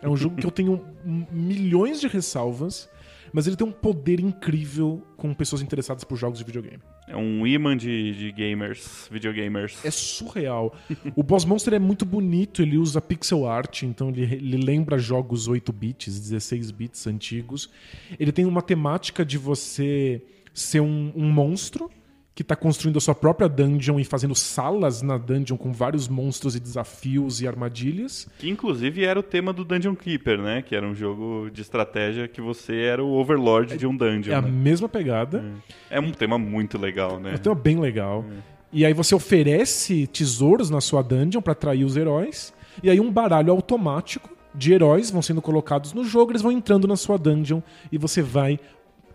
É 0.00 0.08
um 0.08 0.16
jogo 0.16 0.36
que 0.36 0.46
eu 0.46 0.50
tenho 0.50 0.84
milhões 1.04 2.00
de 2.00 2.06
ressalvas, 2.06 2.88
mas 3.32 3.46
ele 3.46 3.56
tem 3.56 3.66
um 3.66 3.72
poder 3.72 4.20
incrível 4.20 5.02
com 5.16 5.32
pessoas 5.34 5.62
interessadas 5.62 6.04
por 6.04 6.16
jogos 6.16 6.38
de 6.38 6.44
videogame. 6.44 6.80
É 7.06 7.16
um 7.16 7.46
imã 7.46 7.76
de, 7.76 8.12
de 8.14 8.32
gamers, 8.32 9.08
videogamers. 9.10 9.84
É 9.84 9.90
surreal. 9.90 10.74
o 11.16 11.22
Boss 11.22 11.44
Monster 11.44 11.74
é 11.74 11.78
muito 11.78 12.04
bonito, 12.04 12.62
ele 12.62 12.76
usa 12.76 13.00
pixel 13.00 13.46
art, 13.46 13.82
então 13.82 14.10
ele, 14.10 14.22
ele 14.22 14.56
lembra 14.58 14.98
jogos 14.98 15.48
8 15.48 15.72
bits, 15.72 16.20
16 16.20 16.70
bits 16.70 17.06
antigos. 17.06 17.70
Ele 18.18 18.32
tem 18.32 18.44
uma 18.44 18.62
temática 18.62 19.24
de 19.24 19.38
você 19.38 20.22
ser 20.52 20.80
um, 20.80 21.12
um 21.14 21.30
monstro 21.30 21.90
que 22.38 22.42
está 22.42 22.54
construindo 22.54 22.98
a 22.98 23.00
sua 23.00 23.16
própria 23.16 23.48
dungeon 23.48 23.98
e 23.98 24.04
fazendo 24.04 24.32
salas 24.32 25.02
na 25.02 25.18
dungeon 25.18 25.56
com 25.56 25.72
vários 25.72 26.06
monstros 26.06 26.54
e 26.54 26.60
desafios 26.60 27.40
e 27.40 27.48
armadilhas. 27.48 28.28
Que 28.38 28.48
inclusive 28.48 29.04
era 29.04 29.18
o 29.18 29.24
tema 29.24 29.52
do 29.52 29.64
Dungeon 29.64 29.96
Keeper, 29.96 30.40
né? 30.40 30.62
Que 30.62 30.76
era 30.76 30.86
um 30.86 30.94
jogo 30.94 31.50
de 31.52 31.62
estratégia 31.62 32.28
que 32.28 32.40
você 32.40 32.76
era 32.76 33.02
o 33.02 33.18
overlord 33.18 33.76
de 33.76 33.84
um 33.88 33.96
dungeon. 33.96 34.32
É 34.32 34.36
a 34.36 34.40
né? 34.40 34.48
mesma 34.52 34.88
pegada, 34.88 35.44
É 35.90 35.98
um 35.98 36.12
tema 36.12 36.38
muito 36.38 36.78
legal, 36.78 37.18
né? 37.18 37.32
é 37.32 37.34
um 37.34 37.38
tema 37.38 37.56
bem 37.56 37.80
legal. 37.80 38.24
E 38.72 38.86
aí 38.86 38.92
você 38.92 39.16
oferece 39.16 40.06
tesouros 40.06 40.70
na 40.70 40.80
sua 40.80 41.02
dungeon 41.02 41.42
para 41.42 41.54
atrair 41.54 41.82
os 41.82 41.96
heróis. 41.96 42.54
E 42.84 42.88
aí 42.88 43.00
um 43.00 43.10
baralho 43.10 43.50
automático 43.50 44.30
de 44.54 44.72
heróis 44.72 45.10
vão 45.10 45.22
sendo 45.22 45.42
colocados 45.42 45.92
no 45.92 46.04
jogo, 46.04 46.32
eles 46.32 46.42
vão 46.42 46.52
entrando 46.52 46.86
na 46.86 46.96
sua 46.96 47.18
dungeon 47.18 47.60
e 47.90 47.98
você 47.98 48.22
vai, 48.22 48.58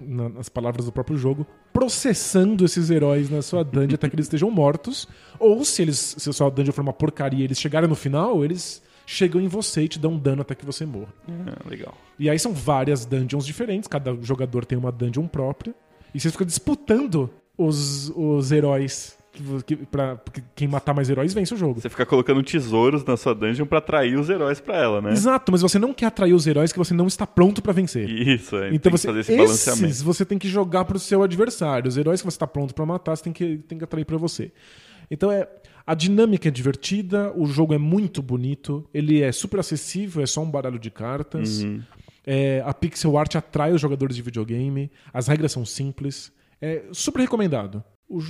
nas 0.08 0.50
palavras 0.50 0.86
do 0.86 0.92
próprio 0.92 1.18
jogo, 1.18 1.46
processando 1.72 2.66
esses 2.66 2.90
heróis 2.90 3.30
na 3.30 3.42
sua 3.42 3.64
dungeon 3.64 3.96
até 3.96 4.10
que 4.10 4.16
eles 4.16 4.26
estejam 4.26 4.50
mortos. 4.52 5.08
Ou 5.40 5.64
se 5.64 5.82
eles, 5.82 6.16
se 6.18 6.30
a 6.30 6.34
sua 6.34 6.50
dungeon 6.50 6.74
for 6.74 6.82
uma 6.82 6.94
porcaria 6.94 7.42
e 7.42 7.44
eles 7.44 7.60
chegarem 7.60 7.90
no 7.90 7.96
final, 7.96 8.44
eles 8.44 8.82
chegam 9.06 9.42
em 9.42 9.48
você 9.48 9.84
e 9.84 9.88
te 9.88 10.00
dão 10.00 10.18
dano 10.18 10.42
até 10.42 10.56
que 10.56 10.66
você 10.66 10.86
morra. 10.86 11.14
É, 11.28 11.70
legal. 11.70 11.94
E 12.18 12.30
aí 12.30 12.40
são 12.40 12.54
várias 12.54 13.06
dungeons 13.06 13.46
diferentes, 13.46 13.88
cada 13.88 14.16
jogador 14.22 14.66
tem 14.66 14.78
uma 14.78 14.92
dungeon 14.92 15.28
própria. 15.28 15.74
E 16.14 16.20
você 16.20 16.30
fica 16.30 16.46
disputando 16.46 17.30
os, 17.58 18.10
os 18.16 18.52
heróis. 18.52 19.18
Que, 19.66 19.76
pra, 19.76 20.16
porque 20.16 20.44
quem 20.56 20.68
matar 20.68 20.94
mais 20.94 21.10
heróis 21.10 21.34
vence 21.34 21.54
o 21.54 21.58
jogo. 21.58 21.82
Você 21.82 21.90
fica 21.90 22.06
colocando 22.06 22.44
tesouros 22.44 23.04
na 23.04 23.18
sua 23.18 23.34
dungeon 23.34 23.66
pra 23.66 23.80
atrair 23.80 24.16
os 24.18 24.30
heróis 24.30 24.60
pra 24.60 24.78
ela, 24.78 25.02
né? 25.02 25.12
Exato, 25.12 25.52
mas 25.52 25.62
você 25.62 25.80
não 25.80 25.92
quer 25.92 26.06
atrair 26.06 26.34
os 26.34 26.46
heróis 26.46 26.72
que 26.72 26.78
você 26.78 26.94
não 26.94 27.08
está 27.08 27.26
pronto 27.26 27.62
pra 27.62 27.74
vencer. 27.74 28.08
Isso, 28.08 28.56
é. 28.58 28.68
Então 28.68 28.92
tem 28.92 28.92
você, 28.92 29.08
que 29.08 29.14
fazer 29.14 29.20
esse 29.22 29.32
esses 29.34 29.66
balanceamento. 29.66 30.04
você 30.04 30.26
tem 30.26 30.38
que 30.38 30.48
jogar 30.48 30.86
pro 30.86 31.00
seu 31.00 31.24
adversário. 31.24 31.90
Os 31.90 31.98
heróis 31.98 32.22
que 32.22 32.26
você 32.26 32.36
está 32.36 32.46
pronto 32.46 32.76
pra 32.76 32.86
matar, 32.86 33.16
você 33.16 33.24
tem 33.24 33.34
que, 33.34 33.58
tem 33.58 33.78
que 33.78 33.84
atrair 33.84 34.06
pra 34.06 34.18
você. 34.18 34.52
Então 35.10 35.32
é 35.32 35.48
a 35.86 35.94
dinâmica 35.94 36.48
é 36.48 36.52
divertida, 36.52 37.34
o 37.36 37.46
jogo 37.46 37.74
é 37.74 37.78
muito 37.78 38.22
bonito, 38.22 38.88
ele 38.94 39.22
é 39.22 39.32
super 39.32 39.60
acessível, 39.60 40.24
é 40.24 40.26
só 40.26 40.42
um 40.42 40.50
baralho 40.50 40.80
de 40.80 40.90
cartas. 40.90 41.62
Uhum. 41.62 41.82
É, 42.26 42.64
a 42.66 42.74
pixel 42.74 43.18
art 43.18 43.36
atrai 43.36 43.74
os 43.74 43.82
jogadores 43.82 44.16
de 44.16 44.22
videogame, 44.22 44.90
as 45.14 45.28
regras 45.28 45.52
são 45.52 45.66
simples, 45.66 46.32
é 46.62 46.84
super 46.94 47.20
recomendado. 47.20 47.84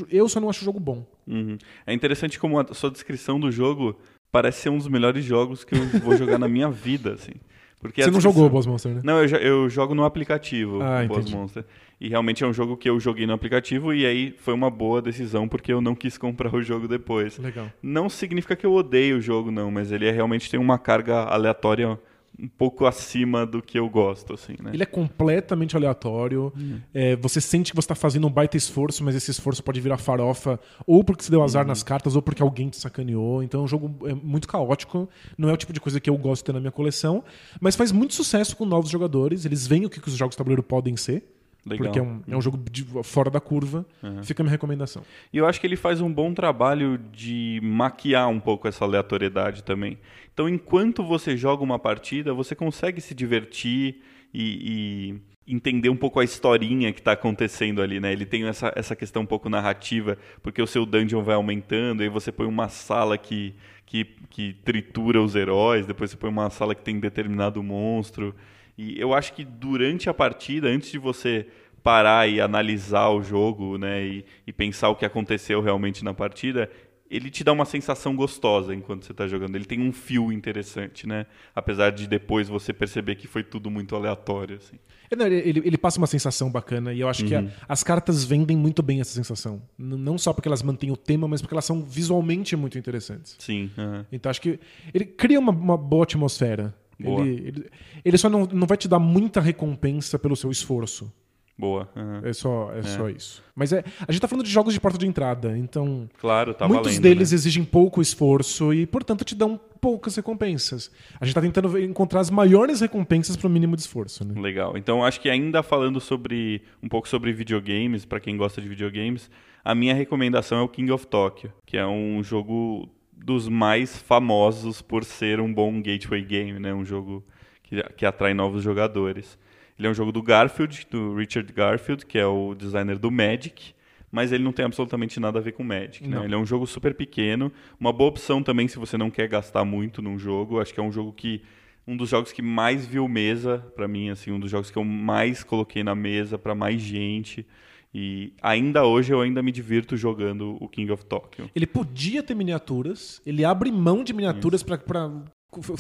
Eu 0.10 0.28
só 0.30 0.40
não 0.40 0.50
acho 0.50 0.62
o 0.62 0.66
jogo 0.66 0.80
bom. 0.80 1.06
Uhum. 1.28 1.58
É 1.86 1.94
interessante 1.94 2.40
como 2.40 2.60
a 2.60 2.74
sua 2.74 2.90
descrição 2.92 3.40
do 3.40 3.52
jogo 3.52 3.98
parece 4.32 4.62
ser 4.62 4.70
um 4.70 4.78
dos 4.78 4.88
melhores 4.88 5.24
jogos 5.24 5.64
que 5.64 5.76
eu 5.76 5.86
vou 6.02 6.16
jogar 6.18 6.38
na 6.38 6.48
minha 6.48 6.70
vida, 6.70 7.14
assim. 7.14 7.34
Porque 7.80 8.02
Você 8.02 8.10
não 8.10 8.18
descrição- 8.18 8.32
jogou 8.32 8.48
o 8.48 8.50
Boss 8.50 8.66
Monster, 8.66 8.94
né? 8.96 9.02
Não, 9.04 9.22
eu, 9.22 9.28
eu 9.40 9.70
jogo 9.70 9.94
no 9.94 10.06
aplicativo, 10.06 10.82
Ah, 10.82 11.02
o 11.04 11.08
Boss 11.08 11.20
entendi. 11.20 11.36
Monster. 11.36 11.66
E 12.00 12.08
realmente 12.08 12.42
é 12.44 12.48
um 12.48 12.54
jogo 12.54 12.78
que 12.78 12.90
eu 12.90 12.98
joguei 13.00 13.28
no 13.28 13.34
aplicativo 13.34 13.94
e 13.94 14.06
aí 14.06 14.34
foi 14.38 14.54
uma 14.54 14.70
boa 14.70 15.02
decisão 15.02 15.48
porque 15.50 15.72
eu 15.74 15.82
não 15.82 15.94
quis 15.94 16.18
comprar 16.18 16.54
o 16.56 16.62
jogo 16.62 16.88
depois. 16.88 17.38
Legal. 17.38 17.68
Não 17.82 18.08
significa 18.10 18.56
que 18.56 18.66
eu 18.66 18.74
odeio 18.74 19.18
o 19.18 19.22
jogo, 19.22 19.52
não, 19.52 19.70
mas 19.70 19.92
ele 19.92 20.06
é, 20.08 20.12
realmente 20.12 20.50
tem 20.50 20.60
uma 20.60 20.78
carga 20.80 21.24
aleatória 21.24 22.00
um 22.40 22.48
pouco 22.48 22.86
acima 22.86 23.46
do 23.46 23.62
que 23.62 23.78
eu 23.78 23.88
gosto, 23.90 24.34
assim, 24.34 24.56
né? 24.62 24.72
Ele 24.74 24.84
é 24.84 24.86
completamente 24.86 25.76
aleatório. 25.76 26.52
É, 26.94 27.16
você 27.16 27.40
sente 27.40 27.72
que 27.72 27.76
você 27.76 27.86
está 27.86 27.96
fazendo 27.96 28.28
um 28.28 28.30
baita 28.30 28.58
esforço, 28.58 29.04
mas 29.04 29.16
esse 29.16 29.32
esforço 29.32 29.64
pode 29.64 29.80
virar 29.80 29.98
farofa, 29.98 30.60
ou 30.86 31.04
porque 31.04 31.24
você 31.24 31.32
deu 31.32 31.44
azar 31.44 31.66
nas 31.66 31.84
cartas, 31.84 32.16
ou 32.16 32.22
porque 32.22 32.42
alguém 32.42 32.70
te 32.70 32.78
sacaneou. 32.78 33.44
Então 33.44 33.62
é 33.62 33.64
um 33.64 33.68
jogo 33.68 34.08
é 34.08 34.14
muito 34.14 34.48
caótico. 34.48 35.08
Não 35.38 35.50
é 35.50 35.54
o 35.54 35.58
tipo 35.58 35.74
de 35.74 35.80
coisa 35.80 36.00
que 36.00 36.10
eu 36.10 36.18
gosto 36.18 36.42
de 36.42 36.46
ter 36.46 36.54
na 36.54 36.60
minha 36.60 36.72
coleção. 36.72 37.24
Mas 37.62 37.76
faz 37.76 37.92
muito 37.92 38.14
sucesso 38.14 38.56
com 38.56 38.66
novos 38.66 38.90
jogadores. 38.90 39.46
Eles 39.46 39.68
veem 39.68 39.86
o 39.86 39.90
que 39.90 40.02
que 40.02 40.08
os 40.08 40.16
jogos 40.16 40.34
de 40.34 40.38
tabuleiro 40.38 40.64
podem 40.64 40.98
ser. 40.98 41.24
Legal. 41.66 41.86
Porque 41.86 42.00
é 42.00 42.02
um, 42.02 42.22
é 42.28 42.36
um 42.38 42.42
jogo 42.42 42.58
de- 42.70 42.86
fora 43.04 43.30
da 43.30 43.40
curva. 43.40 43.86
Fica 44.24 44.42
a 44.42 44.44
minha 44.44 44.52
recomendação. 44.52 45.02
E 45.32 45.38
eu 45.38 45.46
acho 45.48 45.62
que 45.62 45.68
ele 45.68 45.78
faz 45.78 46.02
um 46.02 46.12
bom 46.12 46.34
trabalho 46.34 46.98
de 47.12 47.60
maquiar 47.64 48.28
um 48.28 48.40
pouco 48.40 48.68
essa 48.68 48.84
aleatoriedade 48.84 49.64
também. 49.64 49.98
Então, 50.34 50.50
enquanto 50.50 51.04
você 51.04 51.38
joga 51.38 51.64
uma 51.64 51.80
partida, 51.80 52.34
você 52.34 52.54
consegue 52.56 53.00
se 53.00 53.14
divertir 53.16 54.02
e, 54.34 55.14
e 55.48 55.54
entender 55.54 55.90
um 55.90 55.96
pouco 55.96 56.20
a 56.20 56.24
historinha 56.24 56.92
que 56.92 57.00
está 57.00 57.12
acontecendo 57.14 57.82
ali, 57.82 58.00
né? 58.00 58.12
Ele 58.12 58.26
tem 58.26 58.46
essa, 58.46 58.72
essa 58.76 58.96
questão 58.96 59.22
um 59.22 59.26
pouco 59.26 59.50
narrativa, 59.50 60.18
porque 60.42 60.62
o 60.62 60.68
seu 60.68 60.86
dungeon 60.86 61.22
vai 61.22 61.36
aumentando, 61.36 62.02
aí 62.02 62.10
você 62.10 62.32
põe 62.32 62.48
uma 62.48 62.68
sala 62.70 63.18
que, 63.18 63.54
que, 63.86 64.06
que 64.30 64.54
tritura 64.64 65.22
os 65.22 65.36
heróis, 65.36 65.86
depois 65.86 66.12
você 66.12 66.18
põe 66.18 66.30
uma 66.30 66.50
sala 66.50 66.74
que 66.74 66.82
tem 66.82 67.00
determinado 67.00 67.62
monstro. 67.62 68.36
E 68.78 69.00
eu 69.00 69.14
acho 69.14 69.34
que 69.34 69.44
durante 69.44 70.10
a 70.10 70.14
partida, 70.14 70.68
antes 70.68 70.92
de 70.92 70.98
você 70.98 71.48
parar 71.84 72.28
e 72.28 72.40
analisar 72.40 73.10
o 73.10 73.22
jogo, 73.22 73.78
né, 73.78 74.04
e, 74.04 74.26
e 74.48 74.54
pensar 74.54 74.90
o 74.90 74.96
que 74.96 75.06
aconteceu 75.06 75.62
realmente 75.62 76.04
na 76.04 76.14
partida, 76.14 76.70
ele 77.16 77.30
te 77.30 77.44
dá 77.44 77.52
uma 77.52 77.66
sensação 77.66 78.16
gostosa 78.16 78.74
enquanto 78.74 79.06
você 79.06 79.12
está 79.12 79.28
jogando. 79.28 79.56
Ele 79.56 79.66
tem 79.66 79.80
um 79.82 79.92
fio 79.94 80.32
interessante, 80.32 81.08
né? 81.08 81.26
Apesar 81.56 81.92
de 81.92 82.08
depois 82.08 82.48
você 82.50 82.74
perceber 82.74 83.16
que 83.16 83.28
foi 83.28 83.44
tudo 83.44 83.70
muito 83.70 83.96
aleatório, 83.96 84.58
assim. 84.58 84.78
É, 85.12 85.16
não, 85.16 85.28
Ele, 85.28 85.62
ele 85.64 85.78
passa 85.78 85.98
uma 86.00 86.08
sensação 86.08 86.50
bacana 86.52 86.92
e 86.94 87.00
eu 87.00 87.08
acho 87.08 87.24
que 87.26 87.36
a- 87.36 87.46
as 87.70 87.84
cartas 87.84 88.24
vendem 88.24 88.58
muito 88.58 88.82
bem 88.82 89.00
essa 89.00 89.14
sensação. 89.14 89.62
N- 89.78 89.96
não 89.98 90.18
só 90.18 90.34
porque 90.34 90.48
elas 90.48 90.64
mantêm 90.64 90.90
o 90.92 90.98
tema, 90.98 91.28
mas 91.28 91.42
porque 91.42 91.54
elas 91.54 91.66
são 91.66 91.84
visualmente 91.84 92.56
muito 92.56 92.78
interessantes. 92.78 93.36
Sim. 93.40 93.70
aham. 93.78 94.06
Então 94.12 94.30
acho 94.30 94.42
que 94.42 94.60
ele 94.94 95.06
cria 95.06 95.40
uma, 95.40 95.52
uma 95.52 95.78
boa 95.78 96.04
atmosfera. 96.04 96.74
Boa. 97.00 97.26
Ele, 97.28 97.48
ele, 97.48 97.66
ele 98.06 98.18
só 98.18 98.30
não, 98.30 98.46
não 98.46 98.66
vai 98.68 98.78
te 98.78 98.88
dar 98.88 99.00
muita 99.00 99.42
recompensa 99.42 100.18
pelo 100.18 100.36
seu 100.36 100.50
esforço. 100.52 101.12
Boa. 101.58 101.88
aham. 101.96 102.22
É 102.24 102.34
só, 102.34 102.72
é 102.74 102.82
só 102.82 103.10
isso. 103.10 103.44
Mas 103.56 103.72
é, 103.72 103.84
a 104.08 104.12
gente 104.12 104.22
tá 104.22 104.28
falando 104.28 104.46
de 104.46 104.52
jogos 104.52 104.74
de 104.74 104.80
porta 104.80 104.98
de 104.98 105.06
entrada, 105.06 105.56
então 105.58 106.10
Claro, 106.20 106.54
tá 106.54 106.68
muitos 106.68 106.88
valendo, 106.94 107.04
deles 107.04 107.32
né? 107.32 107.36
exigem 107.36 107.64
pouco 107.64 108.02
esforço 108.02 108.74
e, 108.74 108.86
portanto, 108.88 109.24
te 109.24 109.36
dão 109.36 109.60
poucas 109.80 110.16
recompensas. 110.16 110.92
A 111.20 111.26
gente 111.26 111.36
tá 111.36 111.42
tentando 111.42 111.78
encontrar 111.80 112.22
as 112.22 112.30
maiores 112.30 112.82
recompensas 112.82 113.38
pro 113.38 113.50
mínimo 113.50 113.76
de 113.76 113.82
esforço, 113.84 114.26
né? 114.26 114.40
Legal. 114.42 114.76
Então 114.78 115.04
acho 115.04 115.22
que 115.22 115.30
ainda 115.30 115.62
falando 115.62 116.00
sobre 116.00 116.62
um 116.82 116.90
pouco 116.90 117.08
sobre 117.08 117.32
videogames, 117.32 118.06
para 118.06 118.20
quem 118.20 118.36
gosta 118.36 118.60
de 118.62 118.68
videogames, 118.68 119.30
a 119.64 119.76
minha 119.76 119.94
recomendação 119.94 120.58
é 120.58 120.62
o 120.62 120.68
King 120.68 120.92
of 120.92 121.06
Tokyo, 121.08 121.52
que 121.66 121.78
é 121.78 121.86
um 121.86 122.24
jogo 122.24 122.90
dos 123.12 123.48
mais 123.48 123.96
famosos 123.98 124.82
por 124.82 125.04
ser 125.06 125.40
um 125.40 125.54
bom 125.54 125.82
gateway 125.82 126.24
game, 126.24 126.60
né? 126.60 126.74
Um 126.74 126.84
jogo 126.84 127.24
que, 127.62 127.82
que 127.96 128.06
atrai 128.06 128.34
novos 128.34 128.64
jogadores. 128.64 129.38
Ele 129.78 129.88
é 129.88 129.92
um 129.92 129.94
jogo 129.94 130.12
do 130.12 130.22
Garfield, 130.22 130.88
do 130.90 131.16
Richard 131.16 131.52
Garfield, 131.52 132.06
que 132.06 132.18
é 132.18 132.26
o 132.26 132.54
designer 132.54 132.98
do 132.98 133.12
Magic, 133.12 133.74
mas 134.12 134.32
ele 134.32 134.44
não 134.44 134.52
tem 134.52 134.66
absolutamente 134.66 135.20
nada 135.20 135.40
a 135.40 135.42
ver 135.42 135.54
com 135.54 135.64
Magic. 135.64 136.08
Né? 136.08 136.18
Não. 136.18 136.24
Ele 136.24 136.36
é 136.36 136.38
um 136.38 136.46
jogo 136.46 136.68
super 136.68 136.94
pequeno, 136.94 137.52
uma 137.80 137.92
boa 137.92 138.10
opção 138.10 138.44
também 138.44 138.68
se 138.68 138.78
você 138.78 138.98
não 138.98 139.10
quer 139.10 139.28
gastar 139.28 139.66
muito 139.66 140.02
num 140.02 140.20
jogo. 140.20 140.60
Acho 140.60 140.74
que 140.74 140.80
é 140.80 140.84
um 140.84 140.92
jogo 140.92 141.12
que 141.12 141.42
um 141.88 141.98
dos 141.98 142.10
jogos 142.10 142.32
que 142.32 142.42
mais 142.42 142.86
viu 142.86 143.08
mesa 143.08 143.60
pra 143.76 143.88
mim, 143.88 144.10
assim, 144.10 144.32
um 144.32 144.40
dos 144.40 144.50
jogos 144.50 144.72
que 144.72 144.78
eu 144.78 144.84
mais 144.84 145.44
coloquei 145.44 145.84
na 145.84 145.96
mesa 145.96 146.38
pra 146.38 146.56
mais 146.56 146.82
gente. 146.82 147.46
E 147.94 148.34
ainda 148.42 148.86
hoje 148.86 149.14
eu 149.14 149.22
ainda 149.22 149.44
me 149.44 149.52
divirto 149.52 149.96
jogando 149.96 150.58
o 150.60 150.68
King 150.68 150.92
of 150.92 151.06
Tokyo. 151.06 151.50
Ele 151.56 151.68
podia 151.68 152.24
ter 152.24 152.34
miniaturas, 152.34 153.22
ele 153.26 153.46
abre 153.46 153.72
mão 153.72 154.04
de 154.04 154.14
miniaturas 154.14 154.64
pra 154.64 154.78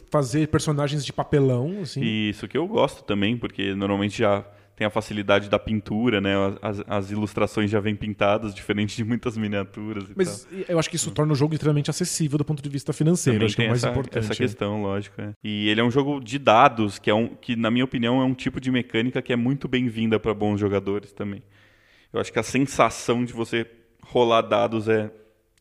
fazer 0.09 0.47
personagens 0.47 1.05
de 1.05 1.11
papelão, 1.11 1.81
assim. 1.81 2.01
Isso 2.01 2.47
que 2.47 2.57
eu 2.57 2.67
gosto 2.67 3.03
também, 3.03 3.37
porque 3.37 3.73
normalmente 3.73 4.17
já 4.17 4.45
tem 4.75 4.87
a 4.87 4.89
facilidade 4.89 5.49
da 5.49 5.59
pintura, 5.59 6.19
né? 6.19 6.33
As, 6.61 6.83
as 6.87 7.11
ilustrações 7.11 7.69
já 7.69 7.79
vêm 7.79 7.95
pintadas, 7.95 8.53
diferente 8.55 8.95
de 8.95 9.03
muitas 9.03 9.37
miniaturas 9.37 10.05
Mas 10.15 10.45
tal. 10.45 10.59
eu 10.67 10.79
acho 10.79 10.89
que 10.89 10.95
isso 10.95 11.11
torna 11.11 11.33
o 11.33 11.35
jogo 11.35 11.53
extremamente 11.53 11.89
acessível 11.89 12.37
do 12.37 12.45
ponto 12.45 12.61
de 12.61 12.69
vista 12.69 12.91
financeiro. 12.91 13.37
Também 13.37 13.45
acho 13.45 13.55
que 13.55 13.61
é 13.61 13.65
o 13.65 13.69
mais 13.69 13.83
essa, 13.83 13.91
importante. 13.91 14.19
essa 14.19 14.29
né? 14.29 14.35
questão, 14.35 14.81
lógico. 14.81 15.21
é. 15.21 15.33
E 15.43 15.69
ele 15.69 15.79
é 15.79 15.83
um 15.83 15.91
jogo 15.91 16.19
de 16.19 16.39
dados, 16.39 16.97
que, 16.97 17.09
é 17.09 17.13
um, 17.13 17.27
que, 17.27 17.55
na 17.55 17.69
minha 17.69 17.85
opinião, 17.85 18.21
é 18.21 18.25
um 18.25 18.33
tipo 18.33 18.59
de 18.59 18.71
mecânica 18.71 19.21
que 19.21 19.31
é 19.31 19.35
muito 19.35 19.67
bem-vinda 19.67 20.19
para 20.19 20.33
bons 20.33 20.59
jogadores 20.59 21.11
também. 21.11 21.43
Eu 22.11 22.19
acho 22.19 22.31
que 22.31 22.39
a 22.39 22.43
sensação 22.43 23.23
de 23.23 23.33
você 23.33 23.65
rolar 24.01 24.41
dados 24.41 24.87
é, 24.87 25.11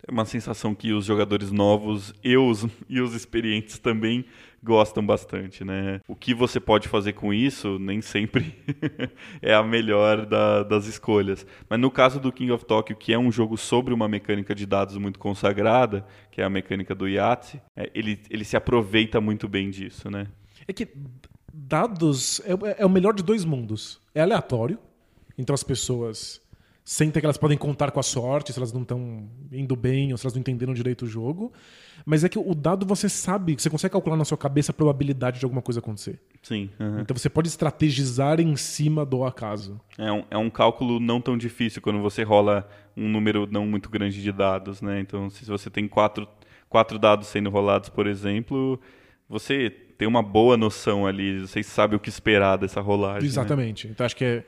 é 0.07 0.11
uma 0.11 0.25
sensação 0.25 0.75
que 0.75 0.93
os 0.93 1.05
jogadores 1.05 1.51
novos 1.53 2.13
e 2.25 2.37
os, 2.37 2.67
e 2.89 3.01
os 3.01 3.15
experientes 3.15 3.79
também 3.79 4.25
gostam 4.65 5.05
bastante, 5.05 5.65
né? 5.65 6.01
O 6.07 6.15
que 6.15 6.33
você 6.35 6.61
pode 6.61 6.87
fazer 6.89 7.13
com 7.15 7.33
isso 7.35 7.79
nem 7.81 8.01
sempre 8.01 8.55
é 9.43 9.55
a 9.55 9.63
melhor 9.63 10.25
da- 10.27 10.63
das 10.63 10.87
escolhas. 10.87 11.47
Mas 11.69 11.81
no 11.81 11.91
caso 11.91 12.21
do 12.21 12.31
King 12.33 12.53
of 12.53 12.65
Tokyo, 12.65 12.97
que 12.97 13.13
é 13.13 13.19
um 13.19 13.31
jogo 13.33 13.57
sobre 13.57 13.93
uma 13.95 14.09
mecânica 14.09 14.55
de 14.55 14.67
dados 14.67 14.97
muito 14.97 15.19
consagrada, 15.19 16.07
que 16.31 16.41
é 16.41 16.45
a 16.45 16.51
mecânica 16.51 16.95
do 16.95 17.09
Yahtzee, 17.09 17.61
é, 17.77 17.91
ele, 17.95 18.21
ele 18.31 18.45
se 18.45 18.57
aproveita 18.57 19.21
muito 19.21 19.49
bem 19.49 19.71
disso, 19.71 20.11
né? 20.11 20.27
É 20.67 20.73
que 20.73 20.89
dados 21.53 22.41
é, 22.45 22.83
é 22.83 22.87
o 22.87 22.91
melhor 22.91 23.15
de 23.15 23.23
dois 23.23 23.45
mundos. 23.45 24.01
É 24.15 24.21
aleatório, 24.21 24.79
então 25.39 25.55
as 25.55 25.63
pessoas 25.63 26.42
sentem 26.85 27.21
que 27.21 27.27
elas 27.27 27.37
podem 27.37 27.57
contar 27.57 27.91
com 27.91 28.01
a 28.01 28.03
sorte, 28.03 28.53
se 28.53 28.59
elas 28.59 28.73
não 28.73 28.83
estão 28.83 29.29
indo 29.53 29.77
bem 29.77 30.13
ou 30.13 30.19
se 30.19 30.27
elas 30.27 30.35
não 30.35 30.41
entenderam 30.41 30.75
direito 30.75 31.05
o 31.05 31.09
jogo. 31.09 31.53
Mas 32.05 32.25
é 32.25 32.29
que 32.29 32.39
o 32.39 32.55
dado 32.55 32.85
você 32.85 33.09
sabe, 33.09 33.55
você 33.57 33.71
consegue 33.71 33.93
calcular 33.93 34.17
na 34.17 34.25
sua 34.25 34.37
cabeça 34.37 34.73
a 34.73 34.75
probabilidade 34.75 35.39
de 35.39 35.45
alguma 35.45 35.63
coisa 35.63 35.79
acontecer. 35.79 36.21
Sim. 36.43 36.69
uhum. 36.81 37.01
Então 37.01 37.17
você 37.17 37.29
pode 37.29 37.49
estrategizar 37.49 38.41
em 38.41 38.57
cima 38.57 39.07
do 39.07 39.25
acaso. 39.25 39.81
É 39.97 40.11
um, 40.11 40.25
é 40.31 40.37
um 40.37 40.51
cálculo 40.51 40.99
não 40.99 41.21
tão 41.21 41.39
difícil 41.39 41.81
quando 41.81 42.01
você 42.01 42.25
rola 42.25 42.69
um 42.97 43.09
número 43.09 43.49
não 43.51 43.67
muito 43.67 43.89
grande 43.89 44.21
de 44.21 44.33
dados, 44.33 44.83
né? 44.83 45.01
Então, 45.01 45.31
se 45.31 45.45
você 45.45 45.71
tem 45.71 45.87
quatro, 45.87 46.27
quatro 46.69 46.99
dados 46.99 47.29
sendo 47.29 47.49
rolados, 47.49 47.89
por 47.89 48.07
exemplo, 48.07 48.81
você 49.29 49.71
tem 49.71 50.09
uma 50.09 50.23
boa 50.23 50.57
noção 50.57 51.07
ali, 51.07 51.41
você 51.41 51.63
sabe 51.63 51.95
o 51.95 52.01
que 52.01 52.09
esperar 52.09 52.59
dessa 52.59 52.81
rolagem. 52.81 53.23
né? 53.23 53.29
Exatamente. 53.29 53.87
Então 53.87 54.05
acho 54.05 54.17
que 54.17 54.25
é, 54.25 54.45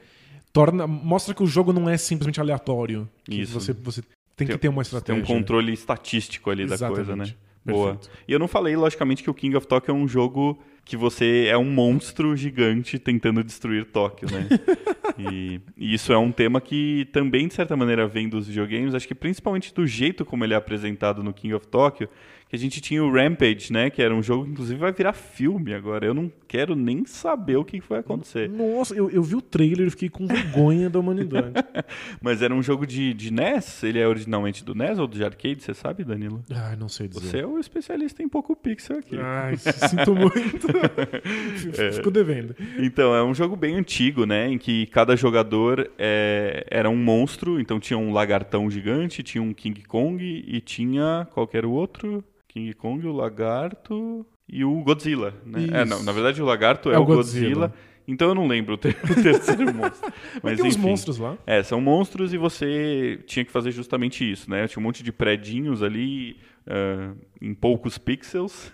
torna, 0.54 0.86
mostra 0.86 1.34
que 1.34 1.42
o 1.42 1.46
jogo 1.46 1.72
não 1.72 1.86
é 1.90 1.98
simplesmente 1.98 2.40
aleatório. 2.40 3.06
Que 3.24 3.42
Isso. 3.42 3.60
Você, 3.60 3.72
você 3.74 4.00
tem 4.36 4.46
que 4.46 4.52
Tem- 4.54 4.58
ter 4.58 4.68
uma 4.68 4.76
Tem 4.82 4.82
estratégia. 4.82 5.22
um 5.22 5.26
controle 5.26 5.72
estatístico 5.72 6.48
ali 6.48 6.64
da 6.64 6.78
coisa, 6.78 7.14
né? 7.14 7.24
Exatamente. 7.24 7.38
Boa. 7.66 7.94
Perfeito. 7.96 8.10
E 8.28 8.32
eu 8.32 8.38
não 8.38 8.46
falei, 8.48 8.76
logicamente, 8.76 9.22
que 9.22 9.28
o 9.30 9.34
King 9.34 9.56
of 9.56 9.66
Tokyo 9.66 9.90
é 9.90 9.94
um 9.94 10.06
jogo 10.08 10.58
que 10.84 10.96
você 10.96 11.46
é 11.48 11.56
um 11.56 11.64
monstro 11.64 12.36
gigante 12.36 12.98
tentando 12.98 13.42
destruir 13.42 13.86
Tóquio, 13.86 14.28
né? 14.30 14.46
e, 15.18 15.60
e 15.76 15.94
isso 15.94 16.12
é 16.12 16.18
um 16.18 16.30
tema 16.30 16.60
que 16.60 17.08
também, 17.12 17.48
de 17.48 17.54
certa 17.54 17.76
maneira, 17.76 18.06
vem 18.06 18.28
dos 18.28 18.46
videogames, 18.48 18.94
acho 18.94 19.08
que 19.08 19.14
principalmente 19.14 19.72
do 19.72 19.86
jeito 19.86 20.24
como 20.24 20.44
ele 20.44 20.52
é 20.52 20.56
apresentado 20.56 21.22
no 21.22 21.32
King 21.32 21.54
of 21.54 21.66
Tokyo, 21.68 22.08
que 22.48 22.56
a 22.56 22.58
gente 22.58 22.80
tinha 22.80 23.02
o 23.02 23.12
Rampage, 23.12 23.72
né? 23.72 23.90
Que 23.90 24.02
era 24.02 24.14
um 24.14 24.22
jogo 24.22 24.44
que, 24.44 24.50
inclusive, 24.50 24.78
vai 24.78 24.92
virar 24.92 25.12
filme 25.12 25.74
agora. 25.74 26.06
Eu 26.06 26.14
não 26.14 26.30
quero 26.46 26.76
nem 26.76 27.04
saber 27.04 27.56
o 27.56 27.64
que 27.64 27.80
vai 27.80 28.00
acontecer. 28.00 28.48
Nossa, 28.48 28.94
eu, 28.94 29.10
eu 29.10 29.22
vi 29.22 29.34
o 29.34 29.40
trailer 29.40 29.86
e 29.86 29.90
fiquei 29.90 30.08
com 30.08 30.26
vergonha 30.26 30.88
da 30.88 30.98
humanidade. 30.98 31.52
Mas 32.22 32.42
era 32.42 32.54
um 32.54 32.62
jogo 32.62 32.86
de, 32.86 33.12
de 33.12 33.32
NES? 33.32 33.82
Ele 33.82 33.98
é 33.98 34.06
originalmente 34.06 34.64
do 34.64 34.74
NES 34.74 34.98
ou 34.98 35.08
de 35.08 35.24
arcade? 35.24 35.62
Você 35.62 35.74
sabe, 35.74 36.04
Danilo? 36.04 36.44
Ai, 36.50 36.76
não 36.76 36.88
sei 36.88 37.08
dizer. 37.08 37.26
Você 37.26 37.38
é 37.38 37.46
o 37.46 37.58
especialista 37.58 38.22
em 38.22 38.28
pouco 38.28 38.54
pixel 38.54 38.98
aqui. 38.98 39.16
Ai, 39.18 39.56
sinto 39.88 40.14
muito. 40.14 40.68
É. 41.78 41.92
Fico 41.92 42.10
devendo. 42.10 42.54
Então, 42.78 43.14
é 43.14 43.22
um 43.22 43.34
jogo 43.34 43.56
bem 43.56 43.74
antigo, 43.76 44.26
né? 44.26 44.48
Em 44.48 44.58
que 44.58 44.86
cada 44.86 45.16
jogador 45.16 45.90
é, 45.98 46.66
era 46.70 46.88
um 46.90 46.96
monstro. 46.96 47.60
Então 47.60 47.80
tinha 47.80 47.98
um 47.98 48.12
lagartão 48.12 48.70
gigante, 48.70 49.22
tinha 49.22 49.42
um 49.42 49.52
King 49.52 49.82
Kong 49.82 50.22
e 50.46 50.60
tinha. 50.60 51.26
Qual 51.32 51.46
que 51.46 51.56
era 51.56 51.66
o 51.66 51.72
outro? 51.72 52.22
King 52.48 52.72
Kong, 52.74 53.06
o 53.06 53.12
lagarto 53.12 54.24
e 54.48 54.64
o 54.64 54.80
Godzilla. 54.82 55.34
Né? 55.44 55.66
É, 55.72 55.84
não, 55.84 56.02
na 56.02 56.12
verdade 56.12 56.40
o 56.40 56.44
lagarto 56.44 56.90
é, 56.90 56.94
É 56.94 56.98
o 56.98 57.04
Godzilla. 57.04 57.68
Godzilla. 57.68 57.74
Então 58.06 58.28
eu 58.28 58.34
não 58.34 58.46
lembro 58.46 58.74
o, 58.74 58.76
ter- 58.76 58.96
o 59.02 59.22
terceiro 59.22 59.74
monstro. 59.74 60.12
Mas 60.42 60.60
tem 60.60 60.68
enfim. 60.68 60.78
monstros 60.78 61.18
lá. 61.18 61.38
É, 61.46 61.62
são 61.62 61.80
monstros 61.80 62.34
e 62.34 62.38
você 62.38 63.18
tinha 63.26 63.44
que 63.44 63.50
fazer 63.50 63.70
justamente 63.70 64.30
isso, 64.30 64.50
né? 64.50 64.68
Tinha 64.68 64.80
um 64.80 64.84
monte 64.84 65.02
de 65.02 65.10
predinhos 65.10 65.82
ali 65.82 66.36
ah, 66.66 67.12
em 67.40 67.54
poucos 67.54 67.96
pixels. 67.96 68.70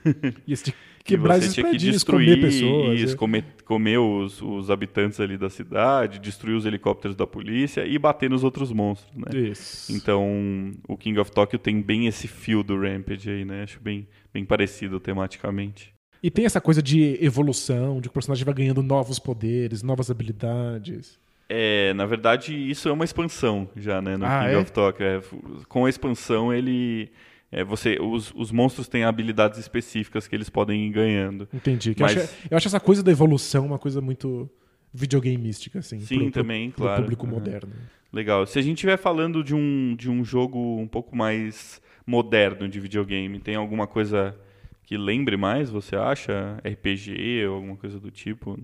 E 0.46 0.52
esse 0.52 0.74
que 1.04 1.16
você 1.16 1.48
tinha 1.48 1.70
que 1.70 1.76
destruir 1.76 2.40
pessoas. 2.40 3.00
isso, 3.00 3.14
é. 3.14 3.16
comer, 3.16 3.44
comer 3.64 3.98
os, 3.98 4.40
os 4.42 4.70
habitantes 4.70 5.18
ali 5.20 5.36
da 5.36 5.48
cidade, 5.50 6.18
destruir 6.18 6.54
os 6.54 6.66
helicópteros 6.66 7.16
da 7.16 7.26
polícia 7.26 7.86
e 7.86 7.98
bater 7.98 8.28
nos 8.30 8.44
outros 8.44 8.70
monstros, 8.72 9.14
né? 9.16 9.38
Isso. 9.38 9.92
Então, 9.92 10.72
o 10.86 10.96
King 10.96 11.18
of 11.18 11.30
Tokyo 11.30 11.58
tem 11.58 11.80
bem 11.80 12.06
esse 12.06 12.28
fio 12.28 12.62
do 12.62 12.78
Rampage 12.80 13.30
aí, 13.30 13.44
né? 13.44 13.62
Acho 13.64 13.80
bem, 13.80 14.06
bem 14.32 14.44
parecido 14.44 15.00
tematicamente. 15.00 15.92
E 16.22 16.30
tem 16.30 16.44
essa 16.44 16.60
coisa 16.60 16.82
de 16.82 17.16
evolução, 17.24 17.96
de 17.96 18.02
que 18.02 18.08
o 18.08 18.12
personagem 18.12 18.44
vai 18.44 18.52
ganhando 18.54 18.82
novos 18.82 19.18
poderes, 19.18 19.82
novas 19.82 20.10
habilidades. 20.10 21.18
É, 21.48 21.92
na 21.94 22.06
verdade, 22.06 22.54
isso 22.54 22.88
é 22.88 22.92
uma 22.92 23.04
expansão 23.04 23.68
já, 23.74 24.00
né? 24.00 24.16
No 24.16 24.24
Ah, 24.26 24.42
King 24.44 24.54
é? 24.54 24.58
of 24.58 24.70
Tokyo. 24.70 25.04
É, 25.04 25.20
com 25.68 25.84
a 25.86 25.90
expansão, 25.90 26.52
ele. 26.52 27.10
É, 27.52 27.64
você, 27.64 27.98
os, 28.00 28.32
os 28.34 28.50
monstros 28.52 28.88
têm 28.88 29.04
habilidades 29.04 29.58
específicas 29.58 30.26
que 30.28 30.34
eles 30.36 30.48
podem 30.48 30.86
ir 30.86 30.90
ganhando. 30.90 31.48
Entendi. 31.52 31.94
Que 31.94 32.02
Mas- 32.02 32.16
eu, 32.16 32.22
acho, 32.22 32.34
eu 32.52 32.56
acho 32.56 32.68
essa 32.68 32.80
coisa 32.80 33.02
da 33.02 33.10
evolução 33.10 33.66
uma 33.66 33.78
coisa 33.78 34.00
muito 34.00 34.48
videogameística, 34.92 35.78
assim. 35.78 36.00
Sim, 36.00 36.16
pro- 36.16 36.24
pro- 36.24 36.42
também, 36.42 36.70
pro 36.70 36.82
claro. 36.82 37.02
público 37.02 37.24
Uhum. 37.26 37.32
moderno. 37.32 37.72
Legal. 38.12 38.44
Se 38.46 38.58
a 38.58 38.62
gente 38.62 38.76
estiver 38.78 38.96
falando 38.96 39.42
de 39.44 39.54
um, 39.54 39.94
de 39.96 40.10
um 40.10 40.24
jogo 40.24 40.58
um 40.78 40.86
pouco 40.88 41.14
mais 41.16 41.80
moderno 42.06 42.68
de 42.68 42.80
videogame, 42.80 43.38
tem 43.38 43.54
alguma 43.54 43.86
coisa 43.86 44.36
que 44.84 44.96
lembre 44.96 45.36
mais, 45.36 45.70
você 45.70 45.94
acha? 45.94 46.58
RPG 46.64 47.46
ou 47.46 47.54
alguma 47.56 47.76
coisa 47.76 48.00
do 48.00 48.10
tipo? 48.10 48.58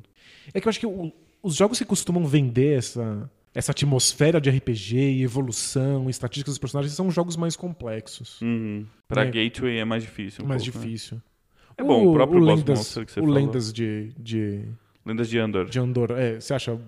É 0.52 0.60
que 0.60 0.66
eu 0.66 0.70
acho 0.70 0.80
que 0.80 0.86
o- 0.86 1.12
os 1.42 1.54
jogos 1.54 1.78
que 1.78 1.84
costumam 1.84 2.24
vender 2.26 2.76
essa, 2.78 3.30
essa 3.56 3.72
atmosfera 3.72 4.38
de 4.38 4.50
RPG 4.50 5.22
evolução, 5.22 6.10
estatísticas 6.10 6.52
dos 6.52 6.58
personagens, 6.58 6.92
são 6.92 7.10
jogos 7.10 7.38
mais 7.38 7.56
complexos. 7.56 8.38
Uhum. 8.42 8.84
Pra 9.08 9.22
É. 9.22 9.30
Gateway 9.30 9.78
é 9.78 9.84
mais 9.84 10.02
difícil. 10.02 10.44
um 10.44 10.48
mais 10.48 10.62
pouco, 10.62 10.78
né? 10.78 10.84
difícil. 10.84 11.22
É 11.74 11.82
bom, 11.82 12.06
o 12.06 12.12
próprio 12.12 12.38
Boss 12.40 12.58
Lendas, 12.58 12.78
Monster 12.78 13.06
que 13.06 13.12
você 13.12 13.20
o 13.20 13.22
falou. 13.22 13.34
Lendas 13.34 13.72
de, 13.72 14.12
de, 14.18 14.68
Lendas 15.06 15.30
de 15.30 15.38
Andor. 15.38 15.70
de 15.70 15.78
Andor, 15.78 16.10
é, 16.10 16.38
você 16.38 16.52
acha 16.52 16.78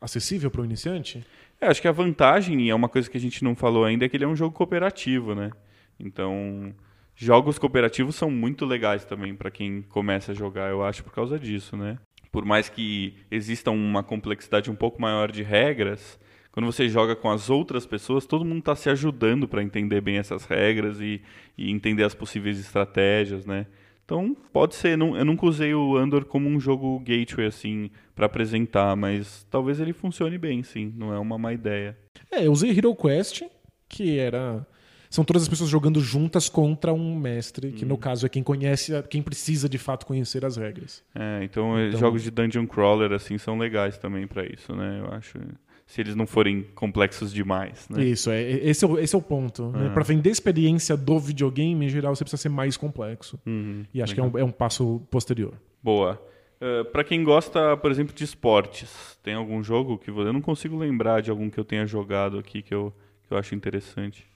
acessível 0.00 0.50
para 0.50 0.62
o 0.62 0.64
iniciante? 0.64 1.24
É, 1.60 1.68
acho 1.68 1.80
que 1.80 1.86
a 1.86 1.92
vantagem, 1.92 2.60
e 2.60 2.70
é 2.70 2.74
uma 2.74 2.88
coisa 2.88 3.08
que 3.08 3.16
a 3.16 3.20
gente 3.20 3.44
não 3.44 3.54
falou 3.54 3.84
ainda, 3.84 4.04
é 4.04 4.08
que 4.08 4.16
ele 4.16 4.24
é 4.24 4.28
um 4.28 4.34
jogo 4.34 4.52
cooperativo, 4.52 5.36
né? 5.36 5.52
Então, 5.96 6.74
jogos 7.14 7.56
cooperativos 7.56 8.16
são 8.16 8.32
muito 8.32 8.66
legais 8.66 9.04
também 9.04 9.36
pra 9.36 9.48
quem 9.48 9.82
começa 9.82 10.32
a 10.32 10.34
jogar, 10.34 10.70
eu 10.70 10.82
acho, 10.82 11.04
por 11.04 11.12
causa 11.12 11.38
disso, 11.38 11.76
né? 11.76 11.98
Por 12.32 12.44
mais 12.44 12.68
que 12.68 13.14
exista 13.30 13.70
uma 13.70 14.02
complexidade 14.02 14.70
um 14.70 14.74
pouco 14.74 15.00
maior 15.02 15.30
de 15.32 15.42
regras, 15.42 16.18
quando 16.52 16.66
você 16.66 16.88
joga 16.88 17.14
com 17.16 17.30
as 17.30 17.50
outras 17.50 17.86
pessoas, 17.86 18.26
todo 18.26 18.44
mundo 18.44 18.60
está 18.60 18.74
se 18.76 18.88
ajudando 18.90 19.46
para 19.48 19.62
entender 19.62 20.00
bem 20.00 20.16
essas 20.18 20.44
regras 20.44 21.00
e, 21.00 21.20
e 21.56 21.70
entender 21.70 22.04
as 22.04 22.14
possíveis 22.14 22.58
estratégias, 22.58 23.44
né? 23.46 23.66
Então, 24.04 24.36
pode 24.52 24.74
ser. 24.74 24.98
não- 24.98 25.16
Eu 25.16 25.24
nunca 25.24 25.46
usei 25.46 25.72
o 25.72 25.96
Andor 25.96 26.24
como 26.24 26.48
um 26.48 26.58
jogo 26.58 26.98
gateway, 27.00 27.46
assim, 27.46 27.90
para 28.14 28.26
apresentar, 28.26 28.96
mas 28.96 29.46
talvez 29.48 29.78
ele 29.78 29.92
funcione 29.92 30.36
bem, 30.36 30.62
sim. 30.64 30.92
Não 30.96 31.12
é 31.14 31.18
uma 31.18 31.38
má 31.38 31.52
ideia. 31.52 31.96
É, 32.30 32.44
eu 32.46 32.52
usei 32.52 32.76
Hero 32.76 32.94
Quest, 32.96 33.42
que 33.88 34.18
era. 34.18 34.66
São 35.10 35.24
todas 35.24 35.42
as 35.42 35.48
pessoas 35.48 35.68
jogando 35.68 36.00
juntas 36.00 36.48
contra 36.48 36.92
um 36.94 37.18
mestre, 37.18 37.72
que 37.72 37.84
no 37.84 37.98
caso 37.98 38.24
é 38.24 38.28
quem 38.28 38.44
conhece, 38.44 38.92
quem 39.10 39.20
precisa 39.20 39.68
de 39.68 39.76
fato 39.76 40.06
conhecer 40.06 40.44
as 40.44 40.56
regras. 40.56 41.02
É, 41.12 41.42
então, 41.42 41.76
eh, 41.76 41.88
Então- 41.88 41.98
jogos 41.98 42.22
de 42.22 42.30
dungeon 42.30 42.64
crawler, 42.64 43.10
assim, 43.12 43.36
são 43.36 43.58
legais 43.58 43.98
também 43.98 44.26
para 44.28 44.44
isso, 44.46 44.72
né? 44.74 45.00
Eu 45.04 45.12
acho. 45.12 45.36
Se 45.84 46.00
eles 46.00 46.14
não 46.14 46.24
forem 46.24 46.62
complexos 46.76 47.32
demais, 47.32 47.88
né? 47.90 48.04
Isso, 48.04 48.30
é, 48.30 48.40
esse, 48.40 48.84
é 48.84 48.88
o, 48.88 48.96
esse 48.96 49.12
é 49.12 49.18
o 49.18 49.22
ponto. 49.22 49.70
Né? 49.72 49.88
Ah. 49.88 49.92
Para 49.92 50.04
vender 50.04 50.28
a 50.28 50.32
experiência 50.32 50.96
do 50.96 51.18
videogame, 51.18 51.84
em 51.84 51.88
geral, 51.88 52.14
você 52.14 52.22
precisa 52.22 52.40
ser 52.40 52.48
mais 52.48 52.76
complexo. 52.76 53.40
Uhum, 53.44 53.84
E 53.92 54.00
acho 54.00 54.12
legal. 54.12 54.30
que 54.30 54.36
é 54.38 54.40
um, 54.40 54.46
é 54.46 54.48
um 54.48 54.52
passo 54.52 55.02
posterior. 55.10 55.54
Boa. 55.82 56.22
Uh, 56.62 56.84
para 56.92 57.02
quem 57.02 57.24
gosta, 57.24 57.76
por 57.76 57.90
exemplo, 57.90 58.14
de 58.14 58.22
esportes, 58.22 59.18
tem 59.24 59.34
algum 59.34 59.64
jogo 59.64 59.98
que 59.98 60.10
eu 60.10 60.32
não 60.32 60.40
consigo 60.40 60.76
lembrar 60.78 61.22
de 61.22 61.30
algum 61.30 61.50
que 61.50 61.58
eu 61.58 61.64
tenha 61.64 61.84
jogado 61.84 62.38
aqui 62.38 62.62
que 62.62 62.72
eu, 62.72 62.94
que 63.26 63.34
eu 63.34 63.38
acho 63.38 63.56
interessante? 63.56 64.29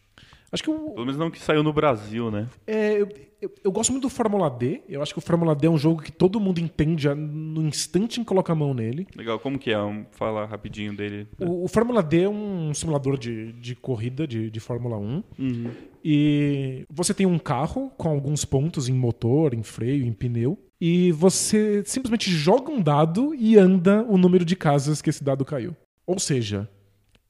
Acho 0.55 0.63
que 0.63 0.71
o, 0.71 0.91
Pelo 0.93 1.01
menos 1.05 1.17
não 1.19 1.31
que 1.31 1.39
saiu 1.41 1.63
no 1.63 1.73
Brasil, 1.73 2.31
né? 2.31 2.49
É, 2.67 2.93
eu, 3.03 3.09
eu- 3.43 3.51
eu 3.65 3.73
gosto 3.73 3.91
muito 3.91 4.05
do 4.05 4.09
Fórmula 4.09 4.49
D. 4.49 4.81
Eu 4.89 5.03
acho 5.03 5.13
que 5.13 5.19
o 5.19 5.23
Fórmula 5.23 5.55
D 5.55 5.67
é 5.67 5.71
um 5.71 5.77
jogo 5.77 6.01
que 6.01 6.11
todo 6.13 6.39
mundo 6.41 6.61
entende 6.61 7.13
no 7.13 7.61
instante 7.67 8.21
em 8.21 8.25
colocar 8.25 8.53
a 8.55 8.57
mão 8.57 8.73
nele. 8.73 9.07
Legal, 9.17 9.39
como 9.41 9.59
que 9.59 9.71
é? 9.73 9.79
Um, 9.83 10.07
fala 10.13 10.47
rapidinho 10.47 10.97
dele. 10.97 11.27
O, 11.41 11.65
o 11.65 11.69
Fórmula 11.69 12.03
D 12.03 12.23
é 12.23 12.29
um 12.29 12.73
simulador 12.73 13.19
de, 13.19 13.53
de 13.55 13.75
corrida 13.75 14.27
de, 14.27 14.49
de 14.51 14.61
Fórmula 14.61 14.97
1. 14.97 15.23
Uhum. 15.39 15.71
E 16.03 16.85
você 16.89 17.13
tem 17.13 17.27
um 17.27 17.39
carro 17.39 17.91
com 17.99 18.09
alguns 18.09 18.45
pontos 18.45 18.89
em 18.89 18.93
motor, 18.95 19.53
em 19.55 19.63
freio, 19.63 20.07
em 20.07 20.13
pneu. 20.13 20.59
E 20.81 21.11
você 21.13 21.83
simplesmente 21.85 22.31
joga 22.31 22.71
um 22.71 22.81
dado 22.81 23.35
e 23.35 23.57
anda 23.57 24.05
o 24.09 24.17
número 24.19 24.45
de 24.45 24.55
casas 24.55 25.01
que 25.03 25.11
esse 25.11 25.25
dado 25.25 25.45
caiu. 25.45 25.75
Ou 26.07 26.19
seja, 26.19 26.69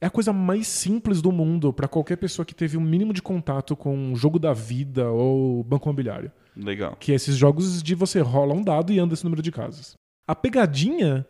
é 0.05 0.06
a 0.06 0.10
coisa 0.10 0.35
mais 0.35 0.66
simples 0.66 1.22
do 1.22 1.32
mundo 1.32 1.72
para 1.72 1.89
qualquer 1.89 2.16
pessoa 2.16 2.44
que 2.44 2.55
teve 2.55 2.76
um 2.76 2.81
mínimo 2.82 3.10
de 3.10 3.22
contato 3.22 3.74
com 3.74 4.12
o 4.12 4.16
jogo 4.16 4.39
da 4.39 4.52
vida 4.52 5.10
ou 5.10 5.64
banco 5.64 5.89
imobiliário. 5.89 6.31
Legal. 6.55 6.94
Que 7.01 7.12
é 7.12 7.14
esses 7.14 7.35
jogos 7.39 7.82
de 7.82 7.94
você 7.94 8.20
rola 8.20 8.52
um 8.52 8.62
dado 8.62 8.93
e 8.93 8.98
anda 8.98 9.14
esse 9.14 9.24
número 9.24 9.40
de 9.40 9.51
casas. 9.51 9.94
A 10.28 10.35
pegadinha 10.35 11.26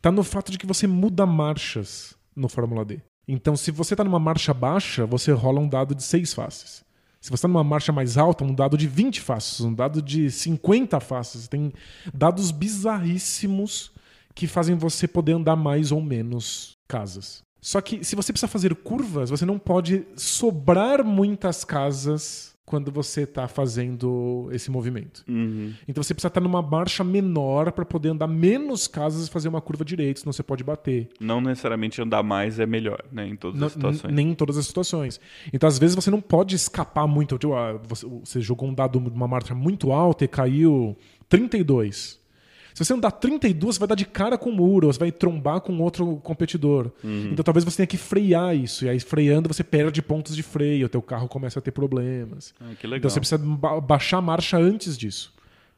tá 0.00 0.12
no 0.12 0.22
fato 0.22 0.52
de 0.52 0.58
que 0.58 0.64
você 0.64 0.86
muda 0.86 1.26
marchas 1.26 2.16
no 2.36 2.48
Fórmula 2.48 2.84
D. 2.84 3.00
Então, 3.26 3.56
se 3.56 3.72
você 3.72 3.96
tá 3.96 4.04
numa 4.04 4.20
marcha 4.20 4.54
baixa, 4.54 5.04
você 5.04 5.32
rola 5.32 5.58
um 5.58 5.68
dado 5.68 5.92
de 5.92 6.04
seis 6.04 6.32
faces. 6.32 6.84
Se 7.20 7.28
você 7.28 7.42
tá 7.42 7.48
numa 7.48 7.64
marcha 7.64 7.90
mais 7.90 8.16
alta, 8.16 8.44
um 8.44 8.54
dado 8.54 8.78
de 8.78 8.86
20 8.86 9.20
faces, 9.20 9.62
um 9.62 9.74
dado 9.74 10.00
de 10.00 10.30
50 10.30 11.00
faces. 11.00 11.48
Tem 11.48 11.72
dados 12.14 12.52
bizarríssimos 12.52 13.90
que 14.32 14.46
fazem 14.46 14.76
você 14.76 15.08
poder 15.08 15.32
andar 15.32 15.56
mais 15.56 15.90
ou 15.90 16.00
menos 16.00 16.76
casas. 16.86 17.42
Só 17.62 17.80
que 17.80 18.02
se 18.04 18.16
você 18.16 18.32
precisa 18.32 18.48
fazer 18.48 18.74
curvas, 18.74 19.30
você 19.30 19.46
não 19.46 19.56
pode 19.56 20.04
sobrar 20.16 21.04
muitas 21.04 21.64
casas 21.64 22.52
quando 22.64 22.90
você 22.90 23.22
está 23.22 23.46
fazendo 23.46 24.48
esse 24.50 24.70
movimento. 24.70 25.22
Uhum. 25.28 25.72
Então 25.86 26.02
você 26.02 26.12
precisa 26.14 26.28
estar 26.28 26.40
numa 26.40 26.62
marcha 26.62 27.04
menor 27.04 27.70
para 27.70 27.84
poder 27.84 28.08
andar 28.08 28.26
menos 28.26 28.88
casas 28.88 29.28
e 29.28 29.30
fazer 29.30 29.48
uma 29.48 29.60
curva 29.60 29.84
direita, 29.84 30.20
senão 30.20 30.32
você 30.32 30.42
pode 30.42 30.64
bater. 30.64 31.08
Não 31.20 31.40
necessariamente 31.40 32.00
andar 32.00 32.22
mais 32.22 32.58
é 32.58 32.66
melhor, 32.66 33.04
né? 33.12 33.28
Em 33.28 33.36
todas 33.36 33.60
Não- 33.60 33.66
as 33.66 33.72
situações. 33.74 34.12
Nem 34.14 34.30
em 34.30 34.34
todas 34.34 34.56
as 34.56 34.66
situações. 34.66 35.20
Então, 35.52 35.68
às 35.68 35.78
vezes, 35.78 35.94
você 35.94 36.10
não 36.10 36.20
pode 36.20 36.56
escapar 36.56 37.06
muito. 37.06 37.36
Tipo, 37.38 37.54
ah, 37.54 37.78
você, 37.86 38.06
você 38.06 38.40
jogou 38.40 38.68
um 38.68 38.74
dado 38.74 38.98
de 38.98 39.08
uma 39.08 39.28
marcha 39.28 39.54
muito 39.54 39.92
alta 39.92 40.24
e 40.24 40.28
caiu 40.28 40.96
32. 41.28 42.21
Se 42.74 42.84
você 42.84 42.92
andar 42.94 43.10
32, 43.12 43.74
você 43.74 43.78
vai 43.78 43.88
dar 43.88 43.94
de 43.94 44.04
cara 44.06 44.36
com 44.38 44.50
o 44.50 44.52
muro, 44.52 44.86
ou 44.86 44.92
você 44.92 44.98
vai 44.98 45.12
trombar 45.12 45.60
com 45.60 45.78
outro 45.80 46.16
competidor. 46.22 46.90
Uhum. 47.04 47.30
Então 47.32 47.42
talvez 47.44 47.64
você 47.64 47.76
tenha 47.78 47.86
que 47.86 47.96
frear 47.96 48.56
isso. 48.56 48.84
E 48.84 48.88
aí, 48.88 48.98
freando, 49.00 49.52
você 49.52 49.62
perde 49.62 50.00
pontos 50.00 50.34
de 50.34 50.42
freio, 50.42 50.86
o 50.86 50.88
teu 50.88 51.02
carro 51.02 51.28
começa 51.28 51.58
a 51.58 51.62
ter 51.62 51.70
problemas. 51.70 52.54
Ah, 52.60 52.72
que 52.78 52.86
legal. 52.86 52.98
Então 52.98 53.10
você 53.10 53.20
precisa 53.20 53.38
ba- 53.38 53.80
baixar 53.80 54.18
a 54.18 54.22
marcha 54.22 54.56
antes 54.56 54.96
disso. 54.96 55.32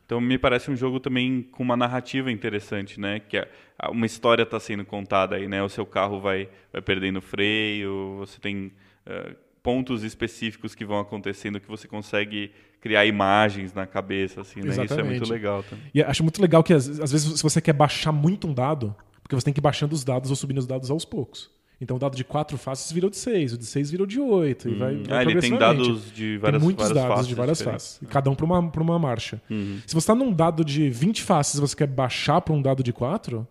Então 0.06 0.20
me 0.20 0.36
parece 0.38 0.70
um 0.70 0.76
jogo 0.76 1.00
também 1.00 1.42
com 1.50 1.62
uma 1.62 1.76
narrativa 1.76 2.30
interessante, 2.30 3.00
né? 3.00 3.20
Que 3.20 3.38
é- 3.38 3.48
uma 3.90 4.04
história 4.06 4.42
está 4.42 4.60
sendo 4.60 4.84
contada 4.84 5.36
aí, 5.36 5.48
né? 5.48 5.62
O 5.62 5.68
seu 5.68 5.86
carro 5.86 6.20
vai, 6.20 6.48
vai 6.72 6.82
perdendo 6.82 7.20
freio, 7.22 8.16
você 8.18 8.38
tem 8.38 8.70
eh, 9.06 9.34
pontos 9.62 10.02
específicos 10.04 10.74
que 10.74 10.84
vão 10.84 10.98
acontecendo 11.00 11.58
que 11.58 11.66
você 11.68 11.88
consegue 11.88 12.52
criar 12.84 13.06
imagens 13.06 13.72
na 13.72 13.86
cabeça, 13.86 14.42
assim, 14.42 14.60
né? 14.60 14.84
Isso 14.84 14.92
é 14.92 15.02
muito 15.02 15.32
legal 15.32 15.62
também. 15.62 15.86
E 15.94 16.02
acho 16.02 16.22
muito 16.22 16.38
legal 16.42 16.62
que, 16.62 16.74
às, 16.74 16.86
às 17.00 17.10
vezes, 17.10 17.38
se 17.38 17.42
você 17.42 17.58
quer 17.58 17.72
baixar 17.72 18.12
muito 18.12 18.46
um 18.46 18.52
dado, 18.52 18.94
porque 19.22 19.34
você 19.34 19.46
tem 19.46 19.54
que 19.54 19.58
ir 19.58 19.62
baixando 19.62 19.94
os 19.94 20.04
dados 20.04 20.28
ou 20.28 20.36
subindo 20.36 20.58
os 20.58 20.66
dados 20.66 20.90
aos 20.90 21.02
poucos. 21.02 21.50
Então 21.80 21.96
o 21.96 21.98
dado 21.98 22.14
de 22.14 22.22
quatro 22.22 22.58
faces 22.58 22.92
virou 22.92 23.08
de 23.08 23.16
seis, 23.16 23.54
o 23.54 23.58
de 23.58 23.64
seis 23.64 23.90
virou 23.90 24.06
de 24.06 24.20
oito. 24.20 24.68
E 24.68 24.74
vai, 24.74 24.96
vai 24.96 25.18
ah, 25.18 25.22
ele 25.22 25.40
tem 25.40 25.56
dados 25.56 26.12
de 26.12 26.36
várias, 26.36 26.60
tem 26.60 26.64
muitos 26.66 26.88
várias 26.88 27.02
dados 27.02 27.16
faces 27.16 27.28
de 27.28 27.34
várias 27.34 27.62
faces. 27.62 28.02
e 28.02 28.06
Cada 28.06 28.30
um 28.30 28.34
para 28.34 28.44
uma, 28.44 28.70
pra 28.70 28.82
uma 28.82 28.98
marcha. 28.98 29.40
Uhum. 29.48 29.78
Se 29.86 29.94
você 29.94 29.98
está 30.04 30.14
num 30.14 30.30
dado 30.30 30.62
de 30.62 30.90
20 30.90 31.22
faces 31.22 31.54
e 31.54 31.60
você 31.62 31.74
quer 31.74 31.86
baixar 31.86 32.42
para 32.42 32.52
um 32.52 32.60
dado 32.60 32.82
de 32.82 32.92
4, 32.92 33.48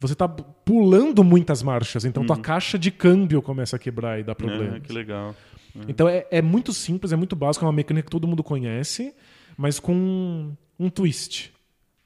você 0.00 0.12
está 0.12 0.28
pulando 0.28 1.24
muitas 1.24 1.60
marchas. 1.60 2.04
Então 2.04 2.24
tua 2.24 2.38
caixa 2.38 2.78
de 2.78 2.92
câmbio 2.92 3.42
começa 3.42 3.74
a 3.74 3.78
quebrar 3.80 4.20
e 4.20 4.22
dar 4.22 4.36
problemas. 4.36 4.68
Uhum. 4.68 4.76
Ah, 4.76 4.80
que 4.80 4.92
legal. 4.92 5.34
Então 5.88 6.08
é, 6.08 6.26
é 6.30 6.42
muito 6.42 6.72
simples, 6.72 7.12
é 7.12 7.16
muito 7.16 7.36
básico, 7.36 7.64
é 7.64 7.68
uma 7.68 7.72
mecânica 7.72 8.06
que 8.06 8.10
todo 8.10 8.26
mundo 8.26 8.42
conhece, 8.42 9.14
mas 9.56 9.78
com 9.78 10.52
um 10.78 10.90
twist. 10.90 11.52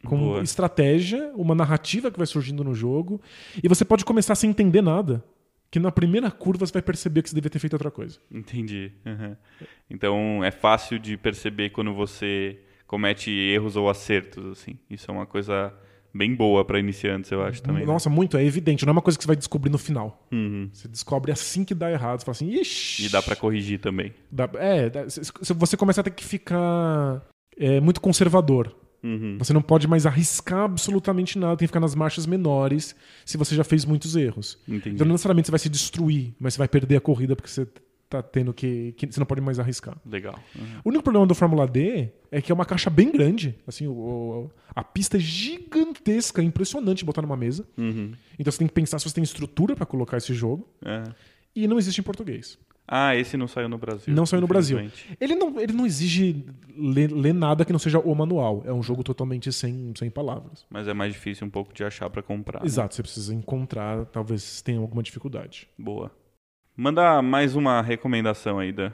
Com 0.04 0.18
Boa. 0.18 0.42
estratégia, 0.42 1.30
uma 1.34 1.54
narrativa 1.54 2.10
que 2.10 2.16
vai 2.16 2.26
surgindo 2.26 2.64
no 2.64 2.74
jogo. 2.74 3.20
E 3.62 3.68
você 3.68 3.84
pode 3.84 4.04
começar 4.04 4.34
sem 4.34 4.50
entender 4.50 4.80
nada. 4.80 5.22
Que 5.70 5.78
na 5.78 5.92
primeira 5.92 6.30
curva 6.30 6.66
você 6.66 6.72
vai 6.72 6.82
perceber 6.82 7.22
que 7.22 7.28
você 7.28 7.34
devia 7.34 7.50
ter 7.50 7.58
feito 7.58 7.74
outra 7.74 7.90
coisa. 7.90 8.18
Entendi. 8.30 8.90
Uhum. 9.06 9.36
Então 9.88 10.42
é 10.42 10.50
fácil 10.50 10.98
de 10.98 11.16
perceber 11.16 11.70
quando 11.70 11.94
você 11.94 12.58
comete 12.86 13.30
erros 13.30 13.76
ou 13.76 13.88
acertos, 13.88 14.44
assim. 14.46 14.76
Isso 14.88 15.08
é 15.08 15.14
uma 15.14 15.26
coisa 15.26 15.72
bem 16.12 16.34
boa 16.34 16.64
para 16.64 16.78
iniciantes, 16.78 17.30
eu 17.30 17.42
acho 17.42 17.62
também. 17.62 17.82
né? 17.86 17.92
Nossa, 17.92 18.10
muito, 18.10 18.36
é 18.36 18.44
evidente. 18.44 18.84
Não 18.84 18.90
é 18.90 18.92
uma 18.92 19.02
coisa 19.02 19.16
que 19.18 19.22
você 19.24 19.28
vai 19.28 19.36
descobrir 19.36 19.70
no 19.70 19.78
final. 19.78 20.26
Uhum. 20.32 20.68
Você 20.72 20.88
descobre 20.88 21.30
assim 21.32 21.64
que 21.64 21.74
dá 21.74 21.90
errado. 21.90 22.20
Você 22.20 22.24
fala 22.26 22.32
assim, 22.36 22.50
ixi. 22.50 23.06
E 23.06 23.08
dá 23.08 23.22
para 23.22 23.36
corrigir 23.36 23.78
também. 23.80 24.12
Dá- 24.30 24.50
é, 24.54 25.08
se- 25.08 25.22
se 25.24 25.52
você 25.54 25.76
começa 25.76 26.00
a 26.00 26.04
ter 26.04 26.10
que 26.10 26.24
ficar 26.24 27.22
é, 27.58 27.80
muito 27.80 28.00
conservador. 28.00 28.74
Uhum. 29.02 29.36
Você 29.38 29.52
não 29.54 29.62
pode 29.62 29.88
mais 29.88 30.04
arriscar 30.04 30.64
absolutamente 30.64 31.38
nada, 31.38 31.56
tem 31.56 31.66
que 31.66 31.68
ficar 31.70 31.80
nas 31.80 31.94
marchas 31.94 32.26
menores 32.26 32.94
se 33.24 33.38
você 33.38 33.54
já 33.54 33.64
fez 33.64 33.84
muitos 33.86 34.14
erros. 34.14 34.58
Entendi. 34.68 34.94
Então 34.96 35.06
não 35.06 35.12
necessariamente 35.14 35.46
você 35.46 35.52
vai 35.52 35.58
se 35.58 35.68
destruir, 35.70 36.34
mas 36.38 36.52
você 36.54 36.58
vai 36.58 36.68
perder 36.68 36.96
a 36.96 37.00
corrida 37.00 37.34
porque 37.34 37.48
você 37.48 37.66
tá 38.10 38.22
tendo 38.22 38.52
que. 38.52 38.92
que 38.96 39.06
você 39.06 39.18
não 39.20 39.26
pode 39.26 39.40
mais 39.40 39.58
arriscar. 39.58 39.96
Legal. 40.04 40.38
Uhum. 40.58 40.66
O 40.84 40.88
único 40.90 41.02
problema 41.04 41.26
do 41.26 41.34
Fórmula 41.34 41.66
D 41.66 42.10
é 42.30 42.42
que 42.42 42.50
é 42.52 42.54
uma 42.54 42.64
caixa 42.66 42.90
bem 42.90 43.10
grande. 43.10 43.54
Assim, 43.66 43.86
o- 43.86 43.92
o- 43.92 44.50
a 44.74 44.82
pista 44.84 45.16
é 45.16 45.20
gigantesca, 45.20 46.42
é 46.42 46.44
impressionante 46.44 47.04
botar 47.04 47.22
numa 47.22 47.36
mesa. 47.36 47.66
Uhum. 47.78 48.12
Então 48.38 48.50
você 48.52 48.58
tem 48.58 48.66
que 48.68 48.74
pensar 48.74 48.98
se 48.98 49.08
você 49.08 49.14
tem 49.14 49.24
estrutura 49.24 49.74
para 49.76 49.86
colocar 49.86 50.16
esse 50.16 50.34
jogo. 50.34 50.68
É. 50.84 51.04
E 51.54 51.66
não 51.66 51.78
existe 51.78 52.00
em 52.00 52.04
português. 52.04 52.58
Ah, 52.92 53.14
esse 53.14 53.36
não 53.36 53.46
saiu 53.46 53.68
no 53.68 53.78
Brasil. 53.78 54.12
Não 54.12 54.26
saiu 54.26 54.40
no 54.40 54.48
Brasil. 54.48 54.76
Ele 55.20 55.36
não, 55.36 55.60
ele 55.60 55.72
não 55.72 55.86
exige 55.86 56.44
ler, 56.76 57.08
ler 57.12 57.32
nada 57.32 57.64
que 57.64 57.70
não 57.72 57.78
seja 57.78 58.00
o 58.00 58.12
manual. 58.16 58.64
É 58.66 58.72
um 58.72 58.82
jogo 58.82 59.04
totalmente 59.04 59.52
sem, 59.52 59.92
sem 59.96 60.10
palavras. 60.10 60.66
Mas 60.68 60.88
é 60.88 60.92
mais 60.94 61.12
difícil 61.12 61.46
um 61.46 61.50
pouco 61.50 61.72
de 61.72 61.84
achar 61.84 62.10
para 62.10 62.20
comprar. 62.20 62.58
né? 62.60 62.66
Exato, 62.66 62.96
você 62.96 63.02
precisa 63.02 63.32
encontrar, 63.32 64.06
talvez 64.06 64.60
tenha 64.62 64.80
alguma 64.80 65.04
dificuldade. 65.04 65.68
Boa. 65.78 66.10
Manda 66.80 67.20
mais 67.20 67.54
uma 67.54 67.82
recomendação 67.82 68.58
aí, 68.58 68.72
Dan. 68.72 68.90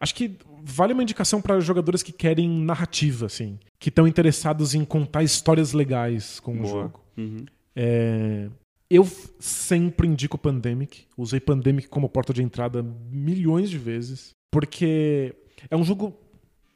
Acho 0.00 0.12
que 0.16 0.36
vale 0.64 0.92
uma 0.92 1.02
indicação 1.04 1.40
para 1.40 1.60
jogadores 1.60 2.02
que 2.02 2.10
querem 2.10 2.50
narrativa, 2.50 3.26
assim, 3.26 3.56
que 3.78 3.88
estão 3.88 4.08
interessados 4.08 4.74
em 4.74 4.84
contar 4.84 5.22
histórias 5.22 5.72
legais 5.72 6.40
com 6.40 6.54
o 6.54 6.56
Boa. 6.56 6.68
jogo. 6.68 7.00
Uhum. 7.16 7.46
É, 7.76 8.48
Eu 8.90 9.08
sempre 9.38 10.08
indico 10.08 10.36
Pandemic. 10.36 11.06
Usei 11.16 11.38
Pandemic 11.38 11.86
como 11.86 12.08
porta 12.08 12.34
de 12.34 12.42
entrada 12.42 12.84
milhões 13.12 13.70
de 13.70 13.78
vezes, 13.78 14.30
porque 14.50 15.36
é 15.70 15.76
um 15.76 15.84
jogo 15.84 16.18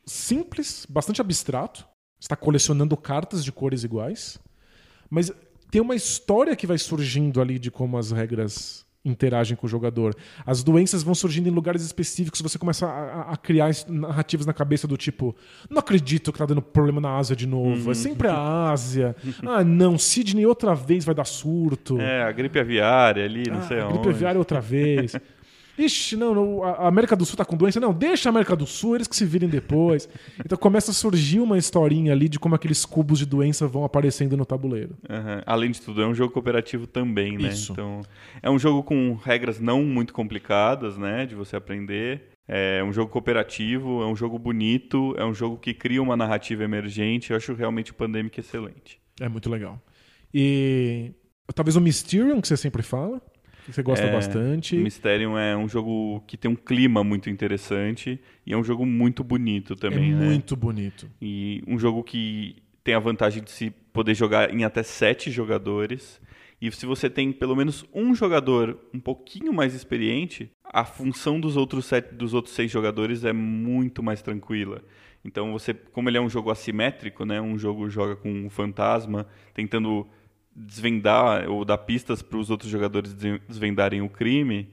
simples, 0.06 0.86
bastante 0.88 1.20
abstrato. 1.20 1.84
Está 2.20 2.36
colecionando 2.36 2.96
cartas 2.96 3.44
de 3.44 3.50
cores 3.50 3.82
iguais, 3.82 4.38
mas 5.10 5.32
tem 5.68 5.80
uma 5.80 5.96
história 5.96 6.54
que 6.54 6.66
vai 6.66 6.78
surgindo 6.78 7.40
ali 7.40 7.58
de 7.58 7.72
como 7.72 7.98
as 7.98 8.12
regras 8.12 8.86
interagem 9.10 9.56
com 9.56 9.66
o 9.66 9.68
jogador. 9.70 10.14
As 10.46 10.62
doenças 10.62 11.02
vão 11.02 11.14
surgindo 11.14 11.48
em 11.48 11.52
lugares 11.52 11.82
específicos, 11.82 12.40
você 12.40 12.58
começa 12.58 12.86
a, 12.86 12.90
a- 12.90 13.32
a 13.32 13.36
criar 13.36 13.70
narrativas 13.88 14.46
na 14.46 14.52
cabeça 14.52 14.86
do 14.86 14.96
tipo, 14.96 15.34
não 15.70 15.78
acredito 15.78 16.32
que 16.32 16.38
tá 16.38 16.46
dando 16.46 16.62
problema 16.62 17.00
na 17.00 17.16
Ásia 17.16 17.34
de 17.36 17.46
novo, 17.46 17.90
é 17.90 17.94
sempre 17.94 18.28
a 18.28 18.70
Ásia. 18.70 19.14
ah, 19.46 19.62
não, 19.64 19.96
Sydney 19.98 20.46
outra 20.46 20.74
vez 20.74 21.04
vai 21.04 21.14
dar 21.14 21.24
surto. 21.24 22.00
É, 22.00 22.22
a 22.22 22.32
gripe 22.32 22.58
aviária 22.58 23.24
ali, 23.24 23.44
não 23.50 23.58
Ah, 23.58 23.62
sei 23.62 23.80
aonde. 23.80 23.94
gripe 23.94 24.08
aviária 24.10 24.38
outra 24.38 24.60
vez. 24.60 25.14
Ixi, 25.78 26.16
não, 26.16 26.34
não, 26.34 26.64
a 26.64 26.88
América 26.88 27.14
do 27.14 27.24
Sul 27.24 27.36
tá 27.36 27.44
com 27.44 27.56
doença. 27.56 27.78
Não, 27.78 27.92
deixa 27.92 28.28
a 28.28 28.30
América 28.30 28.56
do 28.56 28.66
Sul, 28.66 28.96
eles 28.96 29.06
que 29.06 29.14
se 29.14 29.24
virem 29.24 29.48
depois. 29.48 30.08
Então 30.44 30.56
começa 30.56 30.90
a 30.90 30.94
surgir 30.94 31.40
uma 31.40 31.58
historinha 31.58 32.12
ali 32.12 32.28
de 32.28 32.38
como 32.38 32.54
aqueles 32.54 32.84
cubos 32.84 33.18
de 33.18 33.26
doença 33.26 33.66
vão 33.66 33.84
aparecendo 33.84 34.36
no 34.36 34.46
tabuleiro. 34.46 34.96
Aham. 35.08 35.42
Além 35.44 35.70
de 35.70 35.80
tudo, 35.80 36.00
é 36.00 36.06
um 36.06 36.14
jogo 36.14 36.32
cooperativo 36.32 36.86
também, 36.86 37.36
né? 37.36 37.48
Isso. 37.48 37.72
Então, 37.72 38.00
é 38.42 38.48
um 38.48 38.58
jogo 38.58 38.82
com 38.82 39.14
regras 39.14 39.60
não 39.60 39.82
muito 39.82 40.12
complicadas, 40.12 40.96
né? 40.96 41.26
De 41.26 41.34
você 41.34 41.56
aprender. 41.56 42.30
É 42.46 42.82
um 42.82 42.92
jogo 42.92 43.10
cooperativo, 43.12 44.02
é 44.02 44.06
um 44.06 44.16
jogo 44.16 44.38
bonito, 44.38 45.14
é 45.18 45.24
um 45.24 45.34
jogo 45.34 45.58
que 45.58 45.74
cria 45.74 46.02
uma 46.02 46.16
narrativa 46.16 46.64
emergente. 46.64 47.30
Eu 47.30 47.36
acho 47.36 47.52
realmente 47.52 47.90
o 47.90 47.94
Pandemic 47.94 48.40
excelente. 48.40 48.98
É 49.20 49.28
muito 49.28 49.50
legal. 49.50 49.80
E 50.32 51.12
talvez 51.54 51.76
o 51.76 51.80
Mysterium, 51.80 52.40
que 52.40 52.48
você 52.48 52.56
sempre 52.56 52.82
fala, 52.82 53.20
que 53.68 53.74
você 53.74 53.82
gosta 53.82 54.06
É, 54.06 54.12
bastante. 54.12 54.76
Mysterium 54.76 55.36
é 55.36 55.56
um 55.56 55.68
jogo 55.68 56.22
que 56.26 56.36
tem 56.36 56.50
um 56.50 56.56
clima 56.56 57.04
muito 57.04 57.28
interessante 57.28 58.18
e 58.46 58.52
é 58.52 58.56
um 58.56 58.64
jogo 58.64 58.86
muito 58.86 59.22
bonito 59.22 59.76
também, 59.76 60.12
é 60.12 60.14
né? 60.14 60.26
muito 60.26 60.56
bonito. 60.56 61.08
E 61.20 61.62
um 61.66 61.78
jogo 61.78 62.02
que 62.02 62.56
tem 62.82 62.94
a 62.94 62.98
vantagem 62.98 63.42
de 63.42 63.50
se 63.50 63.70
poder 63.92 64.14
jogar 64.14 64.54
em 64.54 64.64
até 64.64 64.82
sete 64.82 65.30
jogadores. 65.30 66.20
E 66.60 66.72
se 66.72 66.86
você 66.86 67.08
tem 67.10 67.30
pelo 67.30 67.54
menos 67.54 67.84
um 67.94 68.14
jogador 68.14 68.78
um 68.92 68.98
pouquinho 68.98 69.52
mais 69.52 69.74
experiente, 69.74 70.50
a 70.64 70.84
função 70.84 71.38
dos 71.38 71.56
outros, 71.56 71.84
sete, 71.84 72.14
dos 72.14 72.34
outros 72.34 72.54
seis 72.54 72.70
jogadores 72.70 73.24
é 73.24 73.32
muito 73.32 74.02
mais 74.02 74.22
tranquila. 74.22 74.82
Então 75.24 75.52
você, 75.52 75.74
como 75.74 76.08
ele 76.08 76.16
é 76.16 76.20
um 76.20 76.28
jogo 76.28 76.50
assimétrico, 76.50 77.24
né, 77.24 77.40
um 77.40 77.58
jogo 77.58 77.90
joga 77.90 78.16
com 78.16 78.30
um 78.30 78.48
fantasma, 78.48 79.26
tentando 79.52 80.06
desvendar 80.58 81.48
ou 81.48 81.64
dar 81.64 81.78
pistas 81.78 82.22
para 82.22 82.38
os 82.38 82.50
outros 82.50 82.70
jogadores 82.70 83.14
des- 83.14 83.40
desvendarem 83.48 84.02
o 84.02 84.08
crime, 84.08 84.68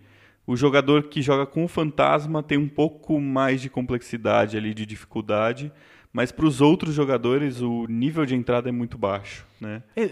o 0.48 0.56
jogador 0.56 1.04
que 1.04 1.22
joga 1.22 1.46
com 1.46 1.64
o 1.64 1.68
fantasma 1.68 2.42
tem 2.44 2.58
um 2.58 2.68
pouco 2.68 3.20
mais 3.20 3.62
de 3.62 3.70
complexidade 3.70 4.58
ali, 4.58 4.74
de 4.74 4.86
dificuldade, 4.86 5.72
mas 6.14 6.32
para 6.32 6.46
os 6.46 6.62
outros 6.62 6.94
jogadores 6.94 7.62
o 7.62 7.86
nível 7.88 8.26
de 8.26 8.36
entrada 8.36 8.70
é 8.70 8.72
muito 8.72 8.98
baixo, 8.98 9.46
né? 9.60 9.84
É, 9.96 10.10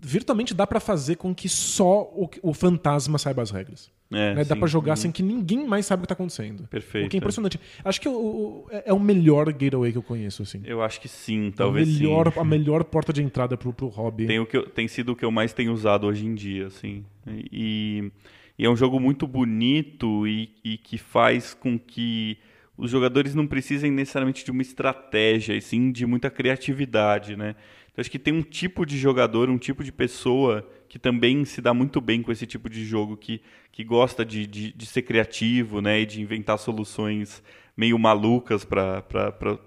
virtualmente 0.00 0.54
dá 0.54 0.66
pra 0.66 0.80
fazer 0.80 1.16
com 1.16 1.34
que 1.34 1.48
só 1.48 2.02
o, 2.02 2.28
o 2.42 2.52
fantasma 2.54 3.18
saiba 3.18 3.42
as 3.42 3.50
regras. 3.50 3.90
É, 4.10 4.34
né? 4.36 4.44
Dá 4.44 4.56
pra 4.56 4.66
jogar 4.66 4.92
Uhum. 4.92 4.96
sem 4.96 5.12
que 5.12 5.22
ninguém 5.22 5.66
mais 5.66 5.84
saiba 5.84 6.00
o 6.00 6.02
que 6.04 6.08
tá 6.08 6.14
acontecendo. 6.14 6.66
Perfeito. 6.68 7.06
O 7.06 7.10
que 7.10 7.16
é 7.16 7.18
impressionante. 7.18 7.60
Acho 7.84 8.00
que 8.00 8.08
o- 8.08 8.12
o- 8.12 8.66
é 8.70 8.84
é 8.86 8.92
o 8.94 8.98
melhor 8.98 9.52
gateway 9.52 9.92
que 9.92 9.98
eu 9.98 10.02
conheço, 10.02 10.42
assim. 10.42 10.62
Eu 10.64 10.80
acho 10.82 10.98
que 11.00 11.08
sim, 11.08 11.52
talvez 11.54 11.86
a 11.86 11.92
melhor, 11.92 12.32
sim. 12.32 12.40
A 12.40 12.44
melhor 12.44 12.84
porta 12.84 13.12
de 13.12 13.22
entrada 13.22 13.56
pro, 13.56 13.72
pro 13.72 13.86
hobby. 13.88 14.26
Tem, 14.26 14.38
o 14.40 14.46
que 14.46 14.56
eu- 14.56 14.66
tem 14.66 14.88
sido 14.88 15.12
o 15.12 15.16
que 15.16 15.24
eu 15.24 15.30
mais 15.30 15.52
tenho 15.52 15.72
usado 15.74 16.06
hoje 16.06 16.24
em 16.24 16.34
dia, 16.34 16.68
assim. 16.68 17.04
E, 17.52 18.10
e 18.58 18.64
é 18.64 18.70
um 18.70 18.76
jogo 18.76 18.98
muito 18.98 19.26
bonito 19.26 20.26
e, 20.26 20.50
e 20.64 20.78
que 20.78 20.96
faz 20.96 21.52
com 21.52 21.78
que 21.78 22.38
os 22.78 22.90
jogadores 22.90 23.34
não 23.34 23.46
precisem 23.46 23.90
necessariamente 23.90 24.44
de 24.44 24.50
uma 24.50 24.62
estratégia, 24.62 25.52
e 25.54 25.60
sim 25.60 25.90
de 25.92 26.06
muita 26.06 26.30
criatividade, 26.30 27.36
né? 27.36 27.54
Então 27.98 28.02
acho 28.02 28.10
que 28.12 28.18
tem 28.20 28.32
um 28.32 28.42
tipo 28.42 28.86
de 28.86 28.96
jogador, 28.96 29.50
um 29.50 29.58
tipo 29.58 29.82
de 29.82 29.90
pessoa 29.90 30.64
que 30.88 31.00
também 31.00 31.44
se 31.44 31.60
dá 31.60 31.74
muito 31.74 32.00
bem 32.00 32.22
com 32.22 32.30
esse 32.30 32.46
tipo 32.46 32.70
de 32.70 32.84
jogo, 32.84 33.16
que, 33.16 33.42
que 33.72 33.82
gosta 33.82 34.24
de, 34.24 34.46
de, 34.46 34.72
de 34.72 34.86
ser 34.86 35.02
criativo, 35.02 35.80
né? 35.80 36.02
E 36.02 36.06
de 36.06 36.22
inventar 36.22 36.60
soluções 36.60 37.42
meio 37.76 37.98
malucas 37.98 38.64
para 38.64 39.04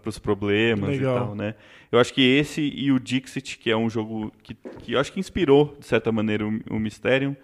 os 0.05 0.17
problemas 0.17 0.91
Legal. 0.91 1.13
e 1.13 1.19
tal, 1.19 1.35
né? 1.35 1.55
Eu 1.91 1.99
acho 1.99 2.13
que 2.13 2.21
esse 2.21 2.61
e 2.61 2.89
o 2.89 3.01
Dixit, 3.01 3.57
que 3.57 3.69
é 3.69 3.75
um 3.75 3.89
jogo 3.89 4.31
que, 4.41 4.55
que 4.79 4.93
eu 4.93 4.99
acho 5.01 5.11
que 5.11 5.19
inspirou, 5.19 5.75
de 5.77 5.85
certa 5.85 6.09
maneira, 6.09 6.47
o, 6.47 6.59
o 6.69 6.79
Mysterium, 6.79 7.35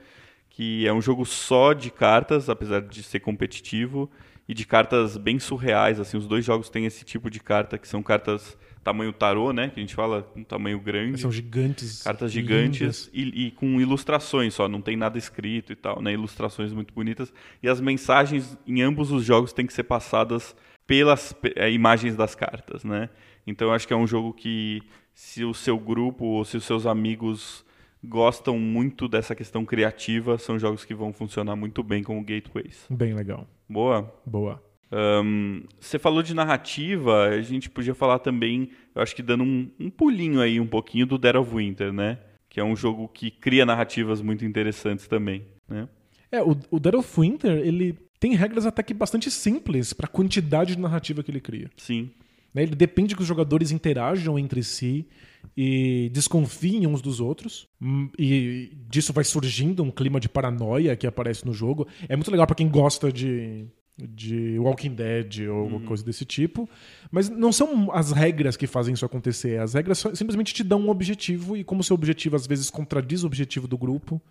que 0.49 0.87
é 0.87 0.93
um 0.93 1.01
jogo 1.01 1.25
só 1.25 1.73
de 1.73 1.91
cartas, 1.91 2.49
apesar 2.49 2.81
de 2.81 3.03
ser 3.03 3.19
competitivo, 3.19 4.09
e 4.47 4.53
de 4.53 4.65
cartas 4.65 5.17
bem 5.17 5.37
surreais, 5.37 5.99
assim, 5.99 6.15
os 6.15 6.25
dois 6.25 6.45
jogos 6.45 6.69
têm 6.69 6.85
esse 6.85 7.03
tipo 7.03 7.29
de 7.29 7.41
carta, 7.41 7.77
que 7.77 7.89
são 7.89 8.01
cartas 8.01 8.57
tamanho 8.87 9.11
tarô, 9.11 9.51
né, 9.51 9.67
que 9.67 9.81
a 9.81 9.83
gente 9.83 9.93
fala 9.93 10.25
um 10.33 10.45
tamanho 10.45 10.79
grande. 10.79 11.19
São 11.19 11.31
gigantes. 11.31 12.03
Cartas 12.03 12.31
gigantes 12.31 13.09
e, 13.13 13.47
e 13.47 13.51
com 13.51 13.81
ilustrações 13.81 14.53
só, 14.53 14.69
não 14.69 14.81
tem 14.81 14.95
nada 14.95 15.17
escrito 15.17 15.73
e 15.73 15.75
tal, 15.75 16.01
né? 16.01 16.13
Ilustrações 16.13 16.71
muito 16.71 16.93
bonitas. 16.93 17.33
E 17.61 17.67
as 17.67 17.81
mensagens 17.81 18.57
em 18.65 18.81
ambos 18.81 19.11
os 19.11 19.25
jogos 19.25 19.51
têm 19.51 19.67
que 19.67 19.73
ser 19.73 19.83
passadas 19.83 20.55
pelas 20.85 21.35
é, 21.57 21.69
imagens 21.69 22.15
das 22.15 22.33
cartas, 22.33 22.85
né? 22.85 23.09
Então 23.45 23.67
eu 23.67 23.73
acho 23.73 23.85
que 23.85 23.93
é 23.93 23.97
um 23.97 24.07
jogo 24.07 24.31
que 24.33 24.81
se 25.13 25.43
o 25.43 25.53
seu 25.53 25.77
grupo 25.77 26.23
ou 26.23 26.45
se 26.45 26.55
os 26.55 26.63
seus 26.63 26.85
amigos 26.85 27.65
gostam 28.01 28.57
muito 28.57 29.09
dessa 29.09 29.35
questão 29.35 29.65
criativa, 29.65 30.37
são 30.37 30.57
jogos 30.57 30.85
que 30.85 30.93
vão 30.93 31.11
funcionar 31.11 31.57
muito 31.57 31.83
bem 31.83 32.03
como 32.03 32.23
gateways. 32.23 32.85
Bem 32.89 33.13
legal. 33.13 33.45
Boa. 33.67 34.13
Boa. 34.25 34.63
Um, 34.91 35.63
você 35.79 35.99
falou 35.99 36.23
de 36.23 36.33
narrativa, 36.33 37.27
a 37.27 37.41
gente 37.41 37.69
podia 37.69 37.93
falar 37.93 38.19
também, 38.19 38.69
eu 38.95 39.01
acho 39.01 39.15
que 39.15 39.21
dando 39.21 39.43
um, 39.43 39.69
um, 39.79 39.89
pulinho 39.89 40.39
aí 40.39 40.59
um 40.59 40.67
pouquinho 40.67 41.05
do 41.05 41.17
Dead 41.17 41.35
of 41.35 41.53
Winter, 41.53 41.91
né? 41.91 42.19
Que 42.49 42.59
é 42.59 42.63
um 42.63 42.75
jogo 42.75 43.07
que 43.07 43.29
cria 43.29 43.65
narrativas 43.65 44.21
muito 44.21 44.45
interessantes 44.45 45.07
também, 45.07 45.43
né? 45.67 45.87
É, 46.31 46.41
o, 46.41 46.57
o 46.71 46.79
Dead 46.79 46.95
of 46.95 47.19
Winter, 47.19 47.51
ele 47.51 47.97
tem 48.19 48.35
regras 48.35 48.65
até 48.65 48.81
que 48.81 48.93
bastante 48.93 49.29
simples 49.29 49.93
para 49.93 50.07
a 50.07 50.09
quantidade 50.09 50.75
de 50.75 50.81
narrativa 50.81 51.23
que 51.23 51.31
ele 51.31 51.41
cria. 51.41 51.69
Sim. 51.77 52.09
Né? 52.53 52.63
Ele 52.63 52.75
depende 52.75 53.15
que 53.15 53.21
os 53.21 53.27
jogadores 53.27 53.71
interajam 53.71 54.39
entre 54.39 54.63
si 54.63 55.07
e 55.55 56.09
desconfiem 56.11 56.87
uns 56.87 57.01
dos 57.01 57.19
outros. 57.19 57.67
Hum, 57.81 58.09
E 58.17 58.71
disso 58.89 59.13
vai 59.13 59.23
surgindo 59.23 59.83
um 59.83 59.91
clima 59.91 60.19
de 60.19 60.27
paranoia 60.27 60.95
que 60.95 61.07
aparece 61.07 61.45
no 61.45 61.53
jogo. 61.53 61.87
É 62.09 62.15
muito 62.15 62.31
legal 62.31 62.47
para 62.47 62.55
quem 62.55 62.67
gosta 62.67 63.11
de, 63.11 63.67
de 63.97 64.59
Walking 64.59 64.93
Dead 64.93 65.47
ou 65.49 65.59
alguma 65.59 65.81
coisa 65.81 66.03
desse 66.03 66.25
tipo. 66.25 66.69
Mas 67.11 67.29
não 67.29 67.51
são 67.51 67.91
as 67.91 68.11
regras 68.11 68.55
que 68.55 68.67
fazem 68.67 68.93
isso 68.93 69.05
acontecer. 69.05 69.59
As 69.59 69.73
regras 69.73 70.03
simplesmente 70.13 70.53
te 70.53 70.63
dão 70.63 70.81
um 70.81 70.89
objetivo 70.89 71.57
e 71.57 71.63
como 71.63 71.83
seu 71.83 71.95
objetivo 71.95 72.35
às 72.35 72.45
vezes 72.45 72.69
contradiz 72.69 73.23
o 73.23 73.27
objetivo 73.27 73.67
do 73.67 73.77
grupo, 73.77 74.21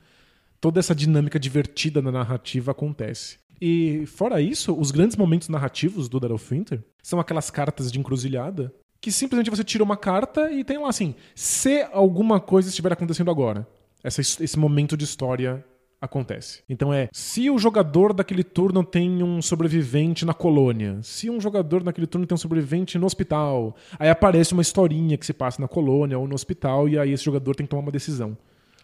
toda 0.61 0.79
essa 0.79 0.95
dinâmica 0.95 1.39
divertida 1.39 2.01
na 2.01 2.13
narrativa 2.13 2.71
acontece. 2.71 3.39
E 3.61 4.05
fora 4.07 4.41
isso, 4.41 4.79
os 4.79 4.91
grandes 4.91 5.17
momentos 5.17 5.49
narrativos 5.49 6.09
do 6.09 6.19
of 6.33 6.55
Winter 6.55 6.83
são 7.03 7.19
aquelas 7.19 7.51
cartas 7.51 7.91
de 7.91 7.99
encruzilhada 7.99 8.73
que 9.01 9.13
simplesmente 9.13 9.51
você 9.51 9.63
tira 9.63 9.85
uma 9.85 9.97
carta 9.97 10.51
e 10.51 10.65
tem 10.65 10.79
lá 10.79 10.89
assim, 10.89 11.15
se 11.35 11.87
alguma 11.93 12.41
coisa 12.41 12.69
estiver 12.69 12.93
acontecendo 12.93 13.31
agora, 13.31 13.67
essa, 14.03 14.21
esse 14.21 14.59
momento 14.59 14.97
de 14.97 15.05
história 15.05 15.65
acontece. 16.07 16.63
Então 16.69 16.93
é, 16.93 17.09
se 17.13 17.51
o 17.51 17.59
jogador 17.59 18.13
daquele 18.13 18.43
turno 18.43 18.83
tem 18.83 19.23
um 19.23 19.43
sobrevivente 19.43 20.25
na 20.25 20.35
colônia, 20.35 20.99
se 21.03 21.29
um 21.29 21.41
jogador 21.41 21.85
naquele 21.85 22.07
turno 22.07 22.27
tem 22.27 22.35
um 22.35 22.39
sobrevivente 22.39 22.99
no 22.99 23.07
hospital, 23.07 23.77
aí 23.99 24.09
aparece 24.09 24.53
uma 24.53 24.63
historinha 24.63 25.17
que 25.17 25.27
se 25.27 25.33
passa 25.33 25.61
na 25.61 25.69
colônia 25.69 26.19
ou 26.19 26.27
no 26.27 26.35
hospital 26.35 26.89
e 26.89 26.99
aí 26.99 27.13
esse 27.13 27.25
jogador 27.25 27.55
tem 27.55 27.67
que 27.67 27.71
tomar 27.71 27.83
uma 27.83 27.93
decisão. 27.93 28.37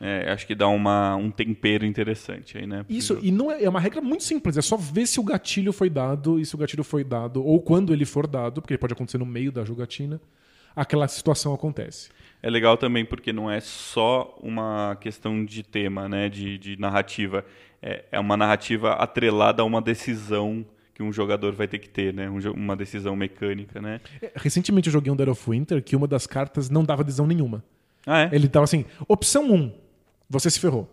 É, 0.04 0.32
acho 0.32 0.48
que 0.48 0.54
dá 0.54 0.66
uma, 0.66 1.14
um 1.14 1.30
tempero 1.30 1.86
interessante 1.86 2.58
aí, 2.58 2.66
né? 2.66 2.84
Isso, 2.88 3.14
jogo. 3.14 3.24
e 3.24 3.30
não 3.30 3.52
é, 3.52 3.62
é 3.62 3.68
uma 3.68 3.78
regra 3.78 4.00
muito 4.00 4.24
simples, 4.24 4.56
é 4.56 4.62
só 4.62 4.76
ver 4.76 5.06
se 5.06 5.20
o 5.20 5.22
gatilho 5.22 5.72
foi 5.72 5.88
dado, 5.88 6.40
e 6.40 6.44
se 6.44 6.56
o 6.56 6.58
gatilho 6.58 6.82
foi 6.82 7.04
dado, 7.04 7.44
ou 7.44 7.60
quando 7.60 7.92
ele 7.92 8.04
for 8.04 8.26
dado, 8.26 8.60
porque 8.60 8.76
pode 8.76 8.94
acontecer 8.94 9.18
no 9.18 9.24
meio 9.24 9.52
da 9.52 9.64
jogatina, 9.64 10.20
aquela 10.74 11.08
situação 11.08 11.54
acontece. 11.54 12.10
É 12.42 12.50
legal 12.50 12.76
também 12.76 13.04
porque 13.04 13.32
não 13.32 13.50
é 13.50 13.60
só 13.60 14.36
uma 14.42 14.96
questão 15.00 15.44
de 15.44 15.62
tema, 15.62 16.08
né? 16.08 16.28
De, 16.28 16.58
de 16.58 16.76
narrativa. 16.78 17.44
É, 17.80 18.04
é 18.10 18.18
uma 18.18 18.36
narrativa 18.36 18.92
atrelada 18.94 19.62
a 19.62 19.64
uma 19.64 19.80
decisão 19.80 20.64
que 20.94 21.02
um 21.02 21.12
jogador 21.12 21.52
vai 21.52 21.68
ter 21.68 21.78
que 21.78 21.88
ter, 21.88 22.12
né? 22.12 22.28
Um 22.28 22.38
uma 22.52 22.76
decisão 22.76 23.14
mecânica, 23.14 23.80
né? 23.80 24.00
É, 24.20 24.32
Recentemente 24.34 24.88
eu 24.88 24.92
joguei 24.92 25.12
um 25.12 25.16
Dead 25.16 25.28
of 25.28 25.48
Winter 25.48 25.82
que 25.82 25.94
uma 25.94 26.08
das 26.08 26.26
cartas 26.26 26.68
não 26.68 26.84
dava 26.84 27.04
decisão 27.04 27.26
nenhuma. 27.26 27.62
Ah, 28.04 28.22
é? 28.22 28.30
Ele 28.32 28.48
tava 28.48 28.64
assim, 28.64 28.84
opção 29.06 29.50
1, 29.52 29.72
você 30.28 30.50
se 30.50 30.58
ferrou. 30.58 30.88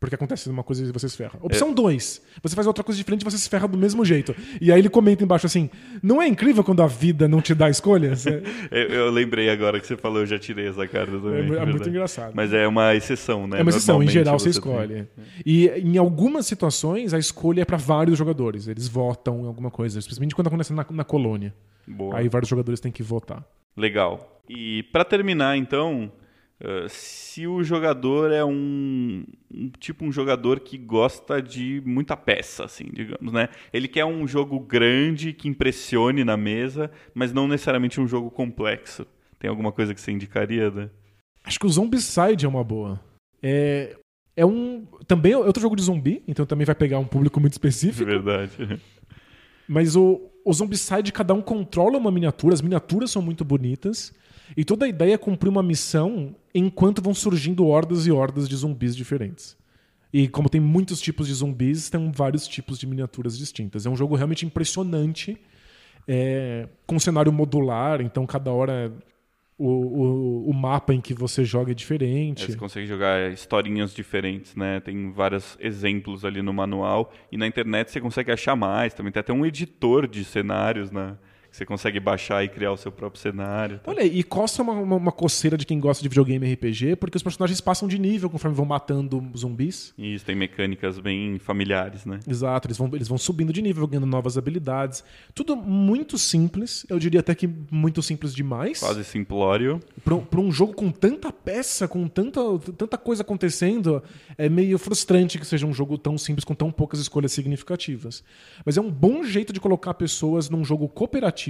Porque 0.00 0.14
acontece 0.16 0.50
uma 0.50 0.62
coisa 0.62 0.84
e 0.84 0.92
você 0.92 1.08
se 1.08 1.16
ferra. 1.16 1.38
Opção 1.40 1.72
2, 1.72 2.20
você 2.42 2.54
faz 2.54 2.66
outra 2.66 2.84
coisa 2.84 2.98
diferente 2.98 3.22
e 3.22 3.24
você 3.24 3.38
se 3.38 3.48
ferra 3.48 3.66
do 3.66 3.78
mesmo 3.78 4.04
jeito. 4.04 4.34
E 4.60 4.70
aí 4.70 4.78
ele 4.78 4.90
comenta 4.90 5.24
embaixo 5.24 5.46
assim: 5.46 5.70
não 6.02 6.20
é 6.20 6.28
incrível 6.28 6.62
quando 6.62 6.82
a 6.82 6.86
vida 6.86 7.26
não 7.26 7.40
te 7.40 7.54
dá 7.54 7.70
escolhas? 7.70 8.24
É, 8.70 8.84
Eu, 8.84 8.88
eu 8.90 9.10
lembrei 9.10 9.48
agora 9.48 9.80
que 9.80 9.86
você 9.86 9.96
falou, 9.96 10.20
eu 10.20 10.26
já 10.26 10.38
tirei 10.38 10.68
essa 10.68 10.86
carta 10.86 11.12
também. 11.12 11.50
é 11.56 11.62
é 11.62 11.66
muito 11.66 11.88
engraçado. 11.88 12.32
Mas 12.34 12.52
é 12.52 12.66
uma 12.66 12.94
exceção, 12.94 13.46
né? 13.46 13.60
É 13.60 13.62
uma 13.62 13.70
exceção, 13.70 14.02
em 14.02 14.08
geral 14.08 14.38
você 14.38 14.44
tem. 14.44 14.50
escolhe. 14.50 15.08
E 15.44 15.68
em 15.68 15.96
algumas 15.96 16.46
situações 16.46 17.14
a 17.14 17.18
escolha 17.18 17.62
é 17.62 17.64
para 17.64 17.76
vários 17.76 18.18
jogadores. 18.18 18.68
Eles 18.68 18.88
votam 18.88 19.42
em 19.42 19.46
alguma 19.46 19.70
coisa, 19.70 19.98
especialmente 19.98 20.34
quando 20.34 20.48
acontece 20.48 20.72
na, 20.72 20.84
na 20.90 21.04
colônia. 21.04 21.54
Boa. 21.86 22.18
Aí 22.18 22.28
vários 22.28 22.48
jogadores 22.48 22.80
têm 22.80 22.92
que 22.92 23.02
votar. 23.02 23.44
Legal. 23.76 24.42
E 24.48 24.82
pra 24.92 25.04
terminar, 25.04 25.56
então, 25.56 26.10
eh, 26.60 26.86
se 26.88 27.46
o 27.46 27.62
jogador 27.64 28.30
é 28.30 28.44
um, 28.44 29.24
um 29.52 29.70
tipo 29.78 30.04
um 30.04 30.12
jogador 30.12 30.60
que 30.60 30.78
gosta 30.78 31.42
de 31.42 31.82
muita 31.84 32.16
peça, 32.16 32.64
assim, 32.64 32.84
digamos, 32.92 33.32
né? 33.32 33.48
Ele 33.72 33.88
quer 33.88 34.04
um 34.04 34.26
jogo 34.26 34.60
grande 34.60 35.32
que 35.32 35.48
impressione 35.48 36.24
na 36.24 36.36
mesa, 36.36 36.90
mas 37.14 37.32
não 37.32 37.48
necessariamente 37.48 38.00
um 38.00 38.06
jogo 38.06 38.30
complexo. 38.30 39.06
Tem 39.38 39.50
alguma 39.50 39.72
coisa 39.72 39.94
que 39.94 40.00
você 40.00 40.12
indicaria, 40.12 40.70
né? 40.70 40.90
Acho 41.44 41.58
que 41.58 41.66
o 41.66 41.70
Zombicide 41.70 42.46
é 42.46 42.48
uma 42.48 42.64
boa. 42.64 43.00
É, 43.42 43.96
é 44.36 44.46
um. 44.46 44.86
Também 45.06 45.32
é 45.32 45.36
outro 45.36 45.60
jogo 45.60 45.76
de 45.76 45.82
zumbi, 45.82 46.22
então 46.26 46.46
também 46.46 46.64
vai 46.64 46.74
pegar 46.74 46.98
um 46.98 47.04
público 47.04 47.40
muito 47.40 47.52
específico. 47.54 48.06
verdade. 48.06 48.80
Mas 49.68 49.96
o, 49.96 50.30
o 50.44 50.52
Zombicide, 50.52 51.12
cada 51.12 51.34
um 51.34 51.42
controla 51.42 51.98
uma 51.98 52.10
miniatura, 52.10 52.54
as 52.54 52.62
miniaturas 52.62 53.10
são 53.10 53.20
muito 53.20 53.44
bonitas. 53.44 54.14
E 54.56 54.64
toda 54.64 54.84
a 54.86 54.88
ideia 54.88 55.14
é 55.14 55.18
cumprir 55.18 55.48
uma 55.48 55.62
missão 55.62 56.34
enquanto 56.54 57.02
vão 57.02 57.14
surgindo 57.14 57.66
hordas 57.66 58.06
e 58.06 58.10
hordas 58.12 58.48
de 58.48 58.56
zumbis 58.56 58.94
diferentes. 58.94 59.56
E 60.12 60.28
como 60.28 60.48
tem 60.48 60.60
muitos 60.60 61.00
tipos 61.00 61.26
de 61.26 61.34
zumbis, 61.34 61.90
tem 61.90 62.12
vários 62.12 62.46
tipos 62.46 62.78
de 62.78 62.86
miniaturas 62.86 63.36
distintas. 63.36 63.84
É 63.84 63.90
um 63.90 63.96
jogo 63.96 64.14
realmente 64.14 64.46
impressionante, 64.46 65.36
é, 66.06 66.68
com 66.86 67.00
cenário 67.00 67.32
modular, 67.32 68.00
então 68.00 68.24
cada 68.26 68.52
hora 68.52 68.92
o, 69.58 69.68
o, 69.68 70.50
o 70.50 70.54
mapa 70.54 70.92
em 70.92 71.00
que 71.00 71.14
você 71.14 71.44
joga 71.44 71.70
é 71.70 71.72
É, 71.72 71.74
diferente. 71.74 72.46
você 72.46 72.56
consegue 72.56 72.86
jogar 72.86 73.32
historinhas 73.32 73.94
diferentes, 73.94 74.54
né? 74.54 74.80
Tem 74.80 75.10
vários 75.12 75.56
exemplos 75.60 76.24
ali 76.24 76.42
no 76.42 76.52
manual. 76.52 77.12
E 77.32 77.36
na 77.36 77.46
internet 77.46 77.90
você 77.90 78.00
consegue 78.00 78.30
achar 78.32 78.54
mais. 78.56 78.94
Também 78.94 79.12
tem 79.12 79.20
até 79.20 79.32
um 79.32 79.44
editor 79.46 80.06
de 80.06 80.24
cenários, 80.24 80.90
né? 80.90 81.16
Você 81.54 81.64
consegue 81.64 82.00
baixar 82.00 82.42
e 82.42 82.48
criar 82.48 82.72
o 82.72 82.76
seu 82.76 82.90
próprio 82.90 83.22
cenário. 83.22 83.78
tá? 83.78 83.92
Olha, 83.92 84.02
e 84.02 84.24
costa 84.24 84.60
uma, 84.60 84.72
uma, 84.72 84.96
uma 84.96 85.12
coceira 85.12 85.56
de 85.56 85.64
quem 85.64 85.78
gosta 85.78 86.02
de 86.02 86.08
videogame 86.08 86.52
RPG, 86.52 86.96
porque 86.96 87.16
os 87.16 87.22
personagens 87.22 87.60
passam 87.60 87.86
de 87.86 87.96
nível 87.96 88.28
conforme 88.28 88.56
vão 88.56 88.66
matando 88.66 89.24
zumbis. 89.36 89.94
Isso 89.96 90.24
tem 90.24 90.34
mecânicas 90.34 90.98
bem 90.98 91.38
familiares, 91.38 92.04
né? 92.04 92.18
Exato, 92.26 92.66
eles 92.66 92.76
vão, 92.76 92.90
eles 92.92 93.06
vão 93.06 93.16
subindo 93.16 93.52
de 93.52 93.62
nível, 93.62 93.86
ganhando 93.86 94.04
novas 94.04 94.36
habilidades. 94.36 95.04
Tudo 95.32 95.54
muito 95.54 96.18
simples, 96.18 96.84
eu 96.88 96.98
diria 96.98 97.20
até 97.20 97.36
que 97.36 97.48
muito 97.70 98.02
simples 98.02 98.34
demais. 98.34 98.80
Quase 98.80 99.04
simplório. 99.04 99.78
Para 100.02 100.40
um 100.40 100.50
jogo 100.50 100.72
com 100.72 100.90
tanta 100.90 101.32
peça, 101.32 101.86
com 101.86 102.08
tanta, 102.08 102.40
tanta 102.76 102.98
coisa 102.98 103.22
acontecendo, 103.22 104.02
é 104.36 104.48
meio 104.48 104.76
frustrante 104.76 105.38
que 105.38 105.46
seja 105.46 105.68
um 105.68 105.72
jogo 105.72 105.96
tão 105.98 106.18
simples 106.18 106.44
com 106.44 106.52
tão 106.52 106.72
poucas 106.72 106.98
escolhas 106.98 107.30
significativas. 107.30 108.24
Mas 108.66 108.76
é 108.76 108.80
um 108.80 108.90
bom 108.90 109.22
jeito 109.22 109.52
de 109.52 109.60
colocar 109.60 109.94
pessoas 109.94 110.50
num 110.50 110.64
jogo 110.64 110.88
cooperativo, 110.88 111.43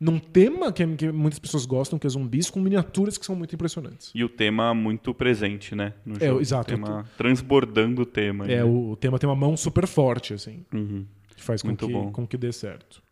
num 0.00 0.18
tema 0.18 0.72
que, 0.72 0.86
que 0.96 1.10
muitas 1.10 1.38
pessoas 1.40 1.66
gostam, 1.66 1.98
que 1.98 2.06
é 2.06 2.10
zumbis, 2.10 2.48
com 2.50 2.60
miniaturas 2.60 3.18
que 3.18 3.26
são 3.26 3.34
muito 3.34 3.54
impressionantes. 3.54 4.12
E 4.14 4.22
o 4.22 4.28
tema 4.28 4.72
muito 4.72 5.12
presente, 5.12 5.74
né? 5.74 5.94
No 6.06 6.16
É, 6.20 6.28
jogo. 6.28 6.40
exato. 6.40 6.72
O 6.72 6.76
tema 6.76 7.04
transbordando 7.16 8.02
o 8.02 8.06
tema. 8.06 8.44
É, 8.46 8.56
né? 8.58 8.64
o, 8.64 8.96
tema 8.96 9.18
tem 9.18 9.28
uma 9.28 9.34
mão 9.36 9.56
super 9.56 9.86
forte, 9.86 10.34
assim, 10.34 10.64
Uhum. 10.72 11.04
que 11.36 11.42
faz 11.42 11.62
com 11.62 11.68
Muito 11.68 11.86
que, 11.86 11.92
bom. 11.92 12.12
com 12.12 12.26
que 12.26 12.36
dê 12.36 12.52
certo. 12.52 13.02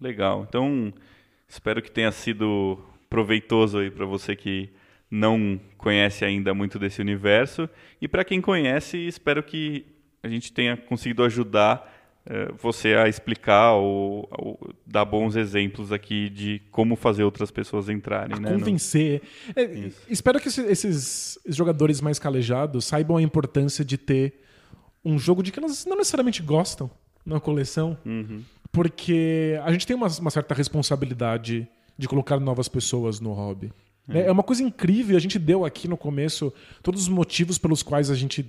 Legal. 0.00 0.44
Então, 0.48 0.92
espero 1.48 1.80
que 1.80 1.90
tenha 1.90 2.10
sido 2.10 2.78
proveitoso 3.08 3.78
aí 3.78 3.90
para 3.90 4.04
você 4.06 4.34
que 4.34 4.68
não 5.08 5.60
conhece 5.76 6.24
ainda 6.24 6.52
muito 6.54 6.78
desse 6.78 7.00
universo. 7.00 7.68
E 8.00 8.08
para 8.08 8.24
quem 8.24 8.40
conhece, 8.40 8.96
espero 8.98 9.42
que 9.42 9.84
a 10.22 10.28
gente 10.28 10.52
tenha 10.52 10.76
conseguido 10.76 11.22
ajudar 11.22 12.01
você 12.60 12.94
a 12.94 13.08
explicar 13.08 13.72
ou, 13.72 14.28
ou 14.30 14.74
dar 14.86 15.04
bons 15.04 15.34
exemplos 15.36 15.90
aqui 15.90 16.28
de 16.30 16.60
como 16.70 16.94
fazer 16.94 17.24
outras 17.24 17.50
pessoas 17.50 17.88
entrarem, 17.88 18.36
A 18.36 18.40
né? 18.40 18.52
convencer. 18.52 19.22
É, 19.56 19.90
espero 20.08 20.38
que 20.40 20.48
esse- 20.48 20.64
esses 20.66 21.38
jogadores 21.46 22.00
mais 22.00 22.18
calejados 22.18 22.84
saibam 22.84 23.16
a 23.16 23.22
importância 23.22 23.84
de 23.84 23.98
ter 23.98 24.40
um 25.04 25.18
jogo 25.18 25.42
de 25.42 25.50
que 25.50 25.58
elas 25.58 25.84
não 25.84 25.96
necessariamente 25.96 26.40
gostam 26.42 26.88
na 27.26 27.40
coleção. 27.40 27.98
Uhum. 28.06 28.42
Porque 28.70 29.58
a 29.64 29.72
gente 29.72 29.86
tem 29.86 29.96
uma, 29.96 30.06
uma 30.20 30.30
certa 30.30 30.54
responsabilidade 30.54 31.68
de 31.98 32.08
colocar 32.08 32.38
novas 32.40 32.68
pessoas 32.68 33.20
no 33.20 33.32
hobby. 33.32 33.72
É. 34.08 34.22
é 34.22 34.32
uma 34.32 34.42
coisa 34.42 34.62
incrível, 34.62 35.16
a 35.16 35.20
gente 35.20 35.38
deu 35.38 35.64
aqui 35.64 35.86
no 35.86 35.96
começo 35.96 36.52
todos 36.82 37.02
os 37.02 37.08
motivos 37.08 37.56
pelos 37.56 37.82
quais 37.82 38.10
a 38.10 38.14
gente 38.16 38.44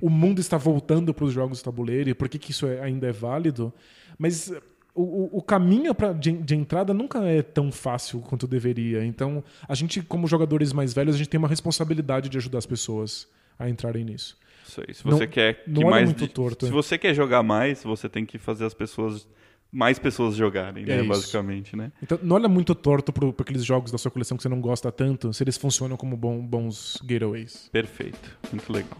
o 0.00 0.08
mundo 0.08 0.40
está 0.40 0.56
voltando 0.56 1.12
para 1.12 1.24
os 1.24 1.32
jogos 1.32 1.58
de 1.58 1.64
tabuleiro 1.64 2.10
e 2.10 2.14
por 2.14 2.28
que, 2.28 2.38
que 2.38 2.52
isso 2.52 2.66
é, 2.66 2.80
ainda 2.80 3.08
é 3.08 3.12
válido, 3.12 3.72
mas 4.16 4.52
o, 4.94 5.38
o 5.38 5.42
caminho 5.42 5.94
pra, 5.94 6.12
de, 6.12 6.32
de, 6.32 6.54
entrada 6.54 6.92
nunca 6.92 7.24
é 7.24 7.42
tão 7.42 7.72
fácil 7.72 8.20
quanto 8.20 8.46
deveria. 8.46 9.04
Então, 9.04 9.42
a 9.66 9.74
gente, 9.74 10.02
como 10.02 10.26
jogadores 10.26 10.72
mais 10.72 10.92
velhos, 10.92 11.14
a 11.14 11.18
gente 11.18 11.28
tem 11.28 11.38
uma 11.38 11.48
responsabilidade 11.48 12.28
de 12.28 12.36
ajudar 12.36 12.58
as 12.58 12.66
pessoas 12.66 13.26
a 13.58 13.68
entrarem 13.68 14.04
nisso. 14.04 14.36
Isso 14.66 14.80
aí. 14.86 14.94
Se 14.94 15.02
você 15.02 15.24
não, 15.24 15.30
quer 15.30 15.64
que 15.64 15.84
mais. 15.84 16.12
Torto, 16.32 16.66
se 16.66 16.72
você 16.72 16.98
quer 16.98 17.14
jogar 17.14 17.42
mais, 17.42 17.82
você 17.82 18.08
tem 18.08 18.24
que 18.24 18.38
fazer 18.38 18.64
as 18.64 18.74
pessoas 18.74 19.26
mais 19.72 19.98
pessoas 19.98 20.36
jogarem, 20.36 20.84
né? 20.84 20.98
É 20.98 21.02
basicamente, 21.02 21.74
né? 21.74 21.90
Então 22.02 22.18
não 22.22 22.36
olha 22.36 22.48
muito 22.48 22.74
torto 22.74 23.12
para 23.12 23.28
aqueles 23.28 23.64
jogos 23.64 23.90
da 23.90 23.96
sua 23.96 24.10
coleção 24.10 24.36
que 24.36 24.42
você 24.42 24.48
não 24.48 24.60
gosta 24.60 24.92
tanto, 24.92 25.32
se 25.32 25.42
eles 25.42 25.56
funcionam 25.56 25.96
como 25.96 26.16
bom, 26.16 26.46
bons 26.46 26.98
gateways. 27.02 27.70
Perfeito, 27.72 28.38
muito 28.52 28.70
legal. 28.70 28.98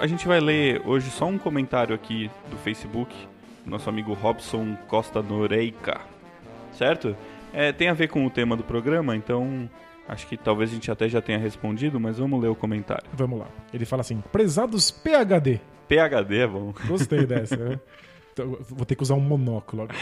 A 0.00 0.06
gente 0.06 0.26
vai 0.26 0.40
ler 0.40 0.80
hoje 0.86 1.10
só 1.10 1.26
um 1.26 1.38
comentário 1.38 1.94
aqui 1.94 2.30
do 2.50 2.56
Facebook, 2.56 3.14
nosso 3.66 3.88
amigo 3.90 4.14
Robson 4.14 4.74
Costa 4.88 5.22
Noreika, 5.22 6.00
certo? 6.72 7.14
É, 7.52 7.70
tem 7.70 7.88
a 7.88 7.92
ver 7.92 8.08
com 8.08 8.24
o 8.24 8.30
tema 8.30 8.56
do 8.56 8.64
programa, 8.64 9.14
então 9.14 9.68
acho 10.08 10.26
que 10.26 10.38
talvez 10.38 10.70
a 10.70 10.74
gente 10.74 10.90
até 10.90 11.06
já 11.06 11.20
tenha 11.20 11.38
respondido, 11.38 12.00
mas 12.00 12.16
vamos 12.16 12.40
ler 12.40 12.48
o 12.48 12.54
comentário. 12.54 13.04
Vamos 13.12 13.40
lá. 13.40 13.46
Ele 13.74 13.84
fala 13.84 14.00
assim: 14.00 14.22
Prezados 14.32 14.90
PHD. 14.90 15.60
PHD 15.86 16.38
é 16.38 16.46
bom. 16.46 16.72
Gostei 16.86 17.26
dessa, 17.26 17.56
né? 17.56 17.78
Então, 18.32 18.56
vou 18.70 18.86
ter 18.86 18.94
que 18.94 19.02
usar 19.02 19.14
um 19.14 19.20
monóculo 19.20 19.82
agora. 19.82 19.98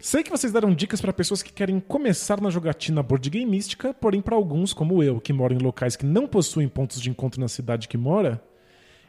Sei 0.00 0.22
que 0.22 0.30
vocês 0.30 0.52
deram 0.52 0.74
dicas 0.74 1.00
para 1.00 1.12
pessoas 1.12 1.42
que 1.42 1.52
querem 1.52 1.78
começar 1.78 2.40
na 2.40 2.50
jogatina 2.50 3.04
board 3.04 3.30
game 3.30 3.50
mística, 3.50 3.94
porém 3.94 4.20
para 4.20 4.34
alguns, 4.34 4.72
como 4.72 5.02
eu, 5.02 5.20
que 5.20 5.32
moram 5.32 5.56
em 5.56 5.62
locais 5.62 5.94
que 5.94 6.04
não 6.04 6.26
possuem 6.26 6.68
pontos 6.68 7.00
de 7.00 7.08
encontro 7.08 7.40
na 7.40 7.48
cidade 7.48 7.88
que 7.88 7.96
mora, 7.96 8.42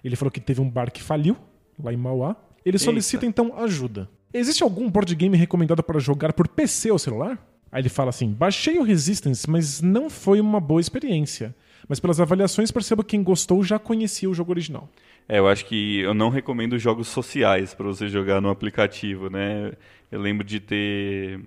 ele 0.04 0.16
falou 0.16 0.32
que 0.32 0.40
teve 0.40 0.62
um 0.62 0.70
bar 0.70 0.92
que 0.92 1.02
faliu 1.02 1.38
lá 1.82 1.94
em 1.94 1.98
Mauá. 1.98 2.36
Ele 2.66 2.78
solicita 2.78 3.26
Eita. 3.26 3.42
então 3.42 3.58
ajuda. 3.58 4.10
Existe 4.34 4.64
algum 4.64 4.90
board 4.90 5.14
game 5.16 5.38
recomendado 5.38 5.82
para 5.82 6.00
jogar 6.00 6.34
por 6.34 6.48
PC 6.48 6.92
ou 6.92 7.00
celular? 7.00 7.38
Aí 7.72 7.82
ele 7.82 7.90
fala 7.90 8.10
assim: 8.10 8.32
baixei 8.32 8.78
o 8.78 8.84
Resistance, 8.84 9.50
mas 9.50 9.82
não 9.82 10.10
foi 10.10 10.40
uma 10.42 10.60
boa 10.60 10.82
experiência. 10.82 11.56
Mas 11.88 12.00
pelas 12.00 12.20
avaliações 12.20 12.72
percebo 12.72 13.04
que 13.04 13.12
quem 13.12 13.24
gostou 13.24 13.64
já 13.64 13.80
conhecia 13.80 14.30
o 14.30 14.34
jogo 14.34 14.52
original. 14.52 14.90
É, 15.28 15.40
eu 15.40 15.48
acho 15.48 15.66
que 15.66 16.00
eu 16.00 16.14
não 16.14 16.30
recomendo 16.30 16.78
jogos 16.78 17.08
sociais 17.08 17.74
para 17.74 17.86
você 17.86 18.08
jogar 18.08 18.42
no 18.42 18.50
aplicativo, 18.50 19.30
né? 19.30 19.74
Eu 20.12 20.20
lembro 20.20 20.46
de 20.46 20.60
ter, 20.60 21.42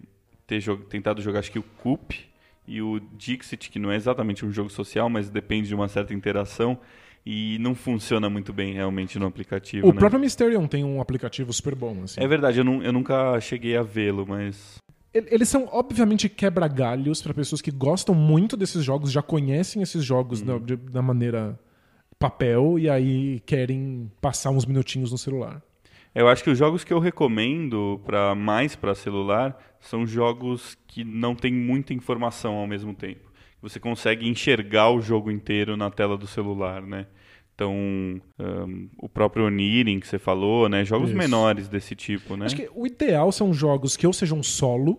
ter 0.47 0.61
jog... 0.61 0.85
tentado 0.85 1.21
jogar, 1.21 1.41
acho 1.41 1.53
que 1.53 1.59
o 1.59 1.63
Coop 1.83 2.19
e 2.67 2.81
o 2.81 3.01
Dixit, 3.17 3.71
que 3.71 3.79
não 3.79 3.91
é 3.91 3.97
exatamente 3.97 4.45
um 4.45 4.53
jogo 4.53 4.71
social, 4.71 5.09
mas 5.09 5.29
depende 5.29 5.69
de 5.69 5.75
uma 5.75 5.89
certa 5.89 6.15
interação. 6.15 6.79
E 7.25 7.59
não 7.61 7.75
funciona 7.75 8.31
muito 8.31 8.53
bem 8.53 8.73
realmente 8.73 9.19
no 9.19 9.27
aplicativo. 9.27 9.87
O 9.87 9.93
né? 9.93 9.99
próprio 9.99 10.21
Mysterion 10.21 10.67
tem 10.67 10.83
um 10.85 11.01
aplicativo 11.01 11.53
super 11.53 11.75
bom. 11.75 12.03
Assim. 12.05 12.21
É 12.21 12.27
verdade, 12.27 12.59
eu, 12.59 12.65
não, 12.65 12.83
eu 12.83 12.93
nunca 12.93 13.39
cheguei 13.41 13.77
a 13.77 13.83
vê-lo, 13.83 14.27
mas. 14.27 14.79
Eles 15.13 15.49
são, 15.49 15.69
obviamente, 15.73 16.29
quebra-galhos 16.29 17.21
para 17.21 17.35
pessoas 17.35 17.61
que 17.61 17.71
gostam 17.71 18.15
muito 18.15 18.57
desses 18.57 18.85
jogos, 18.85 19.11
já 19.11 19.21
conhecem 19.21 19.83
esses 19.83 20.05
jogos 20.05 20.41
da, 20.41 20.57
de, 20.57 20.77
da 20.77 21.03
maneira 21.03 21.59
papel 22.19 22.79
e 22.79 22.89
aí 22.89 23.41
querem 23.41 24.11
passar 24.21 24.51
uns 24.51 24.67
minutinhos 24.67 25.11
no 25.11 25.19
celular. 25.19 25.63
Eu 26.15 26.29
acho 26.29 26.45
que 26.45 26.51
os 26.51 26.59
jogos 26.59 26.85
que 26.85 26.93
eu 26.93 26.99
recomendo 26.99 28.01
para 28.05 28.35
mais 28.35 28.77
para 28.77 28.95
celular 28.95 29.57
são 29.81 30.07
jogos 30.07 30.77
que 30.87 31.03
não 31.03 31.35
tem 31.35 31.53
muita 31.53 31.95
informação 31.95 32.55
ao 32.55 32.67
mesmo 32.67 32.95
tempo. 32.95 33.30
Você 33.63 33.79
consegue 33.79 34.29
enxergar 34.29 34.91
o 34.91 35.01
jogo 35.01 35.31
inteiro 35.31 35.77
na 35.77 35.91
tela 35.91 36.17
do 36.17 36.27
celular, 36.27 36.83
né? 36.83 37.07
Então, 37.55 37.75
um, 37.75 38.89
o 38.97 39.07
próprio 39.07 39.47
Onirin 39.47 40.01
que 40.01 40.09
você 40.09 40.19
falou, 40.19 40.67
né? 40.67 40.83
Jogos 40.83 41.11
Isso. 41.11 41.19
menores 41.19 41.69
desse 41.69 41.95
tipo, 41.95 42.35
né? 42.35 42.47
Acho 42.47 42.57
que 42.57 42.71
o 42.75 42.87
ideal 42.87 43.31
são 43.31 43.53
jogos 43.53 43.99
que 43.99 44.07
ou 44.07 44.15
sejam 44.15 44.43
solo 44.43 44.99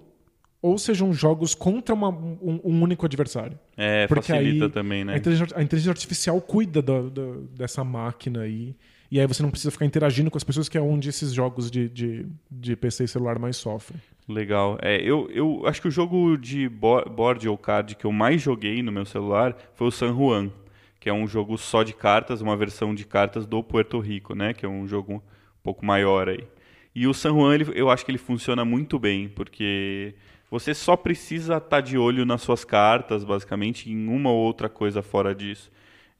ou 0.61 0.77
sejam 0.77 1.11
jogos 1.11 1.55
contra 1.55 1.95
uma, 1.95 2.09
um, 2.09 2.61
um, 2.63 2.83
único 2.83 3.03
adversário. 3.05 3.57
É, 3.75 4.05
Porque 4.05 4.31
facilita 4.31 4.69
também, 4.69 5.03
né? 5.03 5.15
A 5.15 5.17
inteligência, 5.17 5.57
a 5.57 5.63
inteligência 5.63 5.91
artificial 5.91 6.39
cuida 6.39 6.83
do, 6.83 7.09
do, 7.09 7.41
dessa 7.47 7.83
máquina 7.83 8.41
aí. 8.41 8.75
E 9.09 9.19
aí 9.19 9.25
você 9.25 9.41
não 9.41 9.49
precisa 9.49 9.71
ficar 9.71 9.85
interagindo 9.85 10.29
com 10.29 10.37
as 10.37 10.43
pessoas, 10.43 10.69
que 10.69 10.77
é 10.77 10.81
onde 10.81 11.09
esses 11.09 11.33
jogos 11.33 11.71
de, 11.71 11.89
de, 11.89 12.27
de 12.49 12.75
PC 12.75 13.05
e 13.05 13.07
celular 13.07 13.39
mais 13.39 13.57
sofrem. 13.57 13.99
Legal. 14.27 14.77
É, 14.81 15.01
eu, 15.01 15.29
eu 15.31 15.65
acho 15.65 15.81
que 15.81 15.87
o 15.87 15.91
jogo 15.91 16.37
de 16.37 16.69
board 16.69 17.47
ou 17.49 17.57
card 17.57 17.95
que 17.95 18.05
eu 18.05 18.11
mais 18.11 18.41
joguei 18.41 18.81
no 18.81 18.91
meu 18.91 19.05
celular 19.05 19.55
foi 19.73 19.87
o 19.87 19.91
San 19.91 20.15
Juan, 20.15 20.51
que 20.99 21.09
é 21.09 21.13
um 21.13 21.27
jogo 21.27 21.57
só 21.57 21.83
de 21.83 21.93
cartas, 21.93 22.41
uma 22.41 22.55
versão 22.55 22.93
de 22.93 23.05
cartas 23.05 23.45
do 23.45 23.63
Puerto 23.63 23.99
Rico, 23.99 24.35
né? 24.35 24.53
Que 24.53 24.65
é 24.65 24.69
um 24.69 24.87
jogo 24.87 25.15
um 25.15 25.21
pouco 25.63 25.85
maior 25.85 26.29
aí. 26.29 26.45
E 26.93 27.07
o 27.07 27.13
San 27.13 27.33
Juan, 27.33 27.55
ele, 27.55 27.71
eu 27.73 27.89
acho 27.89 28.05
que 28.05 28.11
ele 28.11 28.17
funciona 28.17 28.63
muito 28.65 28.99
bem, 28.99 29.29
porque 29.29 30.13
você 30.49 30.73
só 30.73 30.95
precisa 30.95 31.57
estar 31.57 31.69
tá 31.69 31.81
de 31.81 31.97
olho 31.97 32.25
nas 32.25 32.41
suas 32.41 32.65
cartas, 32.65 33.23
basicamente, 33.23 33.89
em 33.89 34.07
uma 34.07 34.29
ou 34.29 34.37
outra 34.37 34.69
coisa 34.69 35.01
fora 35.01 35.33
disso. 35.33 35.71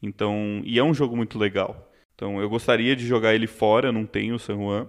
Então, 0.02 0.62
e 0.64 0.80
é 0.80 0.84
um 0.84 0.94
jogo 0.94 1.16
muito 1.16 1.38
legal. 1.38 1.92
Então 2.16 2.40
eu 2.40 2.50
gostaria 2.50 2.96
de 2.96 3.06
jogar 3.06 3.34
ele 3.36 3.48
fora, 3.48 3.92
não 3.92 4.06
tenho 4.06 4.36
o 4.36 4.40
San 4.40 4.56
Juan. 4.56 4.88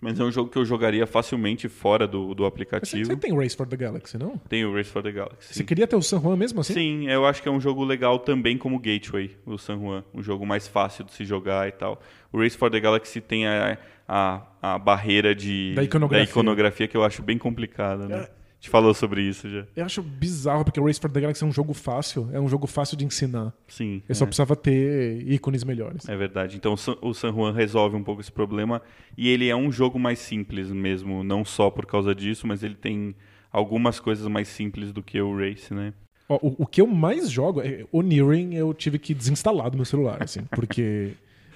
Mas 0.00 0.18
é 0.20 0.22
um 0.22 0.30
jogo 0.30 0.48
que 0.50 0.56
eu 0.56 0.64
jogaria 0.64 1.06
facilmente 1.06 1.68
fora 1.68 2.06
do, 2.06 2.34
do 2.34 2.46
aplicativo. 2.46 3.04
Você, 3.04 3.12
você 3.12 3.16
tem 3.16 3.36
Race 3.36 3.56
for 3.56 3.66
the 3.66 3.76
Galaxy, 3.76 4.16
não? 4.16 4.36
Tem 4.48 4.64
o 4.64 4.72
Race 4.72 4.90
for 4.90 5.02
the 5.02 5.10
Galaxy. 5.10 5.54
Você 5.54 5.64
queria 5.64 5.86
ter 5.86 5.96
o 5.96 6.02
San 6.02 6.20
Juan 6.20 6.36
mesmo 6.36 6.60
assim? 6.60 6.74
Sim, 6.74 7.08
eu 7.08 7.26
acho 7.26 7.42
que 7.42 7.48
é 7.48 7.52
um 7.52 7.60
jogo 7.60 7.84
legal 7.84 8.18
também 8.20 8.56
como 8.56 8.78
Gateway, 8.78 9.36
o 9.44 9.58
San 9.58 9.78
Juan. 9.78 10.04
Um 10.14 10.22
jogo 10.22 10.46
mais 10.46 10.68
fácil 10.68 11.04
de 11.04 11.12
se 11.12 11.24
jogar 11.24 11.68
e 11.68 11.72
tal. 11.72 12.00
O 12.32 12.40
Race 12.40 12.56
for 12.56 12.70
the 12.70 12.78
Galaxy 12.78 13.20
tem 13.20 13.46
a, 13.46 13.76
a, 14.06 14.42
a 14.62 14.78
barreira 14.78 15.34
de, 15.34 15.74
da 15.74 15.82
iconografia. 15.82 16.24
da, 16.24 16.30
iconografia. 16.30 16.88
que 16.88 16.96
eu 16.96 17.04
acho 17.04 17.22
bem 17.22 17.36
complicada, 17.36 18.06
né? 18.06 18.28
Gente 18.60 18.70
falou 18.70 18.92
sobre 18.92 19.22
isso 19.22 19.48
já. 19.48 19.64
Eu 19.76 19.84
acho 19.84 20.02
bizarro, 20.02 20.64
porque 20.64 20.80
o 20.80 20.84
Race 20.84 20.98
for 20.98 21.08
the 21.08 21.20
Galaxy 21.20 21.44
é 21.44 21.46
um 21.46 21.52
jogo 21.52 21.72
fácil, 21.72 22.28
é 22.32 22.40
um 22.40 22.48
jogo 22.48 22.66
fácil 22.66 22.96
de 22.96 23.04
ensinar. 23.04 23.52
Sim. 23.68 24.02
Eu 24.08 24.12
é. 24.12 24.14
só 24.14 24.26
precisava 24.26 24.56
ter 24.56 25.22
ícones 25.30 25.62
melhores. 25.62 26.08
É 26.08 26.16
verdade. 26.16 26.56
Então 26.56 26.74
o 27.00 27.14
San 27.14 27.32
Juan 27.32 27.52
resolve 27.52 27.94
um 27.94 28.02
pouco 28.02 28.20
esse 28.20 28.32
problema. 28.32 28.82
E 29.16 29.28
ele 29.28 29.48
é 29.48 29.54
um 29.54 29.70
jogo 29.70 29.98
mais 29.98 30.18
simples 30.18 30.72
mesmo, 30.72 31.22
não 31.22 31.44
só 31.44 31.70
por 31.70 31.86
causa 31.86 32.12
disso, 32.14 32.48
mas 32.48 32.64
ele 32.64 32.74
tem 32.74 33.14
algumas 33.52 34.00
coisas 34.00 34.26
mais 34.26 34.48
simples 34.48 34.92
do 34.92 35.02
que 35.02 35.20
o 35.20 35.36
Race, 35.36 35.72
né? 35.72 35.94
o, 36.28 36.64
o, 36.64 36.66
que 36.66 36.80
eu 36.80 36.86
mais 36.86 37.30
jogo, 37.30 37.62
é, 37.62 37.86
o 37.90 38.02
Nearing 38.02 38.54
eu 38.54 38.74
tive 38.74 38.98
que 38.98 39.14
desinstalar 39.14 39.70
do 39.70 39.76
meu 39.76 39.86
celular, 39.86 40.22
assim, 40.22 40.42
porque 40.50 41.12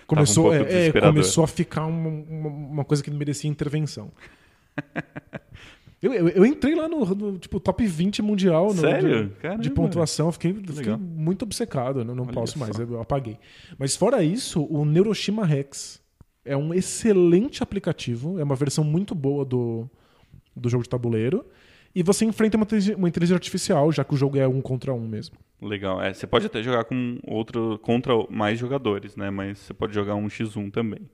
começou, 0.06 0.48
um 0.48 0.54
é, 0.54 0.86
é, 0.86 0.92
começou 0.92 1.44
a 1.44 1.46
ficar 1.46 1.84
uma, 1.84 2.08
uma, 2.08 2.48
uma 2.48 2.84
coisa 2.84 3.02
que 3.02 3.10
merecia 3.10 3.50
intervenção. 3.50 4.10
Eu, 6.02 6.12
eu, 6.12 6.28
eu, 6.30 6.44
entrei 6.44 6.74
lá 6.74 6.88
no, 6.88 7.04
no, 7.14 7.38
tipo, 7.38 7.60
top 7.60 7.86
20 7.86 8.22
mundial 8.22 8.74
no, 8.74 8.80
Sério? 8.80 9.32
De, 9.40 9.62
de 9.62 9.70
pontuação. 9.70 10.32
Fiquei, 10.32 10.52
fiquei 10.52 10.96
muito 10.96 11.42
obcecado. 11.42 12.04
Não, 12.04 12.12
não 12.12 12.26
posso 12.26 12.58
mais, 12.58 12.76
eu 12.76 13.00
apaguei. 13.00 13.38
Mas 13.78 13.94
fora 13.94 14.22
isso, 14.24 14.64
o 14.64 14.84
Neuroshima 14.84 15.46
Rex 15.46 16.02
é 16.44 16.56
um 16.56 16.74
excelente 16.74 17.62
aplicativo. 17.62 18.40
É 18.40 18.42
uma 18.42 18.56
versão 18.56 18.82
muito 18.82 19.14
boa 19.14 19.44
do, 19.44 19.88
do 20.56 20.68
jogo 20.68 20.82
de 20.82 20.88
tabuleiro. 20.88 21.46
E 21.94 22.02
você 22.02 22.24
enfrenta 22.24 22.56
uma, 22.56 22.66
uma 22.96 23.08
inteligência 23.08 23.36
artificial, 23.36 23.92
já 23.92 24.02
que 24.02 24.14
o 24.14 24.16
jogo 24.16 24.36
é 24.38 24.48
um 24.48 24.60
contra 24.60 24.92
um 24.92 25.06
mesmo. 25.06 25.36
Legal. 25.60 26.02
É, 26.02 26.12
você 26.12 26.26
pode 26.26 26.46
até 26.46 26.62
jogar 26.64 26.84
com 26.84 27.18
outro 27.24 27.78
contra 27.78 28.12
mais 28.28 28.58
jogadores, 28.58 29.14
né? 29.14 29.30
Mas 29.30 29.60
você 29.60 29.72
pode 29.72 29.94
jogar 29.94 30.16
um 30.16 30.26
x1 30.26 30.72
também. 30.72 31.08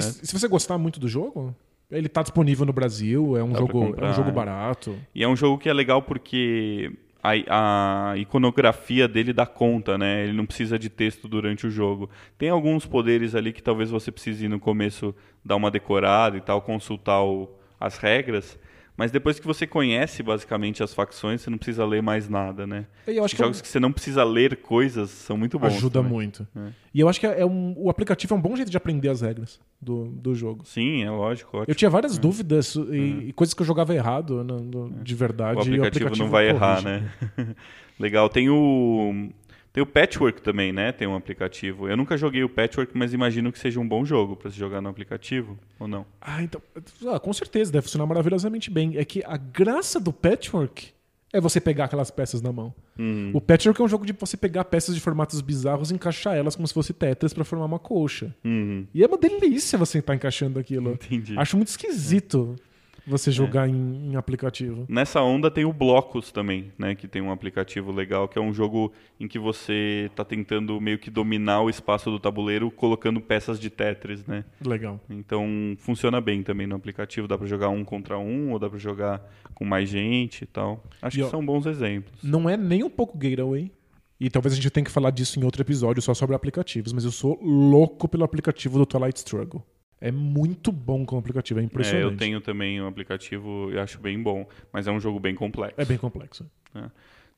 Se 0.00 0.32
você 0.32 0.48
gostar 0.48 0.78
muito 0.78 0.98
do 0.98 1.06
jogo, 1.06 1.54
ele 1.92 2.06
está 2.06 2.22
disponível 2.22 2.64
no 2.64 2.72
Brasil, 2.72 3.36
é 3.36 3.44
um, 3.44 3.54
jogo, 3.54 3.94
é 3.98 4.04
um 4.06 4.14
jogo 4.14 4.32
barato. 4.32 4.96
E 5.14 5.22
é 5.22 5.28
um 5.28 5.36
jogo 5.36 5.58
que 5.58 5.68
é 5.68 5.72
legal 5.72 6.00
porque 6.02 6.90
a, 7.22 8.10
a, 8.10 8.16
iconografia 8.16 9.06
dele 9.06 9.32
dá 9.32 9.46
conta, 9.46 9.98
né? 9.98 10.24
Ele 10.24 10.32
não 10.32 10.46
precisa 10.46 10.78
de 10.78 10.88
texto 10.88 11.28
durante 11.28 11.66
o 11.66 11.70
jogo. 11.70 12.08
Tem 12.38 12.48
alguns 12.48 12.86
poderes 12.86 13.34
ali 13.34 13.52
que 13.52 13.62
talvez 13.62 13.90
você 13.90 14.10
precise 14.10 14.48
no 14.48 14.58
começo 14.58 15.14
dar 15.44 15.56
uma 15.56 15.70
decorada 15.70 16.36
e 16.36 16.40
tal, 16.40 16.62
consultar 16.62 17.22
o, 17.22 17.48
as 17.78 17.98
regras, 17.98 18.58
Mas 18.96 19.10
depois 19.10 19.40
que 19.40 19.46
você 19.46 19.66
conhece 19.66 20.22
basicamente 20.22 20.82
as 20.82 20.92
facções, 20.92 21.40
você 21.40 21.48
não 21.48 21.56
precisa 21.56 21.84
ler 21.84 22.02
mais 22.02 22.28
nada, 22.28 22.66
né? 22.66 22.84
Eu 23.06 23.24
acho 23.24 23.34
que 23.34 23.42
Jogos 23.42 23.60
que 23.60 23.66
você 23.66 23.80
não 23.80 23.90
precisa 23.90 24.22
ler 24.22 24.56
coisas 24.56 25.08
são 25.10 25.36
muito 25.36 25.58
bons. 25.58 25.68
ajuda 25.74 26.00
também. 26.00 26.12
muito. 26.12 26.46
É. 26.54 26.68
E 26.92 27.00
eu 27.00 27.08
acho 27.08 27.18
que 27.18 27.26
é 27.26 27.44
um- 27.44 27.72
o 27.76 27.88
aplicativo 27.88 28.34
é 28.34 28.36
um 28.36 28.40
bom 28.40 28.54
jeito 28.54 28.70
de 28.70 28.76
aprender 28.76 29.08
as 29.08 29.22
regras 29.22 29.58
do, 29.80 30.04
do 30.08 30.34
jogo. 30.34 30.64
Sim, 30.66 31.02
é 31.04 31.10
lógico. 31.10 31.56
Ótimo. 31.56 31.70
Eu 31.70 31.74
tinha 31.74 31.88
várias 31.90 32.18
dúvidas 32.18 32.74
e, 32.74 33.28
e 33.28 33.32
coisas 33.32 33.54
que 33.54 33.62
eu 33.62 33.66
jogava 33.66 33.94
errado 33.94 34.44
no- 34.44 34.60
no- 34.60 34.90
de 35.02 35.14
verdade. 35.14 35.58
É. 35.58 35.62
O 35.62 35.74
e 35.74 35.86
aplicativo, 35.86 36.16
não 36.22 36.30
vai 36.30 36.48
errar, 36.50 36.82
corrige. 36.82 37.02
né? 37.38 37.54
Legal. 37.98 38.28
Tem 38.28 38.50
o. 38.50 39.30
Tem 39.72 39.82
o 39.82 39.86
Patchwork 39.86 40.42
também, 40.42 40.70
né? 40.70 40.92
Tem 40.92 41.08
um 41.08 41.16
aplicativo. 41.16 41.88
Eu 41.88 41.96
nunca 41.96 42.16
joguei 42.16 42.44
o 42.44 42.48
Patchwork, 42.48 42.96
mas 42.96 43.14
imagino 43.14 43.50
que 43.50 43.58
seja 43.58 43.80
um 43.80 43.88
bom 43.88 44.04
jogo 44.04 44.36
pra 44.36 44.50
se 44.50 44.56
jogar 44.56 44.82
no 44.82 44.88
aplicativo, 44.90 45.58
ou 45.78 45.88
não? 45.88 46.04
Ah, 46.20 46.42
então. 46.42 46.60
ah, 47.06 47.18
com 47.18 47.32
certeza, 47.32 47.72
deve 47.72 47.82
funcionar 47.82 48.06
maravilhosamente 48.06 48.70
bem. 48.70 48.98
É 48.98 49.04
que 49.04 49.22
a 49.24 49.38
graça 49.38 49.98
do 49.98 50.12
patchwork 50.12 50.92
é 51.32 51.40
você 51.40 51.58
pegar 51.58 51.86
aquelas 51.86 52.10
peças 52.10 52.42
na 52.42 52.52
mão. 52.52 52.74
Hum. 52.98 53.30
O 53.32 53.40
patchwork 53.40 53.80
é 53.80 53.84
um 53.84 53.88
jogo 53.88 54.04
de 54.04 54.12
você 54.12 54.36
pegar 54.36 54.64
peças 54.64 54.94
de 54.94 55.00
formatos 55.00 55.40
bizarros 55.40 55.90
e 55.90 55.94
encaixar 55.94 56.36
elas 56.36 56.54
como 56.54 56.68
se 56.68 56.74
fosse 56.74 56.92
Tetris 56.92 57.32
pra 57.32 57.42
formar 57.42 57.64
uma 57.64 57.78
colcha. 57.78 58.34
Uhum. 58.44 58.86
E 58.92 59.02
é 59.02 59.06
uma 59.06 59.16
delícia 59.16 59.78
você 59.78 59.98
estar 60.00 60.14
encaixando 60.14 60.58
aquilo. 60.58 60.92
Entendi. 60.92 61.34
Acho 61.38 61.56
muito 61.56 61.68
esquisito 61.68 62.56
você 63.06 63.30
jogar 63.30 63.68
em, 63.68 64.10
em 64.12 64.16
aplicativo. 64.16 64.84
Nessa 64.88 65.20
onda 65.22 65.50
tem 65.50 65.64
o 65.64 65.72
Blocos 65.72 66.30
também, 66.30 66.72
né? 66.78 66.94
Que 66.94 67.08
tem 67.08 67.20
um 67.20 67.30
aplicativo 67.30 67.90
legal, 67.92 68.28
que 68.28 68.38
é 68.38 68.42
um 68.42 68.52
jogo 68.52 68.92
em 69.18 69.26
que 69.26 69.38
você 69.38 70.10
tá 70.14 70.24
tentando 70.24 70.80
meio 70.80 70.98
que 70.98 71.10
dominar 71.10 71.62
o 71.62 71.70
espaço 71.70 72.10
do 72.10 72.18
tabuleiro 72.18 72.70
colocando 72.70 73.20
peças 73.20 73.58
de 73.58 73.70
Tetris, 73.70 74.24
né? 74.26 74.44
Legal. 74.64 75.00
Então 75.10 75.46
funciona 75.78 76.20
bem 76.20 76.42
também 76.42 76.66
no 76.66 76.76
aplicativo. 76.76 77.26
Dá 77.28 77.36
pra 77.36 77.46
jogar 77.46 77.68
um 77.68 77.84
contra 77.84 78.18
um, 78.18 78.52
ou 78.52 78.58
dá 78.58 78.68
pra 78.68 78.78
jogar 78.78 79.20
com 79.54 79.64
mais 79.64 79.88
gente 79.88 80.42
e 80.42 80.46
tal. 80.46 80.82
Acho 81.00 81.16
E, 81.16 81.20
que 81.20 81.26
ó, 81.26 81.30
são 81.30 81.44
bons 81.44 81.66
exemplos. 81.66 82.22
Não 82.22 82.48
é 82.48 82.56
nem 82.56 82.82
um 82.84 82.90
pouco 82.90 83.18
gateway. 83.18 83.70
E 84.20 84.30
talvez 84.30 84.52
a 84.52 84.56
gente 84.56 84.70
tenha 84.70 84.84
que 84.84 84.90
falar 84.90 85.10
disso 85.10 85.40
em 85.40 85.44
outro 85.44 85.60
episódio 85.62 86.00
só 86.00 86.14
sobre 86.14 86.36
aplicativos, 86.36 86.92
mas 86.92 87.02
eu 87.04 87.10
sou 87.10 87.36
louco 87.42 88.06
pelo 88.06 88.22
aplicativo 88.22 88.78
do 88.78 88.86
Twilight 88.86 89.18
Struggle. 89.18 89.66
É 90.02 90.10
muito 90.10 90.72
bom 90.72 91.06
como 91.06 91.20
aplicativo, 91.20 91.60
é 91.60 91.62
É, 91.62 91.66
impressionante. 91.66 92.12
eu 92.12 92.16
tenho 92.18 92.40
também 92.40 92.82
um 92.82 92.86
aplicativo 92.88 93.70
e 93.72 93.78
acho 93.78 94.00
bem 94.00 94.20
bom, 94.20 94.46
mas 94.72 94.86
é 94.88 94.90
um 94.92 94.98
jogo 94.98 95.20
bem 95.20 95.34
complexo. 95.34 95.80
É 95.80 95.84
bem 95.84 95.96
complexo. 95.96 96.44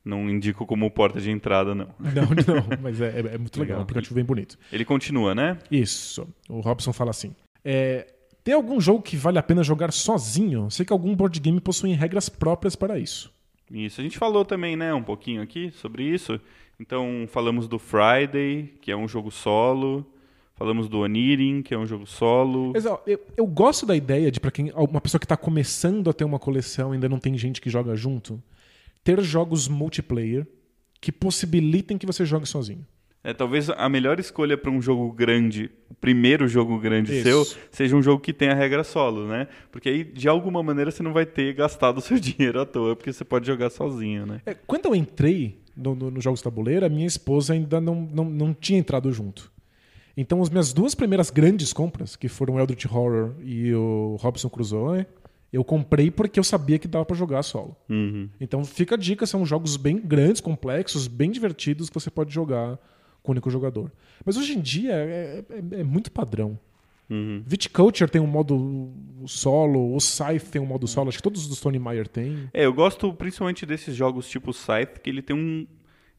Não 0.03 0.29
indico 0.29 0.65
como 0.65 0.89
porta 0.91 1.19
de 1.19 1.31
entrada, 1.31 1.73
não. 1.73 1.87
Não, 1.99 2.23
não, 2.23 2.77
mas 2.81 3.01
é, 3.01 3.05
é- 3.07 3.19
é 3.35 3.37
muito 3.37 3.55
legal. 3.59 3.59
Legal. 3.59 3.75
É 3.77 3.79
um 3.79 3.81
aplicativo 3.83 4.15
bem 4.15 4.23
bonito. 4.23 4.57
Ele 4.71 4.85
continua, 4.85 5.33
né? 5.33 5.57
Isso. 5.71 6.27
O 6.47 6.59
Robson 6.59 6.93
fala 6.93 7.09
assim: 7.09 7.35
é, 7.63 8.07
tem 8.43 8.53
algum 8.53 8.79
jogo 8.79 9.01
que 9.01 9.17
vale 9.17 9.39
a 9.39 9.43
pena 9.43 9.63
jogar 9.63 9.91
sozinho? 9.91 10.69
Sei 10.69 10.85
que 10.85 10.93
algum 10.93 11.15
board 11.15 11.39
game 11.39 11.59
possui 11.59 11.91
regras 11.93 12.29
próprias 12.29 12.75
para 12.75 12.99
isso. 12.99 13.33
Isso. 13.71 13.99
A 13.99 14.03
gente 14.03 14.17
falou 14.19 14.45
também, 14.45 14.75
né, 14.75 14.93
um 14.93 15.01
pouquinho 15.01 15.41
aqui 15.41 15.71
sobre 15.71 16.03
isso. 16.03 16.39
Então, 16.79 17.25
falamos 17.29 17.67
do 17.67 17.79
Friday, 17.79 18.73
que 18.81 18.91
é 18.91 18.95
um 18.97 19.07
jogo 19.07 19.31
solo. 19.31 20.05
Falamos 20.55 20.87
do 20.87 20.99
Onirin, 21.01 21.61
que 21.61 21.73
é 21.73 21.77
um 21.77 21.85
jogo 21.85 22.05
solo. 22.05 22.71
Ó, 22.85 22.99
eu, 23.05 23.19
eu 23.35 23.45
gosto 23.45 23.85
da 23.85 23.95
ideia 23.95 24.31
de, 24.31 24.39
para 24.39 24.51
quem 24.51 24.71
uma 24.73 25.01
pessoa 25.01 25.19
que 25.19 25.27
tá 25.27 25.35
começando 25.35 26.09
a 26.09 26.13
ter 26.13 26.23
uma 26.23 26.39
coleção 26.39 26.93
ainda 26.93 27.09
não 27.09 27.19
tem 27.19 27.37
gente 27.37 27.59
que 27.59 27.69
joga 27.69 27.95
junto, 27.95 28.41
ter 29.03 29.21
jogos 29.21 29.67
multiplayer 29.67 30.47
que 31.01 31.11
possibilitem 31.11 31.97
que 31.97 32.05
você 32.05 32.25
jogue 32.25 32.45
sozinho. 32.45 32.85
É, 33.21 33.33
talvez 33.33 33.69
a 33.71 33.89
melhor 33.89 34.19
escolha 34.19 34.55
para 34.55 34.69
um 34.69 34.79
jogo 34.79 35.11
grande, 35.11 35.69
o 35.89 35.95
primeiro 35.95 36.47
jogo 36.47 36.79
grande 36.79 37.11
Isso. 37.11 37.23
seu, 37.23 37.59
seja 37.71 37.95
um 37.95 38.01
jogo 38.01 38.21
que 38.21 38.31
tenha 38.31 38.53
regra 38.53 38.83
solo, 38.83 39.27
né? 39.27 39.47
Porque 39.71 39.89
aí, 39.89 40.03
de 40.03 40.29
alguma 40.29 40.61
maneira, 40.61 40.91
você 40.91 41.01
não 41.01 41.11
vai 41.11 41.25
ter 41.25 41.51
gastado 41.53 41.97
o 41.97 42.01
seu 42.01 42.17
dinheiro 42.21 42.61
à 42.61 42.65
toa, 42.65 42.95
porque 42.95 43.11
você 43.11 43.25
pode 43.25 43.47
jogar 43.47 43.71
sozinho, 43.71 44.27
né? 44.27 44.41
É, 44.45 44.53
quando 44.53 44.85
eu 44.85 44.95
entrei 44.95 45.59
no, 45.75 45.95
no, 45.95 46.11
nos 46.11 46.23
jogos 46.23 46.41
tabuleiro, 46.41 46.85
a 46.85 46.89
minha 46.89 47.07
esposa 47.07 47.53
ainda 47.53 47.81
não, 47.81 48.07
não, 48.13 48.25
não 48.25 48.53
tinha 48.53 48.77
entrado 48.77 49.11
junto. 49.11 49.51
Então, 50.17 50.41
as 50.41 50.49
minhas 50.49 50.71
duas 50.73 50.95
primeiras 50.95 51.29
grandes 51.29 51.73
compras, 51.73 52.15
que 52.15 52.27
foram 52.27 52.55
o 52.55 52.59
Eldritch 52.59 52.85
Horror 52.85 53.33
e 53.43 53.73
o 53.73 54.15
Robson 54.19 54.49
Crusoe, 54.49 55.05
eu 55.51 55.63
comprei 55.63 56.09
porque 56.11 56.39
eu 56.39 56.43
sabia 56.43 56.79
que 56.79 56.87
dava 56.87 57.05
pra 57.05 57.15
jogar 57.15 57.43
solo. 57.43 57.75
Uhum. 57.89 58.29
Então, 58.39 58.63
fica 58.63 58.95
a 58.95 58.97
dica, 58.97 59.25
são 59.25 59.45
jogos 59.45 59.75
bem 59.77 59.97
grandes, 59.99 60.41
complexos, 60.41 61.07
bem 61.07 61.31
divertidos 61.31 61.89
que 61.89 61.93
você 61.99 62.09
pode 62.09 62.33
jogar 62.33 62.77
com 63.21 63.31
o 63.31 63.33
único 63.33 63.49
jogador. 63.49 63.91
Mas 64.23 64.37
hoje 64.37 64.57
em 64.57 64.61
dia 64.61 64.93
é, 64.93 65.43
é- 65.49 65.79
é 65.79 65.83
muito 65.83 66.11
padrão. 66.11 66.57
Uhum. 67.09 67.43
Viticulture 67.45 68.09
tem 68.09 68.19
um 68.21 68.25
modo 68.27 68.89
solo, 69.27 69.95
o 69.95 69.99
Scythe 69.99 70.49
tem 70.49 70.61
um 70.61 70.65
modo 70.65 70.87
solo, 70.87 71.09
acho 71.09 71.17
que 71.19 71.23
todos 71.23 71.41
os 71.43 71.47
do 71.47 71.55
Stone 71.55 71.77
Meyer 71.77 72.07
têm. 72.07 72.49
É, 72.53 72.65
eu 72.65 72.73
gosto 72.73 73.13
principalmente 73.13 73.65
desses 73.65 73.95
jogos 73.95 74.27
tipo 74.27 74.51
Scythe, 74.51 74.99
que 75.03 75.09
ele 75.09 75.21
tem 75.21 75.35
um. 75.35 75.67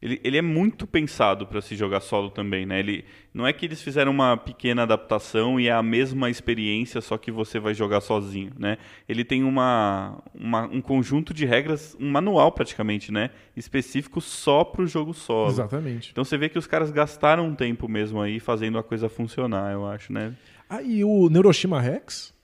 Ele, 0.01 0.21
ele 0.23 0.37
é 0.37 0.43
muito 0.43 0.87
pensado 0.87 1.47
para 1.47 1.61
se 1.63 1.75
jogar 1.75 2.01
solo 2.01 2.29
também, 2.31 2.67
né? 2.67 2.79
Ele, 2.79 3.05
não 3.33 3.47
é 3.47 3.53
que 3.53 3.65
eles 3.65 3.81
fizeram 3.81 4.13
uma 4.13 4.37
pequena 4.37 4.83
adaptação 4.83 5.59
e 5.59 5.69
é 5.69 5.73
a 5.73 5.83
mesma 5.83 6.29
experiência, 6.29 7.01
só 7.01 7.17
que 7.17 7.31
você 7.33 7.59
vai 7.59 7.73
jogar 7.73 8.03
sozinho, 8.03 8.53
né? 8.59 8.77
Ele 9.09 9.25
tem 9.25 9.43
uma, 9.43 10.23
uma- 10.35 10.67
um 10.67 10.83
conjunto 10.83 11.33
de 11.33 11.47
regras, 11.47 11.97
um 11.99 12.11
manual 12.11 12.53
praticamente, 12.53 13.11
né? 13.11 13.31
Específico 13.57 14.21
só 14.21 14.65
para 14.65 14.83
o 14.83 14.87
jogo 14.87 15.15
solo. 15.15 15.51
Exatamente. 15.51 16.11
Então 16.13 16.25
você 16.25 16.37
vê 16.37 16.51
que 16.51 16.59
os 16.59 16.67
caras 16.67 16.91
gastaram 16.91 17.47
um 17.47 17.55
tempo 17.55 17.89
mesmo 17.89 18.21
aí 18.21 18.39
fazendo 18.39 18.77
a 18.79 18.83
coisa 18.83 19.09
funcionar, 19.09 19.73
eu 19.73 19.87
acho, 19.87 20.13
né? 20.13 20.35
Ah, 20.69 20.83
e 20.83 21.03
o 21.05 21.31
Neuroshima 21.31 21.81
Rex, 21.81 22.35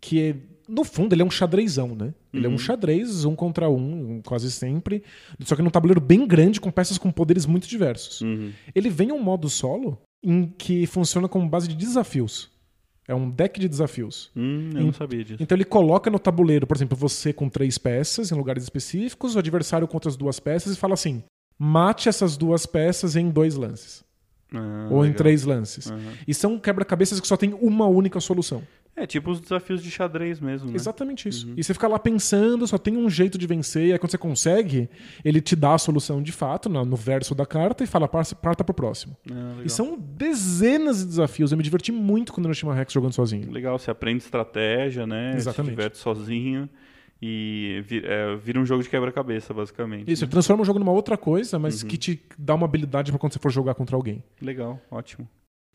que 0.00 0.20
é, 0.30 0.36
no 0.70 0.84
fundo 0.84 1.14
ele 1.14 1.22
é 1.22 1.24
um 1.24 1.30
xadrezão, 1.30 1.94
né? 1.94 2.14
Ele 2.32 2.46
é 2.46 2.48
um 2.48 2.56
xadrez, 2.56 3.24
um 3.24 3.34
contra 3.34 3.68
um, 3.68 4.22
quase 4.24 4.50
sempre. 4.50 5.02
Só 5.40 5.56
que 5.56 5.62
num 5.62 5.70
tabuleiro 5.70 6.00
bem 6.00 6.26
grande, 6.26 6.60
com 6.60 6.70
peças 6.70 6.96
com 6.96 7.10
poderes 7.10 7.44
muito 7.44 7.68
diversos. 7.68 8.20
Uhum. 8.20 8.52
Ele 8.74 8.88
vem 8.88 9.08
em 9.08 9.12
um 9.12 9.22
modo 9.22 9.48
solo 9.48 10.00
em 10.22 10.46
que 10.46 10.86
funciona 10.86 11.28
como 11.28 11.48
base 11.48 11.66
de 11.66 11.74
desafios. 11.74 12.50
É 13.08 13.14
um 13.14 13.28
deck 13.28 13.58
de 13.58 13.68
desafios. 13.68 14.30
Hum, 14.36 14.70
eu 14.72 14.84
não 14.84 14.92
sabia 14.92 15.24
disso. 15.24 15.42
Então 15.42 15.56
ele 15.56 15.64
coloca 15.64 16.08
no 16.08 16.18
tabuleiro, 16.18 16.64
por 16.66 16.76
exemplo, 16.76 16.96
você 16.96 17.32
com 17.32 17.48
três 17.48 17.76
peças 17.76 18.30
em 18.30 18.36
lugares 18.36 18.62
específicos, 18.62 19.34
o 19.34 19.38
adversário 19.40 19.88
com 19.88 19.96
outras 19.96 20.16
duas 20.16 20.38
peças 20.38 20.74
e 20.74 20.78
fala 20.78 20.94
assim: 20.94 21.24
mate 21.58 22.08
essas 22.08 22.36
duas 22.36 22.66
peças 22.66 23.16
em 23.16 23.28
dois 23.28 23.56
lances. 23.56 24.04
Ah, 24.52 24.88
ou 24.90 24.98
em 24.98 25.08
legal. 25.08 25.16
três 25.16 25.44
lances. 25.44 25.90
Aham. 25.90 26.12
E 26.26 26.34
são 26.34 26.58
quebra-cabeças 26.58 27.20
que 27.20 27.26
só 27.26 27.36
tem 27.36 27.52
uma 27.54 27.86
única 27.86 28.20
solução. 28.20 28.62
É 29.02 29.06
tipo 29.06 29.30
os 29.30 29.40
desafios 29.40 29.82
de 29.82 29.90
xadrez 29.90 30.38
mesmo, 30.38 30.68
né? 30.68 30.76
Exatamente 30.76 31.28
isso. 31.28 31.52
E 31.56 31.64
você 31.64 31.72
fica 31.74 31.88
lá 31.88 31.98
pensando, 31.98 32.66
só 32.66 32.76
tem 32.78 32.96
um 32.96 33.08
jeito 33.08 33.36
de 33.38 33.46
vencer, 33.46 33.86
e 33.86 33.92
aí 33.92 33.98
quando 33.98 34.10
você 34.10 34.18
consegue, 34.18 34.88
ele 35.24 35.40
te 35.40 35.56
dá 35.56 35.74
a 35.74 35.78
solução 35.78 36.22
de 36.22 36.30
fato 36.32 36.68
no, 36.68 36.96
verso 36.96 37.34
da 37.34 37.46
carta 37.46 37.82
e 37.82 37.86
fala, 37.86 38.06
"Parta- 38.06 38.34
parta 38.36 38.62
pro 38.64 38.74
próximo. 38.74 39.16
Ah. 39.30 39.62
E 39.64 39.68
são 39.70 39.98
dezenas 39.98 40.98
de 41.00 41.06
desafios. 41.06 41.50
Eu 41.50 41.56
me 41.58 41.64
diverti 41.64 41.90
muito 41.90 42.32
quando 42.32 42.44
eu 42.46 42.50
Hiroshima 42.50 42.74
Rex 42.74 42.92
jogando 42.92 43.12
sozinho. 43.12 43.50
Legal, 43.50 43.78
você 43.78 43.90
aprende 43.90 44.22
estratégia, 44.22 45.06
né? 45.06 45.34
Exatamente. 45.36 45.70
Se 45.70 45.76
diverte 45.76 45.98
sozinho 45.98 46.68
e 47.22 47.82
é, 48.04 48.36
vira 48.36 48.58
um 48.60 48.64
jogo 48.66 48.82
de 48.82 48.88
quebra-cabeça, 48.88 49.52
basicamente. 49.52 50.10
Isso, 50.10 50.22
né? 50.22 50.26
ele 50.26 50.32
transforma 50.32 50.62
o 50.62 50.64
jogo 50.64 50.78
numa 50.78 50.92
outra 50.92 51.16
coisa, 51.16 51.58
mas 51.58 51.82
que 51.82 51.96
te 51.96 52.20
dá 52.38 52.54
uma 52.54 52.64
habilidade 52.66 53.10
pra 53.10 53.18
quando 53.18 53.32
você 53.32 53.38
for 53.38 53.50
jogar 53.50 53.74
contra 53.74 53.96
alguém. 53.96 54.22
Legal, 54.40 54.80
ótimo. 54.90 55.28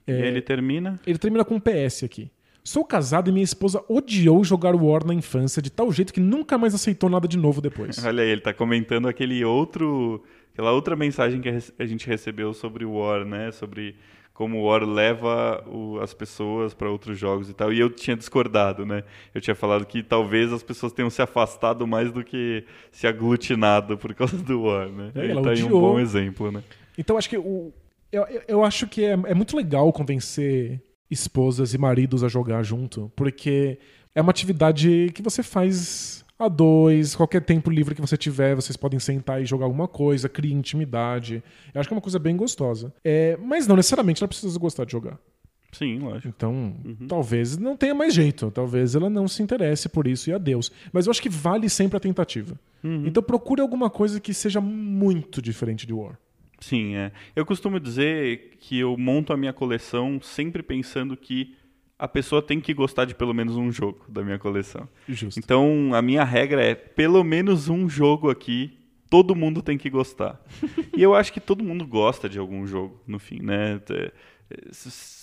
É, 0.08 0.12
E 0.12 0.22
aí 0.24 0.28
ele 0.28 0.42
termina. 0.42 1.00
Ele 1.06 1.18
termina 1.18 1.44
com 1.46 1.56
um 1.56 1.60
PS 1.60 2.04
aqui. 2.04 2.32
Sou 2.68 2.84
casado 2.84 3.30
e 3.30 3.32
minha 3.32 3.44
esposa 3.44 3.84
odiou 3.88 4.44
jogar 4.44 4.74
War 4.76 5.06
na 5.06 5.14
infância 5.14 5.62
de 5.62 5.70
tal 5.70 5.92
jeito 5.92 6.12
que 6.12 6.20
nunca 6.20 6.58
mais 6.58 6.74
aceitou 6.74 7.08
nada 7.12 7.28
de 7.28 7.38
novo 7.38 7.62
depois. 7.62 7.96
Olha 8.04 8.24
aí, 8.24 8.30
ele 8.30 8.42
tá 8.42 8.52
comentando 8.54 9.08
aquele 9.08 9.46
outro. 9.46 10.24
Aquela 10.52 10.72
outra 10.72 10.96
mensagem 10.96 11.40
que 11.42 11.50
a 11.78 11.86
gente 11.86 12.08
recebeu 12.08 12.54
sobre 12.54 12.84
o 12.84 12.94
War, 12.94 13.24
né? 13.24 13.52
Sobre 13.52 13.96
como 14.34 14.58
o 14.58 14.64
War 14.66 14.84
leva 14.84 15.64
o- 15.68 16.00
as 16.00 16.12
pessoas 16.14 16.74
para 16.74 16.90
outros 16.90 17.20
jogos 17.20 17.50
e 17.50 17.54
tal. 17.54 17.72
E 17.72 17.80
eu 17.80 17.90
tinha 17.90 18.18
discordado, 18.18 18.84
né? 18.84 19.04
Eu 19.34 19.42
tinha 19.42 19.54
falado 19.54 19.86
que 19.86 20.02
talvez 20.02 20.52
as 20.52 20.64
pessoas 20.64 20.92
tenham 20.92 21.10
se 21.12 21.22
afastado 21.22 21.86
mais 21.86 22.12
do 22.12 22.24
que 22.24 22.64
se 22.92 23.06
aglutinado 23.06 23.96
por 23.98 24.14
causa 24.16 24.38
do 24.38 24.64
War, 24.64 24.90
né? 24.90 25.12
É, 25.14 25.30
ela 25.30 25.44
tá 25.44 25.52
aí 25.52 25.62
um 25.64 25.70
bom 25.70 26.00
exemplo, 26.00 26.52
né? 26.52 26.64
Então 26.98 27.16
acho 27.18 27.30
que 27.30 27.38
o, 27.38 27.72
eu, 28.12 28.24
eu- 28.24 28.42
eu 28.48 28.64
acho 28.64 28.88
que 28.88 29.04
é, 29.06 29.12
é 29.12 29.34
muito 29.36 29.56
legal 29.56 29.92
convencer 29.94 30.82
esposas 31.10 31.74
e 31.74 31.78
maridos 31.78 32.24
a 32.24 32.28
jogar 32.28 32.64
junto, 32.64 33.12
porque 33.16 33.80
é 34.14 34.22
uma 34.22 34.32
atividade 34.32 35.12
que 35.14 35.22
você 35.22 35.44
faz 35.44 36.26
a 36.38 36.48
dois, 36.48 37.16
qualquer 37.16 37.42
tempo 37.42 37.70
livre 37.70 37.96
que 37.96 38.02
você 38.02 38.18
tiver, 38.18 38.56
vocês 38.56 38.76
podem 38.76 39.00
sentar 39.00 39.42
e 39.42 39.46
jogar 39.46 39.66
alguma 39.66 39.88
coisa, 39.88 40.28
cria 40.28 40.54
intimidade. 40.54 41.42
Eu 41.74 41.80
acho 41.80 41.88
que 41.88 41.94
é 41.94 41.98
uma 41.98 42.02
coisa 42.02 42.20
bem 42.20 42.36
gostosa. 42.36 42.94
É, 43.04 43.38
mas 43.42 43.68
não 43.68 43.76
necessariamente 43.76 44.22
ela 44.22 44.28
precisa 44.28 44.60
gostar 44.60 44.86
de 44.86 44.92
jogar. 44.92 45.18
Sim, 45.72 46.00
lógico. 46.00 46.30
Então, 46.30 46.74
talvez 47.08 47.58
não 47.58 47.76
tenha 47.76 47.94
mais 47.94 48.14
jeito. 48.14 48.50
Talvez 48.50 48.96
ela 48.96 49.10
não 49.10 49.28
se 49.28 49.44
interesse 49.44 49.90
por 49.90 50.08
isso 50.08 50.30
e 50.30 50.34
adeus. 50.34 50.72
Mas 50.92 51.06
eu 51.06 51.12
acho 51.12 51.22
que 51.22 51.30
vale 51.30 51.70
sempre 51.70 51.98
a 51.98 52.00
tentativa. 52.00 52.58
Então 53.08 53.24
procure 53.24 53.62
alguma 53.62 53.90
coisa 53.90 54.20
que 54.20 54.34
seja 54.34 54.62
muito 54.62 55.42
diferente 55.42 55.88
de 55.88 55.94
War. 55.94 56.18
Sim, 56.68 56.96
é. 56.96 57.12
Eu 57.36 57.46
costumo 57.46 57.80
dizer 57.80 58.56
que 58.60 58.80
eu 58.80 58.98
monto 58.98 59.32
a 59.32 59.38
minha 59.38 59.54
coleção 59.54 60.20
sempre 60.22 60.64
pensando 60.64 61.16
que 61.16 61.56
a 62.00 62.08
pessoa 62.08 62.42
tem 62.42 62.60
que 62.60 62.74
gostar 62.74 63.06
de 63.06 63.14
pelo 63.14 63.34
menos 63.34 63.56
um 63.56 63.72
jogo 63.72 64.04
da 64.10 64.24
minha 64.24 64.40
coleção. 64.40 64.90
Justo. 65.08 65.40
Então, 65.40 65.92
a 65.94 66.02
minha 66.02 66.24
regra 66.24 66.64
é 66.64 66.74
pelo 66.74 67.24
menos 67.24 67.70
um 67.70 67.88
jogo 67.88 68.30
aqui, 68.32 68.78
todo 69.10 69.36
mundo 69.36 69.62
tem 69.62 69.78
que 69.78 69.90
gostar. 69.92 70.42
e 70.98 71.04
eu 71.04 71.14
acho 71.14 71.32
que 71.32 71.40
todo 71.40 71.64
mundo 71.64 71.86
gosta 71.86 72.28
de 72.28 72.40
algum 72.40 72.66
jogo, 72.66 73.00
no 73.06 73.20
fim, 73.20 73.40
né? 73.42 73.80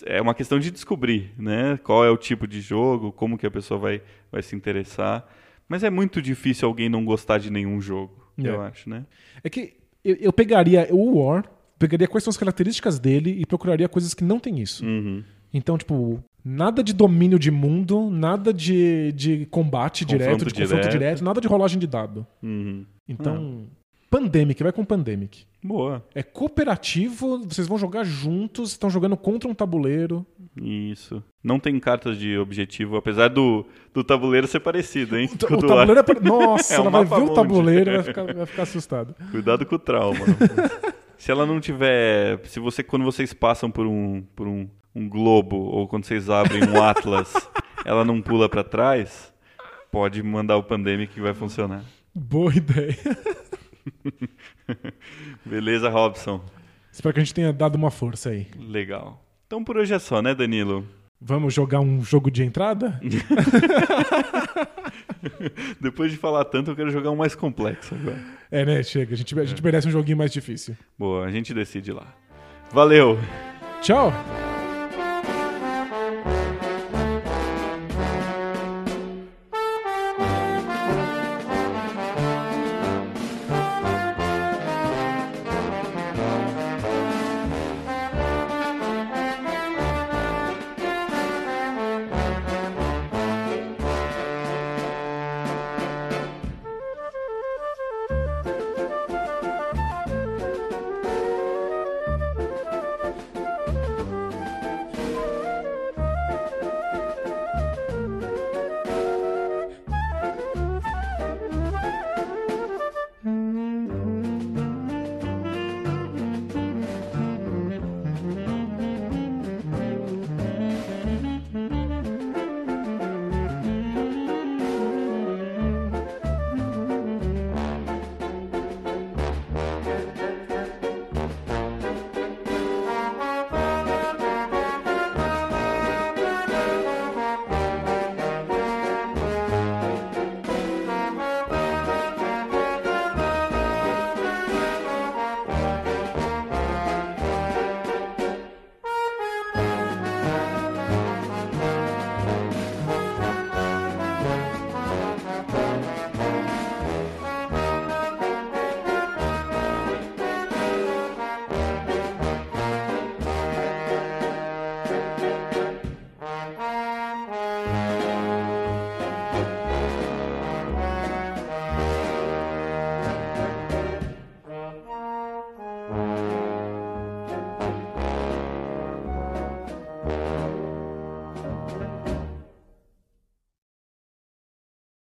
É 0.06 0.20
uma 0.20 0.35
questão 0.35 0.59
de 0.59 0.70
descobrir, 0.70 1.32
né? 1.39 1.78
Qual 1.82 2.05
é 2.05 2.10
o 2.10 2.16
tipo 2.16 2.47
de 2.47 2.60
jogo, 2.60 3.12
como 3.12 3.36
que 3.36 3.47
a 3.47 3.51
pessoa 3.51 3.78
vai, 3.78 4.02
vai 4.31 4.43
se 4.43 4.55
interessar. 4.56 5.28
Mas 5.69 5.82
é 5.85 5.90
muito 5.90 6.20
difícil 6.23 6.69
alguém 6.69 6.89
não 6.89 7.05
gostar 7.05 7.39
de 7.39 7.51
nenhum 7.51 7.81
jogo, 7.81 8.31
É. 8.39 8.48
eu 8.48 8.60
acho, 8.62 8.89
né? 8.89 9.05
É 9.44 9.51
que 9.51 9.74
eu, 10.05 10.16
eu 10.16 10.33
pegaria 10.33 10.89
o 10.91 11.19
War, 11.19 11.45
pegaria 11.79 12.09
quais 12.09 12.24
são 12.24 12.31
as 12.31 12.37
características 12.37 12.99
dele 12.99 13.31
e 13.39 13.47
procuraria 13.47 13.89
coisas 13.89 14.15
que 14.15 14.24
não 14.24 14.39
tem 14.39 14.61
isso. 14.61 14.85
Uhum. 14.85 15.23
Então, 15.53 15.77
tipo, 15.77 16.23
nada 16.45 16.83
de 16.83 16.93
domínio 16.93 17.39
de 17.39 17.51
mundo, 17.51 18.11
nada 18.11 18.53
de, 18.53 19.12
de 19.12 19.47
combate 19.47 20.05
Confronto 20.05 20.19
direto, 20.19 20.39
de 20.39 20.55
confronto 20.55 20.81
direto. 20.81 20.91
direto, 20.91 21.24
nada 21.24 21.41
de 21.41 21.49
rolagem 21.49 21.79
de 21.79 21.87
dado. 21.87 22.27
Uhum. 22.43 22.85
Então, 23.09 23.66
Pandemic, 24.12 24.62
vai 24.62 24.72
com 24.72 24.84
Pandemic. 24.84 25.47
Boa. 25.64 26.05
É 26.14 26.22
cooperativo, 26.22 27.44
vocês 27.48 27.66
vão 27.66 27.78
jogar 27.78 28.05
juntos, 28.05 28.72
estão 28.72 28.90
jogando 28.90 29.16
contra 29.16 29.48
um 29.48 29.55
tabuleiro. 29.55 30.26
Isso. 30.55 31.24
Não 31.43 31.59
tem 31.59 31.80
cartas 31.80 32.18
de 32.18 32.36
objetivo, 32.36 32.98
apesar 32.98 33.28
do, 33.28 33.64
do 33.94 34.05
tabuleiro 34.05 34.47
ser 34.47 34.60
parecido, 34.60 35.16
hein? 35.16 35.30
O, 35.30 35.55
o 35.55 35.59
tabuleiro 35.66 35.94
é. 35.94 35.98
ar. 36.01 36.05
pra- 36.05 36.20
Nossa, 36.20 36.74
É 36.76 36.78
um 36.78 36.82
ela 36.82 36.90
vai 37.02 37.05
ver 37.20 37.24
o 37.24 37.32
tabuleiro 37.34 37.90
e 37.90 37.94
vai 37.94 38.02
ficar, 38.05 38.34
vai 38.34 38.44
ficar 38.44 38.62
assustada. 38.64 39.16
Cuidado 39.32 39.64
com 39.64 39.76
o 39.76 39.78
trauma. 39.78 40.20
se 41.16 41.30
ela 41.30 41.47
não 41.47 41.59
tiver. 41.59 42.39
Se 42.48 42.60
você, 42.60 42.82
quando 42.82 43.06
vocês 43.06 43.32
passam 43.32 43.70
por 43.70 43.86
um, 43.86 44.22
por 44.36 44.47
um, 44.47 44.68
um 44.94 45.09
globo, 45.09 45.56
ou 45.56 45.89
quando 45.89 46.05
vocês 46.05 46.28
abrem 46.28 46.62
um 46.68 46.82
Atlas, 46.82 47.32
ela 47.82 48.05
não 48.05 48.20
pula 48.20 48.47
pra 48.47 48.62
trás, 48.62 49.32
pode 49.90 50.22
mandar 50.22 50.59
o 50.59 50.62
Pandemic 50.62 51.14
que 51.14 51.20
vai 51.22 51.32
funcionar. 51.32 51.82
Boa 52.14 52.55
ideia. 52.55 52.98
Beleza, 55.45 55.89
Robson? 55.89 56.41
Espero 56.91 57.15
que 57.15 57.21
a 57.21 57.25
gente 57.25 57.35
tenha 57.35 57.53
dado 57.53 57.77
uma 57.77 57.91
força 57.91 58.31
aí. 58.31 58.47
Legal. 58.59 59.23
Então 59.47 59.65
por 59.65 59.77
hoje 59.77 59.95
é 59.95 59.99
só, 59.99 60.23
né, 60.23 60.35
Danilo? 60.35 60.87
Vamos 61.21 61.55
jogar 61.55 61.81
um 61.81 62.03
jogo 62.03 62.31
de 62.31 62.43
entrada? 62.43 63.01
Depois 65.81 66.11
de 66.11 66.19
falar 66.19 66.45
tanto, 66.47 66.73
eu 66.73 66.77
quero 66.77 66.91
jogar 66.91 67.11
um 67.11 67.17
mais 67.17 67.35
complexo 67.35 67.95
agora. 67.95 68.19
É, 68.51 68.65
né? 68.65 68.83
Chega. 68.83 69.15
A 69.15 69.17
gente, 69.17 69.39
a 69.39 69.45
gente 69.45 69.63
merece 69.63 69.87
um 69.87 69.93
joguinho 69.93 70.17
mais 70.17 70.33
difícil. 70.33 70.77
Boa, 70.99 71.25
a 71.25 71.31
gente 71.31 71.55
decide 71.55 71.93
lá. 71.93 72.13
Valeu! 72.73 73.19
Tchau! 73.81 74.13